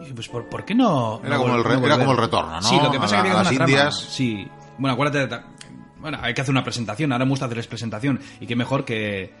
dije, 0.00 0.14
pues 0.14 0.28
¿por, 0.28 0.48
por 0.48 0.64
qué 0.64 0.74
no? 0.74 1.20
Era 1.24 1.36
no 1.36 1.42
como 1.42 1.54
el 1.56 1.64
re- 1.64 1.70
no 1.70 1.86
era 1.86 1.94
volver? 1.96 1.98
como 2.06 2.12
el 2.12 2.18
retorno, 2.18 2.52
¿no? 2.52 2.62
Sí, 2.62 2.78
lo 2.82 2.90
que 2.90 2.98
pasa 2.98 3.16
A 3.16 3.18
es 3.18 3.22
que 3.24 3.28
había 3.30 3.32
una 3.32 3.42
las 3.44 3.54
trama. 3.54 3.70
Indias. 3.70 3.94
Sí, 4.10 4.48
bueno, 4.78 4.94
acuérdate 4.94 5.26
ta- 5.28 5.44
Bueno, 5.98 6.18
hay 6.22 6.34
que 6.34 6.40
hacer 6.40 6.52
una 6.52 6.62
presentación, 6.64 7.12
ahora 7.12 7.24
me 7.24 7.30
gusta 7.30 7.46
hacerles 7.46 7.66
presentación. 7.66 8.20
Y 8.40 8.46
qué 8.46 8.54
mejor 8.56 8.84
que, 8.84 9.32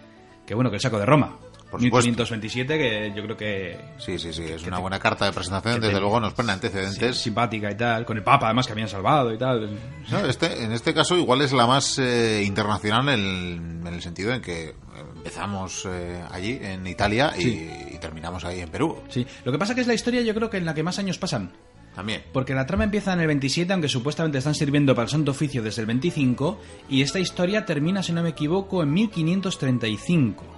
que 0.46 0.54
bueno, 0.54 0.70
que 0.70 0.76
el 0.76 0.82
saco 0.82 0.98
de 0.98 1.06
Roma. 1.06 1.36
Por 1.70 1.82
supuesto. 1.82 2.08
1527, 2.08 2.78
que 2.78 3.12
yo 3.14 3.22
creo 3.24 3.36
que... 3.36 3.78
Sí, 3.98 4.18
sí, 4.18 4.32
sí, 4.32 4.44
es 4.44 4.62
una 4.64 4.78
buena 4.78 4.98
carta 4.98 5.24
de 5.24 5.32
presentación, 5.32 5.80
desde 5.80 6.00
luego 6.00 6.20
nos 6.20 6.32
pone 6.32 6.52
antecedentes. 6.52 7.16
Sí, 7.16 7.24
simpática 7.24 7.70
y 7.70 7.76
tal, 7.76 8.04
con 8.04 8.16
el 8.16 8.22
Papa 8.22 8.46
además 8.46 8.66
que 8.66 8.72
habían 8.72 8.88
salvado 8.88 9.32
y 9.32 9.38
tal. 9.38 9.76
No, 10.10 10.18
este, 10.26 10.62
en 10.62 10.72
este 10.72 10.94
caso 10.94 11.16
igual 11.16 11.42
es 11.42 11.52
la 11.52 11.66
más 11.66 11.98
eh, 11.98 12.44
internacional 12.44 13.08
en, 13.08 13.82
en, 13.84 13.94
el 13.94 14.00
sentido 14.00 14.32
en 14.32 14.40
que 14.40 14.74
empezamos 15.16 15.86
eh, 15.90 16.22
allí, 16.30 16.58
en 16.62 16.86
Italia, 16.86 17.32
y, 17.36 17.94
y, 17.94 17.98
terminamos 18.00 18.44
ahí 18.44 18.60
en 18.60 18.68
Perú. 18.68 19.02
Sí, 19.08 19.26
lo 19.44 19.50
que 19.50 19.58
pasa 19.58 19.74
que 19.74 19.80
es 19.80 19.86
la 19.86 19.94
historia 19.94 20.22
yo 20.22 20.34
creo 20.34 20.48
que 20.48 20.58
en 20.58 20.64
la 20.64 20.74
que 20.74 20.82
más 20.82 20.98
años 20.98 21.18
pasan. 21.18 21.52
También. 21.96 22.24
Porque 22.30 22.54
la 22.54 22.66
trama 22.66 22.84
empieza 22.84 23.14
en 23.14 23.20
el 23.20 23.26
27, 23.26 23.72
aunque 23.72 23.88
supuestamente 23.88 24.36
están 24.36 24.54
sirviendo 24.54 24.94
para 24.94 25.04
el 25.04 25.10
Santo 25.10 25.30
Oficio 25.30 25.62
desde 25.62 25.80
el 25.80 25.86
25, 25.86 26.60
y 26.90 27.00
esta 27.00 27.18
historia 27.18 27.64
termina, 27.64 28.02
si 28.02 28.12
no 28.12 28.22
me 28.22 28.28
equivoco, 28.28 28.82
en 28.82 28.92
1535. 28.92 30.55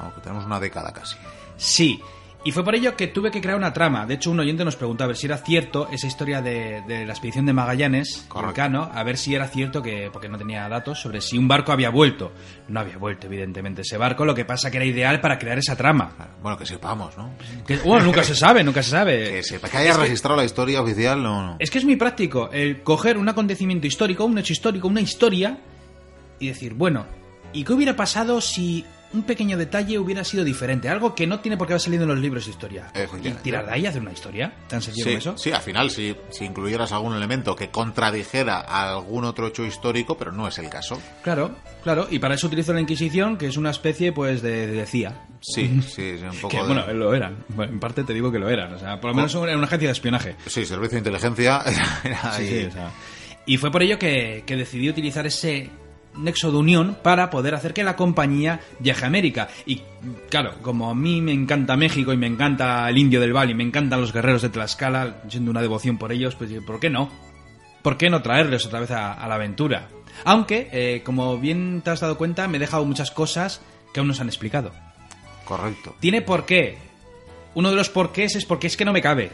Aunque 0.00 0.20
tenemos 0.20 0.44
una 0.44 0.60
década 0.60 0.92
casi. 0.92 1.16
Sí, 1.56 2.00
y 2.44 2.52
fue 2.52 2.64
por 2.64 2.74
ello 2.76 2.96
que 2.96 3.08
tuve 3.08 3.32
que 3.32 3.40
crear 3.40 3.58
una 3.58 3.72
trama. 3.72 4.06
De 4.06 4.14
hecho, 4.14 4.30
un 4.30 4.38
oyente 4.38 4.64
nos 4.64 4.76
preguntaba 4.76 5.06
a 5.06 5.08
ver 5.08 5.16
si 5.16 5.26
era 5.26 5.38
cierto 5.38 5.88
esa 5.90 6.06
historia 6.06 6.40
de, 6.40 6.82
de 6.86 7.04
la 7.04 7.12
expedición 7.12 7.46
de 7.46 7.52
Magallanes, 7.52 8.24
Correcto. 8.28 8.90
a 8.92 9.02
ver 9.02 9.18
si 9.18 9.34
era 9.34 9.48
cierto 9.48 9.82
que, 9.82 10.08
porque 10.12 10.28
no 10.28 10.38
tenía 10.38 10.68
datos, 10.68 11.00
sobre 11.00 11.20
si 11.20 11.36
un 11.36 11.48
barco 11.48 11.72
había 11.72 11.90
vuelto. 11.90 12.32
No 12.68 12.78
había 12.78 12.96
vuelto, 12.96 13.26
evidentemente, 13.26 13.82
ese 13.82 13.98
barco, 13.98 14.24
lo 14.24 14.36
que 14.36 14.44
pasa 14.44 14.70
que 14.70 14.76
era 14.76 14.86
ideal 14.86 15.20
para 15.20 15.36
crear 15.38 15.58
esa 15.58 15.74
trama. 15.74 16.12
Bueno, 16.40 16.56
que 16.56 16.64
sepamos, 16.64 17.18
¿no? 17.18 17.32
Que, 17.66 17.76
bueno, 17.78 18.06
nunca 18.06 18.22
se 18.22 18.36
sabe, 18.36 18.62
nunca 18.62 18.84
se 18.84 18.90
sabe. 18.90 19.30
Que 19.30 19.42
sepa, 19.42 19.68
que 19.68 19.76
haya 19.76 19.90
es 19.90 19.96
registrado 19.96 20.36
que, 20.36 20.42
la 20.42 20.46
historia 20.46 20.80
oficial, 20.80 21.20
no, 21.20 21.42
no. 21.44 21.56
Es 21.58 21.70
que 21.72 21.78
es 21.78 21.84
muy 21.84 21.96
práctico 21.96 22.50
el 22.52 22.82
coger 22.82 23.18
un 23.18 23.28
acontecimiento 23.28 23.88
histórico, 23.88 24.24
un 24.24 24.38
hecho 24.38 24.52
histórico, 24.52 24.86
una 24.86 25.00
historia, 25.00 25.58
y 26.38 26.46
decir, 26.46 26.74
bueno, 26.74 27.04
¿y 27.52 27.64
qué 27.64 27.72
hubiera 27.72 27.96
pasado 27.96 28.40
si 28.40 28.86
un 29.12 29.22
pequeño 29.22 29.56
detalle 29.56 29.98
hubiera 29.98 30.24
sido 30.24 30.44
diferente. 30.44 30.88
Algo 30.88 31.14
que 31.14 31.26
no 31.26 31.40
tiene 31.40 31.56
por 31.56 31.66
qué 31.66 31.74
haber 31.74 31.80
salido 31.80 32.02
en 32.02 32.10
los 32.10 32.18
libros 32.18 32.44
de 32.44 32.50
historia. 32.50 32.92
Y 33.22 33.30
tirar 33.30 33.66
de 33.66 33.72
ahí 33.72 33.82
y 33.82 33.86
hacer 33.86 34.02
una 34.02 34.12
historia. 34.12 34.52
¿Tan 34.68 34.82
sencillo 34.82 35.04
sí, 35.04 35.10
como 35.10 35.18
eso? 35.18 35.38
Sí, 35.38 35.52
al 35.52 35.62
final, 35.62 35.90
si, 35.90 36.14
si 36.30 36.44
incluyeras 36.44 36.92
algún 36.92 37.14
elemento 37.14 37.56
que 37.56 37.70
contradijera 37.70 38.60
a 38.60 38.90
algún 38.94 39.24
otro 39.24 39.46
hecho 39.46 39.64
histórico, 39.64 40.16
pero 40.16 40.32
no 40.32 40.46
es 40.46 40.58
el 40.58 40.68
caso. 40.68 41.00
Claro, 41.22 41.56
claro. 41.82 42.06
Y 42.10 42.18
para 42.18 42.34
eso 42.34 42.46
utilizo 42.46 42.72
la 42.72 42.80
Inquisición, 42.80 43.38
que 43.38 43.46
es 43.46 43.56
una 43.56 43.70
especie, 43.70 44.12
pues, 44.12 44.42
de, 44.42 44.66
de 44.66 44.86
CIA. 44.86 45.26
Sí, 45.40 45.80
sí, 45.88 46.16
un 46.22 46.36
poco. 46.36 46.48
que, 46.48 46.56
de... 46.58 46.62
Bueno, 46.62 46.92
lo 46.92 47.14
eran. 47.14 47.44
En 47.58 47.80
parte 47.80 48.04
te 48.04 48.12
digo 48.12 48.30
que 48.30 48.38
lo 48.38 48.48
eran. 48.48 48.74
O 48.74 48.78
sea, 48.78 49.00
por 49.00 49.10
lo 49.10 49.16
menos 49.16 49.34
era 49.34 49.56
una 49.56 49.66
agencia 49.66 49.88
de 49.88 49.92
espionaje. 49.92 50.36
Sí, 50.46 50.66
servicio 50.66 50.96
de 50.96 50.98
inteligencia. 50.98 51.62
Era 52.04 52.32
sí, 52.32 52.46
sí, 52.46 52.64
o 52.64 52.70
sea, 52.70 52.90
y 53.46 53.56
fue 53.56 53.70
por 53.70 53.82
ello 53.82 53.98
que, 53.98 54.44
que 54.46 54.56
decidí 54.56 54.90
utilizar 54.90 55.26
ese 55.26 55.70
nexo 56.18 56.50
de 56.50 56.58
unión 56.58 56.96
para 57.02 57.30
poder 57.30 57.54
hacer 57.54 57.72
que 57.72 57.84
la 57.84 57.96
compañía 57.96 58.60
viaje 58.78 59.04
a 59.04 59.08
América. 59.08 59.48
Y 59.66 59.82
claro, 60.28 60.54
como 60.62 60.90
a 60.90 60.94
mí 60.94 61.20
me 61.20 61.32
encanta 61.32 61.76
México 61.76 62.12
y 62.12 62.16
me 62.16 62.26
encanta 62.26 62.88
el 62.88 62.98
indio 62.98 63.20
del 63.20 63.36
Valle 63.36 63.52
y 63.52 63.56
me 63.56 63.64
encantan 63.64 64.00
los 64.00 64.12
guerreros 64.12 64.42
de 64.42 64.50
Tlaxcala, 64.50 65.22
siendo 65.28 65.50
una 65.50 65.62
devoción 65.62 65.98
por 65.98 66.12
ellos, 66.12 66.34
pues 66.34 66.50
¿por 66.66 66.80
qué 66.80 66.90
no? 66.90 67.10
¿Por 67.82 67.96
qué 67.96 68.10
no 68.10 68.22
traerles 68.22 68.66
otra 68.66 68.80
vez 68.80 68.90
a, 68.90 69.12
a 69.14 69.28
la 69.28 69.36
aventura? 69.36 69.88
Aunque, 70.24 70.68
eh, 70.72 71.02
como 71.04 71.38
bien 71.38 71.80
te 71.82 71.90
has 71.90 72.00
dado 72.00 72.18
cuenta, 72.18 72.48
me 72.48 72.56
he 72.56 72.60
dejado 72.60 72.84
muchas 72.84 73.10
cosas 73.10 73.60
que 73.92 74.00
aún 74.00 74.08
no 74.08 74.14
se 74.14 74.22
han 74.22 74.28
explicado. 74.28 74.72
Correcto. 75.44 75.94
Tiene 76.00 76.22
por 76.22 76.44
qué. 76.44 76.78
Uno 77.54 77.70
de 77.70 77.76
los 77.76 77.88
porqués 77.88 78.36
es 78.36 78.44
porque 78.44 78.66
es 78.66 78.76
que 78.76 78.84
no 78.84 78.92
me 78.92 79.02
cabe. 79.02 79.30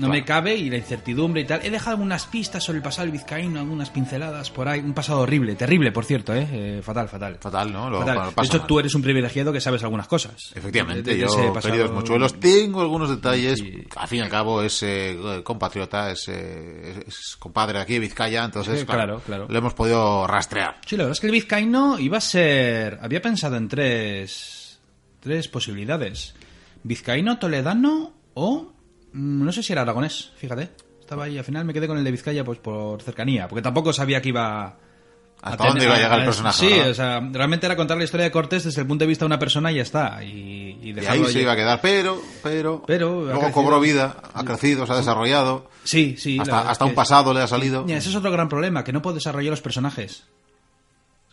No 0.00 0.06
claro. 0.06 0.20
me 0.20 0.24
cabe 0.24 0.56
y 0.56 0.70
la 0.70 0.78
incertidumbre 0.78 1.42
y 1.42 1.44
tal. 1.44 1.60
He 1.62 1.70
dejado 1.70 1.90
algunas 1.90 2.24
pistas 2.24 2.64
sobre 2.64 2.78
el 2.78 2.82
pasado 2.82 3.02
del 3.02 3.12
vizcaíno, 3.12 3.60
algunas 3.60 3.90
pinceladas 3.90 4.50
por 4.50 4.66
ahí. 4.66 4.80
Un 4.80 4.94
pasado 4.94 5.20
horrible, 5.20 5.56
terrible, 5.56 5.92
por 5.92 6.06
cierto, 6.06 6.34
¿eh? 6.34 6.48
eh 6.50 6.80
fatal, 6.82 7.06
fatal. 7.06 7.36
Fatal, 7.38 7.70
¿no? 7.70 7.90
Lo, 7.90 7.98
fatal. 7.98 8.14
Lo 8.14 8.24
de 8.24 8.46
hecho, 8.46 8.58
mal. 8.58 8.66
tú 8.66 8.78
eres 8.78 8.94
un 8.94 9.02
privilegiado 9.02 9.52
que 9.52 9.60
sabes 9.60 9.82
algunas 9.82 10.08
cosas. 10.08 10.52
Efectivamente, 10.54 11.10
de, 11.10 11.16
de 11.16 11.22
yo, 11.22 11.52
pasado... 11.52 11.92
mochuelos, 11.92 12.40
tengo 12.40 12.80
algunos 12.80 13.10
detalles. 13.10 13.58
Sí. 13.58 13.84
Al 13.94 14.08
fin 14.08 14.20
y 14.20 14.22
al 14.22 14.30
cabo, 14.30 14.62
es 14.62 14.82
eh, 14.82 15.18
compatriota, 15.44 16.10
es, 16.10 16.28
eh, 16.28 17.04
es, 17.06 17.36
compadre 17.38 17.78
aquí 17.78 17.94
de 17.94 17.98
Vizcaya, 17.98 18.42
entonces, 18.42 18.80
sí, 18.80 18.86
claro, 18.86 19.20
claro, 19.20 19.48
lo 19.50 19.58
hemos 19.58 19.74
podido 19.74 20.26
rastrear. 20.26 20.76
Sí, 20.86 20.96
la 20.96 21.04
verdad 21.04 21.12
es 21.12 21.20
que 21.20 21.26
el 21.26 21.32
vizcaíno 21.32 21.98
iba 21.98 22.16
a 22.16 22.22
ser... 22.22 22.98
Había 23.02 23.20
pensado 23.20 23.56
en 23.56 23.68
tres, 23.68 24.80
tres 25.20 25.48
posibilidades. 25.48 26.34
Vizcaíno, 26.84 27.38
toledano 27.38 28.14
o 28.32 28.72
no 29.12 29.52
sé 29.52 29.62
si 29.62 29.72
era 29.72 29.82
aragonés, 29.82 30.32
fíjate. 30.36 30.70
Estaba 31.00 31.24
ahí, 31.24 31.38
al 31.38 31.44
final 31.44 31.64
me 31.64 31.72
quedé 31.72 31.88
con 31.88 31.98
el 31.98 32.04
de 32.04 32.10
Vizcaya 32.10 32.44
pues 32.44 32.58
por 32.58 33.02
cercanía, 33.02 33.48
porque 33.48 33.62
tampoco 33.62 33.92
sabía 33.92 34.20
que 34.22 34.28
iba... 34.28 34.76
¿Hasta 35.42 35.68
dónde 35.68 35.86
iba 35.86 35.94
a 35.94 35.98
llegar 35.98 36.18
el 36.18 36.24
personaje? 36.26 36.58
Sí, 36.58 36.68
¿verdad? 36.70 36.90
o 36.90 36.94
sea, 36.94 37.20
realmente 37.32 37.64
era 37.64 37.74
contar 37.74 37.96
la 37.96 38.04
historia 38.04 38.24
de 38.24 38.30
Cortés 38.30 38.64
desde 38.64 38.82
el 38.82 38.86
punto 38.86 39.04
de 39.04 39.08
vista 39.08 39.24
de 39.24 39.26
una 39.28 39.38
persona 39.38 39.72
y 39.72 39.76
ya 39.76 39.82
está. 39.82 40.22
Y, 40.22 40.78
y, 40.82 40.94
y 40.94 41.06
ahí 41.06 41.24
se 41.24 41.40
iba 41.40 41.52
a 41.52 41.56
quedar, 41.56 41.80
pero, 41.80 42.20
pero, 42.42 42.82
pero 42.86 43.22
luego 43.22 43.40
crecido, 43.40 43.52
cobró 43.54 43.80
vida, 43.80 44.16
ha 44.34 44.44
crecido, 44.44 44.86
se 44.86 44.92
ha 44.92 44.96
desarrollado. 44.96 45.70
Sí, 45.82 46.14
sí. 46.18 46.38
Hasta, 46.38 46.68
hasta 46.68 46.84
un 46.84 46.94
pasado 46.94 47.32
le 47.32 47.40
ha 47.40 47.46
salido. 47.46 47.84
Mira, 47.84 47.96
ese 47.96 48.10
es 48.10 48.14
otro 48.16 48.30
gran 48.30 48.50
problema, 48.50 48.84
que 48.84 48.92
no 48.92 49.00
puedo 49.00 49.14
desarrollar 49.14 49.50
los 49.50 49.62
personajes. 49.62 50.24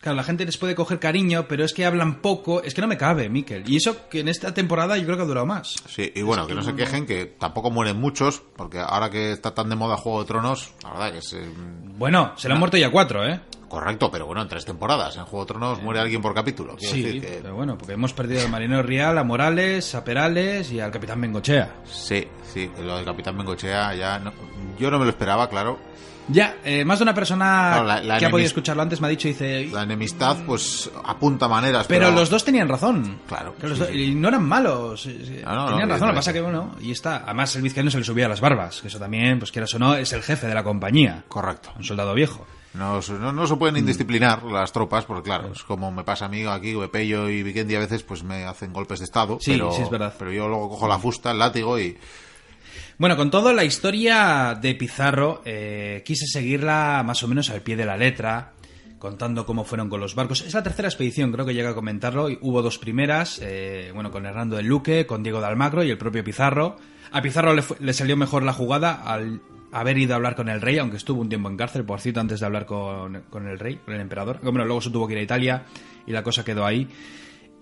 Claro, 0.08 0.16
la 0.16 0.24
gente 0.24 0.46
les 0.46 0.56
puede 0.56 0.74
coger 0.74 1.00
cariño, 1.00 1.50
pero 1.50 1.66
es 1.66 1.74
que 1.74 1.86
hablan 1.86 2.22
poco. 2.22 2.64
Es 2.64 2.74
que 2.74 2.80
no 2.80 2.88
me 2.88 2.96
cabe, 2.96 3.28
Miquel. 3.28 3.70
Y 3.70 3.76
eso 3.76 4.08
que 4.08 4.22
en 4.22 4.30
esta 4.30 4.54
temporada 4.54 4.98
yo 4.98 5.04
creo 5.04 5.18
que 5.18 5.24
ha 5.24 5.26
durado 5.26 5.46
más. 5.46 5.76
Sí, 5.86 6.14
y 6.16 6.22
bueno, 6.22 6.44
es 6.44 6.48
que, 6.48 6.54
que 6.54 6.56
no 6.56 6.64
se 6.64 6.76
quejen, 6.76 7.06
que 7.06 7.26
tampoco 7.26 7.72
mueren 7.72 8.00
muchos, 8.00 8.42
porque 8.56 8.80
ahora 8.80 9.10
que 9.10 9.34
está 9.34 9.54
tan 9.54 9.68
de 9.68 9.76
moda 9.76 9.98
Juego 9.98 10.22
de 10.22 10.28
Tronos, 10.28 10.72
la 10.82 10.92
verdad 10.92 11.12
que 11.12 11.18
es... 11.18 11.34
Eh, 11.34 11.46
bueno, 11.98 12.32
se 12.38 12.48
le 12.48 12.54
han 12.54 12.60
muerto 12.62 12.78
ya 12.78 12.90
cuatro, 12.90 13.28
¿eh? 13.28 13.42
Correcto, 13.68 14.10
pero 14.10 14.26
bueno, 14.26 14.42
en 14.44 14.48
tres 14.48 14.64
temporadas. 14.64 15.18
En 15.18 15.26
Juego 15.26 15.44
de 15.44 15.48
Tronos 15.50 15.84
muere 15.84 16.00
alguien 16.00 16.22
por 16.22 16.34
capítulo. 16.34 16.78
Sí, 16.80 17.02
decir 17.02 17.22
que... 17.22 17.40
pero 17.42 17.54
bueno, 17.54 17.78
porque 17.78 17.96
hemos 17.96 18.14
perdido 18.14 18.44
al 18.44 18.50
Marinero 18.50 18.84
Real, 18.84 19.18
a 19.18 19.26
Morales, 19.26 19.94
a 19.94 20.06
Perales 20.06 20.72
y 20.72 20.80
al 20.80 20.90
Capitán 20.90 21.20
Bengochea. 21.20 21.82
Sí, 21.84 22.26
sí, 22.54 22.72
lo 22.82 22.96
del 22.96 23.04
Capitán 23.04 23.38
Bengochea 23.38 23.94
ya... 23.94 24.20
No... 24.20 24.32
Yo 24.80 24.90
no 24.90 25.00
me 25.00 25.04
lo 25.04 25.10
esperaba, 25.10 25.50
claro. 25.50 25.80
Ya, 26.30 26.58
eh, 26.64 26.84
más 26.84 27.00
de 27.00 27.04
una 27.04 27.14
persona 27.14 27.70
claro, 27.74 27.88
la, 27.88 28.02
la 28.02 28.20
que 28.20 28.26
ha 28.26 28.30
podido 28.30 28.48
escucharlo 28.48 28.82
antes 28.82 29.00
me 29.00 29.08
ha 29.08 29.10
dicho, 29.10 29.28
dice... 29.28 29.70
La 29.72 29.84
enemistad, 29.84 30.38
pues, 30.46 30.90
apunta 31.04 31.48
maneras, 31.48 31.86
pero... 31.88 32.08
pero 32.08 32.16
los 32.20 32.30
dos 32.30 32.44
tenían 32.44 32.68
razón. 32.68 33.20
Claro. 33.28 33.56
Que 33.56 33.68
los 33.68 33.78
sí, 33.78 33.84
dos, 33.84 33.96
y 33.96 34.14
no 34.14 34.28
eran 34.28 34.44
malos. 34.44 35.06
No, 35.06 35.56
no, 35.56 35.70
tenían 35.70 35.88
no, 35.88 35.94
razón, 35.94 36.08
lo 36.08 36.14
que 36.14 36.18
pasa 36.18 36.34
que, 36.34 36.42
bueno, 36.42 36.76
y 36.82 36.92
está. 36.92 37.24
Además, 37.26 37.56
el 37.56 37.62
vizcaíno 37.62 37.90
se 37.92 38.00
le 38.00 38.04
subía 38.04 38.26
a 38.26 38.30
las 38.30 38.42
barbas, 38.42 38.82
que 38.82 38.90
eso 38.90 39.00
también, 39.00 39.40
pues 39.40 39.52
quieras 39.52 39.74
o 39.76 39.80
no, 39.80 39.96
es 39.96 40.12
el 40.14 40.22
jefe 40.22 40.48
de 40.48 40.54
la 40.54 40.64
compañía. 40.64 41.24
Correcto. 41.28 41.72
Un 41.78 41.84
soldado 41.84 42.14
viejo. 42.14 42.46
No, 42.74 43.00
no, 43.20 43.32
no, 43.32 43.48
se 43.48 43.56
pueden 43.56 43.78
indisciplinar 43.78 44.44
mm. 44.44 44.54
las 44.54 44.72
tropas, 44.72 45.06
porque 45.06 45.24
claro, 45.24 45.52
es 45.52 45.64
como 45.64 45.92
me 45.92 46.04
pasa 46.04 46.26
a 46.26 46.30
mí 46.30 46.46
aquí, 46.46 46.76
Pello 46.92 47.28
y 47.28 47.42
Vikendi 47.42 47.76
a 47.76 47.80
veces 47.80 48.04
pues 48.04 48.24
me 48.24 48.46
hacen 48.46 48.72
golpes 48.72 49.00
de 49.00 49.06
estado. 49.06 49.40
Sí, 49.40 49.54
pero, 49.54 49.72
sí, 49.72 49.82
es 49.82 49.90
verdad. 49.90 50.14
Pero 50.20 50.32
yo 50.32 50.48
luego 50.48 50.70
cojo 50.70 50.88
la 50.88 51.00
fusta, 51.00 51.32
el 51.32 51.40
látigo 51.40 51.80
y... 51.80 51.98
Bueno, 53.00 53.16
con 53.16 53.30
todo, 53.30 53.54
la 53.54 53.64
historia 53.64 54.58
de 54.60 54.74
Pizarro 54.74 55.44
eh, 55.46 56.02
quise 56.04 56.26
seguirla 56.26 57.04
más 57.06 57.22
o 57.22 57.28
menos 57.28 57.52
al 57.52 57.62
pie 57.62 57.76
de 57.76 57.86
la 57.86 57.96
letra, 57.96 58.54
contando 58.98 59.46
cómo 59.46 59.64
fueron 59.66 59.88
con 59.88 60.00
los 60.00 60.16
barcos. 60.16 60.42
Es 60.42 60.56
la 60.56 60.64
tercera 60.64 60.88
expedición, 60.88 61.32
creo 61.32 61.46
que 61.46 61.54
llega 61.54 61.70
a 61.70 61.76
comentarlo. 61.76 62.28
Y 62.28 62.40
hubo 62.42 62.64
dos 62.64 62.80
primeras, 62.80 63.40
eh, 63.44 63.92
bueno, 63.94 64.10
con 64.10 64.26
Hernando 64.26 64.56
del 64.56 64.66
Luque, 64.66 65.06
con 65.06 65.22
Diego 65.22 65.40
de 65.42 65.46
Almagro 65.46 65.84
y 65.84 65.92
el 65.92 66.00
propio 66.00 66.24
Pizarro. 66.24 66.78
A 67.12 67.22
Pizarro 67.22 67.54
le, 67.54 67.62
le, 67.80 67.94
salió 67.94 68.18
mejor 68.18 68.42
la 68.42 68.54
jugada 68.54 69.04
al 69.04 69.42
haber 69.72 70.00
ido 70.00 70.14
a 70.14 70.16
hablar 70.16 70.36
con 70.36 70.50
el 70.50 70.60
rey, 70.60 70.80
aunque 70.80 70.98
estuvo 70.98 71.22
un 71.22 71.30
tiempo 71.30 71.50
en 71.50 71.58
cárcel, 71.58 71.86
por 71.86 72.02
cierto, 72.02 72.20
antes 72.20 72.40
de 72.40 72.48
hablar 72.48 72.66
con, 72.66 73.26
con 73.30 73.48
el 73.48 73.60
rey, 73.60 73.76
con 73.76 73.94
el 73.94 74.02
emperador. 74.02 74.40
Bueno, 74.42 74.66
luego 74.66 74.82
se 74.82 74.90
tuvo 74.90 75.06
que 75.06 75.14
ir 75.14 75.20
a 75.20 75.24
Italia 75.24 75.66
y 76.08 76.14
la 76.14 76.24
cosa 76.24 76.44
quedó 76.44 76.66
ahí. 76.66 76.88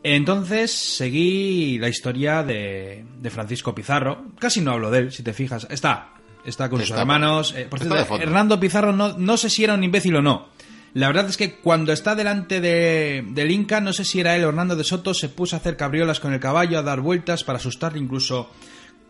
Entonces 0.07 0.71
seguí 0.71 1.79
la 1.79 1.89
historia 1.89 2.43
de, 2.43 3.03
de, 3.19 3.29
Francisco 3.31 3.73
Pizarro. 3.73 4.25
Casi 4.37 4.61
no 4.61 4.73
hablo 4.73 4.91
de 4.91 4.99
él, 4.99 5.11
si 5.11 5.23
te 5.23 5.33
fijas. 5.33 5.65
Está, 5.67 6.13
está 6.45 6.69
con 6.69 6.79
está, 6.79 6.93
sus 6.93 7.01
hermanos. 7.01 7.55
Eh, 7.57 7.65
por 7.67 7.79
cierto, 7.79 8.15
Hernando 8.15 8.59
Pizarro 8.59 8.93
no, 8.93 9.17
no, 9.17 9.35
sé 9.35 9.49
si 9.49 9.63
era 9.63 9.73
un 9.73 9.83
imbécil 9.83 10.15
o 10.17 10.21
no. 10.21 10.49
La 10.93 11.07
verdad 11.07 11.27
es 11.27 11.37
que 11.37 11.55
cuando 11.55 11.91
está 11.91 12.13
delante 12.13 12.61
de, 12.61 13.25
del 13.29 13.49
Inca, 13.49 13.81
no 13.81 13.93
sé 13.93 14.05
si 14.05 14.19
era 14.19 14.35
él 14.35 14.45
o 14.45 14.49
Hernando 14.49 14.75
de 14.75 14.83
Soto, 14.83 15.15
se 15.15 15.27
puso 15.27 15.55
a 15.55 15.59
hacer 15.59 15.75
cabriolas 15.75 16.19
con 16.19 16.33
el 16.33 16.39
caballo, 16.39 16.77
a 16.77 16.83
dar 16.83 17.01
vueltas 17.01 17.43
para 17.43 17.57
asustarle, 17.57 17.97
incluso 17.97 18.51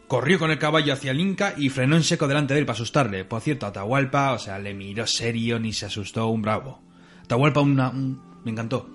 corrió 0.07 0.39
con 0.39 0.49
el 0.49 0.59
caballo 0.59 0.93
hacia 0.93 1.11
el 1.11 1.19
Inca 1.19 1.55
y 1.57 1.67
frenó 1.67 1.97
en 1.97 2.03
seco 2.03 2.25
delante 2.25 2.53
de 2.53 2.61
él 2.61 2.65
para 2.65 2.75
asustarle. 2.75 3.25
Por 3.25 3.41
cierto, 3.41 3.65
Atahualpa, 3.65 4.31
o 4.31 4.39
sea, 4.39 4.59
le 4.59 4.73
miró 4.73 5.05
serio 5.05 5.59
ni 5.59 5.73
se 5.73 5.87
asustó 5.87 6.27
un 6.27 6.41
bravo. 6.41 6.81
Atahualpa, 7.25 7.59
una, 7.59 7.89
un, 7.89 8.39
me 8.45 8.51
encantó. 8.51 8.94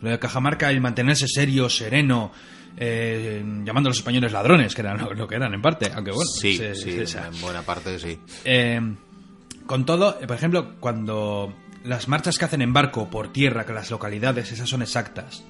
Lo 0.00 0.10
de 0.10 0.18
Cajamarca, 0.18 0.70
el 0.70 0.80
mantenerse 0.80 1.26
serio, 1.28 1.68
sereno, 1.68 2.32
eh, 2.76 3.42
llamando 3.64 3.88
a 3.88 3.90
los 3.90 3.98
españoles 3.98 4.32
ladrones, 4.32 4.74
que 4.74 4.80
eran 4.80 4.98
lo, 4.98 5.12
lo, 5.12 5.28
que 5.28 5.34
eran 5.34 5.52
en 5.52 5.60
parte, 5.60 5.90
aunque 5.94 6.12
bueno. 6.12 6.30
Sí, 6.30 6.56
se, 6.56 6.74
sí, 6.74 7.06
se, 7.06 7.18
en 7.18 7.40
buena 7.40 7.62
parte 7.62 7.98
sí. 7.98 8.18
Eh, 8.44 8.80
con 9.66 9.84
todo, 9.84 10.18
por 10.18 10.36
ejemplo, 10.36 10.74
cuando 10.80 11.54
las 11.84 12.08
marchas 12.08 12.38
que 12.38 12.44
hacen 12.44 12.62
en 12.62 12.72
barco 12.72 13.08
por 13.08 13.32
tierra, 13.32 13.64
que 13.64 13.72
las 13.72 13.90
localidades, 13.90 14.52
esas 14.52 14.68
son 14.68 14.82
exactas. 14.82 15.44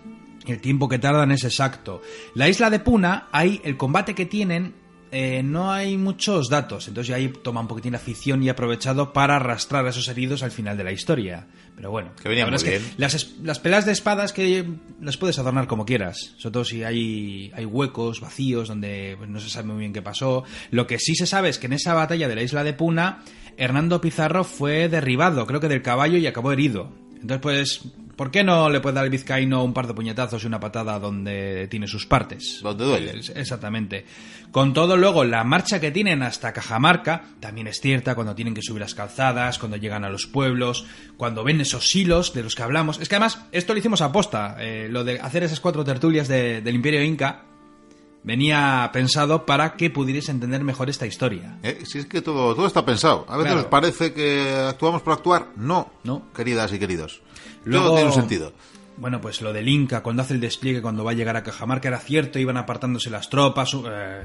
El 0.46 0.60
tiempo 0.60 0.88
que 0.88 0.98
tardan 0.98 1.32
es 1.32 1.44
exacto. 1.44 2.02
La 2.34 2.48
isla 2.48 2.70
de 2.70 2.80
Puna, 2.80 3.28
ahí 3.32 3.60
el 3.64 3.76
combate 3.76 4.14
que 4.14 4.26
tienen 4.26 4.74
eh, 5.12 5.42
no 5.42 5.72
hay 5.72 5.96
muchos 5.96 6.48
datos, 6.48 6.88
entonces 6.88 7.14
ahí 7.14 7.32
toma 7.42 7.60
un 7.60 7.68
poquitín 7.68 7.92
la 7.92 7.98
ficción 7.98 8.42
y 8.42 8.48
ha 8.48 8.52
aprovechado 8.52 9.12
para 9.12 9.36
arrastrar 9.36 9.84
a 9.86 9.90
esos 9.90 10.08
heridos 10.08 10.42
al 10.42 10.50
final 10.50 10.76
de 10.76 10.84
la 10.84 10.92
historia. 10.92 11.46
Pero 11.74 11.90
bueno, 11.90 12.10
Que 12.22 12.28
venía 12.28 12.44
la 12.44 12.50
muy 12.50 12.56
es 12.56 12.64
que 12.64 12.70
bien. 12.78 12.82
las, 12.98 13.32
las 13.42 13.58
peleas 13.58 13.86
de 13.86 13.92
espadas 13.92 14.32
que 14.32 14.66
las 15.00 15.16
puedes 15.16 15.38
adornar 15.38 15.66
como 15.66 15.86
quieras, 15.86 16.34
sobre 16.36 16.52
todo 16.52 16.64
si 16.64 16.84
hay, 16.84 17.50
hay 17.54 17.64
huecos, 17.64 18.20
vacíos, 18.20 18.68
donde 18.68 19.14
pues, 19.18 19.30
no 19.30 19.40
se 19.40 19.48
sabe 19.48 19.68
muy 19.68 19.78
bien 19.78 19.92
qué 19.92 20.02
pasó. 20.02 20.44
Lo 20.70 20.86
que 20.86 20.98
sí 20.98 21.14
se 21.14 21.26
sabe 21.26 21.48
es 21.48 21.58
que 21.58 21.66
en 21.66 21.72
esa 21.72 21.94
batalla 21.94 22.28
de 22.28 22.34
la 22.34 22.42
isla 22.42 22.64
de 22.64 22.74
Puna, 22.74 23.22
Hernando 23.56 24.00
Pizarro 24.00 24.44
fue 24.44 24.88
derribado, 24.88 25.46
creo 25.46 25.60
que 25.60 25.68
del 25.68 25.82
caballo, 25.82 26.18
y 26.18 26.26
acabó 26.26 26.52
herido. 26.52 26.92
Entonces, 27.14 27.40
pues, 27.40 27.80
¿por 28.20 28.30
qué 28.30 28.44
no 28.44 28.68
le 28.68 28.80
puede 28.80 28.96
dar 28.96 29.04
el 29.06 29.10
vizcaíno 29.10 29.64
un 29.64 29.72
par 29.72 29.86
de 29.86 29.94
puñetazos 29.94 30.44
y 30.44 30.46
una 30.46 30.60
patada 30.60 30.98
donde 30.98 31.68
tiene 31.70 31.86
sus 31.86 32.04
partes? 32.04 32.60
Donde 32.62 32.84
duele. 32.84 33.12
Exactamente. 33.34 34.04
Con 34.50 34.74
todo, 34.74 34.98
luego, 34.98 35.24
la 35.24 35.42
marcha 35.42 35.80
que 35.80 35.90
tienen 35.90 36.22
hasta 36.22 36.52
Cajamarca 36.52 37.22
también 37.40 37.66
es 37.68 37.80
cierta 37.80 38.14
cuando 38.14 38.34
tienen 38.34 38.52
que 38.52 38.60
subir 38.60 38.82
las 38.82 38.94
calzadas, 38.94 39.58
cuando 39.58 39.78
llegan 39.78 40.04
a 40.04 40.10
los 40.10 40.26
pueblos, 40.26 40.84
cuando 41.16 41.42
ven 41.44 41.62
esos 41.62 41.96
hilos 41.96 42.34
de 42.34 42.42
los 42.42 42.54
que 42.54 42.62
hablamos. 42.62 43.00
Es 43.00 43.08
que 43.08 43.14
además, 43.14 43.40
esto 43.52 43.72
lo 43.72 43.78
hicimos 43.78 44.02
a 44.02 44.12
posta, 44.12 44.54
eh, 44.60 44.88
lo 44.90 45.02
de 45.02 45.18
hacer 45.18 45.42
esas 45.42 45.60
cuatro 45.60 45.82
tertulias 45.82 46.28
de- 46.28 46.60
del 46.60 46.74
Imperio 46.74 47.02
Inca 47.02 47.44
venía 48.22 48.90
pensado 48.92 49.46
para 49.46 49.74
que 49.74 49.90
pudierais 49.90 50.28
entender 50.28 50.62
mejor 50.62 50.90
esta 50.90 51.06
historia. 51.06 51.58
Eh, 51.62 51.82
Si 51.84 51.98
es 51.98 52.06
que 52.06 52.20
todo, 52.22 52.54
todo 52.54 52.66
está 52.66 52.84
pensado. 52.84 53.24
A 53.28 53.36
veces 53.36 53.52
Claro. 53.52 53.60
os 53.60 53.66
parece 53.66 54.12
que 54.12 54.50
actuamos 54.68 55.02
por 55.02 55.14
actuar. 55.14 55.48
No, 55.56 55.90
No. 56.04 56.22
queridas 56.34 56.72
y 56.72 56.78
queridos. 56.78 57.22
Luego- 57.64 57.86
Todo 57.86 57.94
tiene 57.96 58.10
un 58.10 58.14
sentido. 58.16 58.52
Bueno, 58.96 59.20
pues 59.20 59.40
lo 59.40 59.52
del 59.52 59.68
Inca, 59.68 60.02
cuando 60.02 60.22
hace 60.22 60.34
el 60.34 60.40
despliegue, 60.40 60.82
cuando 60.82 61.04
va 61.04 61.12
a 61.12 61.14
llegar 61.14 61.36
a 61.36 61.42
Cajamarca, 61.42 61.88
era 61.88 61.98
cierto, 61.98 62.38
iban 62.38 62.56
apartándose 62.58 63.08
las 63.08 63.30
tropas. 63.30 63.72
eh, 63.74 64.22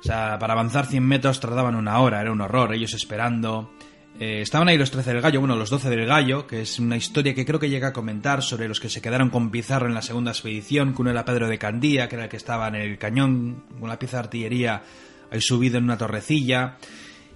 o 0.00 0.02
sea, 0.02 0.38
para 0.38 0.52
avanzar 0.54 0.86
100 0.86 1.04
metros 1.06 1.40
tardaban 1.40 1.74
una 1.74 1.98
hora, 2.00 2.20
era 2.20 2.32
un 2.32 2.40
horror, 2.40 2.72
ellos 2.74 2.94
esperando. 2.94 3.70
Eh, 4.18 4.40
estaban 4.40 4.68
ahí 4.68 4.78
los 4.78 4.90
13 4.90 5.12
del 5.12 5.20
Gallo, 5.20 5.40
bueno, 5.40 5.56
los 5.56 5.68
12 5.68 5.90
del 5.90 6.06
Gallo, 6.06 6.46
que 6.46 6.62
es 6.62 6.78
una 6.78 6.96
historia 6.96 7.34
que 7.34 7.44
creo 7.44 7.60
que 7.60 7.68
llega 7.68 7.88
a 7.88 7.92
comentar 7.92 8.42
sobre 8.42 8.66
los 8.66 8.80
que 8.80 8.88
se 8.88 9.02
quedaron 9.02 9.28
con 9.28 9.50
Pizarro 9.50 9.86
en 9.86 9.94
la 9.94 10.00
segunda 10.00 10.30
expedición, 10.30 10.94
que 10.94 11.02
uno 11.02 11.10
era 11.10 11.24
Pedro 11.24 11.48
de 11.48 11.58
Candía, 11.58 12.08
que 12.08 12.14
era 12.14 12.24
el 12.24 12.30
que 12.30 12.38
estaba 12.38 12.68
en 12.68 12.76
el 12.76 12.96
cañón, 12.96 13.64
con 13.78 13.88
la 13.88 13.98
pieza 13.98 14.16
de 14.16 14.22
artillería 14.24 14.82
ahí 15.30 15.40
subido 15.40 15.76
en 15.76 15.84
una 15.84 15.98
torrecilla. 15.98 16.78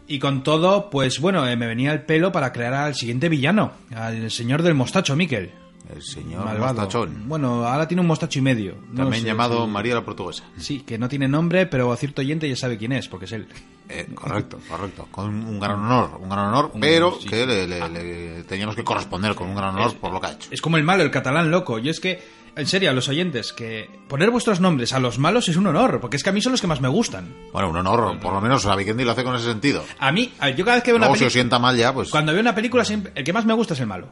Y 0.07 0.19
con 0.19 0.43
todo, 0.43 0.89
pues 0.90 1.20
bueno, 1.20 1.47
eh, 1.47 1.55
me 1.57 1.66
venía 1.66 1.93
el 1.93 2.02
pelo 2.02 2.32
para 2.32 2.52
crear 2.52 2.73
al 2.73 2.94
siguiente 2.94 3.28
villano, 3.28 3.73
al 3.94 4.31
señor 4.31 4.62
del 4.62 4.74
mostacho, 4.74 5.15
Miquel. 5.16 5.52
El 5.95 6.03
señor 6.03 6.45
Malvado. 6.45 6.75
Mostachón. 6.75 7.29
Bueno, 7.29 7.67
ahora 7.67 7.89
tiene 7.89 8.01
un 8.01 8.07
mostacho 8.07 8.39
y 8.39 8.43
medio. 8.43 8.77
No 8.93 9.03
También 9.05 9.23
sé 9.23 9.29
llamado 9.29 9.67
María 9.67 9.95
la 9.95 10.05
Portuguesa. 10.05 10.45
Sí, 10.57 10.81
que 10.81 10.99
no 10.99 11.09
tiene 11.09 11.27
nombre, 11.29 11.67
pero 11.67 11.95
cierto 11.97 12.21
oyente 12.23 12.49
ya 12.49 12.57
sabe 12.57 12.79
quién 12.79 12.93
es, 12.93 13.09
porque 13.09 13.25
es 13.27 13.33
él. 13.33 13.49
Eh, 13.89 14.07
correcto, 14.15 14.61
correcto. 14.69 15.09
Con 15.11 15.27
un 15.35 15.59
gran 15.59 15.81
honor, 15.81 16.19
un 16.21 16.29
gran 16.29 16.47
honor, 16.47 16.71
pero 16.81 17.17
sí. 17.21 17.27
que 17.29 17.45
le, 17.45 17.67
le- 17.67 17.89
le 17.89 18.43
teníamos 18.45 18.77
que 18.77 18.85
corresponder 18.85 19.35
con 19.35 19.49
un 19.49 19.57
gran 19.57 19.75
honor 19.75 19.97
por 19.97 20.12
lo 20.12 20.21
que 20.21 20.27
ha 20.29 20.33
hecho. 20.33 20.49
Es 20.53 20.61
como 20.62 20.77
el 20.77 20.85
malo, 20.85 21.03
el 21.03 21.11
catalán 21.11 21.51
loco. 21.51 21.79
Y 21.81 21.89
es 21.89 21.99
que, 21.99 22.23
en 22.55 22.67
serio, 22.69 22.91
a 22.91 22.93
los 22.93 23.09
oyentes, 23.09 23.53
que 23.53 23.91
poner 24.07 24.31
vuestros 24.31 24.61
nombres 24.61 24.93
a 24.93 25.01
los 25.01 25.19
malos 25.19 25.49
es 25.49 25.57
un 25.57 25.67
honor, 25.67 25.99
porque 26.01 26.17
es 26.17 26.23
que 26.23 26.31
a 26.31 26.33
mí 26.33 26.41
son 26.41 26.53
los 26.53 26.61
que 26.61 26.69
más 26.69 26.81
me 26.81 26.87
gustan. 26.89 27.35
Bueno, 27.53 27.69
un 27.71 27.77
honor, 27.79 28.17
por 28.21 28.33
lo 28.33 28.41
menos 28.41 28.65
la 28.65 28.77
Vikendi 28.77 29.03
lo 29.03 29.11
hace 29.11 29.25
con 29.25 29.35
ese 29.35 29.47
sentido. 29.47 29.85
A 29.99 30.12
mí, 30.12 30.33
a- 30.39 30.51
yo 30.51 30.65
cada 30.65 30.77
vez 30.77 30.85
que 30.85 30.93
veo 30.93 30.99
una 30.99 31.07
Luego 31.07 31.17
si 31.17 31.25
os 31.25 31.33
película... 31.33 31.43
sienta 31.43 31.59
mal 31.59 31.77
ya, 31.77 31.93
pues... 31.93 32.11
Cuando 32.11 32.31
veo 32.33 32.41
una 32.43 32.55
película, 32.55 32.85
siempre, 32.85 33.11
el 33.17 33.25
que 33.25 33.33
más 33.33 33.45
me 33.45 33.55
gusta 33.55 33.75
es 33.75 33.81
el 33.81 33.87
malo. 33.89 34.07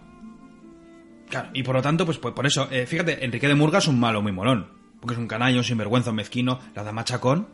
Claro, 1.28 1.50
y 1.52 1.62
por 1.62 1.74
lo 1.74 1.82
tanto, 1.82 2.06
pues, 2.06 2.18
pues 2.18 2.34
por 2.34 2.46
eso, 2.46 2.68
eh, 2.70 2.86
fíjate, 2.86 3.24
Enrique 3.24 3.48
de 3.48 3.54
Murga 3.54 3.78
es 3.78 3.86
un 3.88 4.00
malo 4.00 4.22
muy 4.22 4.32
molón. 4.32 4.68
Porque 5.00 5.14
es 5.14 5.18
un 5.18 5.28
canalla, 5.28 5.56
un 5.58 5.64
sinvergüenza, 5.64 6.10
un 6.10 6.16
mezquino. 6.16 6.58
La 6.74 6.82
dama 6.82 7.04
Chacón 7.04 7.46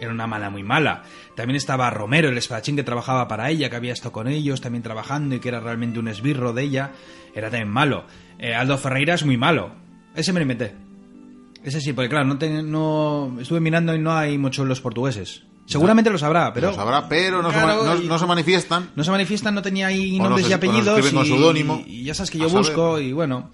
era 0.00 0.10
una 0.12 0.26
mala 0.26 0.50
muy 0.50 0.62
mala. 0.62 1.02
También 1.34 1.56
estaba 1.56 1.88
Romero, 1.90 2.28
el 2.28 2.36
espadachín 2.38 2.76
que 2.76 2.82
trabajaba 2.82 3.26
para 3.28 3.48
ella, 3.50 3.70
que 3.70 3.76
había 3.76 3.92
estado 3.92 4.12
con 4.12 4.28
ellos 4.28 4.60
también 4.60 4.82
trabajando 4.82 5.34
y 5.34 5.40
que 5.40 5.48
era 5.48 5.60
realmente 5.60 5.98
un 5.98 6.08
esbirro 6.08 6.52
de 6.52 6.62
ella. 6.64 6.90
Era 7.34 7.48
también 7.50 7.70
malo. 7.70 8.04
Eh, 8.38 8.54
Aldo 8.54 8.76
Ferreira 8.76 9.14
es 9.14 9.24
muy 9.24 9.36
malo. 9.36 9.70
Ese 10.14 10.32
me 10.32 10.40
lo 10.40 10.42
inventé. 10.42 10.74
Ese 11.64 11.80
sí, 11.80 11.92
porque 11.92 12.08
claro, 12.10 12.26
no, 12.26 12.38
te- 12.38 12.62
no 12.62 13.36
estuve 13.40 13.60
mirando 13.60 13.94
y 13.94 13.98
no 13.98 14.12
hay 14.12 14.36
muchos 14.38 14.66
los 14.66 14.80
portugueses. 14.80 15.44
Seguramente 15.68 16.10
los 16.10 16.22
habrá, 16.22 16.52
pero... 16.52 16.68
Lo 16.70 16.74
sabrá, 16.74 17.08
pero 17.08 17.42
no, 17.42 17.50
se, 17.50 17.58
Claro, 17.58 17.84
ma- 17.84 17.94
no- 17.94 18.02
y- 18.02 18.06
no 18.08 18.18
se 18.18 18.26
manifiestan. 18.26 18.90
no 18.96 19.04
se 19.04 19.10
manifiestan, 19.10 19.54
no 19.54 19.62
tenía 19.62 19.86
ahí 19.88 20.16
O 20.18 20.22
no 20.22 20.30
nombres 20.30 20.46
se- 20.46 20.50
y 20.52 20.54
apellidos. 20.54 21.10
con 21.12 21.56
y, 21.56 21.82
y 21.86 22.04
ya 22.04 22.14
sabes 22.14 22.30
que 22.30 22.38
yo 22.38 22.48
saber. 22.48 22.64
busco 22.64 22.98
y 23.00 23.12
bueno. 23.12 23.50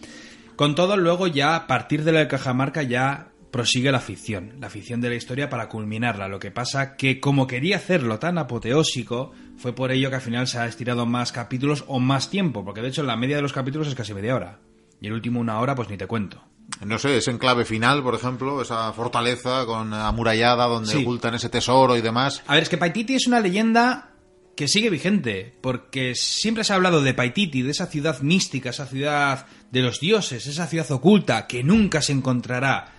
Con 0.57 0.74
todo, 0.77 0.97
luego 0.97 1.27
ya 1.27 1.57
a 1.57 1.66
partir 1.66 2.05
de 2.05 2.12
la 2.12 2.20
de 2.20 2.28
Cajamarca 2.28 2.82
ya 2.85 3.28
prosigue 3.51 3.91
la 3.91 3.99
ficción. 4.01 4.55
La 4.61 4.70
ficción 4.70 5.01
de 5.01 5.09
la 5.09 5.15
historia 5.16 5.49
para 5.51 5.69
culminarla. 5.69 6.28
Lo 6.28 6.39
que 6.39 6.51
pasa 6.53 6.97
que 6.97 7.19
como 7.20 7.47
quería 7.49 7.77
hacerlo 7.77 8.19
tan 8.20 8.39
apoteósico, 8.39 9.32
fue 9.57 9.74
por 9.74 9.91
ello 9.93 10.11
que 10.11 10.16
al 10.16 10.23
final 10.23 10.47
se 10.47 10.59
ha 10.59 10.66
estirado 10.66 11.07
más 11.07 11.32
capítulos 11.32 11.85
o 11.89 11.99
más 12.01 12.31
tiempo. 12.31 12.65
Porque 12.65 12.82
de 12.82 12.89
hecho 12.89 13.03
la 13.03 13.16
media 13.16 13.36
de 13.36 13.43
los 13.43 13.53
capítulos 13.53 13.89
es 13.89 13.95
casi 13.97 14.15
media 14.15 14.35
hora. 14.36 14.61
Y 15.01 15.09
el 15.09 15.12
último 15.12 15.41
una 15.41 15.59
hora 15.61 15.74
pues 15.74 15.89
ni 15.89 15.97
te 15.97 16.07
cuento. 16.07 16.41
No 16.85 16.99
sé, 16.99 17.16
ese 17.19 17.31
enclave 17.31 17.65
final, 17.65 18.03
por 18.03 18.15
ejemplo, 18.15 18.61
esa 18.62 18.93
fortaleza 18.93 19.65
con 19.66 19.93
amurallada 19.95 20.66
donde 20.66 20.93
Sí. 20.93 21.03
ocultan 21.03 21.35
ese 21.35 21.49
tesoro 21.49 21.97
y 21.97 22.01
demás. 22.01 22.43
A 22.47 22.55
ver, 22.55 22.62
es 22.62 22.69
que 22.69 22.78
Paititi 22.78 23.15
es 23.15 23.27
una 23.27 23.41
leyenda 23.41 24.11
que 24.57 24.69
sigue 24.69 24.89
vigente, 24.91 25.57
porque 25.61 26.15
siempre 26.15 26.65
se 26.65 26.73
ha 26.73 26.77
hablado 26.77 27.03
de 27.03 27.12
Paititi, 27.12 27.62
de 27.62 27.70
esa 27.70 27.86
ciudad 27.86 28.20
mística, 28.20 28.70
esa 28.70 28.86
ciudad 28.86 29.47
de 29.70 29.82
los 29.82 30.01
dioses, 30.01 30.47
esa 30.47 30.66
ciudad 30.66 30.91
oculta 30.93 31.47
que 31.47 31.62
nunca 31.65 32.01
se 32.01 32.12
encontrará. 32.12 32.93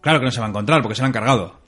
Claro 0.00 0.18
que 0.18 0.24
no 0.26 0.32
se 0.32 0.40
va 0.40 0.46
a 0.46 0.50
encontrar, 0.50 0.82
porque 0.82 0.94
se 0.96 1.02
la 1.02 1.06
han 1.06 1.12
cargado. 1.12 1.60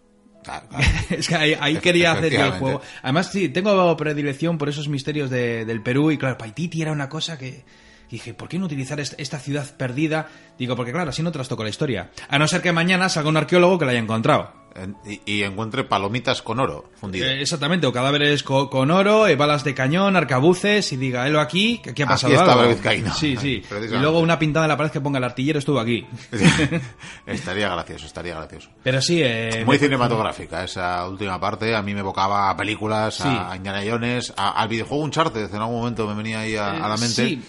Claro, 0.43 0.67
claro. 0.71 0.85
es 1.11 1.29
que 1.29 1.35
ahí, 1.37 1.57
ahí 1.61 1.77
quería 1.77 2.13
hacer 2.13 2.33
yo 2.33 2.45
el 2.45 2.53
juego. 2.53 2.81
Además, 3.03 3.31
sí, 3.31 3.49
tengo 3.51 3.97
predilección 3.97 4.59
por 4.59 4.69
esos 4.69 4.89
misterios 4.89 5.31
de- 5.31 5.65
del 5.65 5.83
Perú 5.83 6.11
y 6.11 6.19
claro, 6.19 6.37
Paititi 6.39 6.83
era 6.83 6.93
una 6.93 7.09
cosa 7.09 7.39
que... 7.39 7.65
Dije, 8.11 8.35
¿por 8.35 8.49
qué 8.49 8.59
no 8.59 8.67
utilizar 8.67 9.01
est- 9.01 9.15
esta 9.19 9.39
ciudad 9.39 9.67
perdida? 9.77 10.29
Digo, 10.59 10.77
porque 10.77 10.93
claro, 10.93 11.11
así 11.11 11.23
no 11.23 11.33
trastoco 11.33 11.63
la 11.65 11.71
historia. 11.71 12.11
A 12.29 12.39
no 12.39 12.47
ser 12.47 12.63
que 12.63 12.73
mañana 12.73 13.09
salga 13.09 13.29
un 13.29 13.37
arqueólogo 13.37 13.79
que 13.79 13.85
la 13.87 13.91
haya 13.93 14.01
encontrado. 14.01 14.65
En- 14.77 14.97
y, 15.07 15.21
y 15.25 15.43
encuentre 15.45 15.85
palomitas 15.85 16.43
con 16.43 16.59
oro 16.59 16.91
fundido. 17.01 17.27
Eh, 17.27 17.41
exactamente, 17.43 17.87
o 17.87 17.93
cadáveres 17.93 18.43
co- 18.43 18.69
con, 18.69 18.91
oro, 18.91 19.29
eh, 19.29 19.37
balas 19.37 19.63
de 19.63 19.73
cañón, 19.73 20.17
arcabuces, 20.17 20.93
y 20.93 20.97
diga, 20.97 21.27
helo 21.29 21.41
aquí, 21.41 21.79
que 21.79 21.91
aquí 21.91 22.03
ha 22.03 22.07
Aquí 22.07 22.13
pasado 22.15 22.33
estaba 22.35 22.53
algo. 22.55 22.65
el 22.65 22.75
vizcaíno. 22.75 23.15
Sí, 23.15 23.37
sí. 23.37 23.63
Y 23.93 23.97
luego 23.99 24.19
una 24.19 24.37
pintada 24.37 24.67
en 24.67 24.71
la 24.71 24.77
pared 24.77 24.91
que 24.91 25.01
ponga 25.01 25.19
el 25.19 25.25
artillero 25.25 25.61
estuvo 25.61 25.79
aquí. 25.79 26.05
estaría 27.27 27.69
gracioso, 27.69 28.07
estaría 28.07 28.35
gracioso. 28.35 28.71
Pero 28.83 29.01
sí, 29.01 29.21
eh, 29.23 29.63
Muy 29.65 29.77
me- 29.77 29.85
cinematográfica 29.85 30.65
esa 30.65 31.07
última 31.09 31.39
parte. 31.41 31.75
A 31.75 31.83
mí 31.83 31.95
me 31.95 32.01
evocaba 32.01 32.51
a 32.51 32.57
películas, 32.57 33.15
Sí. 33.17 33.23
a, 33.29 33.55
Indiana 33.57 33.83
Jones, 33.89 34.33
a- 34.37 34.61
al 34.61 34.69
videojuego 34.69 35.05
Uncharted. 35.05 35.51
En 35.55 35.61
algún 35.61 35.77
momento 35.79 36.07
me 36.09 36.15
venía 36.15 36.41
ahí 36.41 36.57
a, 36.57 36.85
a 36.85 36.89
la 36.89 36.97
mente. 36.97 37.23
Eh, 37.25 37.29
Sí. 37.29 37.43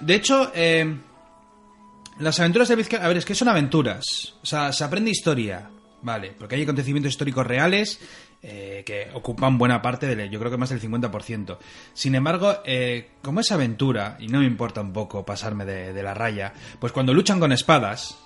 De 0.00 0.14
hecho, 0.14 0.50
eh, 0.54 0.96
las 2.18 2.40
aventuras 2.40 2.68
de 2.68 2.76
Vizca... 2.76 3.04
A 3.04 3.08
ver, 3.08 3.18
es 3.18 3.24
que 3.24 3.34
son 3.34 3.48
aventuras. 3.48 4.34
O 4.42 4.46
sea, 4.46 4.72
se 4.72 4.84
aprende 4.84 5.10
historia. 5.10 5.70
Vale, 6.02 6.34
porque 6.38 6.54
hay 6.54 6.62
acontecimientos 6.62 7.10
históricos 7.10 7.46
reales 7.46 8.00
eh, 8.42 8.82
que 8.86 9.08
ocupan 9.12 9.58
buena 9.58 9.82
parte 9.82 10.06
del... 10.06 10.30
Yo 10.30 10.38
creo 10.38 10.50
que 10.50 10.56
más 10.56 10.70
del 10.70 10.80
50%. 10.80 11.58
Sin 11.92 12.14
embargo, 12.14 12.56
eh, 12.64 13.10
como 13.22 13.40
es 13.40 13.52
aventura, 13.52 14.16
y 14.18 14.28
no 14.28 14.40
me 14.40 14.46
importa 14.46 14.80
un 14.80 14.92
poco 14.92 15.24
pasarme 15.26 15.64
de 15.64 16.02
la 16.02 16.14
raya, 16.14 16.54
pues 16.78 16.92
cuando 16.92 17.12
luchan 17.14 17.40
con 17.40 17.52
espadas... 17.52 18.18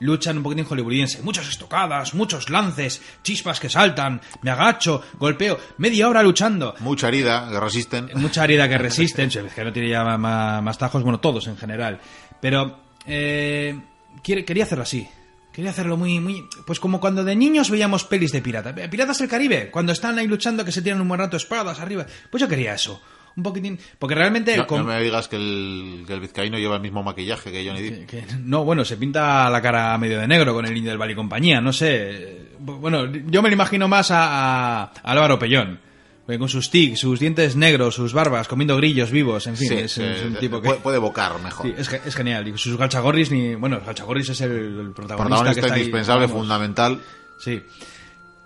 Luchan 0.00 0.38
un 0.38 0.42
poquitín 0.42 0.64
hollywoodiense. 0.66 1.22
Muchas 1.22 1.48
estocadas, 1.48 2.14
muchos 2.14 2.50
lances, 2.50 3.00
chispas 3.22 3.60
que 3.60 3.68
saltan, 3.68 4.20
me 4.42 4.50
agacho, 4.50 5.02
golpeo, 5.18 5.58
media 5.78 6.08
hora 6.08 6.22
luchando 6.22 6.74
Mucha 6.80 7.08
herida, 7.08 7.48
que 7.50 7.60
resisten. 7.60 8.10
mucha 8.14 8.44
herida 8.44 8.68
que 8.68 8.78
resisten, 8.78 9.28
es 9.46 9.54
que 9.54 9.64
no 9.64 9.72
tiene 9.72 9.88
ya 9.90 10.04
más, 10.16 10.62
más 10.62 10.78
tajos, 10.78 11.02
bueno, 11.02 11.20
todos 11.20 11.46
en 11.46 11.56
general. 11.56 12.00
Pero 12.40 12.80
eh, 13.06 13.78
quería 14.22 14.64
hacerlo 14.64 14.82
así. 14.82 15.08
Quería 15.52 15.70
hacerlo 15.72 15.96
muy, 15.96 16.20
muy... 16.20 16.48
Pues 16.64 16.78
como 16.78 17.00
cuando 17.00 17.24
de 17.24 17.34
niños 17.34 17.70
veíamos 17.70 18.04
pelis 18.04 18.30
de 18.32 18.40
pirata. 18.40 18.72
Eh, 18.76 18.88
Piratas 18.88 19.18
del 19.18 19.28
Caribe, 19.28 19.70
cuando 19.70 19.92
están 19.92 20.16
ahí 20.18 20.26
luchando 20.26 20.64
que 20.64 20.72
se 20.72 20.80
tiran 20.80 21.00
un 21.00 21.08
buen 21.08 21.18
rato 21.18 21.36
espadas 21.36 21.80
arriba. 21.80 22.06
Pues 22.30 22.40
yo 22.40 22.48
quería 22.48 22.74
eso. 22.74 23.02
Un 23.36 23.42
poquitín... 23.42 23.78
Porque 23.98 24.14
realmente... 24.14 24.56
No, 24.56 24.66
con- 24.66 24.78
no 24.78 24.84
me 24.92 25.00
digas 25.02 25.28
que 25.28 25.36
el, 25.36 26.04
que 26.06 26.14
el 26.14 26.20
vizcaíno 26.20 26.58
lleva 26.58 26.76
el 26.76 26.82
mismo 26.82 27.02
maquillaje 27.02 27.50
que 27.52 27.66
Johnny 27.66 27.82
Depp. 27.82 28.06
que- 28.08 28.24
no, 28.42 28.64
bueno, 28.64 28.84
se 28.84 28.96
pinta 28.96 29.48
la 29.48 29.62
cara 29.62 29.96
medio 29.98 30.18
de 30.18 30.26
negro 30.28 30.52
con 30.52 30.66
el 30.66 30.76
indio 30.76 30.90
del 30.90 30.98
Valle 31.00 31.12
y 31.12 31.16
compañía, 31.16 31.60
no 31.60 31.72
sé. 31.72 32.48
Bueno, 32.58 33.06
yo 33.06 33.40
me 33.42 33.48
lo 33.48 33.54
imagino 33.54 33.88
más 33.88 34.10
a, 34.10 34.82
a 34.82 34.92
Álvaro 35.04 35.38
Pellón. 35.38 35.78
Porque 36.26 36.38
Con 36.38 36.48
sus 36.48 36.70
tics, 36.70 37.00
sus 37.00 37.18
dientes 37.18 37.56
negros, 37.56 37.94
sus 37.96 38.12
barbas, 38.12 38.46
comiendo 38.46 38.76
grillos 38.76 39.10
vivos, 39.10 39.46
en 39.48 39.56
fin, 39.56 39.68
Sí, 39.68 39.74
es, 39.74 39.92
sí, 39.92 40.02
es 40.02 40.22
un 40.22 40.34
tipo 40.36 40.60
que... 40.60 40.68
puede, 40.68 40.80
puede 40.80 40.96
evocar 40.98 41.40
mejor. 41.40 41.66
Sí, 41.66 41.74
es, 41.76 41.92
es 41.92 42.14
genial. 42.14 42.46
Y 42.46 42.56
sus 42.58 42.76
galchagorris 42.76 43.32
ni... 43.32 43.54
Bueno, 43.56 43.80
galchagorris 43.84 44.28
es 44.28 44.40
el, 44.42 44.50
el 44.52 44.92
protagonista, 44.92 45.16
que 45.16 45.16
Protagonista 45.16 45.60
está 45.60 45.74
ahí, 45.74 45.80
indispensable, 45.80 46.28
fundamental. 46.28 47.00
Sí. 47.40 47.60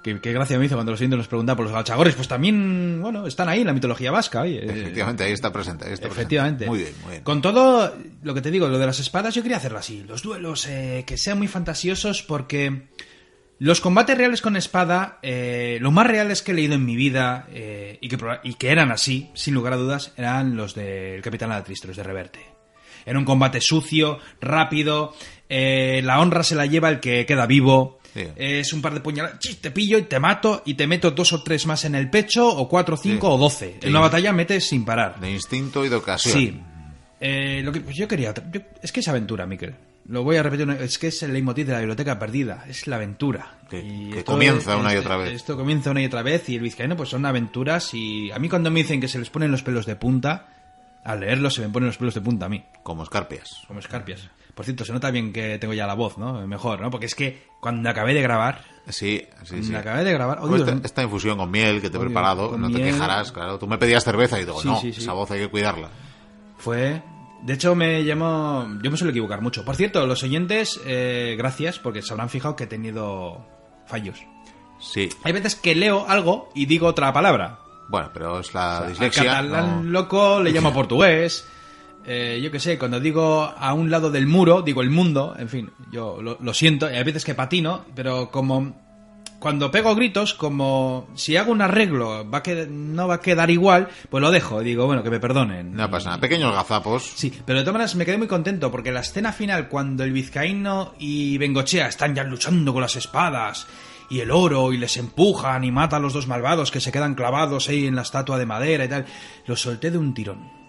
Qué, 0.05 0.21
qué 0.21 0.33
gracia 0.33 0.59
me 0.59 0.67
hizo 0.67 0.77
cuando 0.77 0.93
los 0.93 0.99
siguientes 1.01 1.19
nos 1.19 1.29
preguntaban 1.29 1.57
por 1.57 1.65
los 1.65 1.75
galchagorris. 1.75 2.15
Pues 2.15 2.29
también, 2.29 3.01
bueno, 3.01 3.27
están 3.27 3.49
ahí 3.49 3.63
en 3.63 3.67
la 3.67 3.73
mitología 3.73 4.13
vasca. 4.13 4.43
oye. 4.43 4.63
Efectivamente, 4.65 5.25
ahí 5.25 5.33
está 5.33 5.51
presente. 5.53 5.87
ahí 5.87 5.95
está 5.95 6.09
presente. 6.09 6.21
Efectivamente. 6.21 6.67
Muy 6.67 6.79
bien, 6.81 6.93
muy 7.03 7.11
bien. 7.13 7.25
Con 7.25 7.41
todo 7.41 7.93
lo 8.23 8.35
que 8.35 8.43
te 8.43 8.51
digo, 8.51 8.69
lo 8.69 8.79
de 8.79 8.87
las 8.87 9.01
espadas, 9.01 9.35
yo 9.35 9.43
quería 9.43 9.57
hacerlo 9.57 9.79
así. 9.79 10.05
Los 10.07 10.23
duelos 10.23 10.67
eh, 10.67 11.05
que 11.07 11.17
sean 11.17 11.39
muy 11.39 11.49
fantasiosos 11.49 12.23
porque 12.23 12.83
Los 13.59 13.81
combates 13.81 14.19
reales 14.19 14.43
con 14.43 14.57
espada, 14.57 15.19
eh, 15.23 15.79
los 15.81 15.93
más 15.93 16.07
reales 16.07 16.43
que 16.43 16.51
he 16.53 16.55
leído 16.55 16.75
en 16.75 16.85
mi 16.85 16.97
vida 16.97 17.47
eh, 17.51 17.99
y, 18.01 18.09
que, 18.09 18.19
y 18.43 18.55
que 18.55 18.71
eran 18.71 18.91
así, 18.91 19.31
sin 19.35 19.55
lugar 19.55 19.73
a 19.75 19.77
dudas, 19.77 20.13
eran 20.17 20.57
los 20.57 20.75
del 20.75 21.23
Capitán 21.23 21.53
Alatriste, 21.53 21.87
los 21.87 21.97
de 21.97 22.03
Reverte. 22.03 22.41
Era 23.07 23.19
un 23.19 23.25
combate 23.25 23.61
sucio, 23.61 24.19
rápido, 24.41 25.15
eh, 25.49 26.01
la 26.05 26.21
honra 26.21 26.43
se 26.43 26.57
la 26.57 26.67
lleva 26.67 26.89
el 26.89 27.01
que 27.01 27.27
queda 27.27 27.47
vivo. 27.47 28.01
Sí. 28.15 28.27
Es 28.36 28.73
un 28.73 28.81
par 28.81 28.95
de 28.95 29.01
puñaladas, 29.01 29.39
te 29.61 29.70
pillo 29.73 29.99
y 29.99 30.03
te 30.03 30.20
mato 30.20 30.62
y 30.65 30.74
te 30.74 30.86
meto 30.86 31.11
dos 31.11 31.32
o 31.32 31.43
tres 31.43 31.66
más 31.66 31.85
en 31.85 31.97
el 31.97 32.09
pecho, 32.09 32.49
o 32.49 32.69
cuatro, 32.69 32.97
cinco 32.97 33.27
Sí. 33.27 33.32
o 33.35 33.39
doce. 33.39 33.78
En 33.82 33.91
una 33.91 34.01
batalla 34.01 34.32
metes 34.32 34.66
sin 34.69 34.85
parar. 34.85 35.19
De 35.19 35.31
instinto 35.32 35.85
y 35.85 35.89
de 35.89 35.97
ocasión. 35.97 36.32
Sí. 36.39 36.61
Eh, 37.20 37.61
lo 37.65 37.73
que 37.73 37.81
pues 37.81 37.97
yo 37.97 38.07
quería. 38.07 38.32
yo- 38.53 38.61
es 38.82 38.93
que 38.93 39.01
es 39.01 39.09
aventura, 39.09 39.47
Miquel. 39.47 39.74
Lo 40.07 40.23
voy 40.23 40.36
a 40.36 40.43
repetir. 40.43 40.69
Es 40.81 40.99
que 40.99 41.07
es 41.09 41.23
el 41.23 41.32
leitmotiv 41.32 41.66
de 41.66 41.73
la 41.73 41.78
biblioteca 41.78 42.19
perdida. 42.19 42.65
Es 42.69 42.86
la 42.86 42.97
aventura. 42.97 43.59
Que- 43.70 43.81
Y 43.81 44.11
que 44.11 44.19
esto 44.19 44.32
comienza 44.32 44.74
es- 44.74 44.81
una 44.81 44.93
y 44.93 44.97
otra 44.99 45.16
vez. 45.16 45.32
Esto 45.32 45.57
comienza 45.57 45.91
una 45.91 46.03
y 46.03 46.07
otra 46.07 46.23
vez. 46.23 46.47
Y 46.51 46.57
el 46.57 46.61
vizcaíno, 46.61 46.95
pues 46.97 47.09
son 47.09 47.24
aventuras. 47.24 47.95
Y 47.95 48.31
a 48.31 48.39
mí, 48.39 48.49
cuando 48.51 48.70
me 48.70 48.81
dicen 48.82 49.01
que 49.01 49.09
se 49.09 49.19
les 49.19 49.31
ponen 49.31 49.51
los 49.51 49.62
pelos 49.62 49.86
de 49.86 49.97
punta, 49.97 50.47
al 51.05 51.20
leerlo 51.20 51.49
se 51.51 51.62
me 51.62 51.70
ponen 51.70 51.86
los 51.86 51.97
pelos 51.97 52.15
de 52.15 52.20
punta 52.20 52.47
a 52.47 52.49
mí. 52.51 52.62
Como 52.82 53.03
escarpias. 53.03 53.62
Como 53.66 53.81
escarpias. 53.81 54.28
Por 54.55 54.65
cierto, 54.65 54.85
se 54.85 54.93
nota 54.93 55.11
bien 55.11 55.33
que 55.33 55.59
tengo 55.59 55.75
ya 55.75 55.87
la 55.87 55.95
voz, 55.95 56.17
¿no? 56.17 56.47
Mejor, 56.47 56.81
¿no? 56.81 56.91
Porque 56.91 57.07
es 57.07 57.15
que 57.15 57.43
cuando 57.61 57.89
acabé 57.91 58.15
de 58.15 58.23
grabar. 58.23 58.63
Sí, 58.89 59.23
sí, 59.43 59.63
sí. 59.63 59.71
Cuando 59.73 59.79
acabé 59.79 60.05
de 60.05 60.13
grabar. 60.13 60.39
Odio- 60.41 60.65
esta, 60.65 60.81
esta 60.87 61.03
infusión 61.03 61.37
con 61.39 61.51
miel 61.51 61.81
que 61.81 61.91
te 61.91 61.97
he 61.97 61.99
Odio, 62.01 62.07
preparado, 62.09 62.57
no 62.57 62.69
te 62.69 62.75
miel. 62.79 62.93
quejarás, 62.93 63.33
claro. 63.33 63.59
Tú 63.59 63.67
me 63.67 63.79
pedías 63.79 64.05
cerveza 64.05 64.39
y 64.41 64.45
digo, 64.45 64.61
Sí, 64.61 64.69
no, 64.69 64.81
sí, 64.81 64.93
sí. 64.93 65.01
esa 65.01 65.13
voz 65.13 65.31
hay 65.33 65.41
que 65.41 65.49
cuidarla. 65.49 65.89
Fue. 66.59 67.03
De 67.43 67.53
hecho, 67.55 67.75
me 67.75 68.05
llamó. 68.05 68.67
Yo 68.83 68.91
me 68.91 68.97
suelo 68.97 69.11
equivocar 69.11 69.41
mucho. 69.43 69.65
Por 69.65 69.77
cierto, 69.77 70.07
los 70.07 70.23
oyentes, 70.23 70.81
eh, 70.87 71.35
gracias, 71.37 71.79
porque 71.79 72.01
se 72.03 72.13
habrán 72.13 72.31
fijado 72.31 72.57
que 72.57 72.65
he 72.65 72.67
tenido 72.69 73.45
fallos. 73.87 74.19
Sí. 74.81 75.09
Hay 75.25 75.33
veces 75.33 75.55
que 75.57 75.75
leo 75.75 76.07
algo 76.09 76.49
y 76.55 76.67
digo 76.67 76.87
otra 76.87 77.13
palabra. 77.13 77.59
Bueno, 77.89 78.11
pero 78.15 78.41
es 78.41 78.55
la 78.55 78.79
Al 78.79 78.89
dislexia. 78.89 79.25
catalán 79.25 79.85
no- 79.85 79.91
loco 79.91 80.41
le 80.41 80.53
llamo 80.53 80.73
portugués. 80.75 81.47
Eh, 82.07 82.41
yo 82.43 82.51
qué 82.51 82.61
sé, 82.61 82.79
cuando 82.79 83.01
digo 83.01 83.43
a 83.57 83.73
un 83.73 83.91
lado 83.91 84.11
del 84.11 84.27
muro, 84.27 84.63
digo 84.63 84.83
el 84.83 84.91
mundo. 84.91 85.35
En 85.39 85.49
fin, 85.49 85.71
yo 85.93 86.21
lo, 86.21 86.37
lo 86.41 86.55
siento. 86.55 86.91
Y 86.91 86.95
hay 86.97 87.05
veces 87.05 87.25
que 87.25 87.35
patino, 87.35 87.85
pero 87.95 88.31
como. 88.31 88.83
Cuando 89.39 89.71
pego 89.71 89.95
gritos, 89.95 90.33
como 90.33 91.07
si 91.15 91.37
hago 91.37 91.53
un 91.53 91.61
arreglo 91.61 92.29
va 92.31 92.39
a 92.39 92.43
qued- 92.43 92.67
no 92.69 93.07
va 93.09 93.17
a 93.17 93.21
quedar 93.21 93.51
igual, 93.51 93.89
pues 94.09 94.23
lo 94.23 94.31
dejo. 94.31 94.61
Digo, 94.61 94.87
bueno, 94.87 95.03
que 95.03 95.11
me 95.11 95.21
perdonen. 95.21 95.75
No 95.75 95.91
pasa 95.91 96.11
nada. 96.11 96.21
Pequeños 96.21 96.55
gazapos. 96.55 97.03
Sí, 97.15 97.31
pero 97.45 97.59
de 97.59 97.65
todas 97.65 97.75
maneras 97.75 97.95
me 97.95 98.07
quedé 98.07 98.17
muy 98.17 98.27
contento 98.27 98.71
porque 98.71 98.91
la 98.91 99.01
escena 99.01 99.33
final, 99.33 99.69
cuando 99.69 100.03
el 100.03 100.13
vizcaíno 100.13 100.95
y 100.99 101.37
Bengochea 101.37 101.89
están 101.89 102.15
ya 102.15 102.25
luchando 102.25 102.73
con 102.73 102.81
las 102.81 102.97
espadas 102.97 103.67
y 104.09 104.21
el 104.21 104.31
oro 104.31 104.73
y 104.73 104.79
les 104.79 104.97
empujan 104.97 105.63
y 105.65 105.71
matan 105.71 105.99
a 106.01 106.03
los 106.05 106.15
dos 106.15 106.27
malvados 106.27 106.71
que 106.71 106.81
se 106.81 106.91
quedan 106.93 107.15
clavados 107.15 107.69
ahí 107.69 107.87
en 107.87 107.97
la 107.97 108.03
estatua 108.03 108.39
de 108.39 108.47
madera 108.47 108.87
y 108.87 108.89
tal, 108.89 109.05
lo 109.47 109.57
solté 109.57 109.91
de 109.91 109.99
un 109.99 110.15
tirón. 110.15 110.64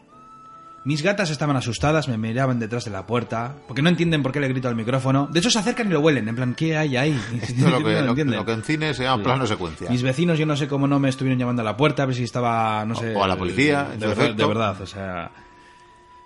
Mis 0.85 1.01
gatas 1.01 1.31
estaban 1.31 1.55
asustadas, 1.57 2.07
me 2.07 2.17
miraban 2.17 2.59
detrás 2.59 2.85
de 2.85 2.91
la 2.91 3.07
puerta, 3.07 3.55
porque 3.67 3.81
no 3.81 3.89
entienden 3.89 4.21
por 4.21 4.31
qué 4.31 4.39
le 4.39 4.47
grito 4.47 4.67
al 4.67 4.75
micrófono. 4.75 5.27
De 5.31 5.39
hecho, 5.39 5.49
se 5.49 5.57
acercan 5.57 5.87
y 5.87 5.89
lo 5.89 5.99
huelen, 5.99 6.27
en 6.29 6.35
plan, 6.35 6.53
¿qué 6.53 6.77
hay 6.77 6.95
ahí? 6.95 7.19
Esto 7.41 7.65
es 7.65 7.71
lo 7.71 7.77
que, 7.79 7.95
No 7.95 8.01
lo- 8.01 8.09
entienden. 8.11 8.35
lo 8.37 8.45
que 8.45 8.51
en 8.53 8.63
cine 8.63 8.93
se 8.93 9.03
llama 9.03 9.23
plano 9.23 9.47
secuencia. 9.47 9.89
Mis 9.89 10.03
vecinos, 10.03 10.37
yo 10.37 10.45
no 10.45 10.55
sé 10.55 10.67
cómo 10.67 10.87
no 10.87 10.99
me 10.99 11.09
estuvieron 11.09 11.39
llamando 11.39 11.63
a 11.63 11.65
la 11.65 11.75
puerta, 11.75 12.03
a 12.03 12.05
ver 12.05 12.15
si 12.15 12.23
estaba, 12.23 12.85
no 12.85 12.93
sé... 12.95 13.15
o 13.15 13.23
a 13.23 13.27
la 13.27 13.35
policía, 13.35 13.89
De 13.97 14.05
verdad, 14.07 14.33
de 14.35 14.45
verdad, 14.45 14.79
o 14.81 14.85
sea... 14.85 15.31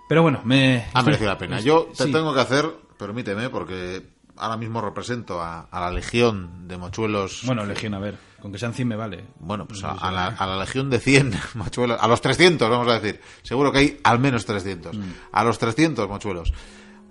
Pero 0.09 0.23
bueno, 0.23 0.41
me... 0.43 0.85
Ha 0.93 1.03
merecido 1.03 1.29
la 1.29 1.37
pena. 1.37 1.59
Yo 1.61 1.87
te 1.95 2.03
Sí. 2.05 2.11
tengo 2.11 2.33
que 2.33 2.41
hacer, 2.41 2.65
permíteme, 2.97 3.49
porque 3.49 4.03
ahora 4.35 4.57
mismo 4.57 4.81
represento 4.81 5.41
a, 5.41 5.61
a 5.71 5.79
la 5.79 5.91
legión 5.91 6.67
de 6.67 6.77
mochuelos. 6.77 7.43
Bueno, 7.45 7.63
Legión, 7.65 7.93
a 7.93 7.99
ver, 7.99 8.17
con 8.39 8.51
que 8.51 8.57
sean 8.59 8.73
100 8.73 8.87
me 8.87 8.95
vale. 8.95 9.23
Bueno, 9.39 9.67
pues 9.67 9.83
a, 9.83 9.91
a 9.91 10.11
la, 10.11 10.27
a 10.27 10.47
la 10.47 10.57
legión 10.57 10.89
de 10.89 10.99
100 10.99 11.33
mochuelos, 11.55 11.97
a 12.01 12.07
los 12.07 12.21
300, 12.21 12.69
vamos 12.69 12.87
a 12.87 12.99
decir. 12.99 13.19
Seguro 13.43 13.71
que 13.71 13.79
hay 13.79 13.99
al 14.03 14.19
menos 14.19 14.45
300. 14.45 14.95
Mm. 14.97 15.01
A 15.31 15.43
los 15.43 15.57
300 15.59 16.07
mochuelos. 16.07 16.51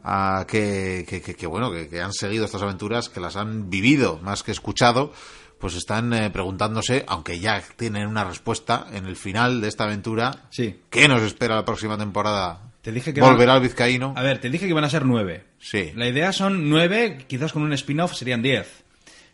ah, 0.05 0.45
que, 0.49 1.05
que, 1.09 1.21
que- 1.21 1.35
que, 1.35 1.47
bueno, 1.47 1.71
que, 1.71 2.01
han 2.01 2.13
seguido 2.13 2.45
estas 2.45 2.63
aventuras, 2.63 3.09
que 3.09 3.21
las 3.21 3.37
han 3.37 3.69
vivido 3.71 4.19
más 4.23 4.43
que 4.43 4.53
escuchado, 4.53 5.13
pues 5.59 5.75
están 5.75 6.13
eh, 6.13 6.31
preguntándose, 6.31 7.05
aunque 7.09 7.41
ya 7.41 7.63
tienen 7.77 8.07
una 8.07 8.25
respuesta 8.25 8.87
en 8.93 9.07
el 9.07 9.17
final 9.17 9.61
de 9.61 9.69
esta 9.69 9.85
aventura, 9.85 10.45
Sí. 10.51 10.81
¿qué 10.89 11.09
nos 11.09 11.21
espera 11.23 11.57
la 11.57 11.65
próxima 11.65 11.99
temporada? 11.99 12.63
Te 12.81 12.93
dije 12.93 13.13
que 13.13 13.21
¿Volverá 13.21 13.55
van- 13.55 13.57
al 13.57 13.63
vizcaíno? 13.69 14.15
A 14.17 14.23
ver, 14.23 14.41
te 14.41 14.49
dije 14.51 14.69
que 14.69 14.73
van 14.73 14.85
a 14.85 14.89
ser 14.89 15.05
9. 15.05 15.45
Sí. 15.59 15.93
La 15.97 16.07
idea 16.09 16.33
son 16.33 16.71
9, 16.71 17.25
quizás 17.27 17.53
con 17.53 17.63
un 17.63 17.73
spin-off 17.73 18.15
serían 18.15 18.41
10. 18.41 18.85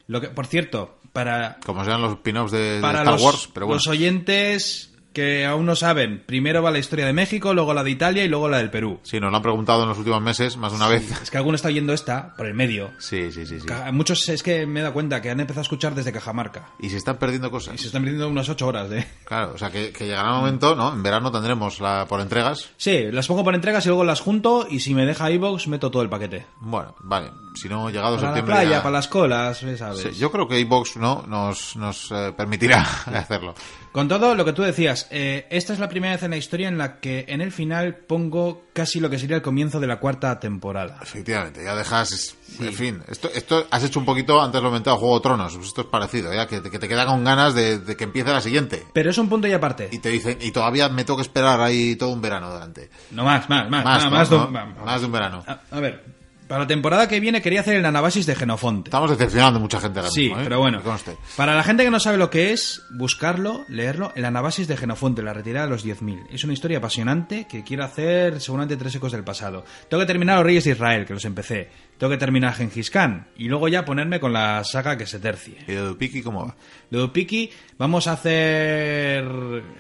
Lo 0.06 0.20
que, 0.22 0.28
por 0.28 0.46
cierto, 0.46 0.98
para, 1.15 1.59
Como 1.65 1.85
sean 1.85 2.03
los 2.03 2.15
spin-offs 2.15 2.51
de, 2.51 2.81
para 2.82 2.99
Star 2.99 3.15
los, 3.15 3.23
Wars, 3.23 3.49
pero 3.55 3.66
bueno. 3.66 3.77
los 3.77 3.86
oyentes 3.86 4.93
que 5.15 5.47
aún 5.47 5.65
no 5.65 5.77
saben, 5.77 6.23
primero 6.27 6.62
va 6.62 6.70
la 6.70 6.78
historia 6.78 7.07
de 7.07 7.12
México, 7.15 7.55
luego 7.55 7.73
la 7.73 7.82
de 7.82 7.91
Italia 7.91 8.24
y 8.24 8.28
luego 8.28 8.49
la 8.49 8.59
del 8.59 8.70
Perú. 8.70 9.01
Sí, 9.05 9.19
nos 9.20 9.31
lo 9.31 9.36
han 9.39 9.43
preguntado 9.43 9.82
en 9.85 9.89
los 9.89 9.97
últimos 9.99 10.20
meses, 10.20 10.57
más 10.59 10.73
de 10.73 10.77
una 10.77 10.89
vez. 10.89 11.11
Es 11.23 11.31
que 11.31 11.39
alguno 11.39 11.57
está 11.57 11.69
oyendo 11.69 11.93
esta 11.95 12.35
por 12.36 12.47
el 12.47 12.55
medio. 12.55 12.91
Sí, 12.99 13.32
sí, 13.32 13.47
sí, 13.47 13.61
sí. 13.61 13.66
Muchos 13.93 14.28
es 14.28 14.43
que 14.43 14.66
me 14.66 14.81
he 14.81 14.82
dado 14.82 14.93
cuenta 14.93 15.23
que 15.23 15.31
han 15.31 15.41
empezado 15.41 15.61
a 15.61 15.62
escuchar 15.62 15.95
desde 15.95 16.12
Cajamarca. 16.12 16.69
Y 16.81 16.91
se 16.91 16.97
están 16.99 17.16
perdiendo 17.16 17.51
cosas. 17.51 17.74
Y 17.74 17.78
se 17.78 17.86
están 17.86 18.03
perdiendo 18.03 18.28
unas 18.28 18.49
8 18.49 18.66
horas 18.66 18.91
de... 18.91 19.07
Claro, 19.24 19.53
o 19.55 19.59
sea 19.59 19.70
que, 19.70 19.93
que 19.93 20.05
llegará 20.07 20.28
el 20.31 20.35
momento, 20.36 20.74
¿no? 20.74 20.93
En 20.93 21.03
verano 21.03 21.31
tendremos 21.32 21.81
la 21.81 22.07
por 22.09 22.20
entregas. 22.20 22.70
Sí, 22.77 23.05
las 23.12 23.27
pongo 23.28 23.45
por 23.45 23.55
entregas 23.55 23.85
y 23.86 23.89
luego 23.89 24.05
las 24.05 24.20
junto 24.20 24.66
y 24.69 24.81
si 24.81 24.95
me 24.95 25.07
deja 25.07 25.31
iVoox 25.31 25.69
meto 25.69 25.91
todo 25.91 26.03
el 26.03 26.09
paquete. 26.11 26.45
Bueno, 26.61 26.95
vale. 27.01 27.31
Si 27.55 27.69
no, 27.69 27.89
llegado 27.89 28.16
Para 28.16 28.28
la 28.31 28.35
septiembre. 28.35 28.55
playa, 28.57 28.70
ya- 28.78 28.82
para 28.82 28.95
las 28.95 29.07
colas, 29.09 29.65
¿sabes? 29.78 30.01
Sí, 30.01 30.11
yo 30.19 30.32
creo 30.32 30.49
que 30.49 30.59
iBox 30.59 30.97
no 30.97 31.24
nos, 31.28 31.77
nos 31.77 32.11
eh, 32.11 32.32
permitirá 32.36 32.81
hacerlo. 33.07 33.55
Con 33.94 34.08
todo 34.08 34.34
lo 34.34 34.44
que 34.44 34.52
tú 34.52 34.62
decías, 34.62 35.06
eh, 35.12 35.46
esta 35.50 35.72
es 35.72 35.78
la 35.78 35.88
primera 35.88 36.14
vez 36.14 36.22
en 36.24 36.32
la 36.32 36.36
historia 36.36 36.66
en 36.66 36.76
la 36.78 36.98
que 36.98 37.26
en 37.28 37.40
el 37.40 37.52
final 37.52 37.94
pongo 37.94 38.64
casi 38.72 38.98
lo 38.98 39.08
que 39.08 39.20
sería 39.20 39.36
el 39.36 39.42
comienzo 39.42 39.78
de 39.78 39.86
la 39.86 40.00
cuarta 40.00 40.40
temporada. 40.40 40.98
Efectivamente, 41.00 41.62
ya 41.62 41.76
dejas. 41.76 42.34
En 42.58 42.72
fin, 42.72 43.02
esto, 43.08 43.30
esto 43.32 43.68
has 43.70 43.84
hecho 43.84 44.00
un 44.00 44.04
poquito, 44.04 44.42
antes 44.42 44.60
lo 44.60 44.66
he 44.66 44.70
comentado, 44.70 44.96
Juego 44.96 45.14
de 45.18 45.22
Tronos. 45.22 45.54
Pues 45.54 45.68
esto 45.68 45.82
es 45.82 45.86
parecido, 45.86 46.34
ya 46.34 46.48
que, 46.48 46.60
te- 46.60 46.72
que 46.72 46.80
te 46.80 46.88
queda 46.88 47.06
con 47.06 47.22
ganas 47.22 47.54
de, 47.54 47.78
de 47.78 47.96
que 47.96 48.02
empiece 48.02 48.32
la 48.32 48.40
siguiente. 48.40 48.82
Pero 48.92 49.10
es 49.10 49.18
un 49.18 49.28
punto 49.28 49.46
y 49.46 49.52
aparte. 49.52 49.88
Y 49.92 49.98
te 50.00 50.08
dicen, 50.08 50.38
y 50.40 50.50
todavía 50.50 50.88
me 50.88 51.04
tengo 51.04 51.16
que 51.18 51.22
esperar 51.22 51.60
ahí 51.60 51.94
todo 51.94 52.10
un 52.10 52.20
verano 52.20 52.52
delante. 52.52 52.90
No 53.12 53.22
más, 53.22 53.48
más, 53.48 53.70
más, 53.70 53.84
Más, 53.84 54.10
más, 54.10 54.30
¿no? 54.30 54.48
más 54.84 55.00
de 55.00 55.06
un- 55.06 55.12
verano. 55.12 55.44
A, 55.46 55.60
a 55.70 55.78
ver, 55.78 56.04
para 56.48 56.62
la 56.62 56.66
temporada 56.66 57.08
que 57.08 57.20
viene 57.20 57.40
quería 57.42 57.60
hacer 57.60 57.76
el 57.76 57.84
anabasis 57.84 58.26
de 58.26 58.34
Genofonte. 58.34 58.88
Estamos 58.88 59.10
decepcionando 59.10 59.58
a 59.58 59.62
mucha 59.62 59.80
gente 59.80 59.98
ahora 60.00 60.10
Sí, 60.10 60.22
mismo, 60.22 60.40
¿eh? 60.40 60.44
pero 60.44 60.58
bueno. 60.58 60.78
Que 60.78 60.84
conste. 60.84 61.16
Para 61.36 61.54
la 61.54 61.62
gente 61.62 61.84
que 61.84 61.90
no 61.90 62.00
sabe 62.00 62.16
lo 62.18 62.30
que 62.30 62.52
es, 62.52 62.82
buscarlo, 62.90 63.64
leerlo, 63.68 64.12
el 64.14 64.24
anabasis 64.24 64.68
de 64.68 64.76
Genofonte, 64.76 65.22
la 65.22 65.32
retirada 65.32 65.66
de 65.66 65.72
los 65.72 65.84
10.000. 65.84 66.26
Es 66.30 66.44
una 66.44 66.52
historia 66.52 66.78
apasionante 66.78 67.46
que 67.48 67.64
quiero 67.64 67.84
hacer 67.84 68.40
seguramente 68.40 68.76
tres 68.76 68.94
ecos 68.94 69.12
del 69.12 69.24
pasado. 69.24 69.64
Tengo 69.88 70.00
que 70.02 70.06
terminar 70.06 70.36
los 70.36 70.44
Reyes 70.46 70.64
de 70.64 70.70
Israel, 70.72 71.04
que 71.06 71.14
los 71.14 71.24
empecé. 71.24 71.70
Tengo 72.05 72.12
que 72.12 72.18
terminar 72.18 72.52
Gengis 72.52 72.90
Khan. 72.90 73.28
Y 73.39 73.48
luego 73.48 73.66
ya 73.66 73.82
ponerme 73.82 74.20
con 74.20 74.31
la 74.35 74.62
saga 74.62 74.94
que 74.98 75.06
se 75.06 75.18
tercie. 75.20 75.56
¿Y 75.66 75.72
de 75.72 75.81
Dupiki 75.81 76.20
cómo 76.20 76.44
va? 76.47 76.55
De 76.90 76.98
Dupiki 76.98 77.48
vamos 77.78 78.06
a 78.09 78.12
hacer... 78.12 79.24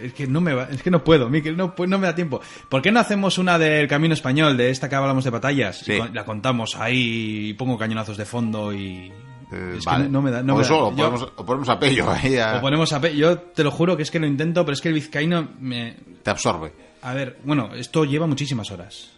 Es 0.00 0.14
que 0.14 0.26
no 0.26 0.40
me 0.40 0.54
va... 0.54 0.68
Es 0.70 0.82
que 0.82 0.90
no 0.90 1.04
puedo, 1.04 1.28
Miquel, 1.28 1.54
no, 1.54 1.74
no 1.86 1.98
me 1.98 2.06
da 2.06 2.14
tiempo. 2.14 2.40
¿Por 2.70 2.80
qué 2.80 2.90
no 2.90 3.00
hacemos 3.00 3.36
una 3.36 3.58
del 3.58 3.86
Camino 3.88 4.14
Español, 4.14 4.56
de 4.56 4.70
esta 4.70 4.88
que 4.88 4.94
hablamos 4.94 5.22
de 5.24 5.28
batallas? 5.28 5.80
Sí. 5.80 5.92
Y 5.92 5.98
con- 5.98 6.14
la 6.14 6.24
contamos 6.24 6.76
ahí 6.76 7.48
y 7.50 7.52
pongo 7.52 7.76
cañonazos 7.76 8.16
de 8.16 8.24
fondo 8.24 8.72
y... 8.72 9.12
Eh, 9.52 9.74
es 9.76 9.84
vale. 9.84 10.04
que 10.04 10.08
no, 10.10 10.20
no 10.20 10.22
me 10.22 10.30
da... 10.30 10.42
No 10.42 10.54
o 10.54 10.56
me 10.56 10.62
eso, 10.62 10.74
da. 10.76 10.82
o, 10.84 10.90
Yo- 10.92 10.96
ponemos, 10.96 11.22
o 11.36 11.44
ponemos 11.44 11.68
a 11.68 11.78
Pello 11.78 12.10
ahí, 12.10 12.38
a- 12.38 12.56
o 12.56 12.60
ponemos 12.62 12.90
a... 12.94 13.06
Yo 13.10 13.38
te 13.38 13.62
lo 13.62 13.70
juro 13.70 13.98
que 13.98 14.02
es 14.02 14.10
que 14.10 14.18
lo 14.18 14.26
intento, 14.26 14.64
pero 14.64 14.72
es 14.72 14.80
que 14.80 14.88
el 14.88 14.94
vizcaíno 14.94 15.50
me... 15.60 15.94
te 16.22 16.30
absorbe. 16.30 16.72
A 17.02 17.12
ver, 17.12 17.36
bueno, 17.44 17.74
esto 17.74 18.06
lleva 18.06 18.26
muchísimas 18.26 18.70
horas. 18.70 19.10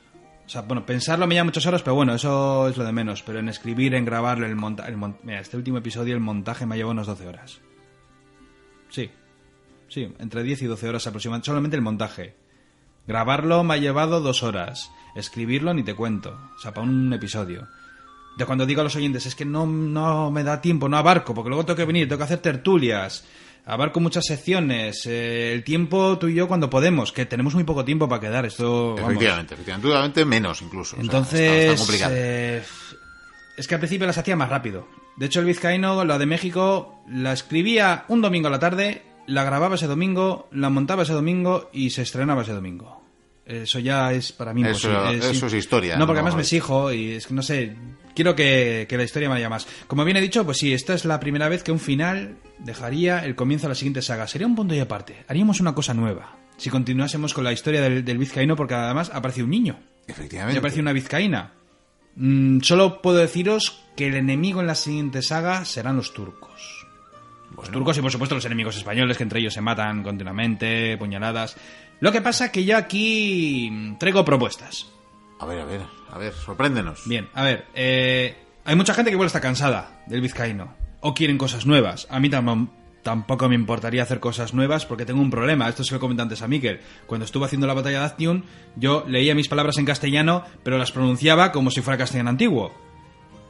O 0.46 0.48
sea, 0.48 0.62
bueno, 0.62 0.86
pensarlo 0.86 1.26
me 1.26 1.34
lleva 1.34 1.44
muchas 1.44 1.66
horas, 1.66 1.82
pero 1.82 1.96
bueno, 1.96 2.14
eso 2.14 2.68
es 2.68 2.76
lo 2.76 2.84
de 2.84 2.92
menos. 2.92 3.22
Pero 3.22 3.40
en 3.40 3.48
escribir, 3.48 3.94
en 3.94 4.04
grabarlo, 4.04 4.46
el 4.46 4.54
montaje... 4.54 4.94
Mira, 5.24 5.40
este 5.40 5.56
último 5.56 5.78
episodio, 5.78 6.14
el 6.14 6.20
montaje 6.20 6.66
me 6.66 6.74
ha 6.74 6.78
llevado 6.78 6.92
unas 6.92 7.08
12 7.08 7.26
horas. 7.26 7.60
Sí. 8.88 9.10
Sí, 9.88 10.12
entre 10.18 10.44
10 10.44 10.62
y 10.62 10.66
12 10.66 10.88
horas 10.88 11.06
aproximadamente. 11.06 11.46
Solamente 11.46 11.76
el 11.76 11.82
montaje. 11.82 12.36
Grabarlo 13.08 13.64
me 13.64 13.74
ha 13.74 13.78
llevado 13.78 14.20
dos 14.20 14.44
horas. 14.44 14.90
Escribirlo 15.16 15.74
ni 15.74 15.82
te 15.82 15.94
cuento. 15.94 16.38
O 16.56 16.60
sea, 16.60 16.72
para 16.72 16.86
un 16.86 17.12
episodio. 17.12 17.66
De 18.36 18.44
cuando 18.44 18.66
digo 18.66 18.82
a 18.82 18.84
los 18.84 18.94
oyentes, 18.96 19.26
es 19.26 19.34
que 19.34 19.44
no, 19.44 19.66
no 19.66 20.30
me 20.30 20.44
da 20.44 20.60
tiempo, 20.60 20.88
no 20.88 20.98
abarco, 20.98 21.34
porque 21.34 21.48
luego 21.48 21.64
tengo 21.64 21.78
que 21.78 21.86
venir, 21.86 22.06
tengo 22.06 22.18
que 22.18 22.24
hacer 22.24 22.40
tertulias, 22.40 23.24
abarco 23.66 24.00
muchas 24.00 24.24
secciones, 24.24 25.04
eh, 25.06 25.52
el 25.52 25.64
tiempo 25.64 26.16
tú 26.18 26.28
y 26.28 26.34
yo 26.34 26.48
cuando 26.48 26.70
podemos, 26.70 27.12
que 27.12 27.26
tenemos 27.26 27.54
muy 27.54 27.64
poco 27.64 27.84
tiempo 27.84 28.08
para 28.08 28.20
quedar, 28.20 28.46
esto... 28.46 28.94
vamos. 28.94 29.10
Efectivamente, 29.10 29.54
efectivamente. 29.54 30.24
Menos 30.24 30.62
incluso. 30.62 30.94
O 30.94 30.98
sea, 30.98 31.04
Entonces, 31.04 31.40
está- 31.40 31.72
está 31.72 31.76
complicado. 31.78 32.14
eh, 32.16 32.62
es 33.56 33.66
que 33.68 33.74
al 33.74 33.80
principio 33.80 34.06
las 34.06 34.18
hacía 34.18 34.36
más 34.36 34.48
rápido. 34.48 34.86
De 35.16 35.26
hecho, 35.26 35.40
el 35.40 35.46
vizcaíno, 35.46 36.04
la 36.04 36.18
de 36.18 36.26
México, 36.26 37.02
la 37.08 37.32
escribía 37.32 38.04
un 38.08 38.20
domingo 38.22 38.48
a 38.48 38.50
la 38.50 38.58
tarde, 38.58 39.02
la 39.26 39.44
grababa 39.44 39.74
ese 39.76 39.86
domingo, 39.86 40.48
la 40.52 40.70
montaba 40.70 41.02
ese 41.02 41.12
domingo 41.14 41.68
y 41.72 41.90
se 41.90 42.02
estrenaba 42.02 42.42
ese 42.42 42.52
domingo. 42.52 43.02
Eso 43.46 43.78
ya 43.78 44.12
es 44.12 44.32
para 44.32 44.52
mí 44.52 44.62
Eso- 44.64 44.88
imposible. 44.90 45.30
eso 45.30 45.46
es 45.46 45.54
historia, 45.54 45.96
No, 45.96 46.06
porque 46.06 46.20
no, 46.20 46.26
además 46.26 46.34
me 46.36 46.42
es- 46.42 46.48
exijo 46.52 46.92
y 46.92 47.12
es 47.12 47.26
que 47.28 47.34
no 47.34 47.42
sé. 47.42 47.76
quiero 48.14 48.34
que, 48.34 48.86
que 48.88 48.96
la 48.96 49.04
historia 49.04 49.28
vaya 49.28 49.48
más. 49.48 49.66
Como 49.86 50.04
bien 50.04 50.16
he 50.16 50.20
dicho, 50.20 50.44
pues 50.44 50.58
sí, 50.58 50.72
esta 50.74 50.94
es 50.94 51.04
la 51.04 51.20
primera 51.20 51.48
vez 51.48 51.62
que 51.62 51.70
un 51.70 51.78
final 51.78 52.38
dejaría 52.58 53.24
el 53.24 53.36
comienzo 53.36 53.66
de 53.66 53.68
la 53.70 53.74
siguiente 53.76 54.02
saga. 54.02 54.26
Sería 54.26 54.46
un 54.48 54.56
punto 54.56 54.74
y 54.74 54.80
aparte. 54.80 55.24
Haríamos 55.28 55.60
una 55.60 55.74
cosa 55.74 55.94
nueva. 55.94 56.34
Si 56.56 56.70
continuásemos 56.70 57.34
con 57.34 57.44
la 57.44 57.52
historia 57.52 57.80
del, 57.82 58.04
del 58.04 58.18
vizcaíno, 58.18 58.56
porque 58.56 58.74
además 58.74 59.10
ha 59.12 59.18
aparecido 59.18 59.44
un 59.44 59.50
niño. 59.50 59.78
Y 60.08 60.10
Efectivamente. 60.12 60.56
ha 60.56 60.60
aparecido 60.60 60.82
una 60.82 60.92
vizcaína. 60.92 61.52
Mm, 62.16 62.60
solo 62.62 63.02
puedo 63.02 63.18
deciros 63.18 63.82
que 63.94 64.06
el 64.08 64.14
enemigo 64.14 64.60
en 64.60 64.66
la 64.66 64.74
siguiente 64.74 65.20
saga 65.22 65.64
serán 65.66 65.96
los 65.96 66.12
turcos. 66.14 66.86
Los 67.56 67.70
turcos 67.70 67.96
y 67.96 68.00
por 68.02 68.10
supuesto 68.10 68.34
los 68.34 68.44
enemigos 68.44 68.76
españoles, 68.76 69.16
que 69.16 69.22
entre 69.22 69.40
ellos 69.40 69.54
se 69.54 69.60
matan 69.60 70.02
continuamente, 70.02 70.96
puñaladas. 70.98 71.56
Lo 72.00 72.12
que 72.12 72.20
pasa 72.20 72.52
que 72.52 72.64
yo 72.64 72.76
aquí 72.76 73.68
mm, 73.70 73.98
traigo 73.98 74.24
propuestas. 74.24 74.86
A 75.38 75.46
ver, 75.46 75.60
a 75.60 75.64
ver, 75.64 75.80
a 76.10 76.18
ver, 76.18 76.32
sorpréndenos. 76.32 77.02
Bien, 77.06 77.28
a 77.34 77.42
ver, 77.42 77.66
eh, 77.74 78.36
hay 78.64 78.74
mucha 78.76 78.94
gente 78.94 79.10
que 79.10 79.14
igual 79.14 79.26
está 79.26 79.40
cansada 79.40 80.02
del 80.06 80.20
vizcaíno. 80.20 80.74
O 81.00 81.14
quieren 81.14 81.38
cosas 81.38 81.66
nuevas. 81.66 82.06
A 82.10 82.18
mí 82.20 82.28
tam- 82.30 82.68
tampoco 83.02 83.48
me 83.48 83.54
importaría 83.54 84.02
hacer 84.02 84.18
cosas 84.18 84.54
nuevas 84.54 84.86
porque 84.86 85.04
tengo 85.06 85.20
un 85.20 85.30
problema. 85.30 85.68
Esto 85.68 85.84
se 85.84 85.94
lo 85.94 86.00
comenté 86.00 86.22
antes 86.22 86.42
a 86.42 86.48
Mikel. 86.48 86.80
Cuando 87.06 87.24
estuve 87.26 87.44
haciendo 87.46 87.66
la 87.66 87.74
batalla 87.74 88.00
de 88.00 88.06
Actium, 88.06 88.42
yo 88.76 89.04
leía 89.06 89.34
mis 89.34 89.48
palabras 89.48 89.78
en 89.78 89.84
castellano, 89.84 90.42
pero 90.64 90.78
las 90.78 90.90
pronunciaba 90.92 91.52
como 91.52 91.70
si 91.70 91.82
fuera 91.82 91.98
castellano 91.98 92.30
antiguo. 92.30 92.74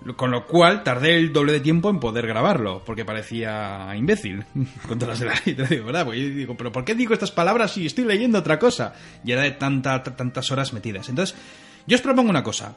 Lo- 0.06 0.16
Con 0.16 0.30
lo 0.30 0.46
cual 0.46 0.84
tardé 0.84 1.16
el 1.16 1.32
doble 1.32 1.52
de 1.52 1.60
tiempo 1.60 1.90
en 1.90 1.98
poder 2.00 2.26
grabarlo, 2.26 2.82
porque 2.86 3.04
parecía 3.04 3.92
imbécil 3.96 4.44
con 4.88 4.98
todas 4.98 5.20
las. 5.20 5.42
Te 5.44 5.52
digo, 5.54 5.86
¿verdad? 5.86 6.04
Porque 6.04 6.22
yo 6.22 6.28
digo, 6.34 6.56
¿pero 6.56 6.70
por 6.72 6.84
qué 6.84 6.94
digo 6.94 7.12
estas 7.12 7.32
palabras 7.32 7.72
si 7.72 7.86
estoy 7.86 8.04
leyendo 8.04 8.38
otra 8.38 8.58
cosa? 8.58 8.94
Y 9.24 9.32
era 9.32 9.42
de 9.42 9.50
tanta, 9.52 10.02
tantas 10.02 10.50
horas 10.52 10.72
metidas. 10.72 11.08
Entonces, 11.08 11.36
yo 11.86 11.96
os 11.96 12.02
propongo 12.02 12.30
una 12.30 12.42
cosa. 12.44 12.76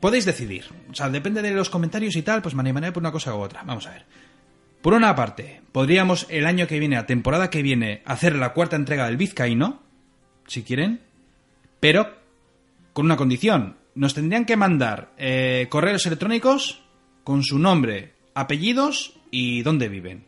Podéis 0.00 0.24
decidir. 0.24 0.64
O 0.90 0.94
sea, 0.94 1.08
depende 1.10 1.42
de 1.42 1.52
los 1.52 1.70
comentarios 1.70 2.16
y 2.16 2.22
tal, 2.22 2.42
pues 2.42 2.54
me 2.54 2.60
animaré 2.60 2.90
por 2.92 3.02
una 3.02 3.12
cosa 3.12 3.34
u 3.34 3.38
otra. 3.40 3.62
Vamos 3.64 3.86
a 3.86 3.90
ver. 3.90 4.04
Por 4.80 4.94
una 4.94 5.14
parte, 5.14 5.62
podríamos 5.70 6.26
el 6.28 6.44
año 6.46 6.66
que 6.66 6.80
viene, 6.80 6.96
la 6.96 7.06
temporada 7.06 7.50
que 7.50 7.62
viene, 7.62 8.02
hacer 8.04 8.34
la 8.34 8.52
cuarta 8.52 8.74
entrega 8.74 9.06
del 9.06 9.16
Vizcaíno, 9.16 9.80
si 10.48 10.64
quieren, 10.64 11.00
pero 11.78 12.16
con 12.92 13.04
una 13.06 13.16
condición. 13.16 13.76
Nos 13.94 14.14
tendrían 14.14 14.44
que 14.46 14.56
mandar 14.56 15.12
eh, 15.18 15.66
correos 15.68 16.06
electrónicos 16.06 16.80
con 17.24 17.42
su 17.42 17.58
nombre, 17.58 18.14
apellidos 18.34 19.14
y 19.30 19.62
dónde 19.62 19.88
viven. 19.88 20.26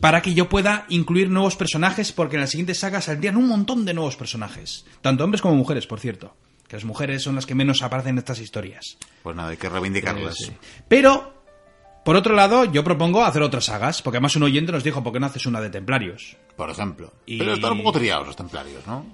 Para 0.00 0.20
que 0.22 0.34
yo 0.34 0.48
pueda 0.48 0.86
incluir 0.88 1.30
nuevos 1.30 1.56
personajes, 1.56 2.12
porque 2.12 2.36
en 2.36 2.40
la 2.42 2.46
siguiente 2.48 2.74
saga 2.74 3.00
saldrían 3.00 3.36
un 3.36 3.46
montón 3.48 3.84
de 3.84 3.94
nuevos 3.94 4.16
personajes. 4.16 4.84
Tanto 5.00 5.22
hombres 5.24 5.40
como 5.42 5.54
mujeres, 5.54 5.86
por 5.86 6.00
cierto. 6.00 6.34
Que 6.66 6.76
las 6.76 6.84
mujeres 6.84 7.22
son 7.22 7.34
las 7.36 7.46
que 7.46 7.54
menos 7.54 7.82
aparecen 7.82 8.12
en 8.14 8.18
estas 8.18 8.40
historias. 8.40 8.96
Pues 9.22 9.36
nada, 9.36 9.50
hay 9.50 9.56
que 9.56 9.68
reivindicarlas. 9.68 10.36
Sí. 10.38 10.52
Pero, 10.88 11.44
por 12.04 12.16
otro 12.16 12.34
lado, 12.34 12.64
yo 12.64 12.82
propongo 12.82 13.22
hacer 13.24 13.42
otras 13.42 13.66
sagas, 13.66 14.02
porque 14.02 14.16
además 14.16 14.34
un 14.36 14.42
oyente 14.44 14.72
nos 14.72 14.82
dijo, 14.82 15.04
¿por 15.04 15.12
qué 15.12 15.20
no 15.20 15.26
haces 15.26 15.46
una 15.46 15.60
de 15.60 15.70
templarios? 15.70 16.36
Por 16.56 16.70
ejemplo. 16.70 17.12
Y- 17.26 17.38
Pero 17.38 17.54
están 17.54 17.72
un 17.72 17.78
poco 17.78 17.98
triados 17.98 18.26
los 18.26 18.36
templarios, 18.36 18.84
¿no? 18.86 19.04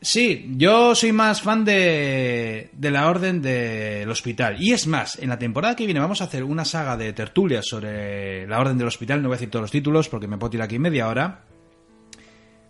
Sí, 0.00 0.52
yo 0.56 0.94
soy 0.94 1.10
más 1.12 1.40
fan 1.42 1.64
de, 1.64 2.70
de 2.72 2.90
la 2.90 3.08
Orden 3.08 3.40
del 3.42 4.08
Hospital. 4.10 4.56
Y 4.60 4.72
es 4.72 4.86
más, 4.86 5.16
en 5.18 5.30
la 5.30 5.38
temporada 5.38 5.74
que 5.74 5.86
viene 5.86 6.00
vamos 6.00 6.20
a 6.20 6.24
hacer 6.24 6.44
una 6.44 6.64
saga 6.64 6.96
de 6.96 7.12
tertulias 7.12 7.66
sobre 7.66 8.46
la 8.46 8.60
Orden 8.60 8.78
del 8.78 8.86
Hospital. 8.88 9.22
No 9.22 9.28
voy 9.28 9.34
a 9.36 9.38
decir 9.38 9.50
todos 9.50 9.62
los 9.62 9.70
títulos 9.70 10.08
porque 10.08 10.28
me 10.28 10.36
puedo 10.38 10.50
tirar 10.50 10.66
aquí 10.66 10.78
media 10.78 11.08
hora. 11.08 11.40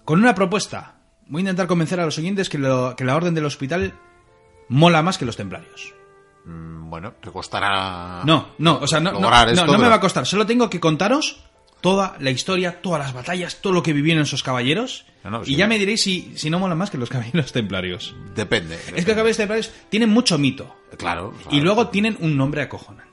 Con 0.05 0.21
una 0.21 0.35
propuesta. 0.35 0.95
Voy 1.27 1.41
a 1.41 1.43
intentar 1.43 1.67
convencer 1.67 1.99
a 2.01 2.05
los 2.05 2.17
oyentes 2.19 2.49
que, 2.49 2.59
lo- 2.59 2.95
que 2.97 3.05
la 3.05 3.17
Orden 3.17 3.35
del 3.35 3.45
Hospital 3.45 3.93
mola 4.69 5.03
más 5.03 5.19
que 5.19 5.27
los 5.27 5.37
templarios. 5.37 5.93
Mm, 6.45 6.89
Bueno, 6.89 7.15
te 7.21 7.31
costará. 7.33 8.23
No, 8.25 8.51
no, 8.59 8.79
o 8.81 8.87
sea, 8.87 9.01
no, 9.01 9.11
no, 9.13 9.21
lograr 9.21 9.47
no, 9.47 9.53
esto, 9.53 9.67
no 9.67 9.73
me 9.73 9.79
pero- 9.79 9.91
va 9.91 9.97
a 9.97 10.01
costar. 10.01 10.25
Solo 10.25 10.47
tengo 10.47 10.71
que 10.71 10.79
contaros 10.79 11.43
toda 11.87 12.17
la 12.19 12.33
historia, 12.33 12.83
todas 12.83 13.01
las 13.01 13.15
batallas, 13.15 13.59
todo 13.61 13.73
lo 13.73 13.81
que 13.81 13.93
vivieron 13.93 14.25
esos 14.25 14.43
caballeros. 14.43 15.05
No, 15.23 15.31
no, 15.31 15.43
y 15.47 15.55
ya 15.55 15.69
me 15.69 15.79
diréis 15.79 16.03
si, 16.03 16.33
si 16.35 16.51
no 16.51 16.59
mola 16.59 16.75
más 16.75 16.91
que 16.91 16.99
los 16.99 17.09
caballeros 17.15 17.53
templarios. 17.53 18.13
Depende. 18.35 18.75
Es 18.75 19.05
que 19.05 19.13
los 19.13 19.15
caballeros 19.15 19.37
templarios 19.37 19.71
tienen 19.89 20.09
mucho 20.09 20.37
mito. 20.37 20.75
Claro. 20.99 21.33
Y 21.53 21.61
luego 21.61 21.87
tienen 21.87 22.17
un 22.19 22.37
nombre 22.37 22.63
acojonante. 22.63 23.07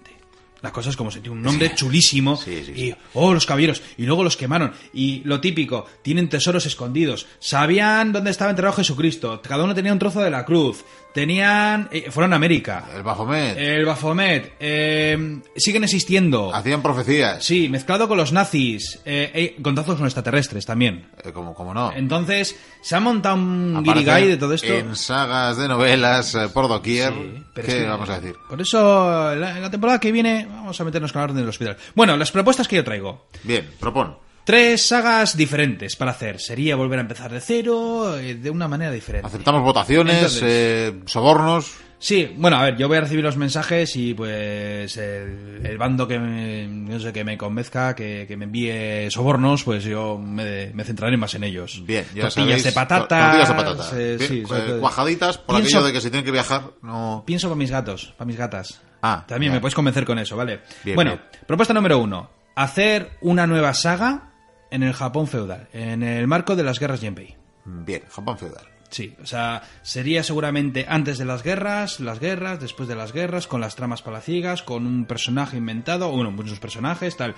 Las 0.63 0.71
cosas 0.71 0.95
como 0.95 1.11
se 1.11 1.19
tiene 1.19 1.35
un 1.35 1.43
nombre 1.43 1.75
chulísimo. 1.75 2.35
Sí, 2.35 2.63
sí, 2.65 2.71
y, 2.71 2.95
oh, 3.13 3.31
los 3.31 3.45
caballeros. 3.45 3.83
Y 3.97 4.07
luego 4.07 4.23
los 4.23 4.37
quemaron. 4.37 4.73
Y 4.91 5.21
lo 5.25 5.39
típico, 5.39 5.85
tienen 6.01 6.27
tesoros 6.27 6.65
escondidos. 6.65 7.27
Sabían 7.37 8.11
dónde 8.11 8.31
estaba 8.31 8.49
enterrado 8.49 8.77
Jesucristo. 8.77 9.39
Cada 9.43 9.65
uno 9.65 9.75
tenía 9.75 9.93
un 9.93 9.99
trozo 9.99 10.21
de 10.21 10.31
la 10.31 10.45
cruz. 10.45 10.83
Tenían. 11.13 11.89
eh, 11.91 12.07
fueron 12.09 12.33
a 12.33 12.37
América. 12.37 12.85
El 12.95 13.03
Baphomet. 13.03 13.57
El 13.57 13.85
Baphomet. 13.85 14.53
eh, 14.59 15.39
siguen 15.55 15.83
existiendo. 15.83 16.53
Hacían 16.53 16.81
profecías. 16.81 17.43
Sí, 17.43 17.69
mezclado 17.69 18.07
con 18.07 18.17
los 18.17 18.31
nazis. 18.31 18.99
Eh, 19.05 19.31
eh, 19.33 19.55
contactos 19.61 19.95
con 19.97 20.05
extraterrestres 20.05 20.65
también. 20.65 21.07
Eh, 21.23 21.31
como, 21.31 21.53
como 21.53 21.73
no. 21.73 21.91
Entonces, 21.93 22.55
se 22.81 22.95
ha 22.95 22.99
montado 22.99 23.35
un 23.35 23.83
guirigay 23.83 24.27
de 24.27 24.37
todo 24.37 24.53
esto. 24.53 24.73
En 24.73 24.95
sagas 24.95 25.57
de 25.57 25.67
novelas 25.67 26.35
por 26.53 26.67
doquier. 26.67 27.13
Sí, 27.13 27.43
pero 27.53 27.67
¿Qué 27.67 27.73
es 27.73 27.83
que- 27.83 27.87
vamos 27.89 28.09
a 28.09 28.19
decir? 28.19 28.35
Por 28.49 28.61
eso, 28.61 29.35
la, 29.35 29.59
la 29.59 29.69
temporada 29.71 29.99
que 29.99 30.11
viene, 30.11 30.47
vamos 30.49 30.79
a 30.79 30.83
meternos 30.83 31.11
con 31.11 31.19
la 31.19 31.23
orden 31.25 31.37
del 31.37 31.49
hospital. 31.49 31.77
Bueno, 31.95 32.17
las 32.17 32.31
propuestas 32.31 32.67
que 32.67 32.77
yo 32.77 32.83
traigo. 32.83 33.27
Bien, 33.43 33.69
propon. 33.79 34.17
Tres 34.43 34.85
sagas 34.87 35.37
diferentes 35.37 35.95
para 35.95 36.11
hacer. 36.11 36.39
Sería 36.41 36.75
volver 36.75 36.99
a 36.99 37.03
empezar 37.03 37.31
de 37.31 37.39
cero, 37.39 38.17
eh, 38.17 38.35
de 38.35 38.49
una 38.49 38.67
manera 38.67 38.91
diferente. 38.91 39.25
Aceptamos 39.27 39.63
votaciones, 39.63 40.15
Entonces- 40.15 40.43
eh, 40.45 40.99
sobornos. 41.05 41.75
Sí, 41.97 42.33
bueno, 42.35 42.57
a 42.57 42.63
ver, 42.63 42.75
yo 42.75 42.89
voy 42.89 42.97
a 42.97 43.01
recibir 43.01 43.23
los 43.23 43.37
mensajes 43.37 43.95
y 43.95 44.13
pues 44.13 44.97
el, 44.97 45.61
el 45.63 45.77
bando 45.77 46.05
que 46.05 46.19
me, 46.19 46.67
no 46.67 46.99
sé, 46.99 47.13
que 47.13 47.23
me 47.23 47.37
convenzca, 47.37 47.95
que, 47.95 48.25
que 48.27 48.35
me 48.35 48.43
envíe 48.43 49.09
sobornos, 49.09 49.63
pues 49.63 49.85
yo 49.85 50.17
me, 50.17 50.71
me 50.73 50.83
centraré 50.83 51.15
más 51.15 51.33
en 51.35 51.45
ellos. 51.45 51.81
Bien, 51.85 52.03
ya 52.13 52.23
Tortillas 52.23 52.33
sabéis. 52.33 52.63
de 52.65 52.71
patatas. 52.73 53.07
Tortillas 53.31 53.47
de 53.47 53.55
patata. 53.55 53.89
eh, 53.97 54.15
Bien, 54.17 54.29
sí, 54.29 54.43
eh, 54.53 54.77
cuajaditas 54.81 55.37
por 55.37 55.55
Pienso- 55.55 55.77
aquello 55.77 55.87
de 55.87 55.93
que 55.93 56.01
si 56.01 56.09
tienen 56.09 56.25
que 56.25 56.31
viajar, 56.31 56.63
no. 56.81 57.23
Pienso 57.25 57.47
para 57.47 57.57
mis 57.57 57.71
gatos, 57.71 58.13
para 58.17 58.27
mis 58.27 58.35
gatas. 58.37 58.81
Ah, 59.01 59.23
También 59.25 59.53
me 59.53 59.61
puedes 59.61 59.73
convencer 59.75 60.03
con 60.03 60.19
eso, 60.19 60.35
¿vale? 60.35 60.59
Bien, 60.83 60.95
bueno, 60.95 61.17
propuesta 61.47 61.73
número 61.73 61.99
uno. 61.99 62.29
Hacer 62.55 63.11
una 63.21 63.47
nueva 63.47 63.73
saga 63.73 64.32
en 64.73 64.81
el 64.81 64.93
Japón 64.93 65.27
feudal, 65.27 65.67
en 65.71 66.01
el 66.01 66.25
marco 66.25 66.55
de 66.55 66.63
las 66.63 66.79
guerras 66.79 66.99
Genpei. 66.99 67.37
Bien, 67.63 68.01
Japón 68.09 68.39
feudal. 68.39 68.65
Sí, 68.89 69.15
o 69.21 69.25
sea, 69.25 69.61
sería 69.83 70.23
seguramente 70.23 70.87
antes 70.89 71.19
de 71.19 71.25
las 71.25 71.43
guerras, 71.43 71.99
las 71.99 72.19
guerras, 72.19 72.59
después 72.59 72.89
de 72.89 72.95
las 72.95 73.13
guerras, 73.13 73.45
con 73.45 73.61
las 73.61 73.75
tramas 73.75 74.01
palaciegas, 74.01 74.63
con 74.63 74.87
un 74.87 75.05
personaje 75.05 75.57
inventado, 75.57 76.09
o 76.09 76.15
bueno, 76.15 76.31
muchos 76.31 76.59
personajes, 76.59 77.15
tal. 77.15 77.35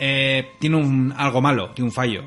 Eh, 0.00 0.50
tiene 0.58 0.76
un, 0.76 1.14
algo 1.16 1.40
malo, 1.40 1.70
tiene 1.70 1.90
un 1.90 1.94
fallo. 1.94 2.24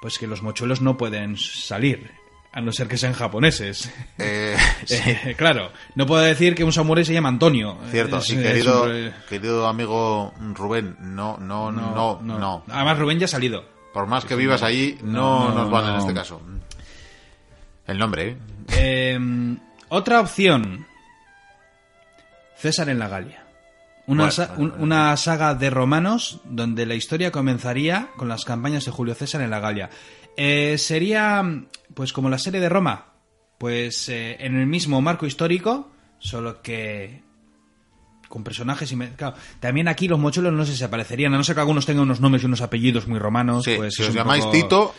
Pues 0.00 0.18
que 0.18 0.26
los 0.26 0.42
mochuelos 0.42 0.80
no 0.80 0.96
pueden 0.96 1.36
salir, 1.36 2.17
a 2.52 2.60
no 2.60 2.72
ser 2.72 2.88
que 2.88 2.96
sean 2.96 3.12
japoneses. 3.12 3.90
Eh, 4.18 4.56
sí, 4.84 4.96
Eh, 5.06 5.34
claro, 5.36 5.70
no 5.94 6.06
puedo 6.06 6.22
decir 6.22 6.54
que 6.54 6.64
un 6.64 6.72
samurái 6.72 7.04
se 7.04 7.12
llama 7.12 7.28
Antonio. 7.28 7.78
cierto. 7.90 8.18
Es- 8.18 8.30
y 8.30 8.36
querido, 8.36 8.84
un- 8.84 9.12
querido 9.28 9.66
amigo 9.68 10.32
Rubén, 10.54 10.96
no, 11.00 11.36
no, 11.38 11.70
no, 11.72 12.20
no. 12.22 12.64
Además, 12.68 12.98
Rubén 12.98 13.18
ya 13.18 13.26
ha 13.26 13.28
salido. 13.28 13.64
Por 13.92 14.06
más 14.06 14.24
que 14.24 14.34
vivas 14.36 14.62
allí, 14.62 14.98
no, 15.02 15.48
No, 15.50 15.54
nos 15.54 15.70
vale 15.70 15.88
en 15.88 15.92
no. 15.94 15.98
este 16.00 16.14
caso. 16.14 16.40
El 17.86 17.98
nombre, 17.98 18.28
¿eh? 18.28 18.36
Eh, 18.70 19.56
otra 19.88 20.20
opción. 20.20 20.86
César 22.56 22.88
en 22.88 22.98
la 22.98 23.08
Galia. 23.08 23.44
Una, 24.06 24.24
Bueno, 24.24 24.30
sa- 24.32 24.52
un- 24.56 24.70
bueno, 24.70 24.82
una 24.84 25.16
saga 25.16 25.54
de 25.54 25.70
romanos 25.70 26.40
donde 26.44 26.86
la 26.86 26.94
historia 26.94 27.30
comenzaría 27.30 28.08
con 28.16 28.28
las 28.28 28.44
campañas 28.44 28.84
de 28.84 28.90
Julio 28.90 29.14
César 29.14 29.40
en 29.42 29.50
la 29.50 29.60
Galia. 29.60 29.90
Eh, 30.40 30.78
sería, 30.78 31.42
pues 31.94 32.12
como 32.12 32.30
la 32.30 32.38
serie 32.38 32.60
de 32.60 32.68
Roma, 32.68 33.06
pues 33.58 34.08
eh, 34.08 34.36
en 34.38 34.56
el 34.56 34.66
mismo 34.66 35.02
marco 35.02 35.26
histórico, 35.26 35.90
solo 36.20 36.62
que 36.62 37.22
con 38.28 38.44
personajes 38.44 38.92
y... 38.92 38.96
me- 38.96 39.14
claro, 39.16 39.34
también 39.58 39.88
aquí 39.88 40.06
los 40.06 40.18
mochuelos 40.20 40.52
no 40.52 40.64
sé 40.64 40.76
si 40.76 40.84
aparecerían, 40.84 41.34
a 41.34 41.38
no 41.38 41.42
ser 41.44 41.54
que 41.56 41.60
algunos 41.62 41.86
tengan 41.86 42.04
unos 42.04 42.20
nombres 42.20 42.42
y 42.44 42.46
unos 42.46 42.60
apellidos 42.60 43.08
muy 43.08 43.18
romanos. 43.18 43.64
Sí, 43.64 43.72
pues 43.76 43.94
si 43.94 44.02
os 44.04 44.14
llamáis 44.14 44.44
poco- 44.44 44.52
Tito, 44.56 44.94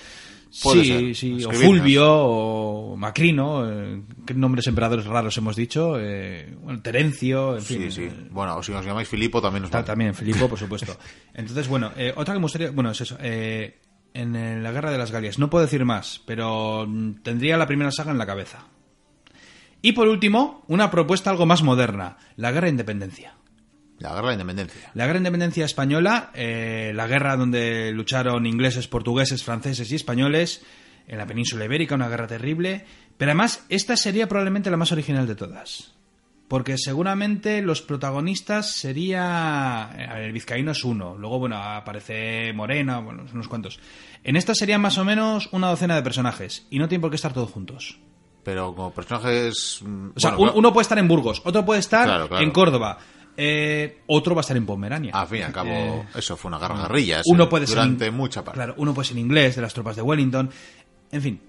puede 0.61 0.83
sí, 0.83 0.89
ser. 0.89 1.15
sí, 1.15 1.45
o. 1.45 1.51
Fulvio, 1.53 2.05
o 2.11 2.97
Macrino, 2.97 3.69
eh, 3.71 4.01
qué 4.25 4.33
nombres 4.33 4.67
emperadores 4.67 5.05
raros 5.05 5.37
hemos 5.37 5.55
dicho, 5.55 5.93
eh, 5.99 6.53
bueno, 6.61 6.81
Terencio, 6.81 7.55
en 7.55 7.61
Sí, 7.61 7.75
fin. 7.77 7.91
sí. 7.93 8.03
eh, 8.03 8.27
Bueno, 8.31 8.57
o 8.57 8.63
si 8.63 8.73
os 8.73 8.83
llamáis 8.83 9.07
Filipo 9.07 9.41
también 9.41 9.63
os 9.63 9.69
tal, 9.71 9.83
vale. 9.83 9.87
también, 9.87 10.13
Filipo, 10.15 10.49
por 10.49 10.59
supuesto. 10.59 10.97
Entonces, 11.33 11.67
bueno, 11.69 11.91
eh, 11.95 12.11
otra 12.13 12.33
que 12.33 12.39
me 12.39 12.43
gustaría, 12.43 12.71
bueno, 12.71 12.91
es 12.91 12.99
eso, 12.99 13.15
eh, 13.21 13.79
en 14.13 14.35
eh, 14.35 14.61
la 14.61 14.71
Guerra 14.71 14.91
de 14.91 14.97
las 14.97 15.11
Galias, 15.11 15.39
no 15.39 15.49
puedo 15.49 15.65
decir 15.65 15.85
más, 15.85 16.21
pero 16.25 16.85
mm, 16.87 17.21
tendría 17.23 17.57
la 17.57 17.67
primera 17.67 17.91
saga 17.91 18.11
en 18.11 18.17
la 18.17 18.25
cabeza. 18.25 18.65
Y 19.81 19.93
por 19.93 20.07
último, 20.07 20.63
una 20.67 20.91
propuesta 20.91 21.29
algo 21.29 21.45
más 21.45 21.63
moderna, 21.63 22.17
la 22.35 22.51
Guerra 22.51 22.65
de 22.65 22.71
Independencia. 22.71 23.33
La 23.99 24.13
guerra 24.13 24.29
de 24.29 24.33
independencia. 24.35 24.91
La 24.93 25.05
Guerra 25.05 25.19
de 25.19 25.19
Independencia 25.19 25.65
Española, 25.65 26.31
eh, 26.33 26.93
la 26.95 27.05
guerra 27.05 27.35
donde 27.35 27.91
lucharon 27.91 28.45
ingleses, 28.45 28.87
portugueses, 28.87 29.43
franceses 29.43 29.91
y 29.91 29.95
españoles 29.95 30.63
en 31.05 31.17
la 31.17 31.25
península 31.25 31.65
ibérica, 31.65 31.95
una 31.95 32.07
guerra 32.07 32.27
terrible. 32.27 32.85
Pero 33.17 33.31
además, 33.31 33.65
esta 33.67 33.97
sería 33.97 34.29
probablemente 34.29 34.71
la 34.71 34.77
más 34.77 34.93
original 34.93 35.27
de 35.27 35.35
todas. 35.35 35.98
Porque 36.49 36.77
seguramente 36.77 37.61
los 37.61 37.81
protagonistas 37.81 38.73
sería... 38.73 39.83
a 39.85 40.13
ver, 40.15 40.23
el 40.23 40.33
vizcaíno 40.33 40.71
es 40.71 40.83
uno, 40.83 41.15
luego, 41.17 41.39
bueno, 41.39 41.55
aparece 41.57 42.51
Morena, 42.53 42.99
bueno, 42.99 43.23
unos 43.33 43.47
cuantos. 43.47 43.79
En 44.23 44.35
esta 44.35 44.53
serían 44.53 44.81
más 44.81 44.97
o 44.97 45.05
menos 45.05 45.47
una 45.53 45.69
docena 45.69 45.95
de 45.95 46.01
personajes, 46.03 46.67
y 46.69 46.79
no 46.79 46.87
tienen 46.89 47.01
por 47.01 47.09
qué 47.11 47.15
estar 47.15 47.33
todos 47.33 47.49
juntos. 47.51 47.99
Pero 48.43 48.73
como 48.75 48.91
personajes... 48.91 49.79
mm, 49.85 50.07
O 50.15 50.19
sea, 50.19 50.31
bueno, 50.31 50.51
uno, 50.51 50.59
uno 50.59 50.73
puede 50.73 50.83
estar 50.83 50.97
en 50.97 51.07
Burgos, 51.07 51.41
otro 51.45 51.63
puede 51.65 51.79
estar 51.79 52.05
Claro, 52.05 52.27
claro. 52.27 52.43
en 52.43 52.51
Córdoba, 52.51 52.97
eh, 53.37 53.99
otro 54.07 54.33
va 54.35 54.39
a 54.39 54.43
estar 54.43 54.57
en 54.57 54.65
Pomerania. 54.65 55.11
Al 55.13 55.27
fin 55.27 55.39
y 55.39 55.43
al 55.43 55.53
cabo, 55.53 55.69
Eh, 55.69 56.03
eso 56.15 56.35
fue 56.35 56.49
una 56.49 56.57
guerra 56.59 56.75
uno 57.27 57.47
puede 57.47 57.67
ser 57.67 57.75
durante 57.75 58.07
in- 58.07 58.13
mucha 58.15 58.43
parte. 58.43 58.57
Claro, 58.57 58.73
uno 58.77 58.93
puede 58.93 59.07
ser 59.07 59.17
inglés 59.17 59.55
de 59.55 59.61
las 59.61 59.73
tropas 59.73 59.95
de 59.95 60.01
Wellington. 60.01 60.49
En 61.11 61.21
fin, 61.21 61.39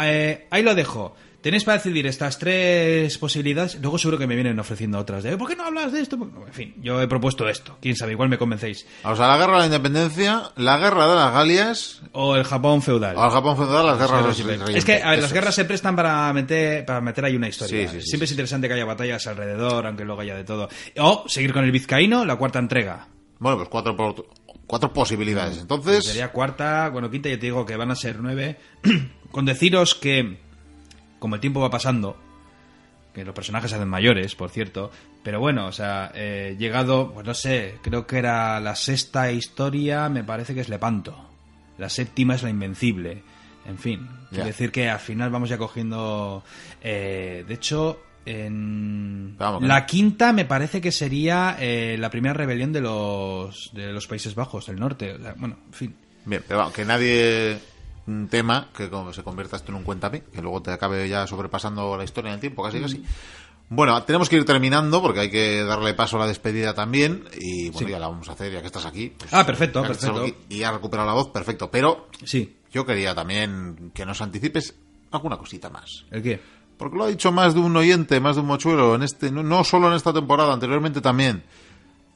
eh, 0.00 0.46
ahí 0.50 0.62
lo 0.62 0.74
dejo. 0.74 1.14
Tenéis 1.46 1.62
para 1.62 1.78
decidir 1.78 2.04
estas 2.08 2.40
tres 2.40 3.18
posibilidades. 3.18 3.78
Luego 3.80 3.98
seguro 3.98 4.18
que 4.18 4.26
me 4.26 4.34
vienen 4.34 4.58
ofreciendo 4.58 4.98
otras. 4.98 5.22
De, 5.22 5.38
¿Por 5.38 5.48
qué 5.48 5.54
no 5.54 5.62
hablas 5.62 5.92
de 5.92 6.00
esto? 6.00 6.16
En 6.16 6.52
fin, 6.52 6.74
yo 6.82 7.00
he 7.00 7.06
propuesto 7.06 7.48
esto. 7.48 7.78
Quién 7.80 7.94
sabe, 7.94 8.10
igual 8.10 8.28
me 8.28 8.36
convencéis. 8.36 8.84
O 9.04 9.14
sea, 9.14 9.28
la 9.28 9.38
guerra 9.38 9.52
de 9.52 9.58
la 9.60 9.66
independencia, 9.66 10.50
la 10.56 10.76
guerra 10.78 11.06
de 11.06 11.14
las 11.14 11.32
Galias, 11.32 12.02
O 12.10 12.34
el 12.34 12.42
Japón 12.42 12.82
feudal. 12.82 13.16
o 13.16 13.24
el 13.26 13.30
Japón 13.30 13.56
feudal, 13.56 13.86
las 13.86 13.96
guerras 13.96 14.36
de 14.44 14.56
los 14.56 14.70
Es 14.70 14.84
que, 14.84 15.00
a 15.00 15.10
ver, 15.10 15.22
las 15.22 15.32
guerras 15.32 15.54
se 15.54 15.64
prestan 15.64 15.94
para 15.94 16.32
meter, 16.32 16.84
para 16.84 17.00
meter 17.00 17.24
ahí 17.26 17.36
una 17.36 17.46
historia. 17.48 17.88
Sí, 17.90 18.00
sí, 18.00 18.06
Siempre 18.08 18.24
es 18.24 18.30
interesante 18.32 18.66
que 18.66 18.74
haya 18.74 18.84
batallas 18.84 19.24
alrededor, 19.28 19.86
aunque 19.86 20.04
luego 20.04 20.22
haya 20.22 20.34
de 20.34 20.42
todo. 20.42 20.68
O 20.98 21.26
seguir 21.28 21.52
con 21.52 21.64
el 21.64 21.70
vizcaíno, 21.70 22.24
la 22.24 22.34
cuarta 22.34 22.58
entrega. 22.58 23.06
Bueno, 23.38 23.56
pues 23.58 23.68
cuatro, 23.68 23.94
por- 23.94 24.26
cuatro 24.66 24.92
posibilidades. 24.92 25.58
Entonces, 25.58 26.06
Sería 26.06 26.32
cuarta, 26.32 26.88
bueno, 26.88 27.08
quinta, 27.08 27.28
ya 27.28 27.36
te 27.38 27.42
digo 27.46 27.64
que 27.64 27.76
van 27.76 27.92
a 27.92 27.94
ser 27.94 28.16
nueve. 28.18 28.58
Con 29.30 29.44
deciros 29.44 29.94
que, 29.94 30.44
como 31.18 31.34
el 31.36 31.40
tiempo 31.40 31.60
va 31.60 31.70
pasando, 31.70 32.16
que 33.14 33.24
los 33.24 33.34
personajes 33.34 33.70
se 33.70 33.76
hacen 33.76 33.88
mayores, 33.88 34.34
por 34.34 34.50
cierto, 34.50 34.90
pero 35.22 35.40
bueno, 35.40 35.66
o 35.66 35.72
sea, 35.72 36.12
eh, 36.14 36.54
llegado, 36.58 37.12
pues 37.12 37.26
no 37.26 37.34
sé, 37.34 37.76
creo 37.82 38.06
que 38.06 38.18
era 38.18 38.60
la 38.60 38.74
sexta 38.76 39.30
historia, 39.32 40.08
me 40.08 40.22
parece 40.24 40.54
que 40.54 40.60
es 40.60 40.68
Lepanto. 40.68 41.30
La 41.78 41.88
séptima 41.88 42.34
es 42.34 42.42
la 42.42 42.50
Invencible. 42.50 43.22
En 43.66 43.78
fin, 43.78 44.06
quiero 44.30 44.44
Ya. 44.44 44.46
decir 44.46 44.70
que 44.70 44.88
al 44.88 45.00
final 45.00 45.30
vamos 45.30 45.48
ya 45.48 45.58
cogiendo... 45.58 46.44
eh, 46.82 47.44
de 47.48 47.54
hecho, 47.54 48.00
en 48.24 49.36
Vamos, 49.38 49.62
la 49.62 49.80
no. 49.80 49.86
quinta 49.86 50.32
me 50.32 50.44
parece 50.44 50.80
que 50.80 50.92
sería 50.92 51.56
eh, 51.58 51.96
la 51.98 52.10
primera 52.10 52.34
rebelión 52.34 52.72
de 52.72 52.80
los, 52.80 53.70
de 53.72 53.92
los 53.92 54.06
Países 54.06 54.34
Bajos, 54.34 54.66
del 54.66 54.78
norte. 54.78 55.14
O 55.14 55.18
sea, 55.20 55.34
bueno, 55.36 55.56
en 55.66 55.72
fin. 55.72 55.96
bien, 56.24 56.42
pero 56.46 56.58
vamos, 56.60 56.74
que 56.74 56.84
nadie 56.84 57.58
mm, 58.06 58.26
tema 58.26 58.68
que 58.76 58.88
como 58.90 59.12
se 59.12 59.22
convierta 59.22 59.56
esto 59.56 59.70
en 59.72 59.76
un 59.78 59.84
cuéntame, 59.84 60.22
que 60.32 60.40
luego 60.42 60.62
te 60.62 60.70
acabe 60.72 61.08
ya 61.08 61.26
sobrepasando 61.26 61.96
la 61.96 62.04
historia 62.04 62.28
en 62.30 62.34
el 62.34 62.40
tiempo, 62.40 62.62
casi 62.62 62.80
casi. 62.80 63.04
Bueno, 63.68 64.00
tenemos 64.04 64.28
que 64.28 64.36
ir 64.36 64.44
terminando 64.44 65.02
porque 65.02 65.20
hay 65.20 65.30
que 65.30 65.64
darle 65.64 65.92
paso 65.94 66.16
a 66.16 66.20
la 66.20 66.26
despedida 66.28 66.72
también 66.72 67.24
y 67.36 67.70
bueno, 67.70 67.86
Sí. 67.86 67.92
ya 67.92 67.98
la 67.98 68.06
vamos 68.08 68.28
a 68.28 68.32
hacer 68.32 68.52
ya 68.52 68.60
que 68.60 68.66
estás 68.68 68.86
aquí. 68.86 69.12
pues, 69.18 69.32
Ah, 69.34 69.44
perfecto, 69.44 69.82
perfecto. 69.82 70.22
aquí 70.22 70.34
Y 70.48 70.58
ya 70.58 70.70
recuperado 70.70 71.08
la 71.08 71.14
voz, 71.14 71.30
perfecto. 71.30 71.68
Pero 71.70 72.06
Sí, 72.24 72.56
yo 72.72 72.86
quería 72.86 73.12
también 73.14 73.90
que 73.92 74.06
nos 74.06 74.22
anticipes 74.22 74.74
alguna 75.10 75.36
cosita 75.36 75.68
más. 75.68 76.04
¿el 76.12 76.22
qué? 76.22 76.40
Porque 76.78 76.96
lo 76.96 77.04
ha 77.04 77.08
dicho 77.08 77.32
más 77.32 77.54
de 77.54 77.60
un 77.60 77.74
oyente, 77.76 78.20
más 78.20 78.36
de 78.36 78.42
un 78.42 78.48
mochuelo, 78.48 78.94
en 78.94 79.02
este, 79.02 79.32
no, 79.32 79.42
no 79.42 79.64
solo 79.64 79.88
en 79.88 79.94
esta 79.94 80.12
temporada, 80.12 80.52
anteriormente 80.52 81.00
también. 81.00 81.42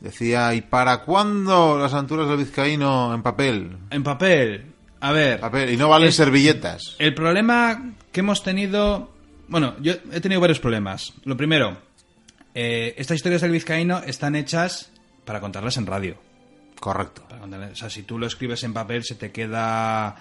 Decía, 0.01 0.55
¿y 0.55 0.61
para 0.63 1.03
cuándo 1.05 1.79
las 1.79 1.93
alturas 1.95 2.29
del 2.29 2.39
vizcaíno 2.39 3.13
en 3.13 3.23
papel? 3.23 3.77
En 3.91 4.03
papel, 4.03 4.70
a 5.01 5.13
ver, 5.13 5.71
y 5.71 5.77
no 5.77 5.89
valen 5.89 6.09
Es- 6.11 6.17
servilletas. 6.17 6.97
el 6.99 7.15
problema 7.15 7.93
que 8.13 8.21
hemos 8.21 8.43
tenido... 8.43 9.13
Bueno, 9.49 9.75
yo 9.81 9.95
he 10.13 10.21
tenido 10.21 10.41
varios 10.41 10.61
problemas. 10.61 11.13
Lo 11.25 11.37
primero, 11.37 11.77
eh, 12.55 12.95
estas 12.99 13.17
historias 13.17 13.41
del 13.43 13.51
vizcaíno 13.51 13.99
están 14.07 14.37
hechas 14.37 14.91
para 15.25 15.41
contarlas 15.41 15.77
en 15.77 15.87
radio. 15.87 16.17
Correcto. 16.79 17.25
Para 17.29 17.41
contarlas- 17.43 17.73
o 17.73 17.77
sea, 17.77 17.91
si 17.91 18.03
tú 18.05 18.19
lo 18.19 18.27
escribes 18.27 18.63
en 18.65 18.73
papel 18.73 19.03
se 19.05 19.15
te 19.17 19.33
queda, 19.33 20.17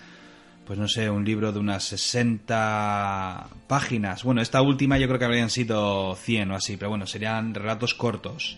pues 0.66 0.80
no 0.80 0.88
sé, 0.88 1.10
un 1.10 1.24
libro 1.26 1.52
de 1.52 1.60
unas 1.60 1.84
60 1.84 3.48
páginas. 3.68 4.24
Bueno, 4.24 4.42
esta 4.42 4.62
última 4.62 4.98
yo 4.98 5.08
creo 5.08 5.20
que 5.20 5.26
habrían 5.26 5.50
sido 5.50 6.16
100 6.16 6.52
o 6.52 6.56
así, 6.56 6.78
pero 6.78 6.90
bueno, 6.90 7.06
serían 7.06 7.54
relatos 7.54 7.94
cortos. 7.94 8.58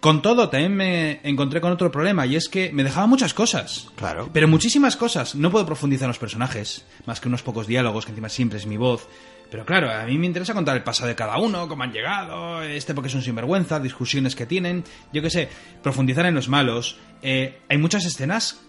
Con 0.00 0.22
todo, 0.22 0.48
también 0.48 0.74
me 0.74 1.20
encontré 1.24 1.60
con 1.60 1.72
otro 1.72 1.92
problema 1.92 2.24
y 2.24 2.34
es 2.34 2.48
que 2.48 2.72
me 2.72 2.82
dejaba 2.82 3.06
muchas 3.06 3.34
cosas. 3.34 3.88
Claro. 3.96 4.30
Pero 4.32 4.48
muchísimas 4.48 4.96
cosas. 4.96 5.34
No 5.34 5.50
puedo 5.50 5.66
profundizar 5.66 6.06
en 6.06 6.10
los 6.10 6.18
personajes, 6.18 6.86
más 7.04 7.20
que 7.20 7.28
unos 7.28 7.42
pocos 7.42 7.66
diálogos, 7.66 8.06
que 8.06 8.12
encima 8.12 8.30
siempre 8.30 8.58
es 8.58 8.66
mi 8.66 8.78
voz. 8.78 9.06
Pero 9.50 9.66
claro, 9.66 9.90
a 9.90 10.04
mí 10.06 10.16
me 10.16 10.26
interesa 10.26 10.54
contar 10.54 10.76
el 10.76 10.82
pasado 10.84 11.08
de 11.08 11.16
cada 11.16 11.36
uno, 11.36 11.68
cómo 11.68 11.82
han 11.82 11.92
llegado, 11.92 12.62
este 12.62 12.94
porque 12.94 13.08
es 13.08 13.14
un 13.14 13.22
sinvergüenza, 13.22 13.78
discusiones 13.80 14.34
que 14.34 14.46
tienen, 14.46 14.84
yo 15.12 15.20
qué 15.20 15.28
sé, 15.28 15.48
profundizar 15.82 16.24
en 16.24 16.34
los 16.34 16.48
malos. 16.48 16.96
Eh, 17.20 17.60
hay 17.68 17.76
muchas 17.76 18.06
escenas 18.06 18.60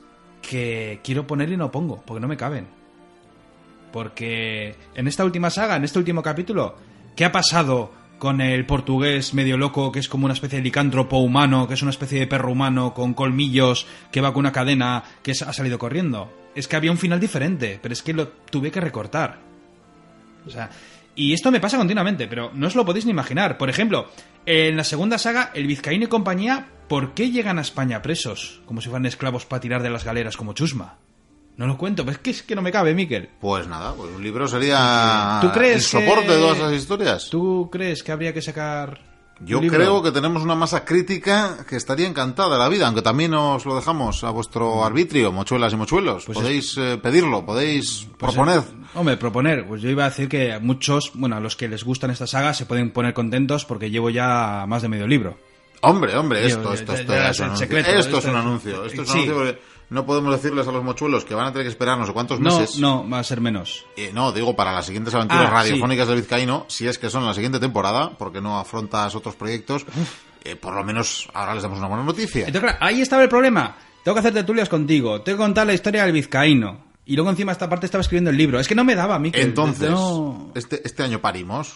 que 0.41 0.99
quiero 1.03 1.27
poner 1.27 1.49
y 1.49 1.55
no 1.55 1.71
pongo, 1.71 2.03
porque 2.05 2.19
no 2.19 2.27
me 2.27 2.35
caben. 2.35 2.67
Porque 3.93 4.75
en 4.95 5.07
esta 5.07 5.23
última 5.23 5.49
saga, 5.49 5.75
en 5.75 5.83
este 5.83 5.99
último 5.99 6.23
capítulo, 6.23 6.75
¿qué 7.15 7.25
ha 7.25 7.31
pasado 7.31 8.00
con 8.21 8.39
el 8.39 8.67
portugués 8.67 9.33
medio 9.33 9.57
loco, 9.57 9.91
que 9.91 9.97
es 9.97 10.07
como 10.07 10.25
una 10.25 10.35
especie 10.35 10.59
de 10.59 10.63
licántropo 10.63 11.17
humano, 11.17 11.67
que 11.67 11.73
es 11.73 11.81
una 11.81 11.89
especie 11.89 12.19
de 12.19 12.27
perro 12.27 12.51
humano 12.51 12.93
con 12.93 13.15
colmillos, 13.15 13.87
que 14.11 14.21
va 14.21 14.31
con 14.31 14.41
una 14.41 14.51
cadena, 14.51 15.03
que 15.23 15.31
ha 15.31 15.51
salido 15.51 15.79
corriendo? 15.79 16.31
Es 16.53 16.67
que 16.67 16.75
había 16.75 16.91
un 16.91 16.99
final 16.99 17.19
diferente, 17.19 17.79
pero 17.81 17.93
es 17.93 18.03
que 18.03 18.13
lo 18.13 18.27
tuve 18.27 18.69
que 18.69 18.79
recortar. 18.79 19.39
O 20.45 20.51
sea, 20.51 20.69
y 21.15 21.33
esto 21.33 21.49
me 21.49 21.59
pasa 21.59 21.77
continuamente, 21.77 22.27
pero 22.27 22.51
no 22.53 22.67
os 22.67 22.75
lo 22.75 22.85
podéis 22.85 23.05
ni 23.05 23.11
imaginar. 23.11 23.57
Por 23.57 23.71
ejemplo, 23.71 24.11
en 24.45 24.77
la 24.77 24.83
segunda 24.83 25.17
saga, 25.17 25.49
el 25.55 25.65
Vizcaíno 25.65 26.05
y 26.05 26.07
compañía, 26.07 26.67
¿por 26.87 27.15
qué 27.15 27.31
llegan 27.31 27.57
a 27.57 27.61
España 27.61 28.03
presos? 28.03 28.61
Como 28.67 28.81
si 28.81 28.89
fueran 28.89 29.07
esclavos 29.07 29.47
para 29.47 29.61
tirar 29.61 29.81
de 29.81 29.89
las 29.89 30.05
galeras 30.05 30.37
como 30.37 30.53
chusma. 30.53 30.99
No 31.57 31.67
lo 31.67 31.77
cuento, 31.77 32.03
pero 32.03 32.13
es 32.17 32.21
que, 32.23 32.29
es 32.31 32.43
que 32.43 32.55
no 32.55 32.61
me 32.61 32.71
cabe, 32.71 32.93
Miquel. 32.95 33.29
Pues 33.39 33.67
nada, 33.67 33.93
pues 33.93 34.09
un 34.15 34.23
libro 34.23 34.47
sería 34.47 35.39
¿Tú 35.41 35.51
crees 35.51 35.75
el 35.75 35.81
soporte 36.01 36.25
que- 36.27 36.31
de 36.33 36.39
todas 36.39 36.59
las 36.59 36.73
historias. 36.73 37.29
¿Tú 37.29 37.69
crees 37.71 38.01
que 38.03 38.11
habría 38.11 38.33
que 38.33 38.41
sacar 38.41 38.99
Yo 39.41 39.59
creo 39.59 40.01
que 40.03 40.11
tenemos 40.11 40.41
una 40.43 40.55
masa 40.55 40.85
crítica 40.85 41.57
que 41.67 41.75
estaría 41.75 42.07
encantada 42.07 42.53
de 42.53 42.59
la 42.59 42.69
vida, 42.69 42.85
aunque 42.87 43.01
también 43.01 43.33
os 43.33 43.65
lo 43.65 43.75
dejamos 43.75 44.23
a 44.23 44.29
vuestro 44.31 44.83
arbitrio, 44.85 45.31
mochuelas 45.31 45.73
y 45.73 45.75
mochuelos. 45.77 46.25
Pues 46.25 46.37
podéis 46.37 46.77
eh, 46.77 46.97
pedirlo, 47.01 47.45
podéis 47.45 48.07
Pues, 48.19 48.33
proponer. 48.33 48.61
hombre, 48.95 49.17
proponer. 49.17 49.67
Pues 49.67 49.81
yo 49.81 49.89
iba 49.89 50.05
a 50.05 50.09
decir 50.09 50.29
que 50.29 50.53
a 50.53 50.59
muchos, 50.59 51.11
bueno, 51.15 51.35
a 51.35 51.39
los 51.39 51.55
que 51.55 51.67
les 51.67 51.83
gustan 51.83 52.11
esta 52.11 52.27
saga 52.27 52.53
se 52.53 52.65
pueden 52.65 52.91
poner 52.91 53.13
contentos 53.13 53.65
porque 53.65 53.89
llevo 53.91 54.09
ya 54.09 54.65
más 54.67 54.81
de 54.83 54.87
medio 54.89 55.07
libro. 55.07 55.37
Hombre, 55.83 56.15
hombre, 56.15 56.45
esto, 56.45 56.73
esto, 56.73 56.93
esto 56.93 57.13
es 57.15 57.39
un 57.39 57.45
anuncio. 57.47 57.77
Esto 58.05 58.17
es 58.19 58.25
un 58.25 58.35
anuncio. 58.35 59.55
Sí. 59.91 59.95
no 59.95 60.05
podemos 60.05 60.31
decirles 60.31 60.67
a 60.67 60.71
los 60.71 60.83
mochuelos 60.83 61.25
que 61.25 61.35
van 61.35 61.47
a 61.47 61.51
tener 61.51 61.65
que 61.65 61.71
esperar 61.71 61.97
no 61.97 62.05
sé 62.05 62.13
cuántos 62.13 62.39
No, 62.39 62.57
meses. 62.59 62.79
no, 62.79 63.07
va 63.09 63.19
a 63.19 63.23
ser 63.23 63.41
menos. 63.41 63.85
Eh, 63.97 64.11
no, 64.13 64.31
digo 64.31 64.55
para 64.55 64.71
las 64.71 64.85
siguientes 64.85 65.13
aventuras 65.13 65.45
Ah, 65.47 65.51
radiofónicas 65.51 66.07
del 66.07 66.17
Vizcaíno, 66.21 66.65
si 66.69 66.87
es 66.87 66.97
que 66.97 67.09
son 67.09 67.25
la 67.25 67.33
siguiente 67.33 67.59
temporada, 67.59 68.11
porque 68.17 68.39
no 68.41 68.57
afrontas 68.59 69.13
otros 69.15 69.35
proyectos, 69.35 69.85
eh, 70.43 70.55
por 70.55 70.73
lo 70.73 70.83
menos 70.83 71.27
ahora 71.33 71.53
les 71.53 71.63
damos 71.63 71.77
una 71.79 71.87
buena 71.87 72.03
noticia. 72.03 72.47
Entonces, 72.47 72.61
claro, 72.61 72.77
ahí 72.81 73.01
estaba 73.01 73.23
el 73.23 73.29
problema. 73.29 73.75
Tengo 74.03 74.15
que 74.15 74.19
hacer 74.19 74.33
tertulias 74.33 74.69
contigo, 74.69 75.21
tengo 75.21 75.37
que 75.37 75.43
contar 75.43 75.67
la 75.67 75.73
historia 75.73 76.03
del 76.03 76.13
vizcaíno. 76.13 76.89
Y 77.05 77.15
luego 77.15 77.29
encima 77.31 77.51
esta 77.51 77.67
parte 77.67 77.85
estaba 77.87 78.01
escribiendo 78.01 78.29
el 78.29 78.37
libro. 78.37 78.59
Es 78.59 78.67
que 78.67 78.75
no 78.75 78.83
me 78.83 78.95
daba 78.95 79.15
a 79.15 79.19
mí 79.19 79.31
que... 79.31 79.41
Entonces, 79.41 79.89
no- 79.89 80.51
este, 80.55 80.81
este 80.85 81.03
año 81.03 81.19
parimos, 81.19 81.73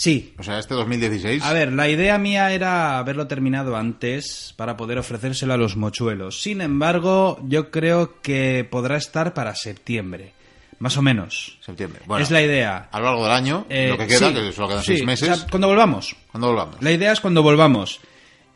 Sí. 0.00 0.32
o 0.38 0.42
sea, 0.42 0.58
este 0.58 0.72
2016. 0.72 1.42
A 1.44 1.52
ver, 1.52 1.74
la 1.74 1.86
idea 1.90 2.16
mía 2.16 2.52
era 2.54 2.98
haberlo 2.98 3.26
terminado 3.26 3.76
antes 3.76 4.54
para 4.56 4.74
poder 4.74 4.96
ofrecérselo 4.96 5.52
a 5.52 5.58
los 5.58 5.76
mochuelos. 5.76 6.40
Sin 6.40 6.62
embargo, 6.62 7.38
yo 7.46 7.70
creo 7.70 8.18
que 8.22 8.66
podrá 8.70 8.96
estar 8.96 9.34
para 9.34 9.54
septiembre. 9.54 10.32
Más 10.78 10.96
o 10.96 11.02
menos. 11.02 11.58
Septiembre. 11.60 12.00
Bueno, 12.06 12.22
es 12.24 12.30
la 12.30 12.40
idea. 12.40 12.88
a 12.90 12.98
lo 12.98 13.04
largo 13.04 13.24
del 13.24 13.32
año, 13.32 13.66
Eh, 13.68 13.88
lo 13.90 13.98
que 13.98 14.06
queda, 14.06 14.28
sí, 14.28 14.34
que 14.34 14.52
solo 14.52 14.68
quedan 14.68 14.82
sí, 14.82 14.92
seis 14.94 15.04
meses. 15.04 15.28
o 15.28 15.34
sea, 15.36 15.46
cuando 15.50 15.68
volvamos. 15.68 16.16
cuando 16.32 16.48
volvamos? 16.48 16.76
La 16.80 16.92
idea 16.92 17.12
es 17.12 17.20
cuando 17.20 17.42
volvamos. 17.42 18.00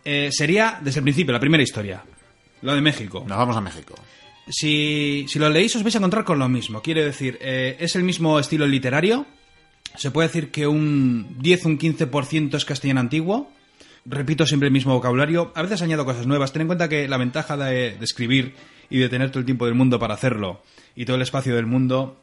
Eh, 0.03 0.31
sería 0.33 0.79
desde 0.81 1.01
el 1.01 1.05
principio, 1.05 1.35
la 1.35 1.41
primera 1.41 1.63
historia. 1.63 2.03
La 2.63 2.75
de 2.75 2.81
México. 2.81 3.23
Nos 3.29 3.37
vamos 3.37 3.55
a 3.55 3.61
México. 3.61 3.95
Si, 4.49 5.27
si 5.29 5.39
lo 5.39 5.51
leéis 5.51 5.77
os 5.77 5.83
vais 5.83 5.95
a 5.95 5.99
encontrar 5.99 6.25
con 6.25 6.39
lo 6.39 6.49
mismo. 6.49 6.81
Quiere 6.81 7.05
decir, 7.05 7.37
eh, 7.43 7.77
es 7.79 7.95
el 7.97 8.03
mismo 8.03 8.39
estilo 8.39 8.67
literario. 8.67 9.27
Se 9.97 10.11
puede 10.11 10.29
decir 10.29 10.51
que 10.51 10.67
un 10.67 11.37
10, 11.39 11.67
un 11.67 11.79
15% 11.79 12.57
es 12.57 12.65
castellano 12.65 13.01
antiguo. 13.01 13.51
Repito 14.05 14.47
siempre 14.47 14.67
el 14.67 14.73
mismo 14.73 14.93
vocabulario. 14.95 15.53
A 15.55 15.63
veces 15.63 15.83
añado 15.83 16.05
cosas 16.05 16.27
nuevas. 16.27 16.53
Ten 16.53 16.63
en 16.63 16.69
cuenta 16.69 16.89
que 16.89 17.09
la 17.09 17.17
ventaja 17.17 17.57
de, 17.57 17.97
de 17.97 18.05
escribir 18.05 18.55
y 18.91 18.99
de 18.99 19.09
tener 19.09 19.31
todo 19.31 19.41
el 19.41 19.47
tiempo 19.47 19.67
del 19.67 19.75
mundo 19.75 19.99
para 19.99 20.15
hacerlo 20.15 20.61
y 20.97 21.05
todo 21.05 21.17
el 21.17 21.23
espacio 21.23 21.57
del 21.57 21.67
mundo 21.67 22.17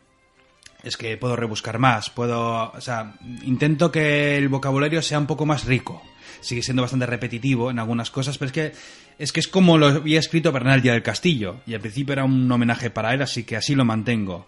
es 0.83 0.97
que 0.97 1.17
puedo 1.17 1.35
rebuscar 1.35 1.77
más, 1.77 2.09
puedo, 2.09 2.71
o 2.71 2.81
sea, 2.81 3.13
intento 3.43 3.91
que 3.91 4.37
el 4.37 4.49
vocabulario 4.49 5.01
sea 5.01 5.19
un 5.19 5.27
poco 5.27 5.45
más 5.45 5.65
rico. 5.65 6.01
Sigue 6.39 6.63
siendo 6.63 6.81
bastante 6.81 7.05
repetitivo 7.05 7.69
en 7.69 7.77
algunas 7.77 8.09
cosas, 8.09 8.37
pero 8.37 8.47
es 8.47 8.53
que 8.53 8.73
es 9.19 9.31
que 9.31 9.41
es 9.41 9.47
como 9.47 9.77
lo 9.77 9.87
había 9.87 10.19
escrito 10.19 10.51
Bernal 10.51 10.81
ya 10.81 10.93
del 10.93 11.03
Castillo 11.03 11.57
y 11.67 11.75
al 11.75 11.81
principio 11.81 12.13
era 12.13 12.23
un 12.23 12.51
homenaje 12.51 12.89
para 12.89 13.13
él, 13.13 13.21
así 13.21 13.43
que 13.43 13.57
así 13.57 13.75
lo 13.75 13.85
mantengo. 13.85 14.47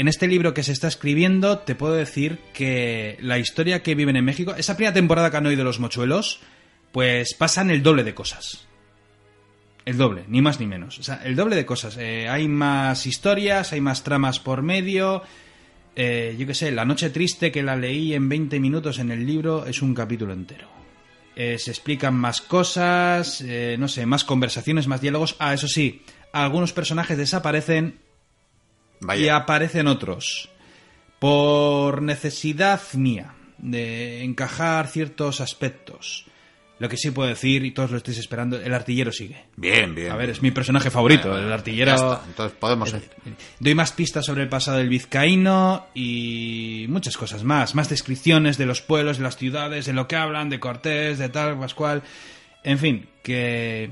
En 0.00 0.08
este 0.08 0.26
libro 0.26 0.54
que 0.54 0.62
se 0.62 0.72
está 0.72 0.88
escribiendo, 0.88 1.58
te 1.58 1.74
puedo 1.74 1.92
decir 1.92 2.38
que 2.54 3.18
la 3.20 3.38
historia 3.38 3.82
que 3.82 3.94
viven 3.94 4.16
en 4.16 4.24
México, 4.24 4.54
esa 4.56 4.74
primera 4.74 4.94
temporada 4.94 5.30
que 5.30 5.36
han 5.36 5.44
oído 5.44 5.62
los 5.62 5.78
mochuelos, 5.78 6.40
pues 6.90 7.34
pasan 7.34 7.70
el 7.70 7.82
doble 7.82 8.02
de 8.02 8.14
cosas. 8.14 8.66
El 9.84 9.98
doble, 9.98 10.24
ni 10.26 10.40
más 10.40 10.58
ni 10.58 10.66
menos. 10.66 10.98
O 10.98 11.02
sea, 11.02 11.20
el 11.22 11.36
doble 11.36 11.54
de 11.54 11.66
cosas. 11.66 11.98
Eh, 11.98 12.30
hay 12.30 12.48
más 12.48 13.06
historias, 13.06 13.74
hay 13.74 13.82
más 13.82 14.02
tramas 14.02 14.40
por 14.40 14.62
medio. 14.62 15.22
Eh, 15.94 16.34
yo 16.38 16.46
qué 16.46 16.54
sé, 16.54 16.70
La 16.70 16.86
Noche 16.86 17.10
Triste, 17.10 17.52
que 17.52 17.62
la 17.62 17.76
leí 17.76 18.14
en 18.14 18.26
20 18.26 18.58
minutos 18.58 19.00
en 19.00 19.10
el 19.10 19.26
libro, 19.26 19.66
es 19.66 19.82
un 19.82 19.92
capítulo 19.92 20.32
entero. 20.32 20.66
Eh, 21.36 21.58
se 21.58 21.72
explican 21.72 22.14
más 22.14 22.40
cosas, 22.40 23.42
eh, 23.42 23.76
no 23.78 23.86
sé, 23.86 24.06
más 24.06 24.24
conversaciones, 24.24 24.86
más 24.86 25.02
diálogos. 25.02 25.36
Ah, 25.40 25.52
eso 25.52 25.68
sí, 25.68 26.00
algunos 26.32 26.72
personajes 26.72 27.18
desaparecen 27.18 27.98
y 29.16 29.28
aparecen 29.28 29.86
otros. 29.86 30.48
Por 31.18 32.02
necesidad 32.02 32.80
mía 32.94 33.34
de 33.58 34.22
encajar 34.22 34.88
ciertos 34.88 35.40
aspectos. 35.40 36.26
Lo 36.78 36.88
que 36.88 36.96
sí 36.96 37.10
puedo 37.10 37.28
decir, 37.28 37.62
y 37.66 37.72
todos 37.72 37.90
lo 37.90 37.98
estáis 37.98 38.16
esperando, 38.16 38.58
el 38.58 38.72
artillero 38.72 39.12
sigue. 39.12 39.44
Bien, 39.54 39.94
bien. 39.94 40.10
A 40.10 40.16
ver, 40.16 40.30
es 40.30 40.40
mi 40.40 40.50
personaje 40.50 40.90
favorito, 40.90 41.36
el 41.36 41.52
artillero. 41.52 41.90
ya 41.90 41.94
está, 41.94 42.22
Entonces 42.26 42.56
podemos. 42.58 42.94
Doy 43.58 43.74
más 43.74 43.92
pistas 43.92 44.24
sobre 44.24 44.44
el 44.44 44.48
pasado 44.48 44.78
del 44.78 44.88
vizcaíno 44.88 45.88
y 45.92 46.86
muchas 46.88 47.18
cosas 47.18 47.44
más. 47.44 47.74
Más 47.74 47.90
descripciones 47.90 48.56
de 48.56 48.64
los 48.64 48.80
pueblos, 48.80 49.18
de 49.18 49.24
las 49.24 49.36
ciudades, 49.36 49.84
de 49.84 49.92
lo 49.92 50.08
que 50.08 50.16
hablan, 50.16 50.48
de 50.48 50.58
Cortés, 50.58 51.18
de 51.18 51.28
tal, 51.28 51.58
Pascual. 51.58 52.02
En 52.64 52.78
fin, 52.78 53.10
que 53.22 53.90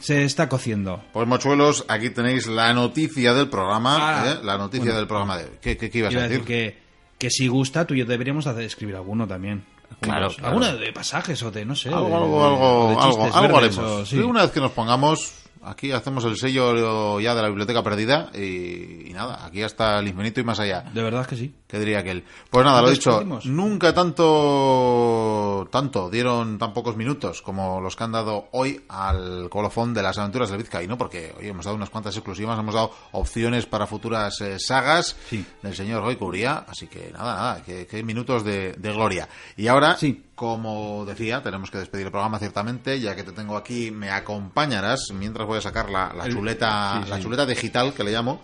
se 0.00 0.24
está 0.24 0.48
cociendo. 0.48 1.02
Pues 1.12 1.26
mochuelos, 1.26 1.84
aquí 1.88 2.10
tenéis 2.10 2.46
la 2.46 2.72
noticia 2.74 3.34
del 3.34 3.48
programa, 3.48 3.96
Ah, 4.00 4.30
¿eh? 4.32 4.38
la 4.44 4.56
noticia 4.58 4.84
bueno. 4.84 4.98
del 4.98 5.06
programa 5.06 5.36
de 5.38 5.44
hoy. 5.44 5.50
¿Qué, 5.60 5.76
qué, 5.76 5.90
qué 5.90 5.98
ibas 5.98 6.12
Iba 6.12 6.22
a 6.22 6.28
decir? 6.28 6.44
decir 6.44 6.46
que, 6.46 6.78
que 7.18 7.30
si 7.30 7.48
gusta, 7.48 7.86
tú 7.86 7.94
y 7.94 7.98
yo 7.98 8.04
deberíamos 8.06 8.46
hacer, 8.46 8.62
escribir 8.64 8.96
alguno 8.96 9.26
también. 9.26 9.64
Claro, 10.00 10.28
claro. 10.30 10.48
Alguno 10.48 10.76
de 10.76 10.92
pasajes 10.92 11.42
o 11.42 11.50
de, 11.50 11.64
no 11.64 11.76
sé. 11.76 11.88
algo, 11.88 12.08
de- 12.08 12.14
algo, 12.14 12.38
de- 12.38 12.44
algo, 12.46 12.88
de 12.88 12.94
algo, 12.96 13.06
chistes 13.16 13.34
algo 13.36 13.54
verdes 13.60 13.78
haremos. 13.78 14.00
o-. 14.00 14.06
Sí, 14.06 14.18
Una 14.18 14.42
vez 14.42 14.50
que 14.50 14.60
nos 14.60 14.72
pongamos, 14.72 15.32
aquí 15.66 15.92
hacemos 15.92 16.24
el 16.24 16.36
sello 16.36 17.20
ya 17.20 17.34
de 17.34 17.42
la 17.42 17.48
biblioteca 17.48 17.82
perdida 17.82 18.30
y, 18.34 19.10
y 19.10 19.12
nada, 19.12 19.44
aquí 19.44 19.62
hasta 19.62 19.98
el 19.98 20.08
infinito 20.08 20.40
y 20.40 20.44
más 20.44 20.60
allá. 20.60 20.82
De 20.92 21.02
verdad 21.02 21.26
que 21.26 21.36
sí. 21.36 21.54
¿Qué 21.66 21.78
diría 21.78 21.98
aquel? 22.00 22.24
Pues 22.50 22.64
nada, 22.64 22.80
lo 22.82 22.88
¿Nos 22.88 22.98
dicho, 22.98 23.24
nunca 23.46 23.92
tanto 23.92 25.68
tanto 25.70 26.10
dieron 26.10 26.58
tan 26.58 26.72
pocos 26.72 26.96
minutos 26.96 27.42
como 27.42 27.80
los 27.80 27.96
que 27.96 28.04
han 28.04 28.12
dado 28.12 28.48
hoy 28.52 28.82
al 28.88 29.48
colofón 29.50 29.94
de 29.94 30.02
las 30.02 30.18
aventuras 30.18 30.50
del 30.50 30.58
Vizcaíno, 30.58 30.96
porque 30.98 31.34
hoy 31.38 31.48
hemos 31.48 31.64
dado 31.64 31.76
unas 31.76 31.90
cuantas 31.90 32.14
exclusivas, 32.16 32.58
hemos 32.58 32.74
dado 32.74 32.92
opciones 33.12 33.66
para 33.66 33.86
futuras 33.86 34.40
eh, 34.40 34.58
sagas 34.58 35.16
Sí. 35.28 35.44
del 35.62 35.74
señor 35.74 36.02
Roy 36.02 36.16
Curia, 36.16 36.64
así 36.68 36.86
que 36.86 37.10
nada, 37.12 37.34
nada, 37.36 37.62
que, 37.62 37.86
que 37.86 38.02
minutos 38.02 38.44
de, 38.44 38.72
de 38.74 38.92
gloria. 38.92 39.28
Y 39.56 39.66
ahora, 39.68 39.96
Sí. 39.96 40.22
Como 40.34 41.04
decía, 41.04 41.42
tenemos 41.42 41.70
que 41.70 41.78
despedir 41.78 42.06
el 42.06 42.12
programa 42.12 42.38
ciertamente, 42.38 43.00
ya 43.00 43.14
que 43.14 43.22
te 43.22 43.32
tengo 43.32 43.56
aquí, 43.56 43.90
me 43.90 44.10
acompañarás 44.10 45.10
mientras 45.14 45.46
voy 45.46 45.58
a 45.58 45.60
sacar 45.60 45.90
la, 45.90 46.12
chuleta, 46.28 47.02
sí, 47.04 47.10
la 47.10 47.20
chuleta 47.20 47.46
digital 47.46 47.94
que 47.94 48.04
le 48.04 48.12
llamo. 48.12 48.42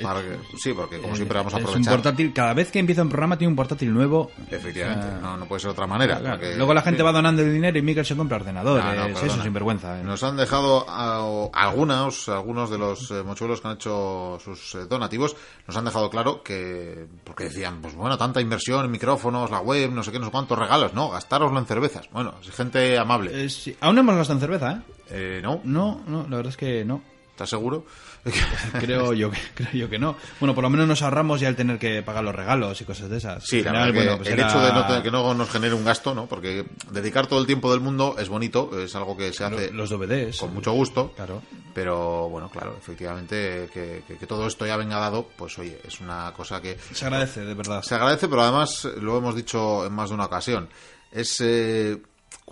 Para 0.00 0.20
que- 0.22 0.38
sí, 0.58 0.72
porque 0.72 0.98
como 0.98 1.16
siempre 1.16 1.38
vamos 1.38 1.52
a 1.54 1.56
Es 1.58 1.62
un 1.64 1.68
aprovechar. 1.68 1.92
portátil, 1.94 2.32
cada 2.32 2.54
vez 2.54 2.70
que 2.70 2.78
empieza 2.78 3.02
un 3.02 3.08
programa 3.08 3.36
tiene 3.36 3.50
un 3.50 3.56
portátil 3.56 3.92
nuevo. 3.92 4.30
Efectivamente, 4.50 5.06
Ah. 5.06 5.18
no, 5.20 5.36
no 5.36 5.46
puede 5.46 5.60
ser 5.60 5.68
de 5.68 5.72
otra 5.72 5.86
manera. 5.86 6.18
Claro, 6.18 6.38
porque- 6.38 6.56
Luego 6.56 6.74
la 6.74 6.82
gente 6.82 6.98
sí. 6.98 7.04
va 7.04 7.12
donando 7.12 7.42
el 7.42 7.52
dinero 7.52 7.78
y 7.78 7.82
Miguel 7.82 8.04
se 8.06 8.16
compra 8.16 8.36
ordenadores. 8.36 8.84
No, 8.84 8.94
no, 8.94 9.06
es 9.06 9.12
perdona. 9.14 9.34
un 9.34 9.42
sinvergüenza. 9.42 10.00
eh. 10.00 10.04
Nos 10.04 10.22
han 10.22 10.36
dejado 10.36 10.86
a- 10.88 11.48
algunos, 11.52 12.28
algunos 12.28 12.70
de 12.70 12.78
los 12.78 13.10
eh, 13.10 13.22
mochuelos 13.22 13.60
que 13.60 13.68
han 13.68 13.74
hecho 13.74 14.38
sus 14.42 14.74
eh, 14.74 14.86
donativos, 14.88 15.36
nos 15.66 15.76
han 15.76 15.84
dejado 15.84 16.10
claro 16.10 16.42
que, 16.42 17.06
porque 17.24 17.44
decían, 17.44 17.80
pues 17.80 17.94
bueno, 17.94 18.16
tanta 18.18 18.40
inversión 18.40 18.84
en 18.84 18.90
micrófonos, 18.90 19.50
la 19.50 19.60
web, 19.60 19.90
no 19.90 20.02
sé 20.02 20.12
qué, 20.12 20.18
no 20.18 20.26
sé 20.26 20.30
cuántos 20.32 20.58
regalos, 20.58 20.94
no, 20.94 21.10
gastároslo 21.10 21.58
en 21.58 21.66
cervezas. 21.66 22.08
Bueno, 22.12 22.34
es 22.42 22.50
gente 22.50 22.98
amable. 22.98 23.44
Eh, 23.44 23.48
sí. 23.48 23.76
Aún 23.80 23.94
no 23.96 24.00
hemos 24.02 24.16
gastado 24.16 24.38
en 24.38 24.40
cerveza, 24.40 24.72
¿eh? 24.72 24.80
Eh, 25.14 25.40
¿No? 25.42 25.60
No, 25.64 26.00
no, 26.06 26.22
la 26.28 26.36
verdad 26.36 26.50
es 26.50 26.56
que 26.56 26.84
no. 26.84 27.02
¿Estás 27.32 27.48
seguro? 27.50 27.84
Creo 28.80 29.14
yo, 29.14 29.30
que, 29.30 29.38
creo 29.54 29.72
yo 29.72 29.90
que 29.90 29.98
no. 29.98 30.14
Bueno, 30.38 30.54
por 30.54 30.62
lo 30.62 30.70
menos 30.70 30.86
nos 30.86 31.02
ahorramos 31.02 31.40
ya 31.40 31.48
el 31.48 31.56
tener 31.56 31.78
que 31.78 32.02
pagar 32.02 32.22
los 32.22 32.34
regalos 32.34 32.80
y 32.80 32.84
cosas 32.84 33.08
de 33.10 33.16
esas. 33.16 33.42
Sí, 33.44 33.58
Al 33.66 33.72
la 33.72 33.90
bueno, 33.90 34.16
pues 34.18 34.28
el 34.28 34.34
era- 34.38 34.48
hecho 34.48 34.60
de 34.60 34.72
no 34.72 34.86
tener- 34.86 35.02
que 35.02 35.10
no 35.10 35.34
nos 35.34 35.50
genere 35.50 35.74
un 35.74 35.84
gasto, 35.84 36.14
¿no? 36.14 36.26
Porque 36.26 36.66
dedicar 36.90 37.26
todo 37.26 37.40
el 37.40 37.46
tiempo 37.46 37.70
del 37.72 37.80
mundo 37.80 38.16
es 38.18 38.28
bonito, 38.28 38.78
es 38.78 38.94
algo 38.94 39.16
que 39.16 39.32
se 39.32 39.44
hace 39.44 39.72
Los 39.72 39.90
DVDs. 39.90 40.38
con 40.38 40.54
mucho 40.54 40.72
gusto. 40.72 41.12
Claro. 41.16 41.42
Pero 41.74 42.28
bueno, 42.28 42.48
claro, 42.50 42.76
efectivamente 42.78 43.68
que, 43.72 44.04
que- 44.06 44.18
que 44.18 44.26
todo 44.26 44.46
esto 44.46 44.66
ya 44.66 44.76
venga 44.76 44.98
dado, 45.00 45.26
pues 45.36 45.58
oye, 45.58 45.80
es 45.84 46.00
una 46.00 46.32
cosa 46.36 46.60
que 46.60 46.76
Se 46.92 47.06
agradece, 47.06 47.40
de 47.40 47.54
verdad. 47.54 47.82
se 47.82 47.94
agradece, 47.94 48.28
pero 48.28 48.42
además 48.42 48.84
eh, 48.84 49.00
lo 49.00 49.16
hemos 49.18 49.34
dicho 49.34 49.84
en 49.86 49.92
más 49.94 50.10
de 50.10 50.14
una 50.14 50.26
ocasión. 50.26 50.68
Es 51.10 51.40
eh, 51.40 51.96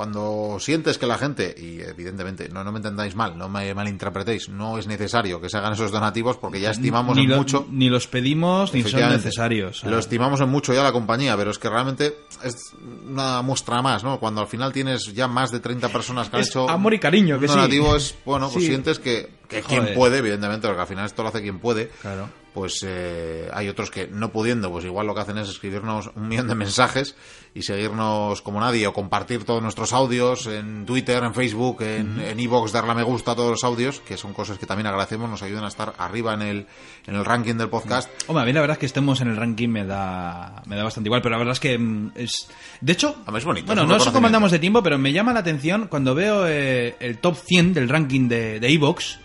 cuando 0.00 0.56
sientes 0.60 0.96
que 0.96 1.06
la 1.06 1.18
gente, 1.18 1.54
y 1.58 1.82
evidentemente 1.82 2.48
no, 2.48 2.64
no 2.64 2.72
me 2.72 2.78
entendáis 2.78 3.14
mal, 3.14 3.36
no 3.36 3.50
me 3.50 3.74
malinterpretéis, 3.74 4.48
no 4.48 4.78
es 4.78 4.86
necesario 4.86 5.42
que 5.42 5.50
se 5.50 5.58
hagan 5.58 5.74
esos 5.74 5.90
donativos 5.92 6.38
porque 6.38 6.58
ya 6.58 6.70
estimamos 6.70 7.14
ni 7.16 7.24
en 7.24 7.28
lo- 7.28 7.36
mucho. 7.36 7.66
Ni 7.70 7.90
los 7.90 8.06
pedimos 8.06 8.72
ni 8.72 8.82
son 8.82 8.98
necesarios. 9.10 9.84
Lo 9.84 9.98
estimamos 9.98 10.40
en 10.40 10.48
mucho 10.48 10.72
ya 10.72 10.82
la 10.82 10.92
compañía, 10.92 11.36
pero 11.36 11.50
es 11.50 11.58
que 11.58 11.68
realmente 11.68 12.14
es 12.42 12.72
una 13.10 13.42
muestra 13.42 13.82
más, 13.82 14.02
¿no? 14.02 14.18
Cuando 14.18 14.40
al 14.40 14.46
final 14.46 14.72
tienes 14.72 15.12
ya 15.12 15.28
más 15.28 15.50
de 15.50 15.60
30 15.60 15.90
personas 15.90 16.30
que 16.30 16.36
han 16.36 16.42
Es 16.42 16.48
hecho 16.48 16.70
amor 16.70 16.94
y 16.94 16.98
cariño, 16.98 17.34
un 17.34 17.42
que 17.42 17.48
sí. 17.48 17.54
donativo 17.54 17.94
es, 17.94 18.14
bueno, 18.24 18.48
pues 18.50 18.64
Sí. 18.64 18.70
sientes 18.70 18.98
que, 18.98 19.28
que 19.50 19.60
Joder. 19.60 19.82
quien 19.82 19.94
puede, 19.94 20.16
evidentemente, 20.16 20.66
porque 20.66 20.80
al 20.80 20.86
final 20.88 21.04
esto 21.04 21.22
lo 21.22 21.28
hace 21.28 21.42
quien 21.42 21.58
puede, 21.58 21.88
Claro. 22.00 22.30
pues 22.54 22.82
eh, 22.86 23.50
hay 23.52 23.68
otros 23.68 23.90
que 23.90 24.06
no 24.08 24.30
pudiendo, 24.32 24.70
pues 24.70 24.86
igual 24.86 25.06
lo 25.06 25.14
que 25.14 25.20
hacen 25.20 25.36
es 25.36 25.48
escribirnos 25.50 26.10
un 26.16 26.26
millón 26.28 26.48
de 26.48 26.54
mensajes 26.54 27.16
y 27.52 27.62
seguirnos 27.62 28.42
como 28.42 28.60
nadie 28.60 28.86
o 28.86 28.92
compartir 28.92 29.44
todos 29.44 29.60
nuestros 29.60 29.89
audios 29.92 30.46
en 30.46 30.86
Twitter, 30.86 31.22
en 31.22 31.34
Facebook, 31.34 31.82
en 31.82 32.20
en 32.20 32.40
iVoox, 32.40 32.72
darle 32.72 32.92
a 32.92 32.94
me 32.94 33.02
gusta 33.02 33.32
a 33.32 33.36
todos 33.36 33.50
los 33.50 33.64
audios, 33.64 34.00
que 34.00 34.16
son 34.16 34.32
cosas 34.32 34.58
que 34.58 34.66
también 34.66 34.86
agradecemos, 34.86 35.28
nos 35.28 35.42
ayudan 35.42 35.64
a 35.64 35.68
estar 35.68 35.94
arriba 35.98 36.34
en 36.34 36.42
el, 36.42 36.66
en 37.06 37.14
el 37.14 37.24
ranking 37.24 37.54
del 37.54 37.68
podcast. 37.68 38.08
Hombre, 38.26 38.42
a 38.42 38.46
mí 38.46 38.52
la 38.52 38.60
verdad 38.60 38.74
es 38.76 38.78
que 38.80 38.86
estemos 38.86 39.20
en 39.20 39.28
el 39.28 39.36
ranking 39.36 39.68
me 39.68 39.84
da, 39.84 40.62
me 40.66 40.76
da 40.76 40.84
bastante 40.84 41.08
igual, 41.08 41.22
pero 41.22 41.32
la 41.32 41.38
verdad 41.38 41.52
es 41.52 41.60
que 41.60 41.78
mm, 41.78 42.12
es... 42.14 42.48
De 42.80 42.92
hecho, 42.92 43.16
A 43.26 43.30
ver, 43.30 43.40
es 43.40 43.44
bonito, 43.44 43.66
bueno, 43.66 43.82
es 43.82 43.88
no 43.88 43.94
sé 43.94 43.98
cómo 43.98 44.04
reconocimiento. 44.04 44.26
andamos 44.26 44.50
de 44.52 44.58
tiempo, 44.58 44.82
pero 44.82 44.98
me 44.98 45.12
llama 45.12 45.32
la 45.32 45.40
atención 45.40 45.88
cuando 45.88 46.14
veo 46.14 46.46
eh, 46.46 46.96
el 47.00 47.18
top 47.18 47.36
100 47.36 47.74
del 47.74 47.88
ranking 47.88 48.28
de 48.28 48.60
de 48.60 48.72
Evox 48.72 49.18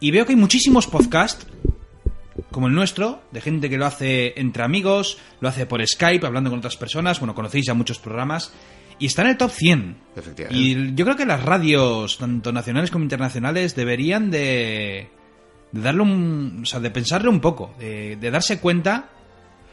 y 0.00 0.10
veo 0.10 0.26
que 0.26 0.32
hay 0.32 0.38
muchísimos 0.38 0.86
podcasts 0.86 1.46
como 2.50 2.68
el 2.68 2.74
nuestro, 2.74 3.22
de 3.32 3.40
gente 3.40 3.68
que 3.68 3.76
lo 3.76 3.86
hace 3.86 4.38
entre 4.40 4.62
amigos, 4.62 5.18
lo 5.40 5.48
hace 5.48 5.66
por 5.66 5.86
Skype, 5.86 6.26
hablando 6.26 6.50
con 6.50 6.58
otras 6.58 6.76
personas, 6.76 7.20
bueno, 7.20 7.34
conocéis 7.34 7.66
ya 7.66 7.74
muchos 7.74 7.98
programas, 7.98 8.52
y 8.98 9.06
está 9.06 9.22
en 9.22 9.28
el 9.28 9.36
top 9.36 9.50
100. 9.50 9.96
Efectivamente. 10.16 10.58
Y 10.62 10.94
yo 10.94 11.04
creo 11.04 11.16
que 11.16 11.26
las 11.26 11.42
radios, 11.42 12.18
tanto 12.18 12.52
nacionales 12.52 12.90
como 12.90 13.04
internacionales, 13.04 13.74
deberían 13.76 14.30
de, 14.30 15.08
de 15.72 15.80
darle 15.80 16.02
un... 16.02 16.60
O 16.62 16.66
sea, 16.66 16.80
de 16.80 16.90
pensarle 16.90 17.28
un 17.28 17.40
poco, 17.40 17.74
de, 17.78 18.16
de 18.16 18.30
darse 18.30 18.58
cuenta 18.58 19.10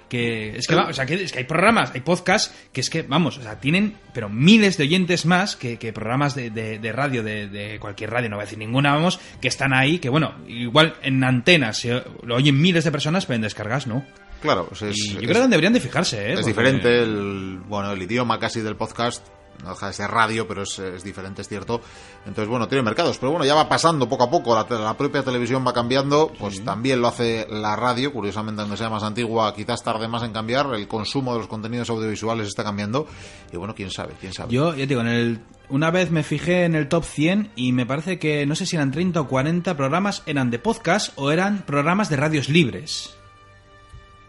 que 0.09 0.57
es 0.57 0.67
que, 0.67 0.75
o 0.75 0.93
sea, 0.93 1.07
que, 1.07 1.15
es 1.15 1.31
que 1.31 1.39
hay 1.39 1.45
programas, 1.45 1.91
hay 1.95 2.01
podcasts 2.01 2.53
que 2.71 2.81
es 2.81 2.89
que, 2.91 3.01
vamos, 3.01 3.39
o 3.39 3.41
sea, 3.41 3.59
tienen, 3.59 3.95
pero 4.13 4.29
miles 4.29 4.77
de 4.77 4.83
oyentes 4.83 5.25
más 5.25 5.55
que, 5.55 5.77
que 5.79 5.91
programas 5.91 6.35
de, 6.35 6.51
de- 6.51 6.77
de 6.77 6.91
radio, 6.91 7.23
de, 7.23 7.47
de 7.47 7.79
cualquier 7.79 8.11
radio, 8.11 8.29
no 8.29 8.35
voy 8.35 8.43
a 8.43 8.45
decir 8.45 8.59
ninguna, 8.59 8.93
vamos, 8.93 9.19
que 9.41 9.47
están 9.47 9.73
ahí, 9.73 9.97
que 9.97 10.09
bueno, 10.09 10.35
igual 10.47 10.93
en 11.01 11.23
antenas 11.23 11.83
lo 12.23 12.35
oyen 12.35 12.61
miles 12.61 12.83
de 12.83 12.91
personas, 12.91 13.25
pero 13.25 13.37
en 13.37 13.41
descargas 13.41 13.87
no. 13.87 14.05
Claro, 14.43 14.67
es, 14.71 14.81
Y 14.81 15.13
yo 15.13 15.19
es- 15.21 15.25
creo 15.27 15.41
que 15.41 15.47
deberían 15.47 15.73
de 15.73 15.79
fijarse, 15.79 16.17
¿eh? 16.21 16.33
es 16.33 16.35
Porque- 16.41 16.49
diferente 16.49 17.01
el, 17.01 17.59
bueno, 17.67 17.91
el 17.93 18.01
idioma 18.03 18.37
casi 18.37 18.61
del 18.61 18.75
podcast. 18.75 19.25
No 19.63 19.69
deja 19.69 19.87
de 19.87 19.93
ser 19.93 20.09
radio, 20.09 20.45
pero 20.47 20.63
es, 20.63 20.77
es 20.79 21.03
diferente, 21.03 21.41
es 21.43 21.47
cierto. 21.47 21.79
Entonces, 22.25 22.47
bueno, 22.49 22.67
tiene 22.67 22.81
mercados. 22.83 23.17
Pero 23.19 23.31
bueno, 23.31 23.45
ya 23.45 23.53
va 23.55 23.69
pasando 23.69 24.09
poco 24.09 24.23
a 24.25 24.29
poco. 24.29 24.53
La, 24.55 24.97
propia 24.97 25.23
televisión 25.23 25.63
va 25.65 25.71
cambiando. 25.71 26.33
Pues 26.37 26.61
también 26.65 26.99
lo 26.99 27.07
hace 27.07 27.47
la 27.49 27.75
radio. 27.77 28.11
Curiosamente, 28.11 28.61
aunque 28.63 28.75
sea 28.77 28.89
más 28.89 29.03
antigua, 29.03 29.53
quizás 29.55 29.81
tarde 29.83 30.07
más 30.09 30.23
en 30.23 30.33
cambiar. 30.33 30.73
El 30.73 30.87
consumo 30.89 31.31
de 31.33 31.39
los 31.39 31.47
contenidos 31.47 31.89
audiovisuales 31.91 32.47
está 32.47 32.63
cambiando. 32.63 33.07
Y 33.53 33.57
bueno, 33.57 33.73
quién 33.75 33.89
sabe, 33.91 34.15
quién 34.19 34.33
sabe. 34.33 34.51
Yo, 34.51 34.75
ya 34.75 34.85
digo, 34.87 34.99
en 35.01 35.07
el, 35.07 35.39
una 35.69 35.91
vez 35.91 36.09
me 36.11 36.23
fijé 36.23 36.65
en 36.65 36.75
el 36.75 36.89
top 36.89 37.05
100 37.05 37.51
y 37.55 37.71
me 37.71 37.85
parece 37.85 38.19
que 38.19 38.45
no 38.47 38.55
sé 38.55 38.65
si 38.65 38.75
eran 38.75 38.91
30 38.91 39.21
o 39.21 39.27
40 39.29 39.77
programas 39.77 40.23
eran 40.25 40.49
de 40.49 40.59
podcast 40.59 41.13
o 41.15 41.31
eran 41.31 41.59
programas 41.65 42.09
de 42.09 42.17
radios 42.17 42.49
libres. 42.49 43.15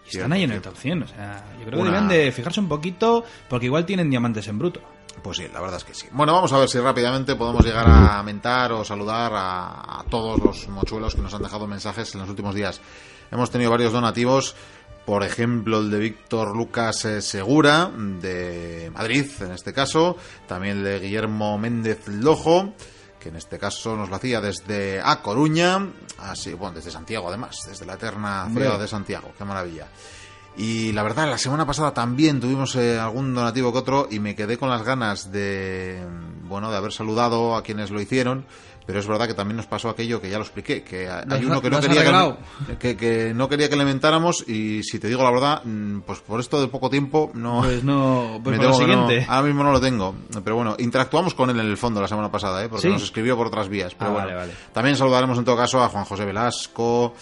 Y 0.07 0.17
están 0.17 0.33
ahí 0.33 0.43
en 0.43 0.53
el 0.53 0.61
top 0.61 0.77
100. 0.77 1.03
O 1.03 1.07
sea, 1.09 1.45
yo 1.59 1.67
creo 1.67 1.81
Una- 1.81 1.91
que 1.91 1.95
deben 1.95 2.09
de 2.09 2.33
fijarse 2.33 2.61
un 2.61 2.69
poquito 2.69 3.25
porque 3.49 3.67
igual 3.67 3.87
tienen 3.87 4.11
diamantes 4.11 4.47
en 4.49 4.59
bruto. 4.59 4.81
Pues 5.23 5.37
sí, 5.39 5.47
la 5.53 5.61
verdad 5.61 5.77
es 5.79 5.85
que 5.85 5.95
sí. 5.95 6.07
Bueno, 6.13 6.33
vamos 6.33 6.53
a 6.53 6.59
ver 6.59 6.69
si 6.69 6.79
rápidamente 6.79 7.37
podemos 7.37 7.65
llegar 7.65 7.87
a 7.89 8.23
mentar 8.23 8.73
o 8.73 8.85
saludar 8.85 9.33
a, 9.35 10.01
a 10.01 10.05
todos 10.11 10.39
los 10.41 10.69
mochuelos 10.69 11.15
que 11.15 11.23
nos 11.23 11.33
han 11.33 11.43
dejado 11.43 11.67
mensajes 11.67 12.13
en 12.15 12.21
los 12.21 12.29
últimos 12.29 12.55
días. 12.55 12.81
Hemos 13.31 13.51
tenido 13.51 13.71
varios 13.71 13.93
donativos, 13.93 14.55
por 15.07 15.23
ejemplo 15.23 15.79
el 15.79 15.91
de 15.91 15.99
Víctor 16.01 16.57
Lucas 16.57 17.05
eh, 17.05 17.23
Segura, 17.23 17.91
de 17.97 18.91
Madrid 18.93 19.25
en 19.41 19.53
este 19.53 19.73
caso, 19.73 20.17
también 20.49 20.79
el 20.79 20.85
de 20.85 21.01
Guillermo 21.01 21.59
Méndez 21.59 22.07
Lojo, 22.09 22.75
que 23.25 23.31
en 23.31 23.37
este 23.37 23.59
caso 23.59 23.97
nos 23.97 24.11
lo 24.11 24.17
hacía 24.17 24.43
desde 24.43 25.01
A 25.03 25.23
Coruña, 25.23 25.89
así, 26.19 26.53
bueno, 26.53 26.77
desde 26.77 26.91
Santiago 26.91 27.29
además, 27.29 27.57
desde 27.67 27.87
la 27.87 27.95
eterna 27.95 28.47
ciudad 28.53 28.79
de 28.79 28.87
Santiago, 28.87 29.33
qué 29.39 29.47
maravilla. 29.47 29.89
Y 30.59 30.93
la 30.93 31.03
verdad, 31.03 31.31
la 31.31 31.39
semana 31.39 31.67
pasada 31.67 31.95
también 31.95 32.39
tuvimos 32.39 32.77
eh, 32.77 32.99
algún 33.01 33.35
donativo 33.35 33.73
que 33.73 33.79
otro 33.79 34.09
y 34.11 34.21
me 34.21 34.37
quedé 34.37 34.59
con 34.59 34.69
las 34.69 34.83
ganas 34.83 35.33
de, 35.33 36.07
bueno, 36.43 36.71
de 36.71 36.77
haber 36.77 36.93
saludado 36.93 37.57
a 37.57 37.63
quienes 37.63 37.91
lo 37.91 37.99
hicieron, 37.99 38.45
pero 38.87 38.99
es 38.99 39.07
verdad 39.07 39.27
que 39.27 39.35
también 39.35 39.57
nos 39.57 39.67
pasó 39.67 39.89
aquello 39.89 40.21
que 40.21 40.29
ya 40.31 40.37
lo 40.39 40.45
expliqué, 40.45 40.83
que 40.83 41.09
hay 41.09 41.25
¿Lo 41.27 41.35
has- 41.37 41.45
uno 41.45 41.61
que 41.63 41.71
no 41.71 41.81
quería 41.81 42.05
que, 42.67 42.77
que- 42.79 42.97
que 42.97 43.33
no 43.35 43.49
quería 43.49 43.69
que 43.69 43.77
le 43.77 43.85
mentáramos 43.85 44.47
y 44.49 44.83
si 44.83 44.99
te 44.99 45.09
digo 45.09 45.23
la 45.23 45.31
verdad, 45.31 45.63
mm, 45.65 46.01
pues 46.01 46.21
por 46.21 46.41
esto 46.41 46.61
de 46.61 46.69
poco 46.69 46.91
tiempo 46.91 47.31
no... 47.35 47.61
Pues 47.63 47.83
no, 47.85 48.41
pues 48.45 48.59
me 48.59 48.65
no. 48.65 48.75
siguiente. 48.75 49.27
ahora 49.29 49.47
mismo 49.47 49.63
no 49.65 49.73
lo 49.73 49.81
tengo, 49.81 50.15
pero 50.43 50.57
bueno, 50.57 50.77
interactuamos 50.79 51.35
con 51.35 51.51
él 51.51 51.59
en 51.61 51.67
el 51.67 51.77
fondo 51.77 52.01
la 52.01 52.09
semana 52.09 52.31
pasada, 52.31 52.63
¿eh? 52.65 52.69
porque 52.69 52.83
¿Sí? 52.83 52.89
nos 52.93 53.03
escribió 53.03 53.37
por 53.37 53.47
otras 53.47 53.69
vías. 53.69 53.95
Pero 53.95 54.11
Ah, 54.11 54.13
bueno, 54.15 54.27
vale, 54.29 54.39
vale. 54.39 54.53
también 54.73 54.97
saludaremos 54.97 55.39
en 55.39 55.45
todo 55.45 55.57
caso 55.57 55.83
a 55.83 55.89
Juan 55.89 56.05
José 56.05 56.25
Velasco, 56.25 57.15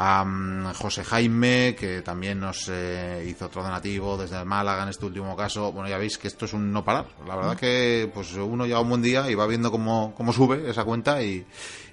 a 0.00 0.24
mm, 0.24 0.74
José 0.74 1.02
Jaime, 1.02 1.74
que 1.76 2.02
también 2.02 2.38
nos 2.38 2.68
eh, 2.70 3.26
hizo 3.28 3.46
otro 3.46 3.64
donativo 3.64 4.16
desde 4.16 4.44
Málaga 4.44 4.84
en 4.84 4.90
este 4.90 5.04
último 5.04 5.34
caso. 5.34 5.72
Bueno, 5.72 5.88
ya 5.88 5.98
veis 5.98 6.16
que 6.18 6.28
esto 6.28 6.44
es 6.44 6.52
un 6.52 6.72
no 6.72 6.84
parar. 6.84 7.06
La 7.26 7.34
verdad 7.34 7.56
que 7.56 8.08
pues 8.14 8.32
uno 8.34 8.64
llega 8.64 8.80
un 8.80 8.90
buen 8.90 9.02
día 9.02 9.28
y 9.28 9.34
va 9.34 9.48
viendo 9.48 9.72
cómo, 9.72 10.14
cómo 10.16 10.32
sube 10.32 10.70
esa 10.70 10.84
cuenta 10.84 11.20
y, 11.20 11.44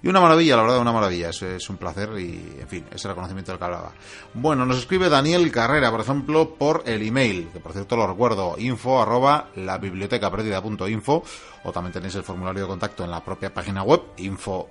y 0.03 0.07
una 0.07 0.22
maravilla, 0.22 0.56
la 0.56 0.61
verdad, 0.61 0.80
una 0.82 0.91
maravilla. 0.91 1.30
Es, 1.30 1.41
es 1.41 1.68
un 1.68 1.77
placer 1.77 2.10
y, 2.19 2.57
en 2.60 2.68
fin, 2.68 2.86
ese 2.94 3.07
reconocimiento 3.07 3.52
del 3.52 3.57
que 3.57 3.65
hablaba. 3.65 3.91
Bueno, 4.36 4.68
nos 4.68 4.77
escribe 4.77 5.10
Daniel 5.10 5.52
Carrera, 5.52 5.90
por 5.90 6.02
ejemplo, 6.02 6.53
por 6.53 6.84
el 6.86 7.02
email, 7.02 7.49
que 7.52 7.60
por 7.60 7.73
cierto 7.73 7.98
lo 7.98 8.06
recuerdo, 8.06 8.56
info 8.60 9.02
arroba 9.02 9.49
la 9.56 9.80
biblioteca 9.80 10.30
o 11.64 11.72
también 11.72 11.94
tenéis 11.94 12.14
el 12.14 12.23
formulario 12.23 12.61
de 12.64 12.68
contacto 12.68 13.03
en 13.03 13.10
la 13.10 13.23
propia 13.23 13.52
página 13.52 13.82
web, 13.82 14.02
info 14.18 14.69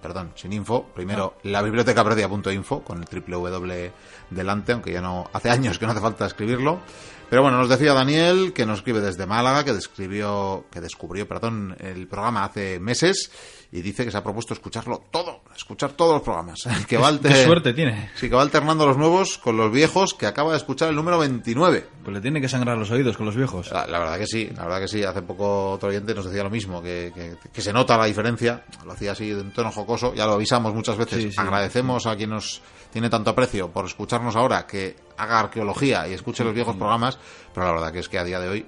perdón, 0.00 0.32
sin 0.34 0.52
info, 0.52 0.86
primero 0.94 1.36
la 1.42 1.62
biblioteca 1.62 2.04
info 2.52 2.82
con 2.82 2.98
el 2.98 3.06
triple 3.06 3.36
W 3.36 3.92
delante, 4.30 4.72
aunque 4.72 4.92
ya 4.92 5.00
no 5.00 5.28
hace 5.32 5.50
años 5.50 5.78
que 5.78 5.86
no 5.86 5.92
hace 5.92 6.00
falta 6.00 6.26
escribirlo. 6.26 6.80
Pero 7.28 7.42
bueno, 7.42 7.58
nos 7.58 7.68
decía 7.68 7.92
Daniel 7.92 8.52
que 8.52 8.66
nos 8.66 8.78
escribe 8.78 9.00
desde 9.00 9.26
Málaga, 9.26 9.64
que 9.64 9.72
describió, 9.72 10.66
que 10.70 10.80
descubrió, 10.80 11.26
perdón, 11.26 11.76
el 11.80 12.06
programa 12.06 12.44
hace 12.44 12.78
meses 12.78 13.32
y 13.72 13.82
dice 13.82 14.04
que 14.04 14.12
se 14.12 14.16
ha 14.16 14.22
propuesto 14.22 14.54
escucharlo 14.54 15.02
todo, 15.10 15.42
escuchar 15.56 15.92
todos 15.92 16.14
los 16.14 16.22
programas. 16.22 16.62
Que 16.88 16.96
va 16.98 17.08
alter- 17.08 17.32
Qué 17.32 17.44
suerte 17.44 17.72
tiene. 17.72 18.10
Sí, 18.14 18.28
que 18.28 18.34
va 18.36 18.42
alternando 18.42 18.86
los 18.86 18.96
nuevos 18.96 19.38
con 19.38 19.56
los 19.56 19.72
viejos, 19.72 20.14
que 20.14 20.26
acaba 20.26 20.52
de 20.52 20.58
escuchar 20.58 20.88
el 20.90 20.96
número 20.96 21.18
29. 21.18 21.86
Pues 22.04 22.14
le 22.14 22.20
tiene 22.20 22.40
que 22.40 22.48
sangrar 22.48 22.76
los 22.78 22.90
oídos 22.90 23.16
con 23.16 23.26
los 23.26 23.34
viejos. 23.36 23.70
La, 23.72 23.86
la 23.86 23.98
verdad 23.98 24.18
que 24.18 24.26
sí, 24.26 24.50
la 24.56 24.64
verdad 24.64 24.80
que 24.80 24.88
sí. 24.88 25.02
Hace 25.04 25.22
poco 25.22 25.72
otro 25.72 25.88
oyente 25.88 26.14
nos 26.14 26.24
decía 26.26 26.42
lo 26.44 26.50
mismo, 26.50 26.82
que, 26.82 27.12
que- 27.14 27.36
que 27.52 27.60
se 27.62 27.72
nota 27.72 27.96
la 27.96 28.04
diferencia. 28.06 28.64
Lo 28.84 28.92
hacía 28.92 29.12
así 29.12 29.28
de 29.30 29.40
un 29.40 29.52
tono 29.52 29.70
jocoso, 29.72 30.14
ya 30.14 30.26
lo 30.26 30.32
avisamos 30.34 30.74
muchas 30.74 30.96
veces. 30.96 31.22
Sí, 31.22 31.30
sí. 31.32 31.36
Agradecemos 31.40 32.06
a 32.06 32.16
quien 32.16 32.30
nos 32.30 32.60
tiene 32.92 33.10
tanto 33.10 33.30
aprecio 33.30 33.68
por 33.70 33.84
escucharnos 33.84 34.36
ahora, 34.36 34.66
que 34.66 34.96
haga 35.18 35.40
arqueología 35.40 36.08
y 36.08 36.14
escuche 36.14 36.44
los 36.44 36.54
viejos 36.54 36.76
programas, 36.76 37.18
pero 37.52 37.66
la 37.66 37.72
verdad 37.72 37.92
que 37.92 37.98
es 37.98 38.08
que 38.08 38.18
a 38.18 38.24
día 38.24 38.40
de 38.40 38.48
hoy, 38.48 38.66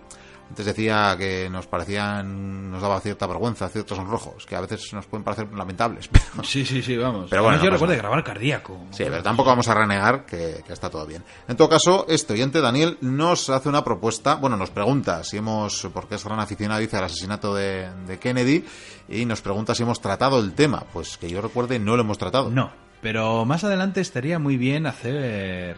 antes 0.48 0.64
decía 0.66 1.14
que 1.18 1.48
nos 1.50 1.66
parecían, 1.66 2.70
nos 2.70 2.80
daba 2.80 3.00
cierta 3.00 3.26
vergüenza, 3.26 3.68
ciertos 3.68 3.98
sonrojos, 3.98 4.46
que 4.46 4.56
a 4.56 4.60
veces 4.60 4.92
nos 4.92 5.06
pueden 5.06 5.24
parecer 5.24 5.52
lamentables. 5.54 6.08
Pero, 6.12 6.44
Sí, 6.44 6.64
sí, 6.64 6.82
sí, 6.82 6.96
vamos. 6.96 7.28
Pero 7.30 7.42
bueno, 7.42 7.58
yo 7.58 7.64
no 7.64 7.72
recuerdo 7.72 7.94
nada. 7.94 8.02
grabar 8.02 8.24
cardíaco. 8.24 8.78
Sí, 8.90 9.04
pero 9.04 9.22
tampoco 9.22 9.50
vamos 9.50 9.68
a 9.68 9.74
renegar 9.74 10.24
que, 10.24 10.62
que 10.66 10.72
está 10.72 10.88
todo 10.88 11.06
bien. 11.06 11.22
En 11.48 11.56
todo 11.56 11.68
caso, 11.68 12.06
este 12.08 12.32
oyente, 12.32 12.60
Daniel, 12.60 12.96
nos 13.00 13.50
hace 13.50 13.68
una 13.68 13.84
propuesta, 13.84 14.36
bueno, 14.36 14.56
nos 14.56 14.70
pregunta 14.70 15.22
si 15.24 15.36
hemos, 15.36 15.88
porque 15.92 16.14
es 16.14 16.24
gran 16.24 16.40
aficionado, 16.40 16.80
dice, 16.80 16.96
al 16.96 17.04
asesinato 17.04 17.54
de, 17.54 17.90
de 18.06 18.18
Kennedy, 18.18 18.64
y 19.08 19.24
nos 19.26 19.40
pregunta 19.42 19.74
si 19.74 19.82
hemos 19.82 20.00
tratado 20.00 20.38
el 20.40 20.54
tema. 20.54 20.84
Pues 20.92 21.18
que 21.18 21.28
yo 21.28 21.40
recuerde, 21.40 21.78
no 21.78 21.96
lo 21.96 22.02
hemos 22.02 22.18
tratado. 22.18 22.50
No, 22.50 22.72
pero 23.02 23.44
más 23.44 23.64
adelante 23.64 24.00
estaría 24.00 24.38
muy 24.38 24.56
bien 24.56 24.86
hacer... 24.86 25.76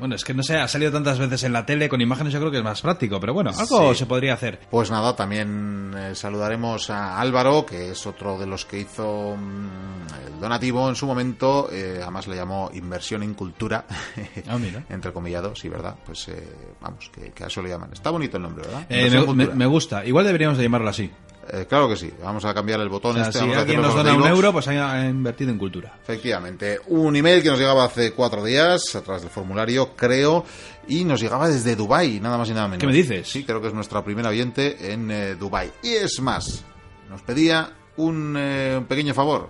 Bueno, 0.00 0.16
es 0.16 0.24
que 0.24 0.34
no 0.34 0.42
sé, 0.42 0.56
ha 0.56 0.66
salido 0.66 0.90
tantas 0.90 1.18
veces 1.20 1.44
en 1.44 1.52
la 1.52 1.64
tele 1.64 1.88
con 1.88 2.00
imágenes, 2.00 2.32
yo 2.32 2.40
creo 2.40 2.50
que 2.50 2.58
es 2.58 2.64
más 2.64 2.80
práctico, 2.82 3.20
pero 3.20 3.32
bueno, 3.34 3.50
algo 3.56 3.92
Sí. 3.92 3.98
se 4.00 4.06
podría 4.06 4.34
hacer. 4.34 4.58
Pues 4.70 4.90
nada, 4.90 5.14
también 5.14 5.94
eh, 5.96 6.14
saludaremos 6.14 6.90
a 6.90 7.20
Álvaro, 7.20 7.64
que 7.64 7.90
es 7.92 8.06
otro 8.06 8.38
de 8.38 8.46
los 8.46 8.64
que 8.64 8.80
hizo 8.80 9.36
mm, 9.36 10.26
el 10.34 10.40
donativo 10.40 10.88
en 10.88 10.96
su 10.96 11.06
momento, 11.06 11.68
eh, 11.70 11.98
además 12.02 12.26
le 12.26 12.36
llamó 12.36 12.70
inversión 12.74 13.22
en 13.22 13.34
cultura, 13.34 13.84
Ah, 14.48 14.58
mira. 14.58 14.84
entrecomillado, 14.88 15.54
sí, 15.54 15.68
¿verdad? 15.68 15.94
Pues 16.04 16.26
eh, 16.28 16.48
vamos, 16.80 17.10
que, 17.14 17.30
que 17.32 17.44
a 17.44 17.46
eso 17.48 17.62
le 17.62 17.68
llaman. 17.68 17.90
Está 17.92 18.10
bonito 18.10 18.38
el 18.38 18.42
nombre, 18.42 18.64
¿verdad? 18.66 18.86
Eh, 18.88 19.10
me, 19.10 19.34
me- 19.46 19.54
me 19.54 19.66
gusta. 19.66 20.04
Igual 20.04 20.24
deberíamos 20.24 20.56
de 20.56 20.64
llamarlo 20.64 20.88
así. 20.90 21.10
Eh, 21.52 21.66
claro 21.68 21.88
que 21.88 21.96
sí, 21.96 22.12
vamos 22.22 22.44
a 22.44 22.54
cambiar 22.54 22.80
el 22.80 22.88
botón 22.88 23.12
O 23.12 23.14
sea, 23.14 23.24
este. 23.24 23.38
si 23.38 23.40
vamos 23.40 23.56
a 23.56 23.60
alguien 23.60 23.80
decirlo 23.80 24.02
nos 24.04 24.06
dona 24.06 24.24
un 24.24 24.28
euro, 24.28 24.52
pues 24.52 24.68
haya 24.68 25.08
invertido 25.08 25.50
en 25.50 25.58
cultura. 25.58 25.98
Efectivamente, 26.02 26.78
un 26.86 27.16
email 27.16 27.42
que 27.42 27.48
nos 27.48 27.58
llegaba 27.58 27.84
hace 27.84 28.12
cuatro 28.12 28.44
días 28.44 28.94
a 28.94 29.02
través 29.02 29.22
del 29.22 29.30
formulario, 29.30 29.96
creo, 29.96 30.44
y 30.86 31.04
nos 31.04 31.20
llegaba 31.20 31.48
desde 31.48 31.74
Dubai, 31.74 32.20
nada 32.20 32.38
más 32.38 32.48
y 32.50 32.54
nada 32.54 32.68
menos. 32.68 32.80
¿Qué 32.80 32.86
me 32.86 32.92
dices? 32.92 33.28
Sí, 33.28 33.44
creo 33.44 33.60
que 33.60 33.68
es 33.68 33.74
nuestra 33.74 34.04
primera 34.04 34.28
oyente 34.28 34.92
en 34.92 35.10
eh, 35.10 35.34
Dubai. 35.34 35.72
Y 35.82 35.94
es 35.94 36.20
más, 36.20 36.64
nos 37.08 37.22
pedía 37.22 37.72
un, 37.96 38.36
eh, 38.38 38.76
un 38.78 38.84
pequeño 38.84 39.12
favor. 39.12 39.48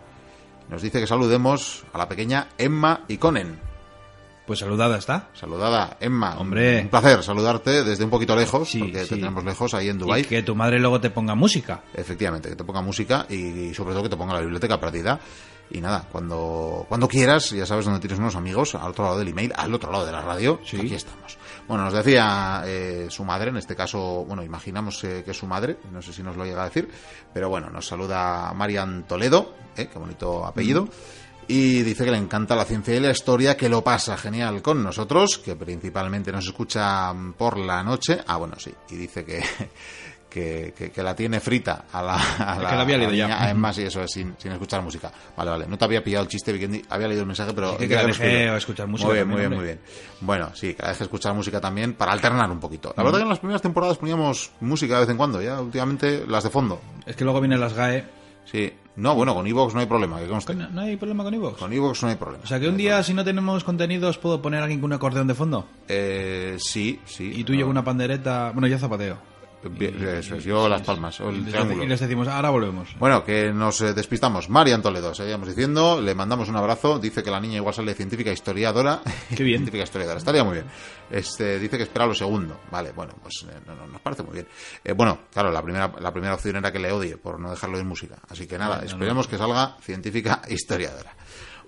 Nos 0.70 0.82
dice 0.82 1.00
que 1.00 1.06
saludemos 1.06 1.84
a 1.92 1.98
la 1.98 2.08
pequeña 2.08 2.48
Emma 2.56 3.04
Iconen. 3.08 3.69
Pues 4.50 4.58
saludada 4.58 4.98
está. 4.98 5.28
Saludada, 5.32 5.96
Emma. 6.00 6.36
Hombre. 6.36 6.80
Un 6.82 6.88
placer 6.88 7.22
saludarte 7.22 7.84
desde 7.84 8.02
un 8.02 8.10
poquito 8.10 8.34
lejos, 8.34 8.68
Sí, 8.68 8.80
porque 8.80 9.04
sí. 9.04 9.10
te 9.10 9.14
tenemos 9.14 9.44
lejos 9.44 9.74
ahí 9.74 9.88
en 9.88 9.96
Dubai. 9.98 10.22
Y 10.22 10.24
que 10.24 10.42
tu 10.42 10.56
madre 10.56 10.80
luego 10.80 11.00
te 11.00 11.08
ponga 11.10 11.36
música. 11.36 11.84
Efectivamente, 11.94 12.48
que 12.48 12.56
te 12.56 12.64
ponga 12.64 12.82
música 12.82 13.26
y, 13.28 13.36
y 13.36 13.74
sobre 13.74 13.92
todo 13.92 14.02
que 14.02 14.08
te 14.08 14.16
ponga 14.16 14.34
la 14.34 14.40
biblioteca 14.40 14.80
perdida. 14.80 15.20
Y 15.70 15.80
nada, 15.80 16.04
cuando, 16.10 16.84
cuando 16.88 17.06
quieras, 17.06 17.50
ya 17.50 17.64
sabes 17.64 17.84
dónde 17.84 18.00
tienes 18.00 18.18
unos 18.18 18.34
amigos, 18.34 18.74
al 18.74 18.90
otro 18.90 19.04
lado 19.04 19.20
del 19.20 19.28
email, 19.28 19.52
al 19.54 19.72
otro 19.72 19.92
lado 19.92 20.04
de 20.04 20.10
la 20.10 20.20
radio, 20.20 20.58
Sí. 20.64 20.78
aquí 20.78 20.96
estamos. 20.96 21.38
Bueno, 21.68 21.84
nos 21.84 21.94
decía 21.94 22.64
eh, 22.66 23.06
su 23.08 23.24
madre, 23.24 23.50
en 23.50 23.56
este 23.56 23.76
caso, 23.76 24.24
bueno, 24.26 24.42
imaginamos 24.42 25.04
eh, 25.04 25.22
que 25.24 25.30
es 25.30 25.36
su 25.36 25.46
madre, 25.46 25.76
no 25.92 26.02
sé 26.02 26.12
si 26.12 26.24
nos 26.24 26.36
lo 26.36 26.44
llega 26.44 26.62
a 26.62 26.64
decir, 26.64 26.90
pero 27.32 27.48
bueno, 27.48 27.70
nos 27.70 27.86
saluda 27.86 28.52
Marian 28.52 29.04
Toledo, 29.06 29.54
eh, 29.76 29.86
qué 29.92 29.96
bonito 29.96 30.44
apellido. 30.44 30.88
Y 31.52 31.82
dice 31.82 32.04
que 32.04 32.12
le 32.12 32.16
encanta 32.18 32.54
la 32.54 32.64
ciencia 32.64 32.94
y 32.94 33.00
la 33.00 33.10
historia, 33.10 33.56
que 33.56 33.68
lo 33.68 33.82
pasa 33.82 34.16
genial 34.16 34.62
con 34.62 34.82
nosotros, 34.84 35.38
que 35.38 35.56
principalmente 35.56 36.30
nos 36.30 36.46
escucha 36.46 37.12
mm, 37.12 37.32
por 37.32 37.58
la 37.58 37.82
noche. 37.82 38.20
Ah, 38.26 38.36
bueno, 38.36 38.54
sí. 38.58 38.72
Y 38.90 38.94
dice 38.94 39.24
que, 39.24 39.42
que, 40.30 40.72
que- 40.78 40.92
que 40.92 41.02
la 41.02 41.16
tiene 41.16 41.40
frita 41.40 41.86
a 41.92 42.02
la, 42.02 42.14
a 42.14 42.56
Que 42.56 42.62
la 42.76 42.82
había 42.82 42.98
leído 42.98 43.12
ya. 43.12 43.24
niña. 43.26 43.42
Además, 43.42 43.76
y 43.78 43.82
eso 43.86 44.00
es 44.02 44.12
sin, 44.12 44.34
sin 44.38 44.52
escuchar 44.52 44.80
música. 44.82 45.10
Vale, 45.36 45.50
vale. 45.50 45.66
No 45.66 45.76
te 45.76 45.84
había 45.84 46.04
pillado 46.04 46.22
el 46.22 46.28
chiste, 46.28 46.52
Vikendi. 46.52 46.82
Había 46.88 47.08
leído 47.08 47.22
el 47.22 47.26
mensaje, 47.26 47.52
pero... 47.52 47.76
Que- 47.76 47.88
que 47.88 47.94
la 47.96 48.04
dejé 48.04 48.56
escuchar 48.56 48.86
música 48.86 49.08
Muy 49.08 49.14
bien, 49.16 49.28
muy 49.28 49.38
bien, 49.40 49.52
muy 49.54 49.64
bien. 49.64 49.80
Bueno, 50.20 50.50
sí, 50.54 50.74
que 50.74 50.82
la 50.84 50.90
deje 50.90 51.02
escuchar 51.02 51.34
música 51.34 51.60
también 51.60 51.94
para 51.94 52.12
alternar 52.12 52.48
un 52.50 52.60
poquito. 52.60 52.94
La 52.96 53.02
verdad 53.02 53.18
que 53.18 53.22
en 53.24 53.28
las 53.28 53.40
primeras 53.40 53.60
temporadas 53.62 53.98
poníamos 53.98 54.52
música 54.60 54.94
de 54.94 55.00
vez 55.00 55.08
en 55.10 55.16
cuando, 55.16 55.42
ya 55.42 55.60
últimamente 55.60 56.24
las 56.28 56.44
de 56.44 56.50
fondo. 56.50 56.80
Es 57.06 57.16
que 57.16 57.24
luego 57.24 57.40
vienen 57.40 57.58
las 57.60 57.74
GAE. 57.74 58.19
Sí. 58.44 58.72
No, 58.96 59.14
bueno, 59.14 59.34
con 59.34 59.46
Evox 59.46 59.72
no 59.72 59.80
hay 59.80 59.86
problema, 59.86 60.20
que 60.20 60.26
conste. 60.26 60.54
No, 60.54 60.68
no 60.68 60.82
hay 60.82 60.96
problema 60.96 61.24
con 61.24 61.32
iVoox. 61.32 61.58
Con 61.58 61.72
Evox 61.72 62.02
no 62.02 62.08
hay 62.08 62.16
problema. 62.16 62.44
O 62.44 62.46
sea 62.46 62.60
que 62.60 62.68
un 62.68 62.76
día, 62.76 63.02
si 63.02 63.14
no 63.14 63.24
tenemos 63.24 63.64
contenidos, 63.64 64.18
puedo 64.18 64.42
poner 64.42 64.60
a 64.60 64.64
alguien 64.64 64.80
con 64.80 64.88
un 64.90 64.94
acordeón 64.94 65.26
de 65.26 65.34
fondo. 65.34 65.66
Eh, 65.88 66.56
sí, 66.58 67.00
sí. 67.06 67.32
Y 67.34 67.44
tú 67.44 67.54
llevas 67.54 67.70
una 67.70 67.84
pandereta. 67.84 68.50
Bueno, 68.52 68.66
yo 68.66 68.78
zapateo. 68.78 69.29
Bien, 69.62 70.02
Eso 70.08 70.36
es, 70.36 70.44
yo 70.44 70.68
las 70.68 70.80
palmas, 70.82 71.20
o 71.20 71.30
Y 71.30 71.34
el 71.34 71.44
les, 71.44 71.52
triángulo. 71.52 71.84
y 71.84 71.86
les 71.86 72.00
decimos, 72.00 72.26
ahora 72.28 72.48
volvemos. 72.50 72.96
Bueno, 72.98 73.22
que 73.24 73.52
nos 73.52 73.80
eh, 73.82 73.92
despistamos. 73.92 74.48
Marian 74.48 74.80
Toledo, 74.80 75.14
seguíamos 75.14 75.48
diciendo, 75.48 76.00
le 76.00 76.14
mandamos 76.14 76.48
un 76.48 76.56
abrazo. 76.56 76.98
Dice 76.98 77.22
que 77.22 77.30
la 77.30 77.40
niña 77.40 77.56
igual 77.56 77.74
sale 77.74 77.94
científica 77.94 78.32
historiadora. 78.32 79.02
Qué 79.36 79.42
bien. 79.42 79.58
científica 79.58 79.84
historiadora, 79.84 80.18
estaría 80.18 80.44
muy 80.44 80.54
bien. 80.54 80.66
Este, 81.10 81.58
dice 81.58 81.76
que 81.76 81.82
espera 81.82 82.06
lo 82.06 82.14
segundo. 82.14 82.60
Vale, 82.70 82.92
bueno, 82.92 83.12
pues 83.22 83.44
eh, 83.50 83.60
no, 83.66 83.74
no, 83.74 83.86
nos 83.86 84.00
parece 84.00 84.22
muy 84.22 84.32
bien. 84.34 84.48
Eh, 84.82 84.92
bueno, 84.92 85.18
claro, 85.32 85.50
la 85.50 85.62
primera, 85.62 85.92
la 86.00 86.12
primera 86.12 86.34
opción 86.34 86.56
era 86.56 86.72
que 86.72 86.78
le 86.78 86.90
odie 86.92 87.16
por 87.18 87.38
no 87.38 87.50
dejarlo 87.50 87.78
en 87.78 87.86
música. 87.86 88.16
Así 88.28 88.46
que 88.46 88.56
nada, 88.56 88.76
No, 88.76 88.80
no, 88.82 88.86
esperemos 88.86 89.28
que 89.28 89.36
salga 89.36 89.76
científica 89.82 90.40
historiadora. 90.48 91.14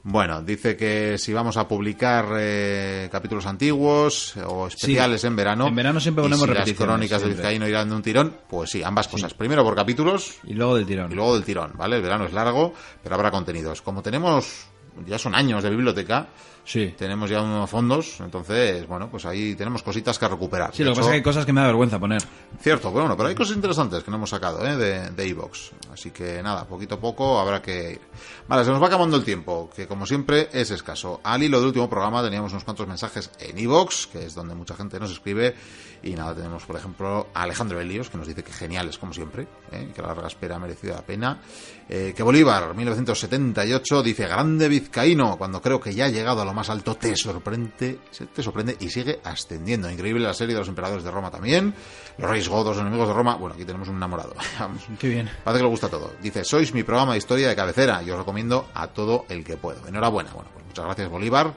Bueno, 0.04 0.42
dice 0.42 0.76
que 0.76 1.16
si 1.16 1.32
vamos 1.32 1.56
a 1.56 1.68
publicar 1.68 2.26
eh, 2.36 3.08
capítulos 3.12 3.46
antiguos 3.46 4.36
o 4.36 4.66
especiales 4.66 5.22
en 5.22 5.36
verano. 5.36 5.68
En 5.68 5.76
verano 5.76 6.00
siempre 6.00 6.22
y 6.22 6.26
ponemos 6.26 6.48
si 6.48 6.54
las 6.54 6.72
crónicas 6.72 7.20
siempre. 7.20 7.36
Vizcaíno 7.38 7.68
irán 7.68 7.88
de 7.88 7.94
un 7.94 8.02
tirón, 8.02 8.36
pues 8.48 8.70
sí, 8.70 8.82
ambas 8.82 9.06
cosas. 9.06 9.32
Primero 9.34 9.62
por 9.62 9.76
capítulos 9.76 10.38
Y 10.44 10.54
luego 10.54 10.74
del 10.74 10.86
tirón. 10.86 11.12
y 11.12 11.14
luego 11.14 11.34
del 11.34 11.44
tirón, 11.44 11.72
¿vale? 11.76 11.96
El 11.96 12.02
verano 12.02 12.24
es 12.24 12.32
largo, 12.32 12.74
pero 13.02 13.14
habrá 13.14 13.30
contenidos. 13.30 13.80
Como 13.80 14.02
tenemos 14.02 14.66
ya 15.06 15.18
son 15.18 15.34
años 15.34 15.62
de 15.62 15.70
biblioteca. 15.70 16.28
Sí. 16.64 16.94
Tenemos 16.96 17.28
ya 17.28 17.42
unos 17.42 17.68
fondos, 17.68 18.20
entonces, 18.20 18.86
bueno, 18.86 19.10
pues 19.10 19.26
ahí 19.26 19.56
tenemos 19.56 19.82
cositas 19.82 20.16
que 20.16 20.28
recuperar. 20.28 20.70
Sí, 20.72 20.84
De 20.84 20.90
lo 20.90 20.92
que 20.94 21.00
pasa 21.00 21.08
es 21.08 21.10
que 21.10 21.16
hay 21.16 21.22
cosas 21.22 21.44
que 21.44 21.52
me 21.52 21.60
da 21.60 21.66
vergüenza 21.66 21.98
poner. 21.98 22.22
Cierto, 22.60 22.90
pero 22.90 23.00
bueno, 23.00 23.16
pero 23.16 23.28
hay 23.30 23.34
cosas 23.34 23.56
interesantes 23.56 24.04
que 24.04 24.10
no 24.12 24.16
hemos 24.16 24.30
sacado 24.30 24.64
¿eh? 24.64 24.76
de, 24.76 25.10
de 25.10 25.26
iVoox. 25.28 25.72
Así 25.92 26.12
que 26.12 26.40
nada, 26.40 26.64
poquito 26.64 26.94
a 26.94 27.00
poco 27.00 27.40
habrá 27.40 27.60
que 27.60 27.92
ir. 27.94 28.00
Vale, 28.46 28.64
se 28.64 28.70
nos 28.70 28.80
va 28.80 28.86
acabando 28.86 29.16
el 29.16 29.24
tiempo, 29.24 29.70
que 29.74 29.88
como 29.88 30.06
siempre 30.06 30.50
es 30.52 30.70
escaso. 30.70 31.20
Al 31.24 31.42
hilo 31.42 31.58
del 31.58 31.66
último 31.68 31.90
programa 31.90 32.22
teníamos 32.22 32.52
unos 32.52 32.62
cuantos 32.62 32.86
mensajes 32.86 33.32
en 33.40 33.58
iVoox, 33.58 34.06
que 34.06 34.26
es 34.26 34.34
donde 34.36 34.54
mucha 34.54 34.76
gente 34.76 35.00
nos 35.00 35.10
escribe. 35.10 35.56
Y 36.04 36.12
nada, 36.14 36.34
tenemos 36.34 36.64
por 36.64 36.76
ejemplo 36.76 37.28
a 37.34 37.42
Alejandro 37.42 37.78
Belíos, 37.78 38.08
que 38.08 38.18
nos 38.18 38.26
dice 38.26 38.44
que 38.44 38.52
geniales 38.52 38.98
como 38.98 39.12
siempre, 39.12 39.48
¿eh? 39.72 39.90
que 39.94 40.00
la 40.02 40.08
larga 40.08 40.28
espera 40.28 40.56
ha 40.56 40.58
merecido 40.60 40.94
la 40.94 41.02
pena. 41.02 41.40
Eh, 41.88 42.14
que 42.16 42.22
Bolívar, 42.22 42.74
1978, 42.74 44.02
dice 44.02 44.26
grande 44.26 44.68
vizcaíno, 44.68 45.36
cuando 45.36 45.60
creo 45.60 45.80
que 45.80 45.94
ya 45.94 46.06
ha 46.06 46.08
llegado 46.08 46.42
a 46.42 46.44
lo 46.44 46.54
más 46.54 46.70
alto, 46.70 46.94
te 46.96 47.14
sorprende, 47.16 47.98
te 48.34 48.42
sorprende 48.42 48.76
y 48.80 48.88
sigue 48.88 49.20
ascendiendo. 49.24 49.90
Increíble 49.90 50.24
la 50.24 50.34
serie 50.34 50.54
de 50.54 50.60
los 50.60 50.68
emperadores 50.68 51.04
de 51.04 51.10
Roma 51.10 51.30
también. 51.30 51.74
Los 52.18 52.30
reyes 52.30 52.48
godos, 52.48 52.76
los 52.76 52.80
enemigos 52.80 53.08
de 53.08 53.14
Roma. 53.14 53.36
Bueno, 53.36 53.54
aquí 53.54 53.64
tenemos 53.64 53.88
un 53.88 53.96
enamorado. 53.96 54.34
Qué 54.98 55.08
bien. 55.08 55.30
Parece 55.44 55.60
que 55.60 55.64
le 55.64 55.70
gusta 55.70 55.88
todo. 55.88 56.12
Dice, 56.22 56.44
sois 56.44 56.72
mi 56.72 56.82
programa 56.82 57.12
de 57.12 57.18
historia 57.18 57.48
de 57.48 57.56
cabecera 57.56 58.02
y 58.02 58.10
os 58.10 58.18
recomiendo 58.18 58.68
a 58.74 58.88
todo 58.88 59.26
el 59.28 59.44
que 59.44 59.56
puedo. 59.56 59.86
Enhorabuena. 59.86 60.30
Bueno, 60.32 60.50
pues 60.52 60.64
muchas 60.66 60.84
gracias, 60.84 61.08
Bolívar. 61.10 61.52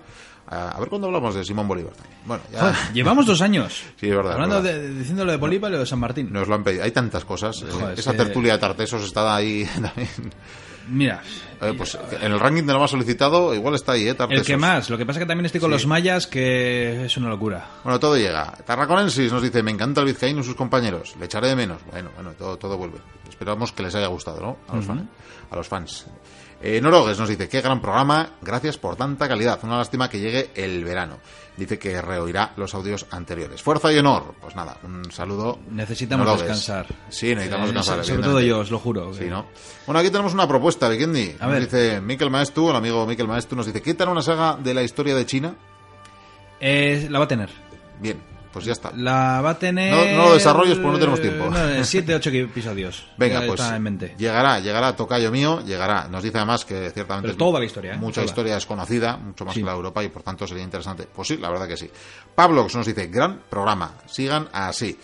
Ah, 0.48 0.74
a 0.76 0.80
ver 0.80 0.90
cuándo 0.90 1.08
hablamos 1.08 1.34
de 1.34 1.44
Simón 1.44 1.68
Bolívar. 1.68 1.94
Bueno, 2.26 2.44
ya 2.52 2.60
Joder, 2.60 2.76
llevamos 2.94 3.26
dos 3.26 3.42
años. 3.42 3.84
Sí, 4.00 4.08
es 4.10 4.16
verdad, 4.16 4.34
Hablando 4.34 4.62
verdad. 4.62 4.80
de, 4.80 4.94
diciéndolo 4.94 5.32
de 5.32 5.38
Bolívar 5.38 5.72
y 5.72 5.74
lo 5.74 5.80
de 5.80 5.86
San 5.88 6.00
Martín. 6.00 6.32
nos 6.32 6.48
lo 6.48 6.56
han 6.56 6.64
pedido. 6.64 6.84
Hay 6.84 6.92
tantas 6.92 7.26
cosas. 7.26 7.62
Eh, 7.64 7.66
Joder, 7.72 7.98
Esa 8.00 8.14
tertulia 8.14 8.54
de 8.54 8.60
Tartesos 8.60 9.04
está 9.04 9.36
ahí 9.36 9.66
también. 9.82 10.10
Mira, 10.88 11.24
Eh, 11.62 11.74
pues 11.76 11.98
en 12.22 12.32
el 12.32 12.40
ranking 12.40 12.64
de 12.64 12.74
lo 12.74 12.80
más 12.80 12.92
solicitado, 12.92 13.56
igual 13.56 13.74
está 13.74 13.94
ahí, 13.94 14.08
¿eh? 14.08 14.14
Tartesos. 14.14 14.42
el 14.42 14.46
que 14.46 14.58
más. 14.58 14.88
Lo 14.92 14.98
que 15.00 15.06
pasa 15.08 15.18
es 15.20 15.24
que 15.24 15.28
también 15.28 15.48
estoy 15.48 15.60
con 15.62 15.72
Sí. 15.72 15.74
los 15.74 15.88
mayas, 15.88 16.28
que 16.28 17.06
es 17.06 17.18
una 17.18 17.30
locura. 17.30 17.68
Bueno, 17.84 18.00
todo 18.00 18.16
llega. 18.18 18.52
Tarraconensis 18.66 19.32
nos 19.32 19.42
dice, 19.42 19.64
me 19.64 19.72
encanta 19.72 20.02
el 20.02 20.08
vizcaíno 20.08 20.42
y 20.42 20.44
sus 20.44 20.54
compañeros. 20.56 21.16
Le 21.20 21.26
echaré 21.26 21.48
de 21.48 21.56
menos. 21.56 21.82
Bueno, 21.90 22.12
bueno, 22.14 22.34
todo, 22.34 22.58
todo 22.58 22.78
vuelve. 22.78 23.00
Esperamos 23.28 23.72
que 23.72 23.82
les 23.82 23.96
haya 23.96 24.08
gustado, 24.08 24.40
¿no? 24.42 24.58
A 24.72 24.76
los, 24.76 24.86
fan- 24.86 25.10
a 25.50 25.56
los 25.56 25.68
fans. 25.68 26.06
Eh, 26.68 26.82
Norogues 26.82 27.20
nos 27.20 27.30
dice, 27.30 27.48
qué 27.48 27.62
gran 27.62 27.80
programa, 27.80 28.28
gracias 28.42 28.80
por 28.80 28.96
tanta 28.96 29.28
calidad. 29.28 29.60
Una 29.62 29.78
lástima 29.78 30.10
que 30.10 30.20
llegue 30.20 30.50
el 30.56 30.84
verano. 30.84 31.20
Dice 31.56 31.78
que 31.78 32.02
reoirá 32.02 32.54
los 32.58 32.74
audios 32.74 33.06
anteriores. 33.12 33.62
Fuerza 33.62 33.94
y 33.94 34.00
honor. 34.00 34.34
Pues 34.42 34.56
nada, 34.56 34.78
un 34.84 35.12
saludo. 35.12 35.60
Necesitamos 35.70 36.26
Norogues. 36.26 36.48
descansar. 36.48 36.88
Sí, 37.10 37.36
necesitamos 37.36 37.70
Eh, 37.70 37.74
descansar. 37.74 38.04
Sobre 38.06 38.24
todo 38.24 38.42
yo, 38.42 38.60
os 38.62 38.72
lo 38.72 38.80
juro. 38.80 39.14
Sí, 39.14 39.26
¿no? 39.26 39.46
Bueno, 39.86 40.00
aquí 40.00 40.10
tenemos 40.10 40.34
una 40.34 40.48
propuesta, 40.48 40.90
Vikendi. 40.90 41.36
A 41.40 41.48
ver. 41.48 41.62
dice 41.66 42.02
Miquel 42.02 42.32
Maestu, 42.32 42.72
el 42.72 42.76
amigo 42.76 43.06
Miquel 43.06 43.28
Maestu, 43.28 43.56
nos 43.56 43.68
dice, 43.68 43.84
¿qué 43.84 43.94
tal 43.94 44.10
una 44.10 44.24
saga 44.24 44.58
de 44.58 44.74
la 44.74 44.82
historia 44.82 45.14
de 45.16 45.26
China? 45.28 45.56
Eh, 46.60 47.08
la 47.12 47.20
va 47.20 47.26
a 47.26 47.28
tener. 47.28 47.50
Bien, 48.02 48.20
pues 48.56 48.66
ya 48.66 48.72
está. 48.72 48.92
La 48.96 49.42
va 49.42 49.50
a 49.52 49.60
tener. 49.60 49.92
No- 50.16 50.18
no 50.24 50.30
lo 50.30 50.34
desarrolles 50.36 50.78
porque 50.78 50.92
no 50.94 50.98
tenemos 51.00 51.22
tiempo. 51.22 51.50
No, 51.50 51.84
siete, 51.84 52.16
ocho 52.16 52.30
episodios. 52.32 53.06
Venga, 53.18 53.42
Ya 53.42 53.48
pues 53.48 53.60
está 53.60 53.76
en 53.76 53.84
mente. 53.84 54.16
llegará, 54.18 54.60
llegará, 54.62 54.96
tocayo 54.96 55.30
mío, 55.32 55.62
llegará. 55.66 56.08
Nos 56.08 56.24
dice 56.24 56.38
además 56.38 56.64
que 56.64 56.90
ciertamente 56.92 57.28
Pero 57.28 57.38
toda 57.38 57.60
la 57.60 57.66
historia, 57.66 57.94
¿eh? 57.94 57.98
mucha 57.98 58.16
Toda. 58.22 58.26
historia 58.26 58.56
es 58.58 58.66
conocida, 58.66 59.18
mucho 59.18 59.44
más 59.44 59.54
Sí. 59.54 59.60
que 59.60 59.66
la 59.66 59.74
de 59.74 59.78
Europa 59.78 60.04
y 60.04 60.08
por 60.10 60.24
tanto 60.24 60.48
sería 60.48 60.64
interesante. 60.64 61.08
Pues 61.14 61.28
sí, 61.28 61.38
la 61.38 61.50
verdad 61.50 61.68
que 61.68 61.76
sí. 61.78 61.90
Pablox 62.34 62.74
nos 62.76 62.88
dice, 62.88 63.08
gran 63.08 63.42
programa, 63.50 63.92
sigan 64.08 64.48
así. 64.54 64.98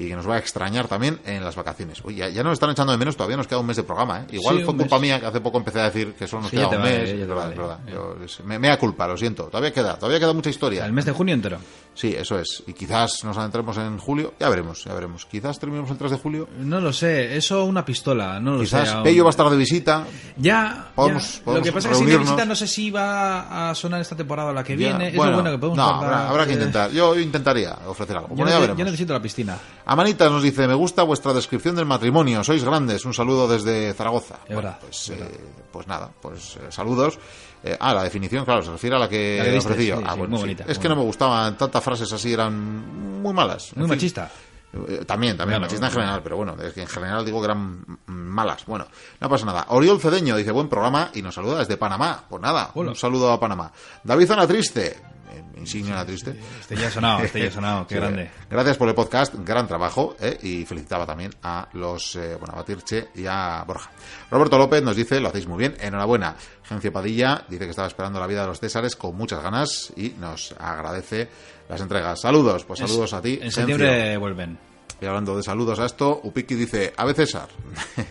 Y 0.00 0.06
que 0.06 0.14
nos 0.14 0.28
va 0.28 0.36
a 0.36 0.38
extrañar 0.38 0.86
también 0.86 1.18
en 1.26 1.42
las 1.42 1.56
vacaciones. 1.56 1.98
Oye, 2.04 2.18
ya, 2.18 2.28
ya 2.28 2.44
nos 2.44 2.52
están 2.52 2.70
echando 2.70 2.92
de 2.92 2.98
menos, 2.98 3.16
todavía 3.16 3.36
nos 3.36 3.48
queda 3.48 3.58
un 3.58 3.66
mes 3.66 3.76
de 3.78 3.82
programa, 3.82 4.20
¿eh? 4.20 4.26
Igual 4.30 4.58
Sí, 4.58 4.62
fue 4.64 4.76
culpa 4.76 4.94
mes. 4.94 5.02
mía 5.02 5.18
que 5.18 5.26
hace 5.26 5.40
poco 5.40 5.58
empecé 5.58 5.80
a 5.80 5.84
decir 5.90 6.14
que 6.14 6.28
solo 6.28 6.42
nos 6.42 6.52
Sí, 6.52 6.56
queda 6.56 6.68
un 6.68 6.78
vale, 6.78 6.98
mes. 7.00 7.08
ya 7.08 7.14
es 7.16 7.26
verdad, 7.26 7.34
vale. 7.42 7.52
es 7.54 7.58
verdad. 7.58 7.78
Yo- 8.38 8.44
me, 8.44 8.60
me 8.60 8.68
da 8.68 8.78
culpa, 8.78 9.08
lo 9.08 9.16
siento. 9.16 9.46
Todavía 9.46 9.72
queda, 9.72 9.96
todavía 9.98 10.20
queda 10.20 10.32
mucha 10.34 10.50
historia. 10.50 10.86
El 10.86 10.92
mes 10.92 11.04
de 11.04 11.10
junio 11.10 11.34
entero. 11.34 11.58
Sí, 11.98 12.14
eso 12.16 12.38
es. 12.38 12.62
Y 12.68 12.74
quizás 12.74 13.24
nos 13.24 13.36
adentremos 13.36 13.76
en 13.76 13.98
julio. 13.98 14.34
Ya 14.38 14.48
veremos, 14.48 14.84
ya 14.84 14.94
veremos. 14.94 15.26
Quizás 15.26 15.58
terminemos 15.58 15.90
el 15.90 15.98
3 15.98 16.12
de 16.12 16.16
julio. 16.18 16.48
No 16.60 16.80
lo 16.80 16.92
sé, 16.92 17.36
eso 17.36 17.64
una 17.64 17.84
pistola, 17.84 18.38
no 18.38 18.52
lo 18.52 18.60
Quizás 18.60 18.88
sé. 18.90 18.94
aún. 18.94 19.02
Pello 19.02 19.24
va 19.24 19.30
a 19.30 19.32
estar 19.32 19.50
de 19.50 19.56
visita. 19.56 20.06
Ya, 20.36 20.92
Podemos- 20.94 21.38
ya. 21.38 21.44
podemos 21.44 21.58
lo 21.58 21.64
que 21.64 21.72
pasa 21.72 21.88
es 21.88 21.90
que 21.90 21.94
si 21.98 22.00
reunirnos. 22.04 22.26
visita 22.28 22.44
no 22.44 22.54
sé 22.54 22.68
si 22.68 22.92
va 22.92 23.70
a 23.70 23.74
sonar 23.74 24.00
esta 24.00 24.14
temporada 24.14 24.50
o 24.50 24.52
la 24.52 24.62
que 24.62 24.74
Ya, 24.76 24.90
viene. 24.96 25.10
bueno, 25.16 25.32
eso 25.32 25.42
bueno 25.42 25.50
que 25.50 25.58
podemos 25.58 25.76
no, 25.76 25.84
guardar, 25.88 26.12
habrá, 26.14 26.28
habrá 26.30 26.46
que 26.46 26.52
intentar. 26.52 26.90
Yo 26.92 27.18
intentaría 27.18 27.76
ofrecer 27.88 28.16
algo. 28.16 28.28
Yo, 28.28 28.34
Bueno, 28.36 28.50
ya 28.52 28.58
veremos. 28.60 28.78
yo 28.78 28.84
necesito 28.84 29.12
la 29.12 29.20
piscina. 29.20 29.58
Amanitas 29.84 30.30
nos 30.30 30.42
dice, 30.44 30.68
me 30.68 30.74
gusta 30.74 31.02
vuestra 31.02 31.32
descripción 31.32 31.74
del 31.74 31.86
matrimonio, 31.86 32.44
sois 32.44 32.62
grandes, 32.62 33.04
un 33.06 33.12
saludo 33.14 33.48
desde 33.48 33.92
Zaragoza. 33.94 34.36
Es 34.48 34.54
verdad, 34.54 34.78
pues, 34.80 35.08
eh, 35.10 35.40
pues 35.72 35.88
nada, 35.88 36.10
pues 36.22 36.58
eh, 36.58 36.66
saludos. 36.70 37.18
Eh, 37.62 37.76
ah, 37.80 37.92
la 37.94 38.04
definición, 38.04 38.44
claro, 38.44 38.62
se 38.62 38.70
refiere 38.70 38.96
a 38.96 38.98
la 38.98 39.08
que, 39.08 39.42
La 39.52 39.58
ofrecí 39.58 39.86
yo. 39.86 39.96
sí, 39.98 40.02
Ah, 40.06 40.12
sí, 40.12 40.18
bueno, 40.18 40.30
muy 40.30 40.38
sí. 40.38 40.42
bonita, 40.44 40.62
Es 40.64 40.76
muy 40.78 40.82
que 40.82 40.88
no 40.88 40.96
me 40.96 41.02
gustaban, 41.02 41.56
tantas 41.56 41.82
frases 41.82 42.12
así 42.12 42.32
eran 42.32 43.20
muy 43.22 43.32
malas. 43.34 43.72
En 43.72 43.80
Muy 43.80 43.88
fin. 43.88 43.96
machista. 43.96 44.30
Eh, 44.86 45.04
También, 45.06 45.36
también, 45.36 45.60
machista 45.60 45.86
en 45.86 45.92
general, 45.92 46.20
pero 46.22 46.36
bueno, 46.36 46.54
es 46.62 46.72
que 46.74 46.82
en 46.82 46.86
general 46.88 47.24
digo 47.24 47.40
que 47.40 47.46
eran 47.46 47.84
malas. 48.06 48.64
Bueno, 48.66 48.86
no 49.18 49.28
pasa 49.28 49.46
nada. 49.46 49.64
Oriol 49.70 49.98
Cedeño 50.00 50.36
dice, 50.36 50.52
buen 50.52 50.68
programa 50.68 51.10
y 51.14 51.22
nos 51.22 51.34
saluda 51.34 51.58
desde 51.60 51.76
Panamá. 51.78 52.24
Pues 52.28 52.42
nada, 52.42 52.70
Hola. 52.74 52.90
un 52.90 52.96
saludo 52.96 53.32
a 53.32 53.40
Panamá. 53.40 53.72
David 54.04 54.26
Zona 54.26 54.46
Triste, 54.46 54.98
eh, 55.30 55.42
insignia 55.56 55.94
Ana 55.94 56.06
Triste. 56.06 56.34
Este 56.60 56.76
ya 56.76 56.88
ha 56.88 56.90
sonado, 56.90 57.20
este 57.20 57.40
ya 57.40 57.48
ha 57.48 57.50
sonado, 57.50 57.86
qué 57.86 57.94
Sí, 57.96 58.00
grande. 58.00 58.30
Gracias 58.50 58.76
por 58.76 58.88
el 58.88 58.94
podcast, 58.94 59.34
gran 59.44 59.66
trabajo, 59.66 60.16
eh, 60.20 60.38
y 60.42 60.64
felicitaba 60.64 61.06
también 61.06 61.30
a 61.42 61.68
los, 61.72 62.16
eh, 62.16 62.36
bueno, 62.36 62.54
a 62.54 62.56
Batirche 62.56 63.08
y 63.14 63.26
a 63.26 63.64
Borja. 63.66 63.90
Roberto 64.30 64.58
López 64.58 64.82
nos 64.82 64.96
dice, 64.96 65.20
lo 65.20 65.28
hacéis 65.28 65.46
muy 65.46 65.58
bien, 65.58 65.76
enhorabuena. 65.80 66.36
Gencio 66.64 66.92
Padilla 66.92 67.44
dice 67.48 67.64
que 67.64 67.70
estaba 67.70 67.88
esperando 67.88 68.20
la 68.20 68.26
vida 68.26 68.42
de 68.42 68.48
los 68.48 68.60
Césares 68.60 68.96
con 68.96 69.16
muchas 69.16 69.42
ganas 69.42 69.92
y 69.96 70.10
nos 70.18 70.54
agradece 70.58 71.28
las 71.68 71.80
entregas. 71.80 72.20
Saludos, 72.20 72.64
pues 72.64 72.80
saludos 72.80 73.12
a 73.12 73.22
ti. 73.22 73.34
En 73.34 73.40
Gencio. 73.50 73.66
septiembre 73.66 74.16
vuelven. 74.16 74.58
Y 75.00 75.06
hablando 75.06 75.36
de 75.36 75.42
saludos 75.42 75.78
a 75.78 75.86
esto, 75.86 76.20
Upiki 76.24 76.54
dice, 76.54 76.92
Ave 76.96 77.14
César. 77.14 77.48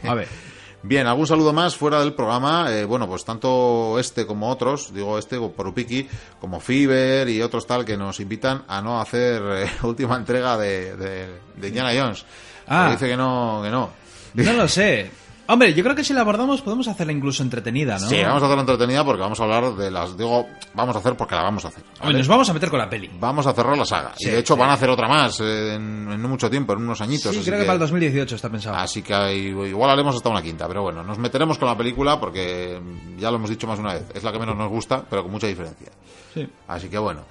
A 0.04 0.14
ver. 0.14 0.28
Bien, 0.84 1.08
algún 1.08 1.28
saludo 1.28 1.54
más 1.54 1.76
fuera 1.76 2.00
del 2.00 2.14
programa. 2.14 2.68
Eh, 2.72 2.86
bueno, 2.86 3.08
pues 3.08 3.26
tanto 3.26 3.98
este 4.00 4.26
como 4.26 4.50
otros, 4.50 4.94
digo 4.94 5.18
este 5.18 5.40
por 5.40 5.68
Upiki, 5.68 6.08
como 6.40 6.60
Fiber 6.60 7.28
y 7.28 7.42
otros 7.42 7.66
tal, 7.66 7.84
que 7.84 7.98
nos 7.98 8.20
invitan 8.20 8.64
a 8.68 8.82
no 8.82 9.02
hacer 9.02 9.42
eh, 9.44 9.70
última 9.84 10.16
entrega 10.16 10.58
de, 10.58 10.96
de, 10.96 11.28
de 11.56 11.68
Indiana 11.68 11.92
Jones. 11.98 12.26
Ah. 12.68 12.90
Dice 12.92 13.08
que 13.08 13.18
no, 13.18 13.62
que 13.64 13.70
no. 13.70 13.90
No 14.34 14.54
lo 14.54 14.68
sé. 14.68 15.10
Hombre, 15.50 15.74
yo 15.74 15.84
creo 15.84 15.96
que 15.96 16.04
si 16.04 16.14
la 16.14 16.22
abordamos 16.22 16.62
podemos 16.62 16.88
hacerla 16.88 17.14
incluso 17.14 17.42
entretenida, 17.42 17.98
¿no? 18.00 18.10
Sí, 18.10 18.22
vamos 18.22 18.44
a 18.44 18.46
hacerla 18.48 18.62
entretenida 18.62 19.06
porque 19.06 19.22
vamos 19.22 19.40
a 19.40 19.44
hablar 19.44 19.76
de 19.76 19.90
las. 19.90 20.18
Digo, 20.18 20.48
vamos 20.74 20.96
a 20.96 21.00
hacer 21.00 21.16
porque 21.16 21.36
la 21.36 21.44
vamos 21.44 21.64
a 21.64 21.70
hacer. 21.70 21.84
¿vale? 21.84 22.02
Hombre, 22.02 22.18
nos 22.18 22.28
vamos 22.28 22.50
a 22.50 22.54
meter 22.54 22.70
con 22.70 22.80
la 22.80 22.90
peli. 22.90 23.10
Vamos 23.20 23.48
a 23.48 23.54
cerrar 23.54 23.78
la 23.78 23.86
saga. 23.86 24.14
Sí, 24.18 24.28
y 24.28 24.32
de 24.32 24.40
hecho 24.40 24.56
sí. 24.56 24.60
van 24.60 24.70
a 24.70 24.74
hacer 24.74 24.90
otra 24.90 25.08
más 25.08 25.40
eh, 25.40 25.76
en, 25.76 26.12
en 26.12 26.22
no 26.22 26.28
mucho 26.28 26.50
tiempo, 26.50 26.74
en 26.74 26.80
unos 26.80 27.00
añitos. 27.00 27.32
Sí, 27.32 27.40
así 27.40 27.50
creo 27.50 27.60
que, 27.60 27.66
para 27.66 27.76
el 27.76 27.80
2018 27.80 28.36
está 28.36 28.50
pensado. 28.50 28.76
Así 28.76 29.02
que 29.02 29.34
igual 29.36 29.90
haremos 29.90 30.16
hasta 30.16 30.30
una 30.30 30.42
quinta, 30.42 30.68
pero 30.68 30.82
bueno, 30.82 31.04
nos 31.04 31.18
meteremos 31.18 31.58
con 31.58 31.70
la 31.70 31.78
película 31.78 32.20
porque 32.20 32.80
ya 33.18 33.32
lo 33.32 33.38
hemos 33.38 33.50
dicho 33.50 33.68
más 33.68 33.80
una 33.80 33.94
vez, 33.94 34.04
es 34.14 34.24
la 34.24 34.32
que 34.34 34.40
menos 34.40 34.58
nos 34.58 34.70
gusta, 34.70 35.04
pero 35.10 35.24
con 35.24 35.32
mucha 35.32 35.48
diferencia. 35.48 35.88
Sí. 36.34 36.48
Así 36.68 36.90
que 36.90 36.98
bueno. 36.98 37.22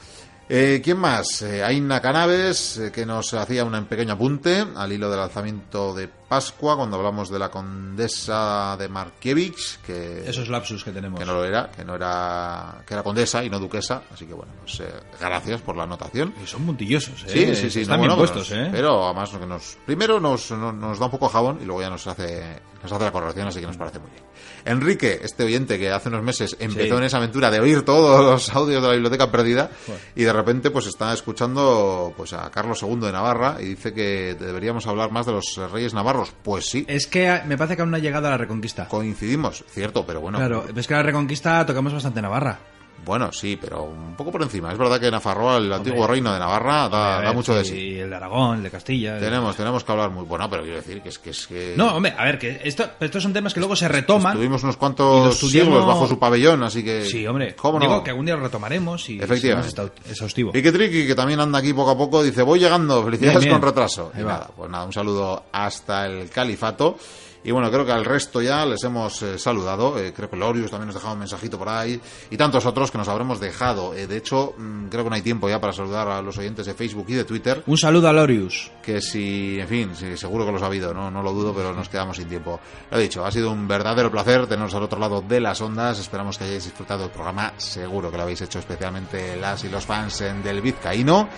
Eh, 0.48 0.81
¿Quién 0.85 0.98
más? 0.98 1.43
Eh, 1.43 1.64
Aina 1.64 2.01
Canaves, 2.01 2.78
eh, 2.78 2.93
que 2.93 3.05
nos 3.05 3.35
hacía 3.35 3.64
un 3.64 3.85
pequeño 3.86 4.12
apunte 4.12 4.64
al 4.77 4.93
hilo 4.93 5.10
del 5.10 5.18
lanzamiento 5.18 5.93
de 5.93 6.06
Pascua, 6.06 6.77
cuando 6.77 6.97
hablamos 6.97 7.31
de 7.31 7.39
la 7.40 7.51
condesa 7.51 8.77
de 8.77 8.89
Markiewicz, 8.89 9.78
que, 9.85 10.23
Esos 10.28 10.48
lapsus 10.48 10.85
que 10.85 10.93
tenemos. 10.93 11.18
que 11.18 11.27
no 11.27 11.35
lo 11.35 11.44
era, 11.44 11.68
que 11.73 11.85
no 11.85 11.97
era, 11.97 12.81
que 12.86 12.94
era 12.94 13.02
condesa 13.02 13.43
y 13.44 13.51
no 13.51 13.59
duquesa. 13.59 14.02
Así 14.12 14.24
que 14.24 14.35
bueno, 14.35 14.52
pues 14.60 14.78
eh, 14.81 14.89
gracias 15.20 15.60
por 15.62 15.77
la 15.77 15.82
anotación. 15.82 16.32
Y 16.40 16.47
son 16.47 16.64
puntillosos, 16.64 17.24
¿eh? 17.24 17.28
Sí, 17.28 17.55
sí, 17.56 17.70
sí. 17.70 17.81
Están 17.81 17.97
no, 17.97 18.02
bien 18.06 18.16
bueno, 18.16 18.32
puestos, 18.32 18.48
pero 18.48 18.60
nos- 18.60 18.68
¿eh? 18.68 18.73
Pero 18.73 19.05
además 19.05 19.31
que 19.31 19.47
nos, 19.47 19.78
primero 19.85 20.20
nos, 20.20 20.51
nos, 20.52 20.73
nos 20.74 20.98
da 21.01 21.06
un 21.06 21.10
poco 21.10 21.28
jabón 21.28 21.59
y 21.60 21.64
luego 21.64 21.81
ya 21.82 21.90
nos 21.90 22.06
hace, 22.06 22.60
nos 22.85 22.93
hace 22.93 23.05
la 23.05 23.10
corrección, 23.12 23.48
así 23.48 23.59
que 23.60 23.66
nos 23.66 23.77
parece 23.77 23.98
muy 23.98 24.10
bien. 24.12 24.23
Enrique, 24.66 25.20
este 25.22 25.44
oyente 25.44 25.78
que 25.78 25.90
hace 25.90 26.09
unos 26.09 26.22
meses 26.22 26.56
empezó 26.60 26.94
Sí. 26.97 26.98
en 26.98 27.05
esa 27.05 27.16
aventura 27.18 27.51
de 27.51 27.60
oír 27.60 27.82
todos 27.82 28.24
los 28.24 28.55
audios 28.55 28.82
de 28.82 28.88
la 28.88 28.94
biblioteca 28.94 29.30
perdida 29.30 29.70
y 30.14 30.24
de 30.24 30.32
repente 30.32 30.70
pues 30.70 30.86
está 30.86 31.12
escuchando 31.14 32.12
pues 32.16 32.32
a 32.32 32.51
Carlos 32.51 32.82
II 32.82 32.97
de 33.01 33.12
Navarra 33.12 33.56
y 33.60 33.64
dice 33.64 33.93
que 33.94 34.36
deberíamos 34.38 34.86
hablar 34.86 35.10
más 35.12 35.26
de 35.26 35.32
los 35.32 35.59
reyes 35.72 35.94
navarros. 35.94 36.32
Pues 36.43 36.66
sí, 36.68 36.84
Es 36.88 37.06
que 37.06 37.40
me 37.47 37.56
parece 37.56 37.76
que 37.76 37.82
aún 37.82 37.90
no 37.90 37.97
ha 37.97 38.01
llegado 38.01 38.26
a 38.26 38.30
la 38.30 38.36
Reconquista. 38.38 38.88
coincidimos, 38.88 39.64
cierto, 39.68 40.05
pero 40.06 40.20
bueno. 40.20 40.38
Claro, 40.38 40.64
ves 40.74 40.86
que 40.86 40.94
a 40.94 40.98
la 40.98 41.02
Reconquista 41.05 41.64
tocamos 41.64 41.93
bastante 41.93 42.20
Navarra. 42.20 42.59
Bueno, 43.05 43.31
sí, 43.32 43.56
pero 43.60 43.85
un 43.85 44.16
poco 44.16 44.32
por 44.32 44.43
encima. 44.43 44.73
Es 44.73 44.78
verdad 44.78 44.98
que 44.98 45.10
Nafarroa, 45.10 45.59
el 45.59 45.73
antiguo 45.73 46.06
reino 46.09 46.32
de 46.32 46.40
Navarra, 46.40 46.89
da, 46.89 47.20
da 47.23 47.32
mucho 47.32 47.55
de 47.55 47.64
sí, 47.64 47.70
sí. 47.70 47.98
el 48.01 48.10
de 48.10 48.16
Aragón, 48.16 48.56
el 48.59 48.62
de 48.64 48.70
Castilla. 48.70 49.14
el- 49.14 49.20
Tenemos, 49.23 49.55
tenemos 49.56 49.85
que 49.85 49.93
hablar 49.93 50.10
muy 50.10 50.24
bueno, 50.24 50.51
pero 50.51 50.62
quiero 50.64 50.78
decir 50.78 51.01
que 51.02 51.10
es 51.10 51.18
que 51.20 51.31
es 51.31 51.47
que 51.47 51.74
No, 51.77 51.94
hombre, 51.94 52.14
a 52.18 52.24
ver, 52.24 52.36
que 52.39 52.60
esto, 52.64 52.85
estos 52.98 53.23
son 53.23 53.32
temas 53.32 53.55
que 53.55 53.60
luego 53.60 53.77
se 53.77 53.86
retoman. 53.86 54.35
Tuvimos 54.36 54.62
unos 54.64 54.74
y 54.74 54.78
cuantos 54.78 55.35
estudiamos- 55.36 55.73
siglos 55.74 55.86
bajo 55.86 56.06
su 56.09 56.18
pabellón, 56.18 56.64
así 56.64 56.82
que. 56.82 57.05
Sí, 57.05 57.24
hombre. 57.27 57.55
¿Cómo 57.55 57.78
no? 57.78 57.86
Digo 57.86 58.02
que 58.02 58.10
algún 58.10 58.27
día 58.27 58.35
lo 58.35 58.43
retomaremos 58.43 59.09
y 59.09 59.20
Efectivamente. 59.20 59.82
exhaustivo. 60.10 60.51
Pique 60.51 60.73
Triqui, 60.73 61.06
que 61.06 61.14
también 61.14 61.39
anda 61.39 61.60
aquí 61.60 61.73
poco 61.73 61.93
a 61.93 61.97
poco, 61.97 62.24
dice: 62.24 62.43
Voy 62.43 62.59
llegando, 62.59 63.05
felicidades 63.05 63.39
Bien, 63.40 63.51
bien. 63.51 63.60
con 63.60 63.68
retraso. 63.68 64.10
Y 64.18 64.23
nada, 64.23 64.51
pues 64.56 64.68
nada, 64.68 64.85
un 64.85 64.93
saludo 64.93 65.44
hasta 65.52 66.06
el 66.06 66.28
califato. 66.31 66.98
Y 67.47 67.52
bueno, 67.52 67.70
creo 67.70 67.86
que 67.86 67.93
al 67.93 68.05
resto 68.05 68.43
ya 68.43 68.66
les 68.66 68.82
hemos 68.82 69.23
eh, 69.23 69.39
saludado. 69.39 70.01
Eh, 70.01 70.12
creo 70.12 70.28
que 70.28 70.35
Lorius 70.35 70.68
también 70.68 70.89
nos 70.89 70.97
dejado 70.97 71.12
un 71.12 71.20
mensajito 71.20 71.56
por 71.56 71.68
ahí. 71.68 72.01
Y 72.28 72.36
tantos 72.36 72.66
otros 72.66 72.90
que 72.90 72.98
nos 72.98 73.06
habremos 73.06 73.39
dejado. 73.39 73.94
Eh, 73.94 74.09
de 74.09 74.16
hecho, 74.16 74.55
mm, 74.59 74.89
creo 74.89 75.05
que 75.05 75.10
no 75.10 75.14
hay 75.14 75.23
tiempo 75.23 75.48
ya 75.48 75.60
para 75.60 75.73
saludar 75.73 76.09
a 76.09 76.20
los 76.20 76.36
oyentes 76.39 76.66
de 76.66 76.74
Facebook 76.74 77.06
y 77.06 77.14
de 77.14 77.23
Twitter. 77.23 77.62
Un 77.64 77.78
saludo 77.78 78.09
a 78.09 78.12
Lorius. 78.12 78.73
Que 78.82 79.01
si, 79.01 79.60
en 79.60 79.68
fin, 79.68 79.94
si, 79.94 80.16
seguro 80.16 80.44
que 80.44 80.51
los 80.51 80.62
ha 80.62 80.66
habido, 80.66 80.93
¿no? 80.93 81.09
no 81.09 81.23
lo 81.23 81.32
dudo, 81.32 81.55
pero 81.55 81.73
nos 81.73 81.89
quedamos 81.89 82.16
sin 82.16 82.28
tiempo. 82.28 82.59
Lo 82.90 82.98
he 82.98 83.02
dicho, 83.02 83.24
ha 83.24 83.31
sido 83.31 83.52
un 83.52 83.68
verdadero 83.68 84.10
placer 84.10 84.48
teneros 84.48 84.74
al 84.74 84.82
otro 84.82 84.98
lado 84.98 85.20
de 85.20 85.39
las 85.39 85.60
ondas. 85.60 86.01
Esperamos 86.01 86.39
que 86.39 86.44
hayáis 86.44 86.64
disfrutado 86.64 87.02
del 87.02 87.12
programa. 87.12 87.52
Seguro 87.59 88.10
que 88.10 88.16
lo 88.16 88.24
habéis 88.24 88.40
hecho 88.40 88.59
especialmente 88.59 89.36
las 89.36 89.62
y 89.62 89.68
los 89.68 89.86
fans 89.86 90.18
del 90.43 90.60
Vizcaíno. 90.60 91.28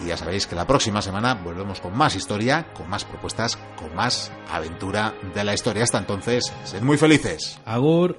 Y 0.00 0.06
ya 0.06 0.16
sabéis 0.16 0.46
que 0.46 0.54
la 0.54 0.66
próxima 0.66 1.02
semana 1.02 1.34
volvemos 1.34 1.80
con 1.80 1.96
más 1.96 2.16
historia, 2.16 2.66
con 2.74 2.88
más 2.88 3.04
propuestas, 3.04 3.56
con 3.76 3.94
más 3.94 4.32
aventura 4.50 5.14
de 5.34 5.44
la 5.44 5.54
historia. 5.54 5.84
Hasta 5.84 5.98
entonces, 5.98 6.52
sed 6.64 6.82
muy 6.82 6.96
felices. 6.96 7.58
Agur. 7.64 8.18